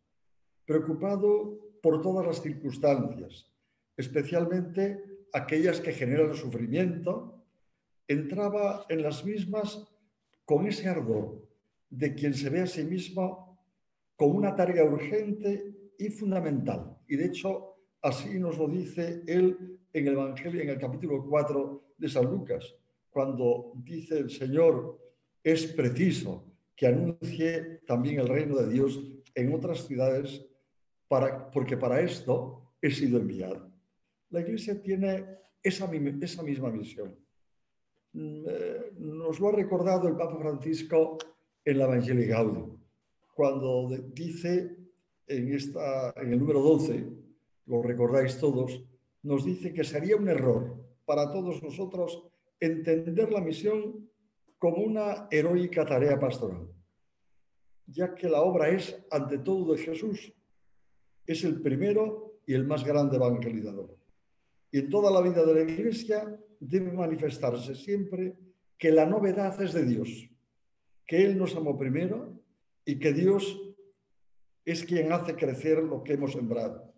preocupado 0.65 1.59
por 1.83 2.03
todas 2.03 2.27
las 2.27 2.43
circunstancias, 2.43 3.51
especialmente 3.97 5.03
aquellas 5.33 5.81
que 5.81 5.93
generan 5.93 6.35
sufrimiento, 6.35 7.45
entraba 8.09 8.87
en 8.89 9.03
las 9.03 9.25
mismas 9.25 9.87
con 10.45 10.67
ese 10.67 10.89
ardor 10.89 11.43
de 11.91 12.15
quien 12.15 12.35
se 12.35 12.51
ve 12.51 12.61
a 12.61 12.67
sí 12.67 12.85
mismo 12.85 13.59
como 14.17 14.35
una 14.35 14.55
tarea 14.55 14.85
urgente 14.85 15.93
y 15.99 16.09
fundamental. 16.09 16.99
Y 17.07 17.17
de 17.17 17.27
hecho, 17.27 17.77
así 18.03 18.39
nos 18.39 18.59
lo 18.59 18.69
dice 18.69 19.23
él 19.27 19.79
en 19.93 20.07
el 20.07 20.15
Evangelio, 20.15 20.61
en 20.63 20.71
el 20.71 20.79
capítulo 20.79 21.25
4 21.29 21.95
de 21.99 22.09
San 22.09 22.25
Lucas, 22.27 22.75
cuando 23.17 23.73
dice 23.77 24.19
el 24.19 24.29
Señor, 24.29 25.01
es 25.43 25.69
preciso 25.69 26.45
que 26.77 26.87
anuncie 26.87 27.81
también 27.87 28.21
el 28.21 28.29
reino 28.29 28.57
de 28.57 28.71
Dios 28.71 29.03
en 29.35 29.55
otras 29.55 29.87
ciudades, 29.87 30.45
para, 31.09 31.51
porque 31.51 31.79
para 31.79 32.03
esto 32.03 32.75
he 32.79 32.91
sido 32.91 33.19
enviado. 33.19 33.73
La 34.29 34.41
Iglesia 34.41 34.83
tiene 34.83 35.25
esa, 35.63 35.91
esa 36.21 36.43
misma 36.43 36.69
misión. 36.71 37.17
Mm, 38.13 38.45
eh, 38.47 38.93
nos 38.99 39.41
lo 39.41 39.49
ha 39.49 39.53
recordado 39.53 40.09
el 40.09 40.17
Papa 40.17 40.37
Francisco 40.39 41.17
en 41.65 41.79
la 41.79 41.85
Evangelii 41.87 42.27
Gaudium, 42.27 42.77
cuando 43.35 43.89
dice 44.13 44.77
en, 45.27 45.55
esta, 45.55 46.13
en 46.21 46.35
el 46.35 46.39
número 46.39 46.61
12, 46.61 47.07
lo 47.65 47.81
recordáis 47.81 48.39
todos, 48.39 48.85
nos 49.23 49.43
dice 49.43 49.73
que 49.73 49.85
sería 49.85 50.17
un 50.17 50.29
error 50.29 50.77
para 51.07 51.33
todos 51.33 51.63
nosotros 51.63 52.23
entender 52.61 53.33
la 53.33 53.41
misión 53.41 54.09
como 54.59 54.79
una 54.79 55.29
heroica 55.31 55.85
tarea 55.85 56.19
pastoral, 56.19 56.69
ya 57.87 58.15
que 58.15 58.29
la 58.29 58.41
obra 58.43 58.69
es 58.69 58.97
ante 59.11 59.39
todo 59.39 59.75
de 59.75 59.83
Jesús. 59.83 60.33
Es 61.27 61.45
el 61.45 61.61
primero 61.61 62.41
y 62.47 62.55
el 62.55 62.67
más 62.67 62.85
grande 62.85 63.17
evangelizador. 63.17 63.97
Y 64.71 64.79
en 64.79 64.91
toda 64.91 65.11
la 65.11 65.21
vida 65.21 65.45
de 65.45 65.55
la 65.55 65.71
Iglesia 65.71 66.39
debe 66.61 66.93
manifestarse 66.93 67.75
siempre 67.75 68.37
que 68.79 68.91
la 68.91 69.07
novedad 69.07 69.61
es 69.61 69.73
de 69.73 69.85
Dios, 69.85 70.31
que 71.07 71.25
Él 71.25 71.39
nos 71.39 71.55
amó 71.57 71.77
primero 71.77 72.41
y 72.85 72.99
que 72.99 73.13
Dios 73.13 73.61
es 74.65 74.85
quien 74.85 75.13
hace 75.13 75.35
crecer 75.35 75.83
lo 75.83 76.03
que 76.03 76.15
hemos 76.15 76.33
sembrado. 76.33 76.93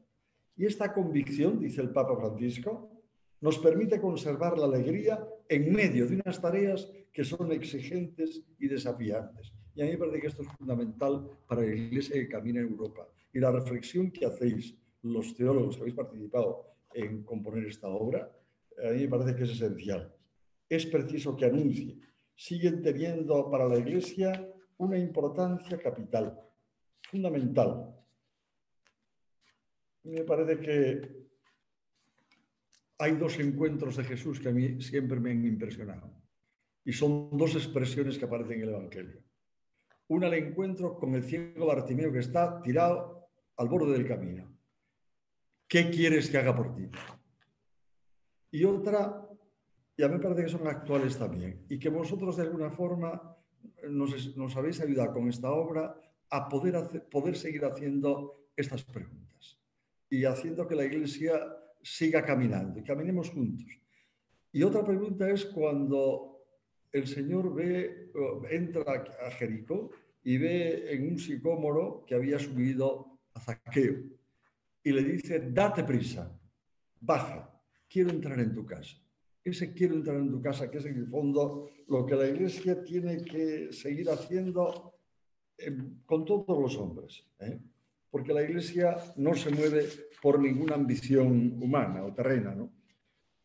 Y 0.57 0.67
esta 0.67 0.93
convicción, 0.93 1.61
dice 1.61 1.81
el 1.81 1.91
Papa 1.91 2.17
Francisco, 2.17 2.98
nos 3.41 3.59
permite 3.59 4.01
conservar 4.01 4.59
la 4.59 4.67
alegría 4.67 5.27
en 5.49 5.73
medio 5.73 6.07
de 6.07 6.17
unas 6.17 6.41
tareas 6.41 6.91
que 7.13 7.25
son 7.25 7.53
exigentes 7.53 8.43
y 8.59 8.69
desafiantes. 8.69 9.53
Y 9.75 9.83
a 9.83 9.85
mí 9.85 9.93
me 9.93 9.99
parece 9.99 10.21
que 10.21 10.27
esto 10.27 10.43
es 10.43 10.49
fundamental 10.49 11.29
para 11.47 11.63
la 11.63 11.75
Iglesia 11.75 12.15
que 12.15 12.29
camina 12.29 12.61
en 12.61 12.69
Europa. 12.69 13.09
Y 13.33 13.39
la 13.39 13.53
reflexión 13.53 14.11
que 14.11 14.27
hacéis 14.27 14.77
los 15.03 15.35
teólogos 15.35 15.77
que 15.77 15.83
habéis 15.83 15.97
participado 15.97 16.67
en 16.93 17.23
componer 17.23 17.67
esta 17.67 17.89
obra, 17.89 18.31
a 18.85 18.91
mí 18.91 19.03
me 19.03 19.09
parece 19.09 19.37
que 19.37 19.45
es 19.45 19.51
esencial. 19.51 20.13
Es 20.69 20.87
preciso 20.87 21.37
que 21.37 21.45
anuncie. 21.45 21.99
Siguen 22.35 22.83
teniendo 22.83 23.51
para 23.51 23.69
la 23.69 23.79
Iglesia 23.79 24.53
una 24.79 24.99
importancia 24.99 25.79
capital, 25.79 26.39
fundamental 27.11 27.95
me 30.09 30.25
parece 30.25 30.59
que 30.59 31.28
hay 32.99 33.13
dos 33.13 33.39
encuentros 33.39 33.97
de 33.97 34.05
Jesús 34.05 34.41
que 34.41 34.49
a 34.49 34.53
mí 34.53 34.81
siempre 34.83 35.21
me 35.21 35.31
han 35.31 35.45
impresionado. 35.45 36.13
Y 36.85 36.93
son 36.93 37.31
dos 37.33 37.55
expresiones 37.55 38.19
que 38.19 38.25
aparecen 38.25 38.57
en 38.57 38.63
el 38.63 38.75
Evangelio. 38.75 39.23
Una 40.09 40.27
el 40.27 40.35
encuentro 40.35 40.99
con 40.99 41.15
el 41.15 41.23
ciego 41.23 41.67
Bartimeo 41.67 42.13
que 42.13 42.19
está 42.19 42.61
tirado 42.63 43.29
al 43.57 43.69
borde 43.69 43.93
del 43.93 44.09
camino. 44.09 44.53
¿Qué 45.69 45.91
quieres 45.91 46.31
que 46.31 46.39
haga 46.39 46.57
por 46.57 46.75
ti? 46.75 46.89
Y 48.51 48.65
otra, 48.65 49.29
y 49.97 50.03
a 50.03 50.09
mí 50.09 50.15
me 50.15 50.21
parece 50.21 50.45
que 50.45 50.49
son 50.49 50.67
actuales 50.67 51.19
también, 51.19 51.67
y 51.69 51.79
que 51.79 51.91
vosotros 51.91 52.37
de 52.37 52.45
alguna 52.45 52.71
forma 52.71 53.37
nos, 53.89 54.57
habéis 54.57 54.81
ayudado 54.81 55.13
con 55.13 55.29
esta 55.29 55.51
obra 55.51 55.95
a 56.31 56.49
poder 56.49 57.37
seguir 57.37 57.65
haciendo 57.65 58.49
estas 58.57 58.83
preguntas 58.85 59.59
y 60.11 60.25
haciendo 60.25 60.67
que 60.67 60.75
la 60.75 60.85
iglesia 60.85 61.41
siga 61.97 62.25
caminando 62.25 62.79
y 62.79 62.83
caminemos 62.85 63.31
juntos. 63.31 63.67
Y 64.53 64.63
otra 64.63 64.85
pregunta 64.85 65.29
es 65.31 65.45
cuando 65.47 66.45
el 66.93 67.07
Señor 67.07 67.55
ve, 67.55 68.11
entra 68.51 69.05
a 69.27 69.31
Jericó 69.31 69.91
y 70.23 70.39
ve 70.39 70.93
en 70.93 71.09
un 71.09 71.19
sicómoro 71.19 72.05
que 72.07 72.15
había 72.15 72.39
subido 72.39 73.19
a 73.35 73.41
Zaqueo 73.41 73.97
y 74.83 74.93
le 74.93 75.03
dice, 75.03 75.51
date 75.51 75.85
prisa, 75.85 76.39
baja, 77.01 77.61
quiero 77.89 78.11
entrar 78.11 78.39
en 78.41 78.55
tu 78.55 78.65
casa. 78.65 78.97
Ese 79.45 79.73
quiero 79.73 79.95
entrar 79.95 80.17
en 80.17 80.31
tu 80.31 80.43
casa, 80.43 80.71
que 80.71 80.79
es 80.79 80.85
en 80.85 80.97
el 80.97 81.07
fondo 81.07 81.71
lo 81.89 82.05
que 82.05 82.15
la 82.15 82.29
iglesia 82.29 82.83
tiene 82.83 83.23
que 83.25 83.73
seguir 83.73 84.11
haciendo 84.11 84.95
eh, 85.57 85.77
con 86.05 86.25
todos 86.25 86.61
los 86.61 86.77
hombres. 86.77 87.25
¿eh? 87.41 87.59
Porque 88.11 88.33
la 88.33 88.43
Iglesia 88.43 88.97
no 89.17 89.35
se 89.35 89.51
mueve 89.51 89.87
por 90.23 90.41
ninguna 90.41 90.75
ambición 90.75 91.63
humana 91.63 92.05
o 92.05 92.13
terrena. 92.13 92.55
¿no? 92.55 92.73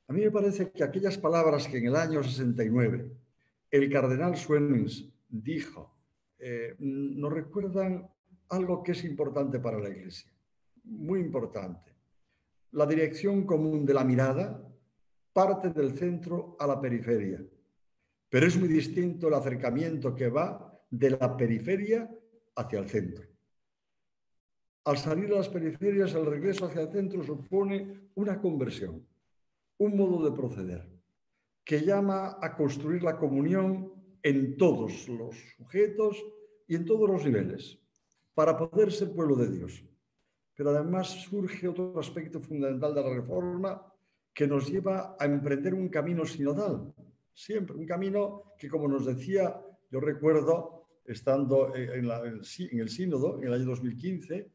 A 0.08 0.14
mí 0.14 0.22
me 0.22 0.32
parece 0.32 0.72
que 0.72 0.84
aquellas 0.84 1.18
palabras 1.18 1.68
que 1.68 1.78
en 1.78 1.88
el 1.88 1.96
año 1.96 2.24
69 2.24 3.12
el 3.72 3.92
cardenal 3.92 4.36
Schwemmings 4.36 5.10
dijo 5.30 5.94
eh, 6.38 6.76
nos 6.80 7.32
recuerdan 7.32 8.08
algo 8.50 8.84
que 8.84 8.92
es 8.92 9.04
importante 9.06 9.60
para 9.60 9.80
la 9.80 9.90
Iglesia, 9.90 10.32
muy 10.84 11.20
importante. 11.20 11.92
La 12.72 12.86
dirección 12.86 13.46
común 13.46 13.86
de 13.86 13.94
la 13.94 14.04
mirada 14.04 14.62
parte 15.32 15.70
del 15.70 15.98
centro 15.98 16.56
a 16.60 16.68
la 16.68 16.80
periferia, 16.80 17.44
pero 18.30 18.46
es 18.46 18.58
muy 18.58 18.68
distinto 18.68 19.28
el 19.28 19.34
acercamiento 19.36 20.14
que 20.14 20.30
va 20.30 20.80
de 20.90 21.12
la 21.12 21.36
periferia 21.36 22.10
hacia 22.56 22.80
el 22.80 22.90
centro. 22.90 23.33
Al 24.86 24.98
salir 24.98 25.32
a 25.32 25.38
las 25.38 25.48
periferias, 25.48 26.14
el 26.14 26.26
regreso 26.26 26.66
hacia 26.66 26.82
el 26.82 26.92
centro 26.92 27.24
supone 27.24 28.10
una 28.16 28.42
conversión, 28.42 29.08
un 29.78 29.96
modo 29.96 30.30
de 30.30 30.36
proceder, 30.36 30.90
que 31.64 31.86
llama 31.86 32.38
a 32.42 32.54
construir 32.54 33.02
la 33.02 33.18
comunión 33.18 33.94
en 34.22 34.58
todos 34.58 35.08
los 35.08 35.36
sujetos 35.56 36.22
y 36.68 36.76
en 36.76 36.84
todos 36.84 37.10
los 37.10 37.24
niveles, 37.24 37.80
para 38.34 38.58
poder 38.58 38.92
ser 38.92 39.14
pueblo 39.14 39.38
de 39.38 39.52
Dios. 39.52 39.86
Pero 40.54 40.72
además 40.72 41.08
surge 41.08 41.66
otro 41.68 41.98
aspecto 41.98 42.42
fundamental 42.42 42.94
de 42.94 43.04
la 43.04 43.14
reforma 43.14 43.82
que 44.34 44.48
nos 44.48 44.70
lleva 44.70 45.16
a 45.18 45.26
emprender 45.26 45.74
un 45.74 45.88
camino 45.88 46.26
sinodal, 46.26 46.94
siempre 47.34 47.78
un 47.78 47.86
camino 47.86 48.54
que, 48.58 48.68
como 48.68 48.90
nos 48.90 49.06
decía, 49.06 49.62
yo 49.90 50.00
recuerdo, 50.02 50.88
estando 51.06 51.74
en, 51.74 52.06
en 52.06 52.80
el 52.80 52.90
sínodo 52.90 53.38
en 53.38 53.48
el 53.48 53.54
año 53.54 53.66
2015, 53.66 54.52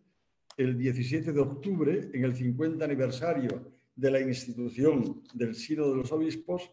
el 0.59 0.77
17 0.77 1.33
de 1.33 1.41
octubre, 1.41 2.11
en 2.13 2.25
el 2.25 2.35
50 2.35 2.85
aniversario 2.85 3.73
de 3.95 4.11
la 4.11 4.21
institución 4.21 5.23
del 5.33 5.55
Sínodo 5.55 5.93
de 5.93 5.99
los 5.99 6.11
Obispos, 6.11 6.71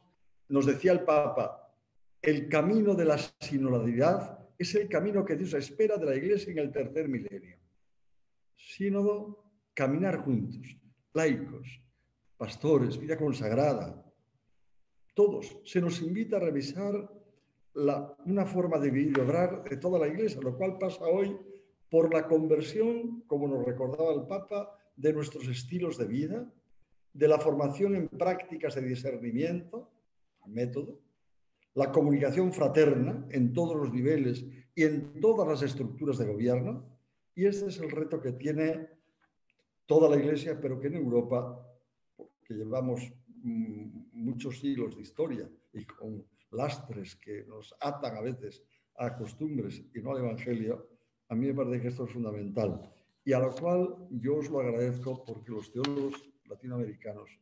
nos 0.49 0.65
decía 0.65 0.91
el 0.91 1.01
Papa, 1.01 1.71
el 2.19 2.49
camino 2.49 2.95
de 2.95 3.05
la 3.05 3.17
sinodalidad 3.17 4.39
es 4.57 4.73
el 4.73 4.89
camino 4.89 5.23
que 5.23 5.35
Dios 5.35 5.53
espera 5.53 5.97
de 5.97 6.05
la 6.05 6.15
Iglesia 6.15 6.51
en 6.51 6.57
el 6.57 6.71
tercer 6.71 7.07
milenio. 7.07 7.59
Sínodo, 8.55 9.51
caminar 9.75 10.17
juntos, 10.23 10.77
laicos, 11.13 11.79
pastores, 12.37 12.97
vida 12.99 13.17
consagrada, 13.17 14.03
todos. 15.13 15.59
Se 15.63 15.79
nos 15.79 16.01
invita 16.01 16.37
a 16.37 16.39
revisar 16.39 17.07
una 18.25 18.45
forma 18.47 18.79
de 18.79 18.89
vivir 18.89 19.15
y 19.15 19.21
obrar 19.21 19.63
de 19.63 19.77
toda 19.77 19.99
la 19.99 20.07
Iglesia, 20.07 20.41
lo 20.41 20.57
cual 20.57 20.79
pasa 20.79 21.05
hoy 21.05 21.37
por 21.89 22.13
la 22.13 22.27
conversión, 22.27 23.23
como 23.27 23.47
nos 23.47 23.65
recordaba 23.65 24.13
el 24.13 24.27
Papa, 24.27 24.77
de 24.95 25.13
nuestros 25.13 25.47
estilos 25.47 25.97
de 25.97 26.05
vida, 26.05 26.53
de 27.13 27.27
la 27.27 27.39
formación 27.39 27.95
en 27.95 28.07
prácticas 28.09 28.75
de 28.75 28.81
discernimiento, 28.81 29.91
método, 30.47 30.99
la 31.73 31.91
comunicación 31.91 32.53
fraterna 32.53 33.25
en 33.31 33.53
todos 33.53 33.75
los 33.75 33.93
niveles 33.93 34.45
y 34.73 34.83
en 34.83 35.19
todas 35.19 35.47
las 35.47 35.61
estructuras 35.61 36.17
de 36.17 36.25
gobierno. 36.25 36.85
Y 37.35 37.45
este 37.45 37.67
es 37.67 37.79
el 37.79 37.91
reto 37.91 38.21
que 38.21 38.31
tiene 38.31 38.89
toda 39.85 40.09
la 40.09 40.17
Iglesia, 40.17 40.59
pero 40.59 40.79
que 40.79 40.87
en 40.87 40.95
Europa, 40.95 41.61
que 42.43 42.53
llevamos 42.53 43.13
mm, 43.43 44.07
muchos 44.13 44.59
siglos 44.59 44.95
de 44.95 45.01
historia 45.01 45.49
y 45.73 45.85
con 45.85 46.25
lastres 46.51 47.15
que 47.15 47.43
nos 47.43 47.75
atan 47.81 48.15
a 48.15 48.21
veces 48.21 48.63
a 48.97 49.15
costumbres 49.17 49.83
y 49.93 49.99
no 49.99 50.11
al 50.11 50.19
Evangelio, 50.19 50.87
a 51.29 51.35
mí 51.35 51.47
me 51.47 51.53
parece 51.53 51.81
que 51.81 51.87
esto 51.89 52.05
es 52.05 52.11
fundamental 52.11 52.91
y 53.23 53.33
a 53.33 53.39
lo 53.39 53.53
cual 53.55 54.07
yo 54.11 54.37
os 54.37 54.49
lo 54.49 54.59
agradezco 54.59 55.23
porque 55.25 55.51
los 55.51 55.71
teólogos 55.71 56.13
latinoamericanos 56.45 57.39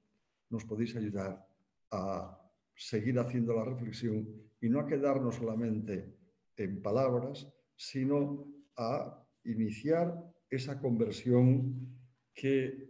nos 0.50 0.64
podéis 0.64 0.96
ayudar 0.96 1.46
a 1.92 2.40
seguir 2.76 3.20
haciendo 3.20 3.54
la 3.54 3.66
reflexión 3.66 4.28
y 4.62 4.70
no 4.70 4.80
a 4.80 4.88
quedarnos 4.88 5.36
solamente 5.36 6.16
en 6.58 6.82
palabras, 6.82 7.52
sino 7.76 8.48
a 8.78 9.22
iniciar 9.44 10.14
esa 10.50 10.80
conversión 10.80 11.98
que 12.34 12.90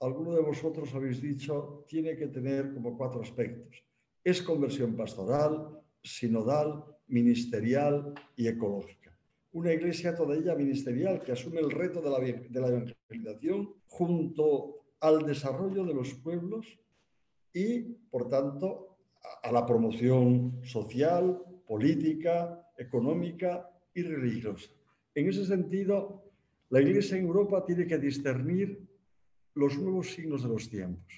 alguno 0.00 0.34
de 0.34 0.42
vosotros 0.42 0.94
habéis 0.94 1.20
dicho 1.20 1.84
tiene 1.88 2.16
que 2.16 2.28
tener 2.28 2.72
como 2.72 2.96
cuatro 2.96 3.20
aspectos. 3.20 3.84
Es 4.22 4.40
conversión 4.42 4.94
pastoral, 4.96 5.80
sinodal, 6.02 6.84
ministerial 7.08 8.14
y 8.36 8.46
ecológica. 8.46 9.07
Una 9.58 9.72
iglesia 9.72 10.14
toda 10.14 10.36
ella 10.36 10.54
ministerial 10.54 11.20
que 11.20 11.32
asume 11.32 11.58
el 11.58 11.72
reto 11.72 12.00
de 12.00 12.10
la, 12.60 12.68
evangelización 12.68 13.74
junto 13.88 14.84
al 15.00 15.26
desarrollo 15.26 15.84
de 15.84 15.94
los 15.94 16.14
pueblos 16.14 16.78
y, 17.52 17.80
por 18.08 18.28
tanto, 18.28 18.98
a 19.42 19.50
la 19.50 19.66
promoción 19.66 20.60
social, 20.62 21.42
política, 21.66 22.70
económica 22.78 23.68
y 23.92 24.02
religiosa. 24.02 24.70
En 25.12 25.28
ese 25.28 25.44
sentido, 25.44 26.22
la 26.70 26.80
Iglesia 26.80 27.16
en 27.16 27.26
Europa 27.26 27.64
tiene 27.66 27.84
que 27.84 27.98
discernir 27.98 28.86
los 29.54 29.76
nuevos 29.76 30.12
signos 30.12 30.44
de 30.44 30.50
los 30.50 30.70
tiempos. 30.70 31.12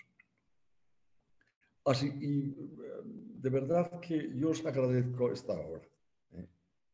Así, 1.85 2.07
y 2.07 2.49
eh, 2.49 3.03
de 3.05 3.51
verdad 3.51 4.01
que 4.01 4.33
yo 4.35 4.49
os 4.49 4.65
agradezco 4.65 5.31
esta 5.31 5.61
eh, 5.61 5.90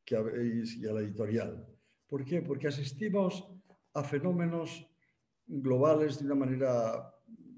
que 0.07 0.17
habéis 0.17 0.77
y 0.77 0.87
a 0.87 0.93
la 0.93 1.01
editorial. 1.01 1.67
¿Por 2.07 2.25
qué? 2.25 2.41
Porque 2.41 2.69
asistimos 2.69 3.47
a 3.93 4.05
fenómenos 4.05 4.87
globales 5.47 6.19
de 6.19 6.27
una 6.27 6.37
manera 6.37 7.13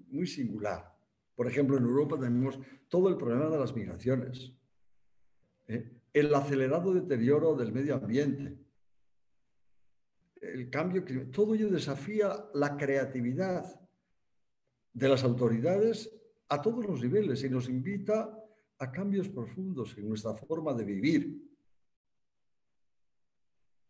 muy 0.08 0.26
singular. 0.26 0.92
Por 1.36 1.46
ejemplo, 1.46 1.76
en 1.76 1.84
Europa 1.84 2.18
tenemos 2.18 2.58
todo 2.88 3.08
el 3.08 3.16
problema 3.16 3.48
de 3.48 3.58
las 3.58 3.74
migraciones, 3.74 4.52
¿eh? 5.68 5.92
el 6.12 6.34
acelerado 6.34 6.94
deterioro 6.94 7.54
del 7.54 7.72
medio 7.72 7.96
ambiente, 7.96 8.58
el 10.40 10.70
cambio 10.70 11.04
climático, 11.04 11.32
todo 11.32 11.54
ello 11.54 11.68
desafía 11.68 12.48
la 12.54 12.76
creatividad 12.76 13.80
de 14.92 15.08
las 15.08 15.22
autoridades 15.22 16.10
a 16.48 16.62
todos 16.62 16.84
los 16.86 17.02
niveles 17.02 17.44
y 17.44 17.50
nos 17.50 17.68
invita 17.68 18.34
a 18.78 18.90
cambios 18.90 19.28
profundos 19.28 19.96
en 19.98 20.08
nuestra 20.08 20.34
forma 20.34 20.72
de 20.72 20.84
vivir. 20.84 21.47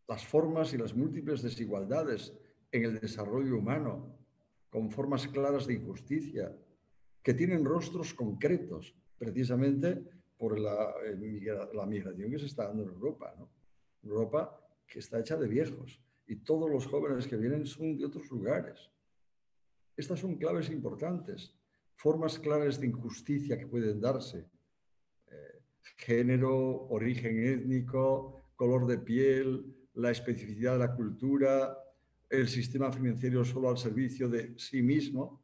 Las 0.08 0.26
formas 0.26 0.72
y 0.72 0.78
las 0.78 0.94
múltiples 0.94 1.42
desigualdades 1.42 2.32
en 2.72 2.84
el 2.84 2.98
desarrollo 2.98 3.58
humano, 3.58 4.16
con 4.70 4.90
formas 4.90 5.28
claras 5.28 5.66
de 5.66 5.74
injusticia, 5.74 6.54
que 7.22 7.34
tienen 7.34 7.64
rostros 7.64 8.14
concretos, 8.14 8.94
precisamente 9.18 10.02
por 10.38 10.58
la, 10.58 10.94
eh, 11.04 11.68
la 11.74 11.86
migración 11.86 12.30
que 12.30 12.38
se 12.38 12.46
está 12.46 12.68
dando 12.68 12.84
en 12.84 12.90
Europa. 12.90 13.34
Europa 14.02 14.58
que 14.86 15.00
está 15.00 15.20
hecha 15.20 15.36
de 15.36 15.48
viejos 15.48 16.00
y 16.26 16.36
todos 16.36 16.70
los 16.70 16.86
jóvenes 16.86 17.26
que 17.26 17.36
vienen 17.36 17.66
son 17.66 17.96
de 17.96 18.06
otros 18.06 18.30
lugares. 18.30 18.90
Estas 19.96 20.20
son 20.20 20.36
claves 20.36 20.70
importantes, 20.70 21.54
formas 21.96 22.38
claras 22.38 22.80
de 22.80 22.86
injusticia 22.86 23.58
que 23.58 23.66
pueden 23.66 24.00
darse. 24.00 24.46
Eh, 25.26 25.62
género, 25.96 26.86
origen 26.88 27.44
étnico, 27.44 28.52
color 28.56 28.86
de 28.86 28.98
piel, 28.98 29.74
la 29.98 30.12
especificidad 30.12 30.74
de 30.74 30.78
la 30.78 30.94
cultura, 30.94 31.76
el 32.30 32.48
sistema 32.48 32.92
financiero 32.92 33.44
solo 33.44 33.68
al 33.68 33.78
servicio 33.78 34.28
de 34.28 34.54
sí 34.56 34.80
mismo, 34.80 35.42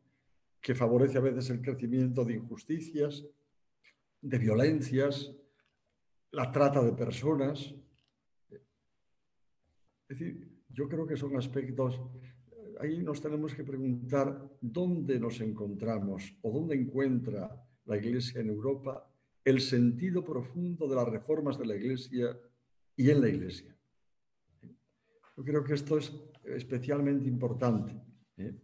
que 0.60 0.74
favorece 0.74 1.18
a 1.18 1.22
veces 1.22 1.51
el 1.51 1.60
crecimiento 1.60 2.24
de 2.24 2.35
injusticias, 2.35 3.24
de 4.20 4.39
violencias, 4.39 5.35
la 6.31 6.52
trata 6.52 6.82
de 6.82 6.93
personas. 6.93 7.74
Es 10.09 10.18
decir, 10.18 10.48
yo 10.68 10.89
creo 10.89 11.06
que 11.06 11.16
son 11.16 11.36
aspectos, 11.36 12.01
ahí 12.81 13.02
nos 13.02 13.20
tenemos 13.20 13.55
que 13.55 13.64
preguntar 13.64 14.51
dónde 14.60 15.18
nos 15.18 15.40
encontramos 15.40 16.32
o 16.43 16.52
dónde 16.52 16.76
encuentra 16.76 17.60
la 17.86 17.97
Iglesia 17.97 18.40
en 18.40 18.51
Europa 18.51 19.10
el 19.44 19.60
sentido 19.60 20.24
profundo 20.24 20.89
de 20.89 20.94
las 20.94 21.09
reformas 21.09 21.59
de 21.59 21.66
la 21.66 21.74
Iglesia 21.74 22.39
y 22.97 23.10
en 23.10 23.20
la 23.20 23.28
Iglesia. 23.28 23.73
Yo 25.36 25.44
creo 25.44 25.65
que 25.65 25.74
esto 25.74 25.98
es 25.98 26.12
especialmente 26.44 27.28
importante. 27.28 28.01
¿eh? 28.36 28.55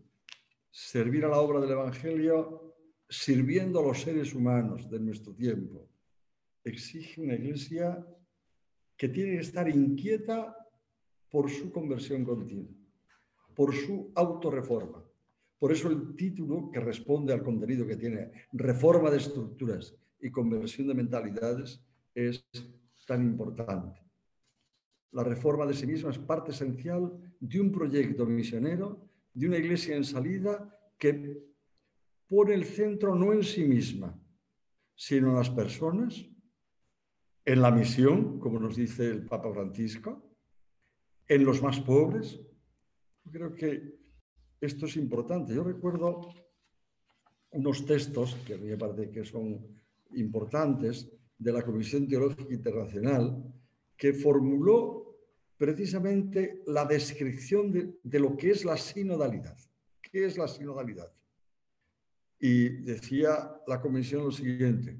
Servir 0.70 1.24
a 1.24 1.28
la 1.28 1.40
obra 1.40 1.60
del 1.60 1.70
Evangelio 1.70 2.76
sirviendo 3.08 3.80
a 3.80 3.82
los 3.82 4.00
seres 4.00 4.34
humanos 4.34 4.88
de 4.88 5.00
nuestro 5.00 5.34
tiempo 5.34 5.88
exige 6.62 7.20
una 7.20 7.34
iglesia 7.34 8.06
que 8.96 9.08
tiene 9.08 9.32
que 9.32 9.40
estar 9.40 9.68
inquieta 9.68 10.54
por 11.30 11.50
su 11.50 11.72
conversión 11.72 12.24
continua, 12.24 12.70
por 13.54 13.74
su 13.74 14.12
autorreforma. 14.14 15.04
Por 15.58 15.72
eso 15.72 15.88
el 15.88 16.14
título 16.14 16.70
que 16.70 16.80
responde 16.80 17.32
al 17.32 17.42
contenido 17.42 17.86
que 17.86 17.96
tiene, 17.96 18.30
reforma 18.52 19.10
de 19.10 19.18
estructuras 19.18 19.94
y 20.20 20.30
conversión 20.30 20.88
de 20.88 20.94
mentalidades, 20.94 21.82
es 22.14 22.44
tan 23.06 23.22
importante. 23.22 24.00
La 25.12 25.24
reforma 25.24 25.66
de 25.66 25.74
sí 25.74 25.86
misma 25.86 26.10
es 26.10 26.18
parte 26.18 26.52
esencial 26.52 27.12
de 27.40 27.60
un 27.60 27.72
proyecto 27.72 28.26
misionero, 28.26 29.08
de 29.34 29.48
una 29.48 29.58
iglesia 29.58 29.96
en 29.96 30.04
salida 30.04 30.78
que 30.98 31.50
pone 32.28 32.54
el 32.54 32.64
centro 32.64 33.14
no 33.14 33.32
en 33.32 33.42
sí 33.42 33.64
misma, 33.64 34.16
sino 34.94 35.30
en 35.30 35.34
las 35.34 35.50
personas, 35.50 36.24
en 37.44 37.60
la 37.60 37.70
misión, 37.70 38.38
como 38.38 38.60
nos 38.60 38.76
dice 38.76 39.10
el 39.10 39.26
Papa 39.26 39.52
Francisco, 39.52 40.22
en 41.26 41.44
los 41.44 41.62
más 41.62 41.80
pobres. 41.80 42.38
Yo 43.24 43.30
creo 43.30 43.54
que 43.54 43.98
esto 44.60 44.86
es 44.86 44.96
importante. 44.96 45.54
Yo 45.54 45.64
recuerdo 45.64 46.28
unos 47.52 47.84
textos 47.84 48.36
que 48.46 48.56
parece 48.76 49.10
que 49.10 49.24
son 49.24 49.58
importantes 50.12 51.10
de 51.38 51.52
la 51.52 51.62
Comisión 51.62 52.06
Teológica 52.06 52.52
Internacional 52.52 53.42
que 53.96 54.12
formuló 54.12 54.99
precisamente 55.60 56.62
la 56.68 56.86
descripción 56.86 57.70
de, 58.02 58.18
lo 58.18 58.34
que 58.34 58.50
es 58.50 58.64
la 58.64 58.78
sinodalidad. 58.78 59.58
¿Qué 60.00 60.24
es 60.24 60.38
la 60.38 60.48
sinodalidad? 60.48 61.12
Y 62.38 62.80
decía 62.80 63.60
la 63.66 63.78
comisión 63.78 64.24
lo 64.24 64.32
siguiente, 64.32 64.98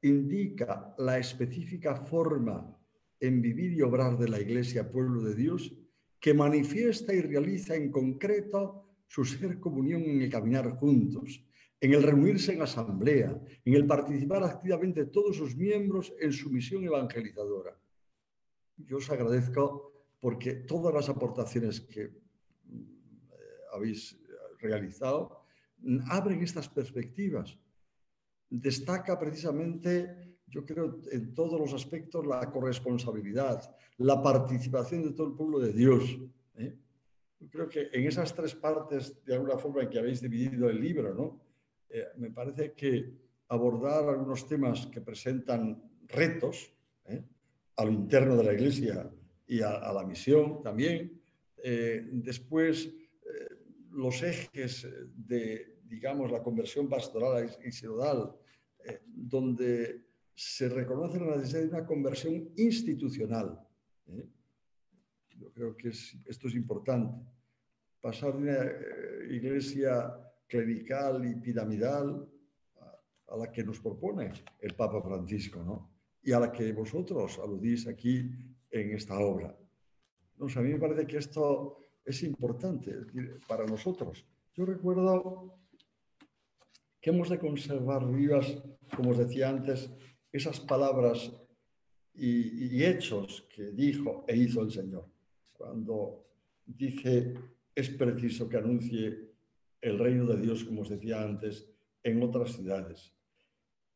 indica 0.00 0.94
la 0.96 1.18
específica 1.18 1.94
forma 1.94 2.74
en 3.20 3.42
vivir 3.42 3.74
y 3.74 3.82
obrar 3.82 4.16
de 4.16 4.30
la 4.30 4.40
Iglesia 4.40 4.90
Pueblo 4.90 5.20
de 5.20 5.34
Dios 5.34 5.74
que 6.20 6.32
manifiesta 6.32 7.12
y 7.12 7.20
realiza 7.20 7.74
en 7.76 7.90
concreto 7.90 8.88
su 9.06 9.26
ser 9.26 9.60
comunión 9.60 10.04
en 10.04 10.22
el 10.22 10.30
caminar 10.30 10.70
juntos, 10.78 11.44
en 11.82 11.92
el 11.92 12.02
reunirse 12.02 12.54
en 12.54 12.62
asamblea, 12.62 13.38
en 13.62 13.74
el 13.74 13.86
participar 13.86 14.42
activamente 14.42 15.04
todos 15.04 15.36
sus 15.36 15.54
miembros 15.54 16.14
en 16.18 16.32
su 16.32 16.48
misión 16.48 16.82
evangelizadora. 16.82 17.78
Yo 18.76 18.98
os 18.98 19.10
agradezco 19.10 19.92
porque 20.20 20.54
todas 20.66 20.92
las 20.92 21.08
aportaciones 21.08 21.80
que 21.80 22.02
eh, 22.02 22.12
habéis 23.72 24.18
realizado 24.58 25.46
abren 26.08 26.42
estas 26.42 26.68
perspectivas. 26.68 27.56
Destaca 28.48 29.18
precisamente, 29.18 30.38
yo 30.46 30.64
creo, 30.64 31.00
en 31.10 31.34
todos 31.34 31.60
los 31.60 31.72
aspectos 31.74 32.26
la 32.26 32.50
corresponsabilidad, 32.50 33.74
la 33.98 34.22
participación 34.22 35.02
de 35.02 35.12
todo 35.12 35.28
el 35.28 35.34
pueblo 35.34 35.58
de 35.58 35.72
Dios. 35.72 36.18
¿eh? 36.56 36.76
Yo 37.40 37.48
creo 37.48 37.68
que 37.68 37.88
en 37.92 38.06
esas 38.06 38.34
tres 38.34 38.54
partes, 38.54 39.24
de 39.24 39.34
alguna 39.34 39.58
forma, 39.58 39.82
en 39.82 39.90
que 39.90 39.98
habéis 39.98 40.20
dividido 40.20 40.68
el 40.68 40.80
libro, 40.80 41.14
¿no? 41.14 41.40
Eh, 41.88 42.04
me 42.16 42.30
parece 42.30 42.72
que 42.72 43.12
abordar 43.48 44.08
algunos 44.08 44.46
temas 44.46 44.86
que 44.86 45.00
presentan 45.00 45.80
retos 46.08 46.72
¿eh? 47.04 47.22
A 47.76 47.84
lo 47.84 47.92
interno 47.92 48.36
de 48.36 48.44
la 48.44 48.52
Iglesia 48.54 49.10
y 49.46 49.60
a, 49.60 49.92
la 49.92 50.04
misión 50.04 50.62
también. 50.62 51.20
después, 52.12 52.92
los 53.92 54.22
ejes 54.22 54.86
de, 55.14 55.76
digamos, 55.88 56.30
la 56.30 56.42
conversión 56.42 56.88
pastoral 56.88 57.50
y 57.64 57.72
sinodal, 57.72 58.34
eh, 58.84 59.02
donde 59.06 60.04
se 60.34 60.68
reconoce 60.68 61.18
la 61.18 61.36
necesidad 61.36 61.62
de 61.62 61.68
una 61.68 61.86
conversión 61.86 62.50
institucional. 62.56 63.58
¿eh? 64.08 64.28
Yo 65.38 65.50
creo 65.52 65.76
que 65.76 65.88
esto 65.88 66.48
es 66.48 66.54
importante. 66.54 67.14
Pasar 68.00 68.34
de 68.34 68.38
una 68.38 68.64
eh, 68.64 69.28
iglesia 69.30 70.14
clerical 70.46 71.26
y 71.26 71.34
piramidal 71.36 72.28
a, 73.28 73.36
la 73.36 73.50
que 73.50 73.64
nos 73.64 73.80
propone 73.80 74.32
el 74.60 74.74
Papa 74.74 75.02
Francisco, 75.02 75.62
¿no? 75.62 75.95
Y 76.26 76.32
a 76.32 76.40
la 76.40 76.50
que 76.50 76.72
vosotros 76.72 77.38
aludís 77.38 77.86
aquí 77.86 78.28
en 78.70 78.90
esta 78.90 79.18
obra. 79.18 79.56
A 80.40 80.60
mí 80.60 80.72
me 80.72 80.78
parece 80.78 81.06
que 81.06 81.18
esto 81.18 81.78
es 82.04 82.22
importante 82.24 82.92
para 83.48 83.64
nosotros. 83.64 84.26
Yo 84.54 84.66
recuerdo 84.66 85.58
que 87.00 87.10
hemos 87.10 87.30
de 87.30 87.38
conservar 87.38 88.04
vivas, 88.12 88.58
como 88.94 89.10
os 89.10 89.18
decía 89.18 89.48
antes, 89.48 89.88
esas 90.32 90.60
palabras 90.60 91.32
y, 92.14 92.82
hechos 92.82 93.46
que 93.54 93.70
dijo 93.70 94.24
e 94.26 94.36
hizo 94.36 94.62
el 94.62 94.70
Señor. 94.70 95.06
Cuando 95.52 96.26
dice, 96.66 97.34
es 97.74 97.90
preciso 97.90 98.48
que 98.48 98.56
anuncie 98.56 99.30
el 99.80 99.98
reino 99.98 100.26
de 100.26 100.40
Dios, 100.40 100.64
como 100.64 100.82
os 100.82 100.88
decía 100.88 101.22
antes, 101.22 101.70
en 102.02 102.22
otras 102.22 102.52
ciudades. 102.52 103.15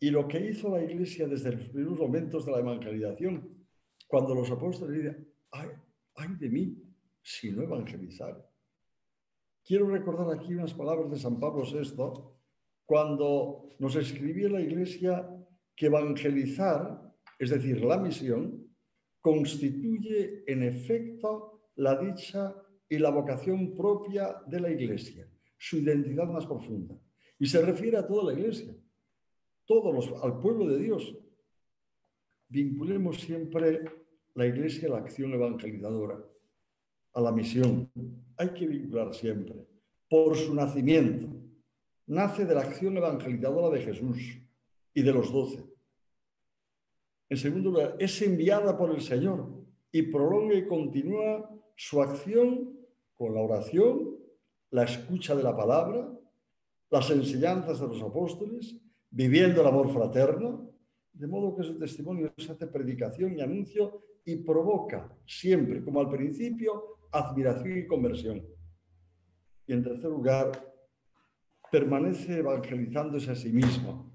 Y 0.01 0.11
lo 0.11 0.27
que 0.27 0.41
hizo 0.41 0.71
la 0.71 0.83
iglesia 0.83 1.29
desde 1.29 1.53
los 1.53 1.69
primeros 1.69 1.99
momentos 1.99 2.47
de 2.47 2.53
la 2.53 2.59
evangelización, 2.59 3.67
cuando 4.09 4.35
los 4.35 4.51
apóstoles 4.51 4.97
dicen, 4.97 5.29
ay, 5.53 5.69
ay 6.17 6.29
de 6.39 6.49
mí 6.49 6.83
si 7.23 7.53
no 7.53 7.63
evangelizar. 7.63 8.45
Quiero 9.63 9.89
recordar 9.89 10.37
aquí 10.37 10.55
unas 10.55 10.75
palabras 10.75 11.11
de 11.11 11.19
San 11.19 11.39
Pablo 11.39 11.63
VI, 11.65 11.95
cuando 12.87 13.69
nos 13.79 13.95
escribía 13.95 14.49
la 14.49 14.61
iglesia 14.61 15.29
que 15.77 15.87
evangelizar 15.87 17.11
es 17.41 17.49
decir, 17.49 17.83
la 17.83 17.97
misión, 17.97 18.69
constituye 19.23 20.45
en 20.47 20.63
efecto 20.63 21.63
la 21.77 21.97
dicha 21.97 22.55
y 22.87 22.99
la 22.99 23.11
vocación 23.11 23.75
propia 23.75 24.43
de 24.47 24.61
la 24.61 24.71
Iglesia, 24.71 25.27
su 25.57 25.79
identidad 25.79 26.27
más 26.27 26.45
profunda. 26.45 27.01
Y 27.39 27.47
se 27.47 27.63
refiere 27.63 27.97
a 27.97 28.07
toda 28.07 28.31
la 28.31 28.39
Iglesia, 28.39 28.77
todos 29.71 30.13
al 30.25 30.41
pueblo 30.41 30.67
de 30.67 30.79
Dios. 30.79 31.17
Vinculemos 32.49 33.21
siempre 33.21 33.85
la 34.35 34.47
Iglesia 34.47 34.89
a 34.89 34.93
la 34.93 34.99
acción 34.99 35.33
evangelizadora, 35.33 36.19
a 37.13 37.21
la 37.21 37.31
misión. 37.31 37.89
Hay 38.37 38.49
que 38.49 38.67
vincular 38.67 39.15
siempre, 39.15 39.55
por 40.09 40.37
su 40.37 40.53
nacimiento. 40.55 41.29
Nace 42.09 42.45
de 42.45 42.55
la 42.57 42.63
acción 42.63 42.97
evangelizadora 42.97 43.71
de 43.71 43.85
Jesús 43.85 44.19
y 44.93 45.03
de 45.03 45.13
los 45.13 45.33
doce 45.33 45.71
en 47.31 47.37
segundo 47.37 47.71
lugar, 47.71 47.97
es 48.01 48.21
enviada 48.23 48.77
por 48.77 48.91
el 48.91 49.01
Señor 49.01 49.49
y 49.93 50.03
prolonga 50.03 50.55
y 50.55 50.67
continúa 50.67 51.49
su 51.77 52.03
acción 52.03 52.77
con 53.17 53.35
la 53.35 53.41
oración, 53.41 54.17
la 54.71 54.83
escucha 54.83 55.37
de 55.37 55.45
la 55.45 55.57
palabra, 55.57 56.11
las 56.91 57.09
enseñanzas 57.11 57.79
de 57.79 57.87
los 57.87 58.03
apóstoles, 58.03 58.77
viviendo 59.11 59.61
el 59.61 59.67
amor 59.67 59.93
fraterno, 59.93 60.71
de 61.13 61.27
modo 61.27 61.57
que 61.57 61.65
su 61.65 61.79
testimonio 61.79 62.33
se 62.37 62.53
hace 62.53 62.67
predicación 62.67 63.37
y 63.37 63.41
anuncio 63.41 64.03
y 64.25 64.37
provoca 64.37 65.13
siempre, 65.27 65.83
como 65.83 66.01
al 66.01 66.09
principio, 66.09 66.99
admiración 67.11 67.79
y 67.79 67.87
conversión. 67.87 68.47
Y 69.67 69.73
en 69.73 69.83
tercer 69.83 70.11
lugar, 70.11 70.53
permanece 71.71 72.39
evangelizándose 72.39 73.31
a 73.31 73.35
sí 73.35 73.53
mismo, 73.53 74.11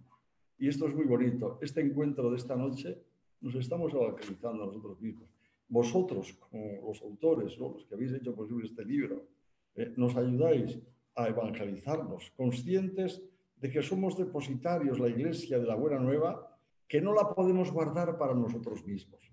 y 0.58 0.70
esto 0.70 0.88
es 0.88 0.96
muy 0.96 1.06
bonito. 1.06 1.60
Este 1.62 1.82
encuentro 1.82 2.30
de 2.32 2.38
esta 2.38 2.56
noche 2.56 3.04
nos 3.42 3.56
estamos 3.56 3.94
evangelizando 3.94 4.64
a 4.64 4.68
nosotros 4.68 5.00
mismos. 5.02 5.30
Vosotros, 5.68 6.34
como 6.34 6.88
los 6.88 7.02
autores, 7.02 7.58
los 7.58 7.86
que 7.86 7.96
habéis 7.96 8.14
hecho 8.14 8.36
posible 8.36 8.68
este 8.68 8.86
libro, 8.86 9.28
eh, 9.76 9.94
nos 9.98 10.16
ayudáis 10.16 10.80
a 11.16 11.28
evangelizarnos, 11.28 12.32
conscientes 12.36 13.22
de 13.57 13.72
que 13.72 13.82
somos 13.82 14.18
depositarios, 14.18 14.99
la 14.99 15.10
Iglesia 15.10 15.60
de 15.60 15.65
la 15.65 15.76
Buena 15.76 15.99
Nueva, 15.99 16.57
que 16.88 17.02
no 17.02 17.14
la 17.14 17.34
podemos 17.34 17.72
guardar 17.72 18.18
para 18.18 18.34
nosotros 18.34 18.86
mismos, 18.86 19.32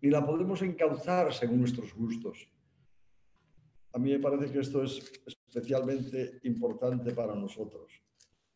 ni 0.00 0.10
la 0.10 0.24
podemos 0.24 0.62
encauzar 0.62 1.32
según 1.32 1.60
nuestros 1.60 1.94
gustos. 1.94 2.48
A 3.92 3.98
mí 3.98 4.12
me 4.12 4.20
parece 4.20 4.52
que 4.52 4.60
esto 4.60 4.82
es 4.82 5.12
especialmente 5.26 6.40
importante 6.44 7.12
para 7.12 7.34
nosotros. 7.34 8.00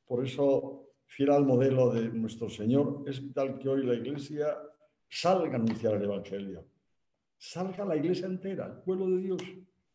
Por 0.07 0.25
eso 0.25 0.93
fiel 1.07 1.31
al 1.31 1.45
modelo 1.45 1.91
de 1.93 2.09
nuestro 2.09 2.49
Señor, 2.49 3.05
es 3.07 3.21
tal 3.35 3.59
que 3.59 3.69
hoy 3.69 3.85
la 3.85 3.95
Iglesia 3.95 4.57
salga 5.09 5.53
a 5.53 5.57
anunciar 5.57 5.95
el 5.95 6.05
Evangelio. 6.05 6.65
Salga 7.37 7.85
la 7.85 7.97
Iglesia 7.97 8.27
entera, 8.27 8.67
el 8.67 8.83
pueblo 8.83 9.09
de 9.11 9.19
Dios, 9.19 9.43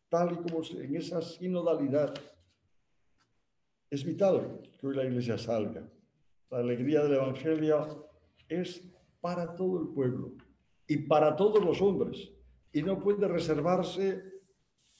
tal 0.08 0.32
y 0.32 0.36
como 0.36 0.62
en 0.64 0.96
esa 0.96 1.20
sinodalidad. 1.22 2.14
Es 3.90 4.04
vital 4.04 4.60
que 4.78 4.86
hoy 4.86 4.96
la 4.96 5.04
Iglesia 5.04 5.38
salga. 5.38 5.88
La 6.50 6.58
alegría 6.58 7.02
del 7.02 7.14
Evangelio 7.14 8.06
es 8.46 8.82
para 9.20 9.56
todo 9.56 9.80
el 9.80 9.88
pueblo 9.88 10.32
y 10.86 10.98
para 10.98 11.34
todos 11.34 11.64
los 11.64 11.80
hombres. 11.80 12.30
Y 12.70 12.82
no 12.82 13.00
puede 13.00 13.26
reservarse 13.26 14.22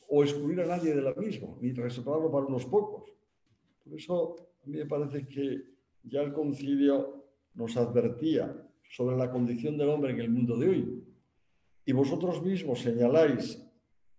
o 0.09 0.25
excluir 0.25 0.63
a 0.63 0.67
nadie 0.67 0.95
de 0.95 1.03
la 1.03 1.13
misma, 1.13 1.49
ni 1.61 1.73
reservarlo 1.73 2.31
para 2.31 2.47
unos 2.47 2.65
pocos. 2.65 3.11
Por 3.85 3.95
eso 3.95 4.37
a 4.65 4.67
mí 4.67 4.79
me 4.79 4.87
parece 4.87 5.29
que 5.29 5.65
ya 6.05 6.23
el 6.23 6.33
concilio 6.33 7.27
nos 7.53 7.77
advertía 7.77 8.57
sobre 8.91 9.19
la 9.19 9.31
condición 9.31 9.77
del 9.77 9.91
hombre 9.91 10.13
en 10.13 10.21
el 10.21 10.31
mundo 10.31 10.57
de 10.57 10.69
hoy. 10.69 11.05
Y 11.85 11.93
vosotros 11.93 12.43
mismos 12.43 12.81
señaláis 12.81 13.63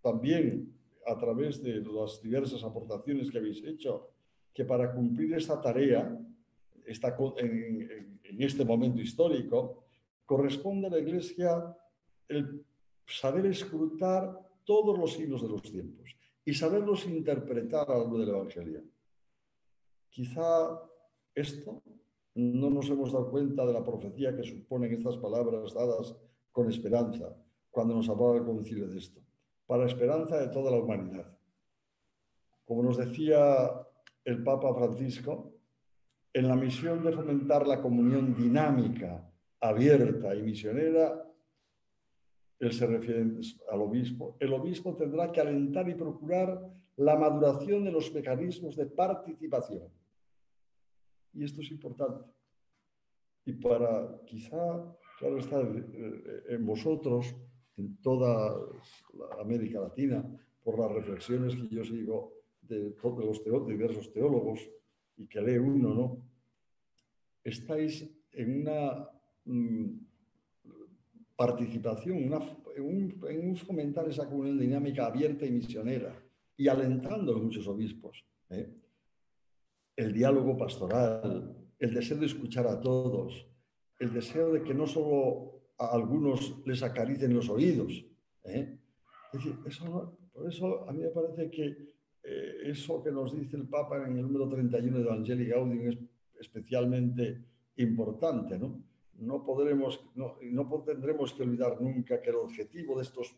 también 0.03 0.75
a 1.07 1.17
través 1.17 1.63
de 1.63 1.81
las 1.81 2.21
diversas 2.21 2.63
aportaciones 2.63 3.31
que 3.31 3.39
habéis 3.39 3.63
hecho 3.63 4.11
que 4.53 4.65
para 4.65 4.91
cumplir 4.93 5.33
esta 5.33 5.61
tarea, 5.61 6.17
en, 6.87 8.41
este 8.41 8.65
momento 8.65 9.01
histórico, 9.01 9.83
corresponde 10.25 10.87
a 10.87 10.91
la 10.91 10.99
Iglesia 10.99 11.75
el 12.27 12.65
saber 13.05 13.45
escrutar 13.47 14.39
todos 14.63 14.97
los 14.97 15.13
signos 15.13 15.41
de 15.41 15.49
los 15.49 15.63
tiempos 15.63 16.15
y 16.45 16.53
saberlos 16.53 17.05
interpretar 17.05 17.89
a 17.91 17.97
lo 17.97 18.17
del 18.17 18.29
Evangelio. 18.29 18.83
Quizá 20.09 20.79
esto 21.33 21.81
no 22.35 22.69
nos 22.69 22.89
hemos 22.89 23.11
dado 23.11 23.29
cuenta 23.29 23.65
de 23.65 23.73
la 23.73 23.83
profecía 23.83 24.35
que 24.35 24.43
suponen 24.43 24.93
estas 24.93 25.17
palabras 25.17 25.73
dadas 25.73 26.15
con 26.51 26.69
esperanza 26.69 27.35
cuando 27.69 27.95
nos 27.95 28.09
hablaba 28.09 28.37
el 28.37 28.45
concilio 28.45 28.87
de 28.87 28.97
esto, 28.97 29.21
para 29.67 29.85
esperanza 29.85 30.37
de 30.39 30.47
toda 30.47 30.71
la 30.71 30.77
humanidad. 30.77 31.37
Como 32.65 32.83
nos 32.83 32.97
decía 32.97 33.87
el 34.25 34.43
Papa 34.43 34.73
Francisco, 34.73 35.53
en 36.33 36.47
la 36.47 36.55
misión 36.55 37.03
de 37.03 37.11
fomentar 37.11 37.67
la 37.67 37.81
comunión 37.81 38.35
dinámica, 38.35 39.27
abierta 39.59 40.35
y 40.35 40.43
misionera, 40.43 41.25
él 42.59 42.73
se 42.73 42.85
refiere 42.85 43.25
al 43.71 43.81
obispo, 43.81 44.35
el 44.39 44.53
obispo 44.53 44.95
tendrá 44.95 45.31
que 45.31 45.41
alentar 45.41 45.87
y 45.89 45.95
procurar 45.95 46.61
la 46.97 47.15
maduración 47.15 47.85
de 47.85 47.91
los 47.91 48.13
mecanismos 48.13 48.75
de 48.75 48.85
participación 48.85 49.89
y 51.33 51.43
esto 51.43 51.61
es 51.61 51.71
importante. 51.71 52.29
Y 53.45 53.53
para 53.53 54.19
quizá, 54.25 54.95
claro 55.17 55.37
está, 55.37 55.61
eh, 55.61 56.43
en 56.49 56.65
vosotros, 56.65 57.35
en 57.77 57.97
toda 58.01 58.55
América 59.39 59.79
Latina, 59.79 60.23
por 60.63 60.77
las 60.77 60.91
reflexiones 60.91 61.55
que 61.55 61.69
yo 61.69 61.83
sigo 61.83 62.33
de 62.69 62.91
todos 62.91 63.25
los 63.45 63.67
diversos 63.67 64.11
teólogos 64.13 64.59
y 65.17 65.27
que 65.27 65.41
lee 65.41 65.57
uno, 65.57 65.93
¿no? 65.93 66.25
Estáis 67.43 68.07
en 68.31 68.61
una 68.61 69.09
mm, 69.45 69.85
participación, 71.35 72.17
en, 72.17 72.33
un, 72.83 73.21
en, 73.27 73.49
un, 73.49 73.55
fomentar 73.57 74.07
esa 74.07 74.29
comunión 74.29 74.59
dinámica 74.59 75.07
abierta 75.07 75.45
y 75.45 75.51
misionera 75.51 76.15
y 76.55 76.67
alentando 76.67 77.35
a 77.35 77.39
muchos 77.39 77.67
obispos. 77.67 78.23
¿eh? 78.49 78.69
el 79.99 80.13
diálogo 80.13 80.55
pastoral, 80.55 81.53
el 81.77 81.93
deseo 81.93 82.17
de 82.17 82.27
escuchar 82.27 82.65
a 82.67 82.79
todos, 82.79 83.45
el 83.99 84.13
deseo 84.13 84.53
de 84.53 84.63
que 84.63 84.73
no 84.73 84.87
solo 84.87 85.73
a 85.77 85.87
algunos 85.87 86.55
les 86.65 86.81
acaricen 86.83 87.33
los 87.33 87.49
oídos. 87.49 88.05
¿eh? 88.45 88.77
Es 89.33 89.43
decir, 89.43 89.59
eso, 89.65 90.17
por 90.31 90.47
eso 90.47 90.87
a 90.87 90.93
mí 90.93 91.03
me 91.03 91.09
parece 91.09 91.51
que 91.51 91.75
eh, 92.31 92.69
eso 92.69 93.01
que 93.01 93.11
nos 93.11 93.35
dice 93.35 93.57
el 93.57 93.67
Papa 93.67 93.97
en 94.05 94.17
el 94.17 94.21
número 94.21 94.47
31 94.47 94.99
de 94.99 95.03
Evangelii 95.03 95.47
Gaudium 95.47 95.87
es 95.87 95.97
especialmente 96.39 97.43
importante. 97.77 98.59
No, 98.59 98.83
no, 99.15 99.43
podremos, 99.43 99.99
no, 100.13 100.37
no 100.43 100.83
tendremos 100.85 101.33
que 101.33 101.41
olvidar 101.41 101.81
nunca 101.81 102.21
que 102.21 102.29
el 102.29 102.35
objetivo 102.35 102.97
de 102.97 103.03
estos 103.03 103.35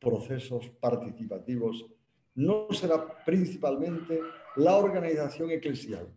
procesos 0.00 0.70
participativos 0.80 1.86
no 2.34 2.66
será 2.72 3.24
principalmente 3.24 4.18
la 4.56 4.76
organización 4.76 5.52
eclesial, 5.52 6.08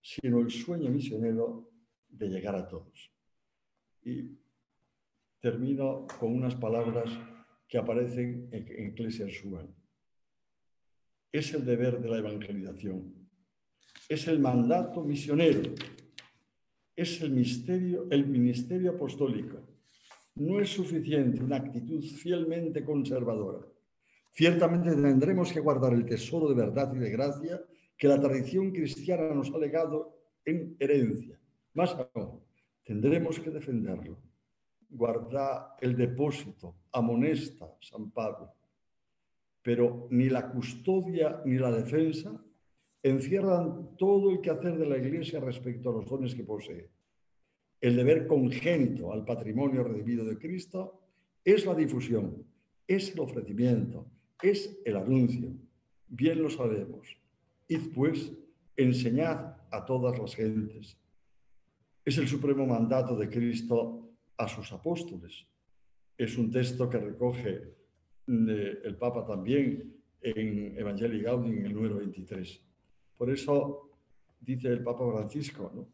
sino 0.00 0.38
el 0.38 0.50
sueño 0.50 0.90
misionero 0.90 1.68
de 2.08 2.28
llegar 2.28 2.54
a 2.54 2.68
todos. 2.68 3.10
Y 4.04 4.38
termino 5.40 6.06
con 6.20 6.34
unas 6.34 6.54
palabras 6.54 7.10
que 7.66 7.78
aparecen 7.78 8.48
en 8.52 8.92
Eclesia 8.92 9.26
Suan. 9.28 9.81
Es 11.32 11.54
el 11.54 11.64
deber 11.64 12.00
de 12.00 12.08
la 12.08 12.18
evangelización, 12.18 13.14
es 14.08 14.28
el 14.28 14.38
mandato 14.38 15.02
misionero, 15.02 15.74
es 16.94 17.20
el 17.22 17.30
ministerio 17.32 18.90
apostólico. 18.90 19.58
No 20.34 20.60
es 20.60 20.70
suficiente 20.70 21.42
una 21.42 21.56
actitud 21.56 22.02
fielmente 22.02 22.84
conservadora 22.84 23.66
Ciertamente 24.34 24.90
tendremos 24.90 25.52
que 25.52 25.60
guardar 25.60 25.92
el 25.92 26.06
tesoro 26.06 26.48
de 26.48 26.54
verdad 26.54 26.92
y 26.94 26.98
de 26.98 27.10
gracia 27.10 27.62
que 27.98 28.08
la 28.08 28.18
tradición 28.18 28.72
cristiana 28.72 29.34
nos 29.34 29.52
ha 29.52 29.58
legado 29.58 30.16
en 30.44 30.74
herencia. 30.80 31.38
Más 31.74 31.94
aún, 32.14 32.40
tendremos 32.82 33.38
que 33.38 33.50
defenderlo, 33.50 34.18
guarda 34.88 35.76
el 35.80 35.96
depósito, 35.96 36.74
amonesta 36.92 37.76
San 37.80 38.10
Pablo, 38.10 38.54
pero 39.62 40.08
ni 40.10 40.28
la 40.28 40.50
custodia 40.50 41.40
ni 41.44 41.58
la 41.58 41.70
defensa 41.70 42.32
encierran 43.02 43.96
todo 43.96 44.30
el 44.30 44.40
quehacer 44.40 44.76
de 44.76 44.86
la 44.86 44.98
Iglesia 44.98 45.40
respecto 45.40 45.90
a 45.90 45.92
los 45.92 46.06
dones 46.06 46.34
que 46.34 46.44
posee. 46.44 46.90
El 47.80 47.96
deber 47.96 48.26
congénito 48.26 49.12
al 49.12 49.24
patrimonio 49.24 49.82
redimido 49.82 50.24
de 50.24 50.38
Cristo 50.38 51.00
es 51.44 51.66
la 51.66 51.74
difusión, 51.74 52.44
es 52.86 53.12
el 53.12 53.20
ofrecimiento, 53.20 54.06
es 54.40 54.78
el 54.84 54.96
anuncio. 54.96 55.52
Bien 56.08 56.42
lo 56.42 56.50
sabemos. 56.50 57.16
Id 57.68 57.92
pues, 57.94 58.32
enseñad 58.76 59.56
a 59.70 59.84
todas 59.84 60.18
las 60.18 60.34
gentes. 60.34 60.96
Es 62.04 62.18
el 62.18 62.28
supremo 62.28 62.66
mandato 62.66 63.16
de 63.16 63.28
Cristo 63.28 64.10
a 64.36 64.46
sus 64.46 64.72
apóstoles. 64.72 65.46
Es 66.16 66.36
un 66.36 66.50
texto 66.50 66.88
que 66.88 66.98
recoge 66.98 67.81
el 68.26 68.96
Papa 68.98 69.24
también 69.26 69.94
en 70.20 70.78
Evangelii 70.78 71.22
Gaudium 71.22 71.58
en 71.58 71.66
el 71.66 71.74
número 71.74 71.96
23. 71.96 72.62
Por 73.16 73.30
eso 73.30 73.90
dice 74.40 74.68
el 74.68 74.82
Papa 74.82 75.10
Francisco, 75.10 75.88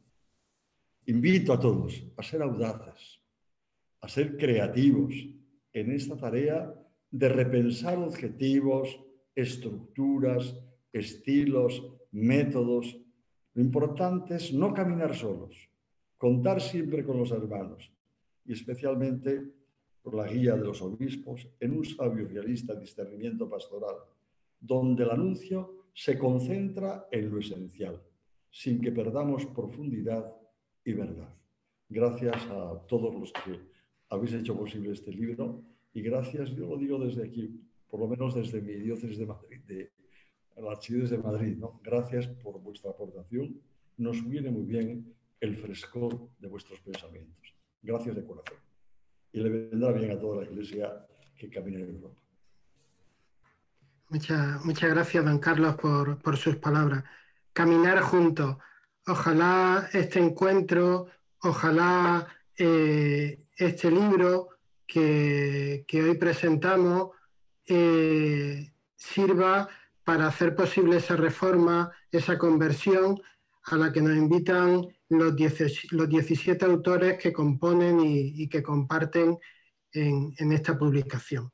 invito 1.07 1.53
a 1.53 1.61
todos 1.61 2.05
a 2.17 2.23
ser 2.23 2.43
audaces, 2.43 3.21
a 4.01 4.09
ser 4.09 4.37
creativos 4.37 5.15
en 5.73 5.93
esta 5.93 6.17
tarea 6.17 6.75
de 7.11 7.29
repensar 7.29 7.99
objetivos, 7.99 9.01
estructuras, 9.35 10.55
estilos, 10.93 11.83
métodos. 12.13 12.99
Lo 13.55 13.63
importante 13.63 14.37
es 14.37 14.53
no 14.53 14.75
caminar 14.75 15.15
solos, 15.15 15.71
contar 16.17 16.61
siempre 16.61 17.05
con 17.05 17.19
los 17.19 17.31
hermanos 17.31 17.91
y 18.45 18.53
especialmente 18.53 19.57
por 20.03 20.15
la 20.15 20.27
guía 20.27 20.57
de 20.57 20.65
los 20.65 20.81
obispos 20.83 21.49
en 21.61 21.77
un 21.77 21.85
sabio 21.85 22.27
realista 22.27 22.75
discernimiento 22.75 23.49
pastoral, 23.49 23.97
donde 24.61 25.05
el 25.05 25.11
anuncio 25.11 25.87
se 25.95 26.19
concentra 26.19 27.09
en 27.11 27.31
lo 27.31 27.39
esencial, 27.39 28.03
sin 28.51 28.81
que 28.81 28.93
perdamos 28.93 29.47
profundidad 29.47 30.35
y 30.85 30.93
verdad. 30.93 31.35
Gracias 31.89 32.47
a 32.51 32.87
todos 32.87 33.15
los 33.15 33.33
que 33.33 33.61
habéis 34.11 34.35
hecho 34.35 34.57
posible 34.57 34.93
este 34.93 35.12
libro 35.12 35.65
y 35.93 36.03
gracias, 36.03 36.51
yo 36.55 36.66
lo 36.66 36.77
digo 36.77 36.99
desde 36.99 37.25
aquí, 37.25 37.61
por 37.89 38.01
lo 38.01 38.09
menos 38.09 38.35
desde 38.35 38.61
mi 38.61 38.75
diócesis 38.75 39.19
de 39.19 39.27
Madrid, 39.27 39.61
de 39.66 39.93
la 40.57 40.73
Archidiócesis 40.73 41.11
de 41.11 41.23
Madrid, 41.23 41.57
¿no? 41.57 41.81
Gracias 41.83 42.27
por 42.27 42.61
vuestra 42.61 42.91
aportación. 42.91 43.61
Nos 43.97 44.27
viene 44.29 44.51
muy 44.51 44.65
bien 44.65 45.15
el 45.41 45.57
frescor 45.57 46.29
de 46.39 46.49
vuestros 46.49 46.81
pensamientos. 46.81 47.55
Gracias 47.83 48.16
de 48.16 48.25
corazón. 48.25 48.68
Y 49.33 49.41
le 49.41 49.49
vendrá 49.49 49.93
bien 49.93 50.11
a 50.11 50.19
toda 50.19 50.43
la 50.43 50.51
Iglesia 50.51 51.07
que 51.37 51.49
camine 51.49 51.83
en 51.83 51.95
Europa. 51.97 52.21
Muchas, 54.11 54.65
muchas 54.65 54.91
gracias, 54.91 55.25
don 55.25 55.39
Carlos, 55.39 55.77
por, 55.77 56.19
por 56.19 56.37
sus 56.37 56.57
palabras. 56.57 57.05
Caminar 57.53 58.01
juntos. 58.01 58.57
Ojalá 59.07 59.89
este 59.93 60.19
encuentro, 60.19 61.09
ojalá 61.41 62.27
eh, 62.57 63.39
este 63.57 63.91
libro 63.91 64.49
que, 64.87 65.85
hoy 65.93 66.17
presentamos 66.17 67.11
eh, 67.67 68.73
sirva 68.97 69.69
para 70.03 70.27
hacer 70.27 70.55
posible 70.55 70.97
esa 70.97 71.17
reforma, 71.17 71.93
esa 72.11 72.39
conversión 72.39 73.21
a 73.65 73.77
la 73.77 73.93
que 73.93 74.01
nos 74.01 74.17
invitan 74.17 74.87
los, 75.09 75.35
los 75.90 76.09
17 76.09 76.64
autores 76.64 77.18
que 77.18 77.32
componen 77.32 78.01
y, 78.01 78.48
que 78.48 78.62
comparten 78.62 79.39
en, 79.93 80.52
esta 80.52 80.78
publicación. 80.78 81.51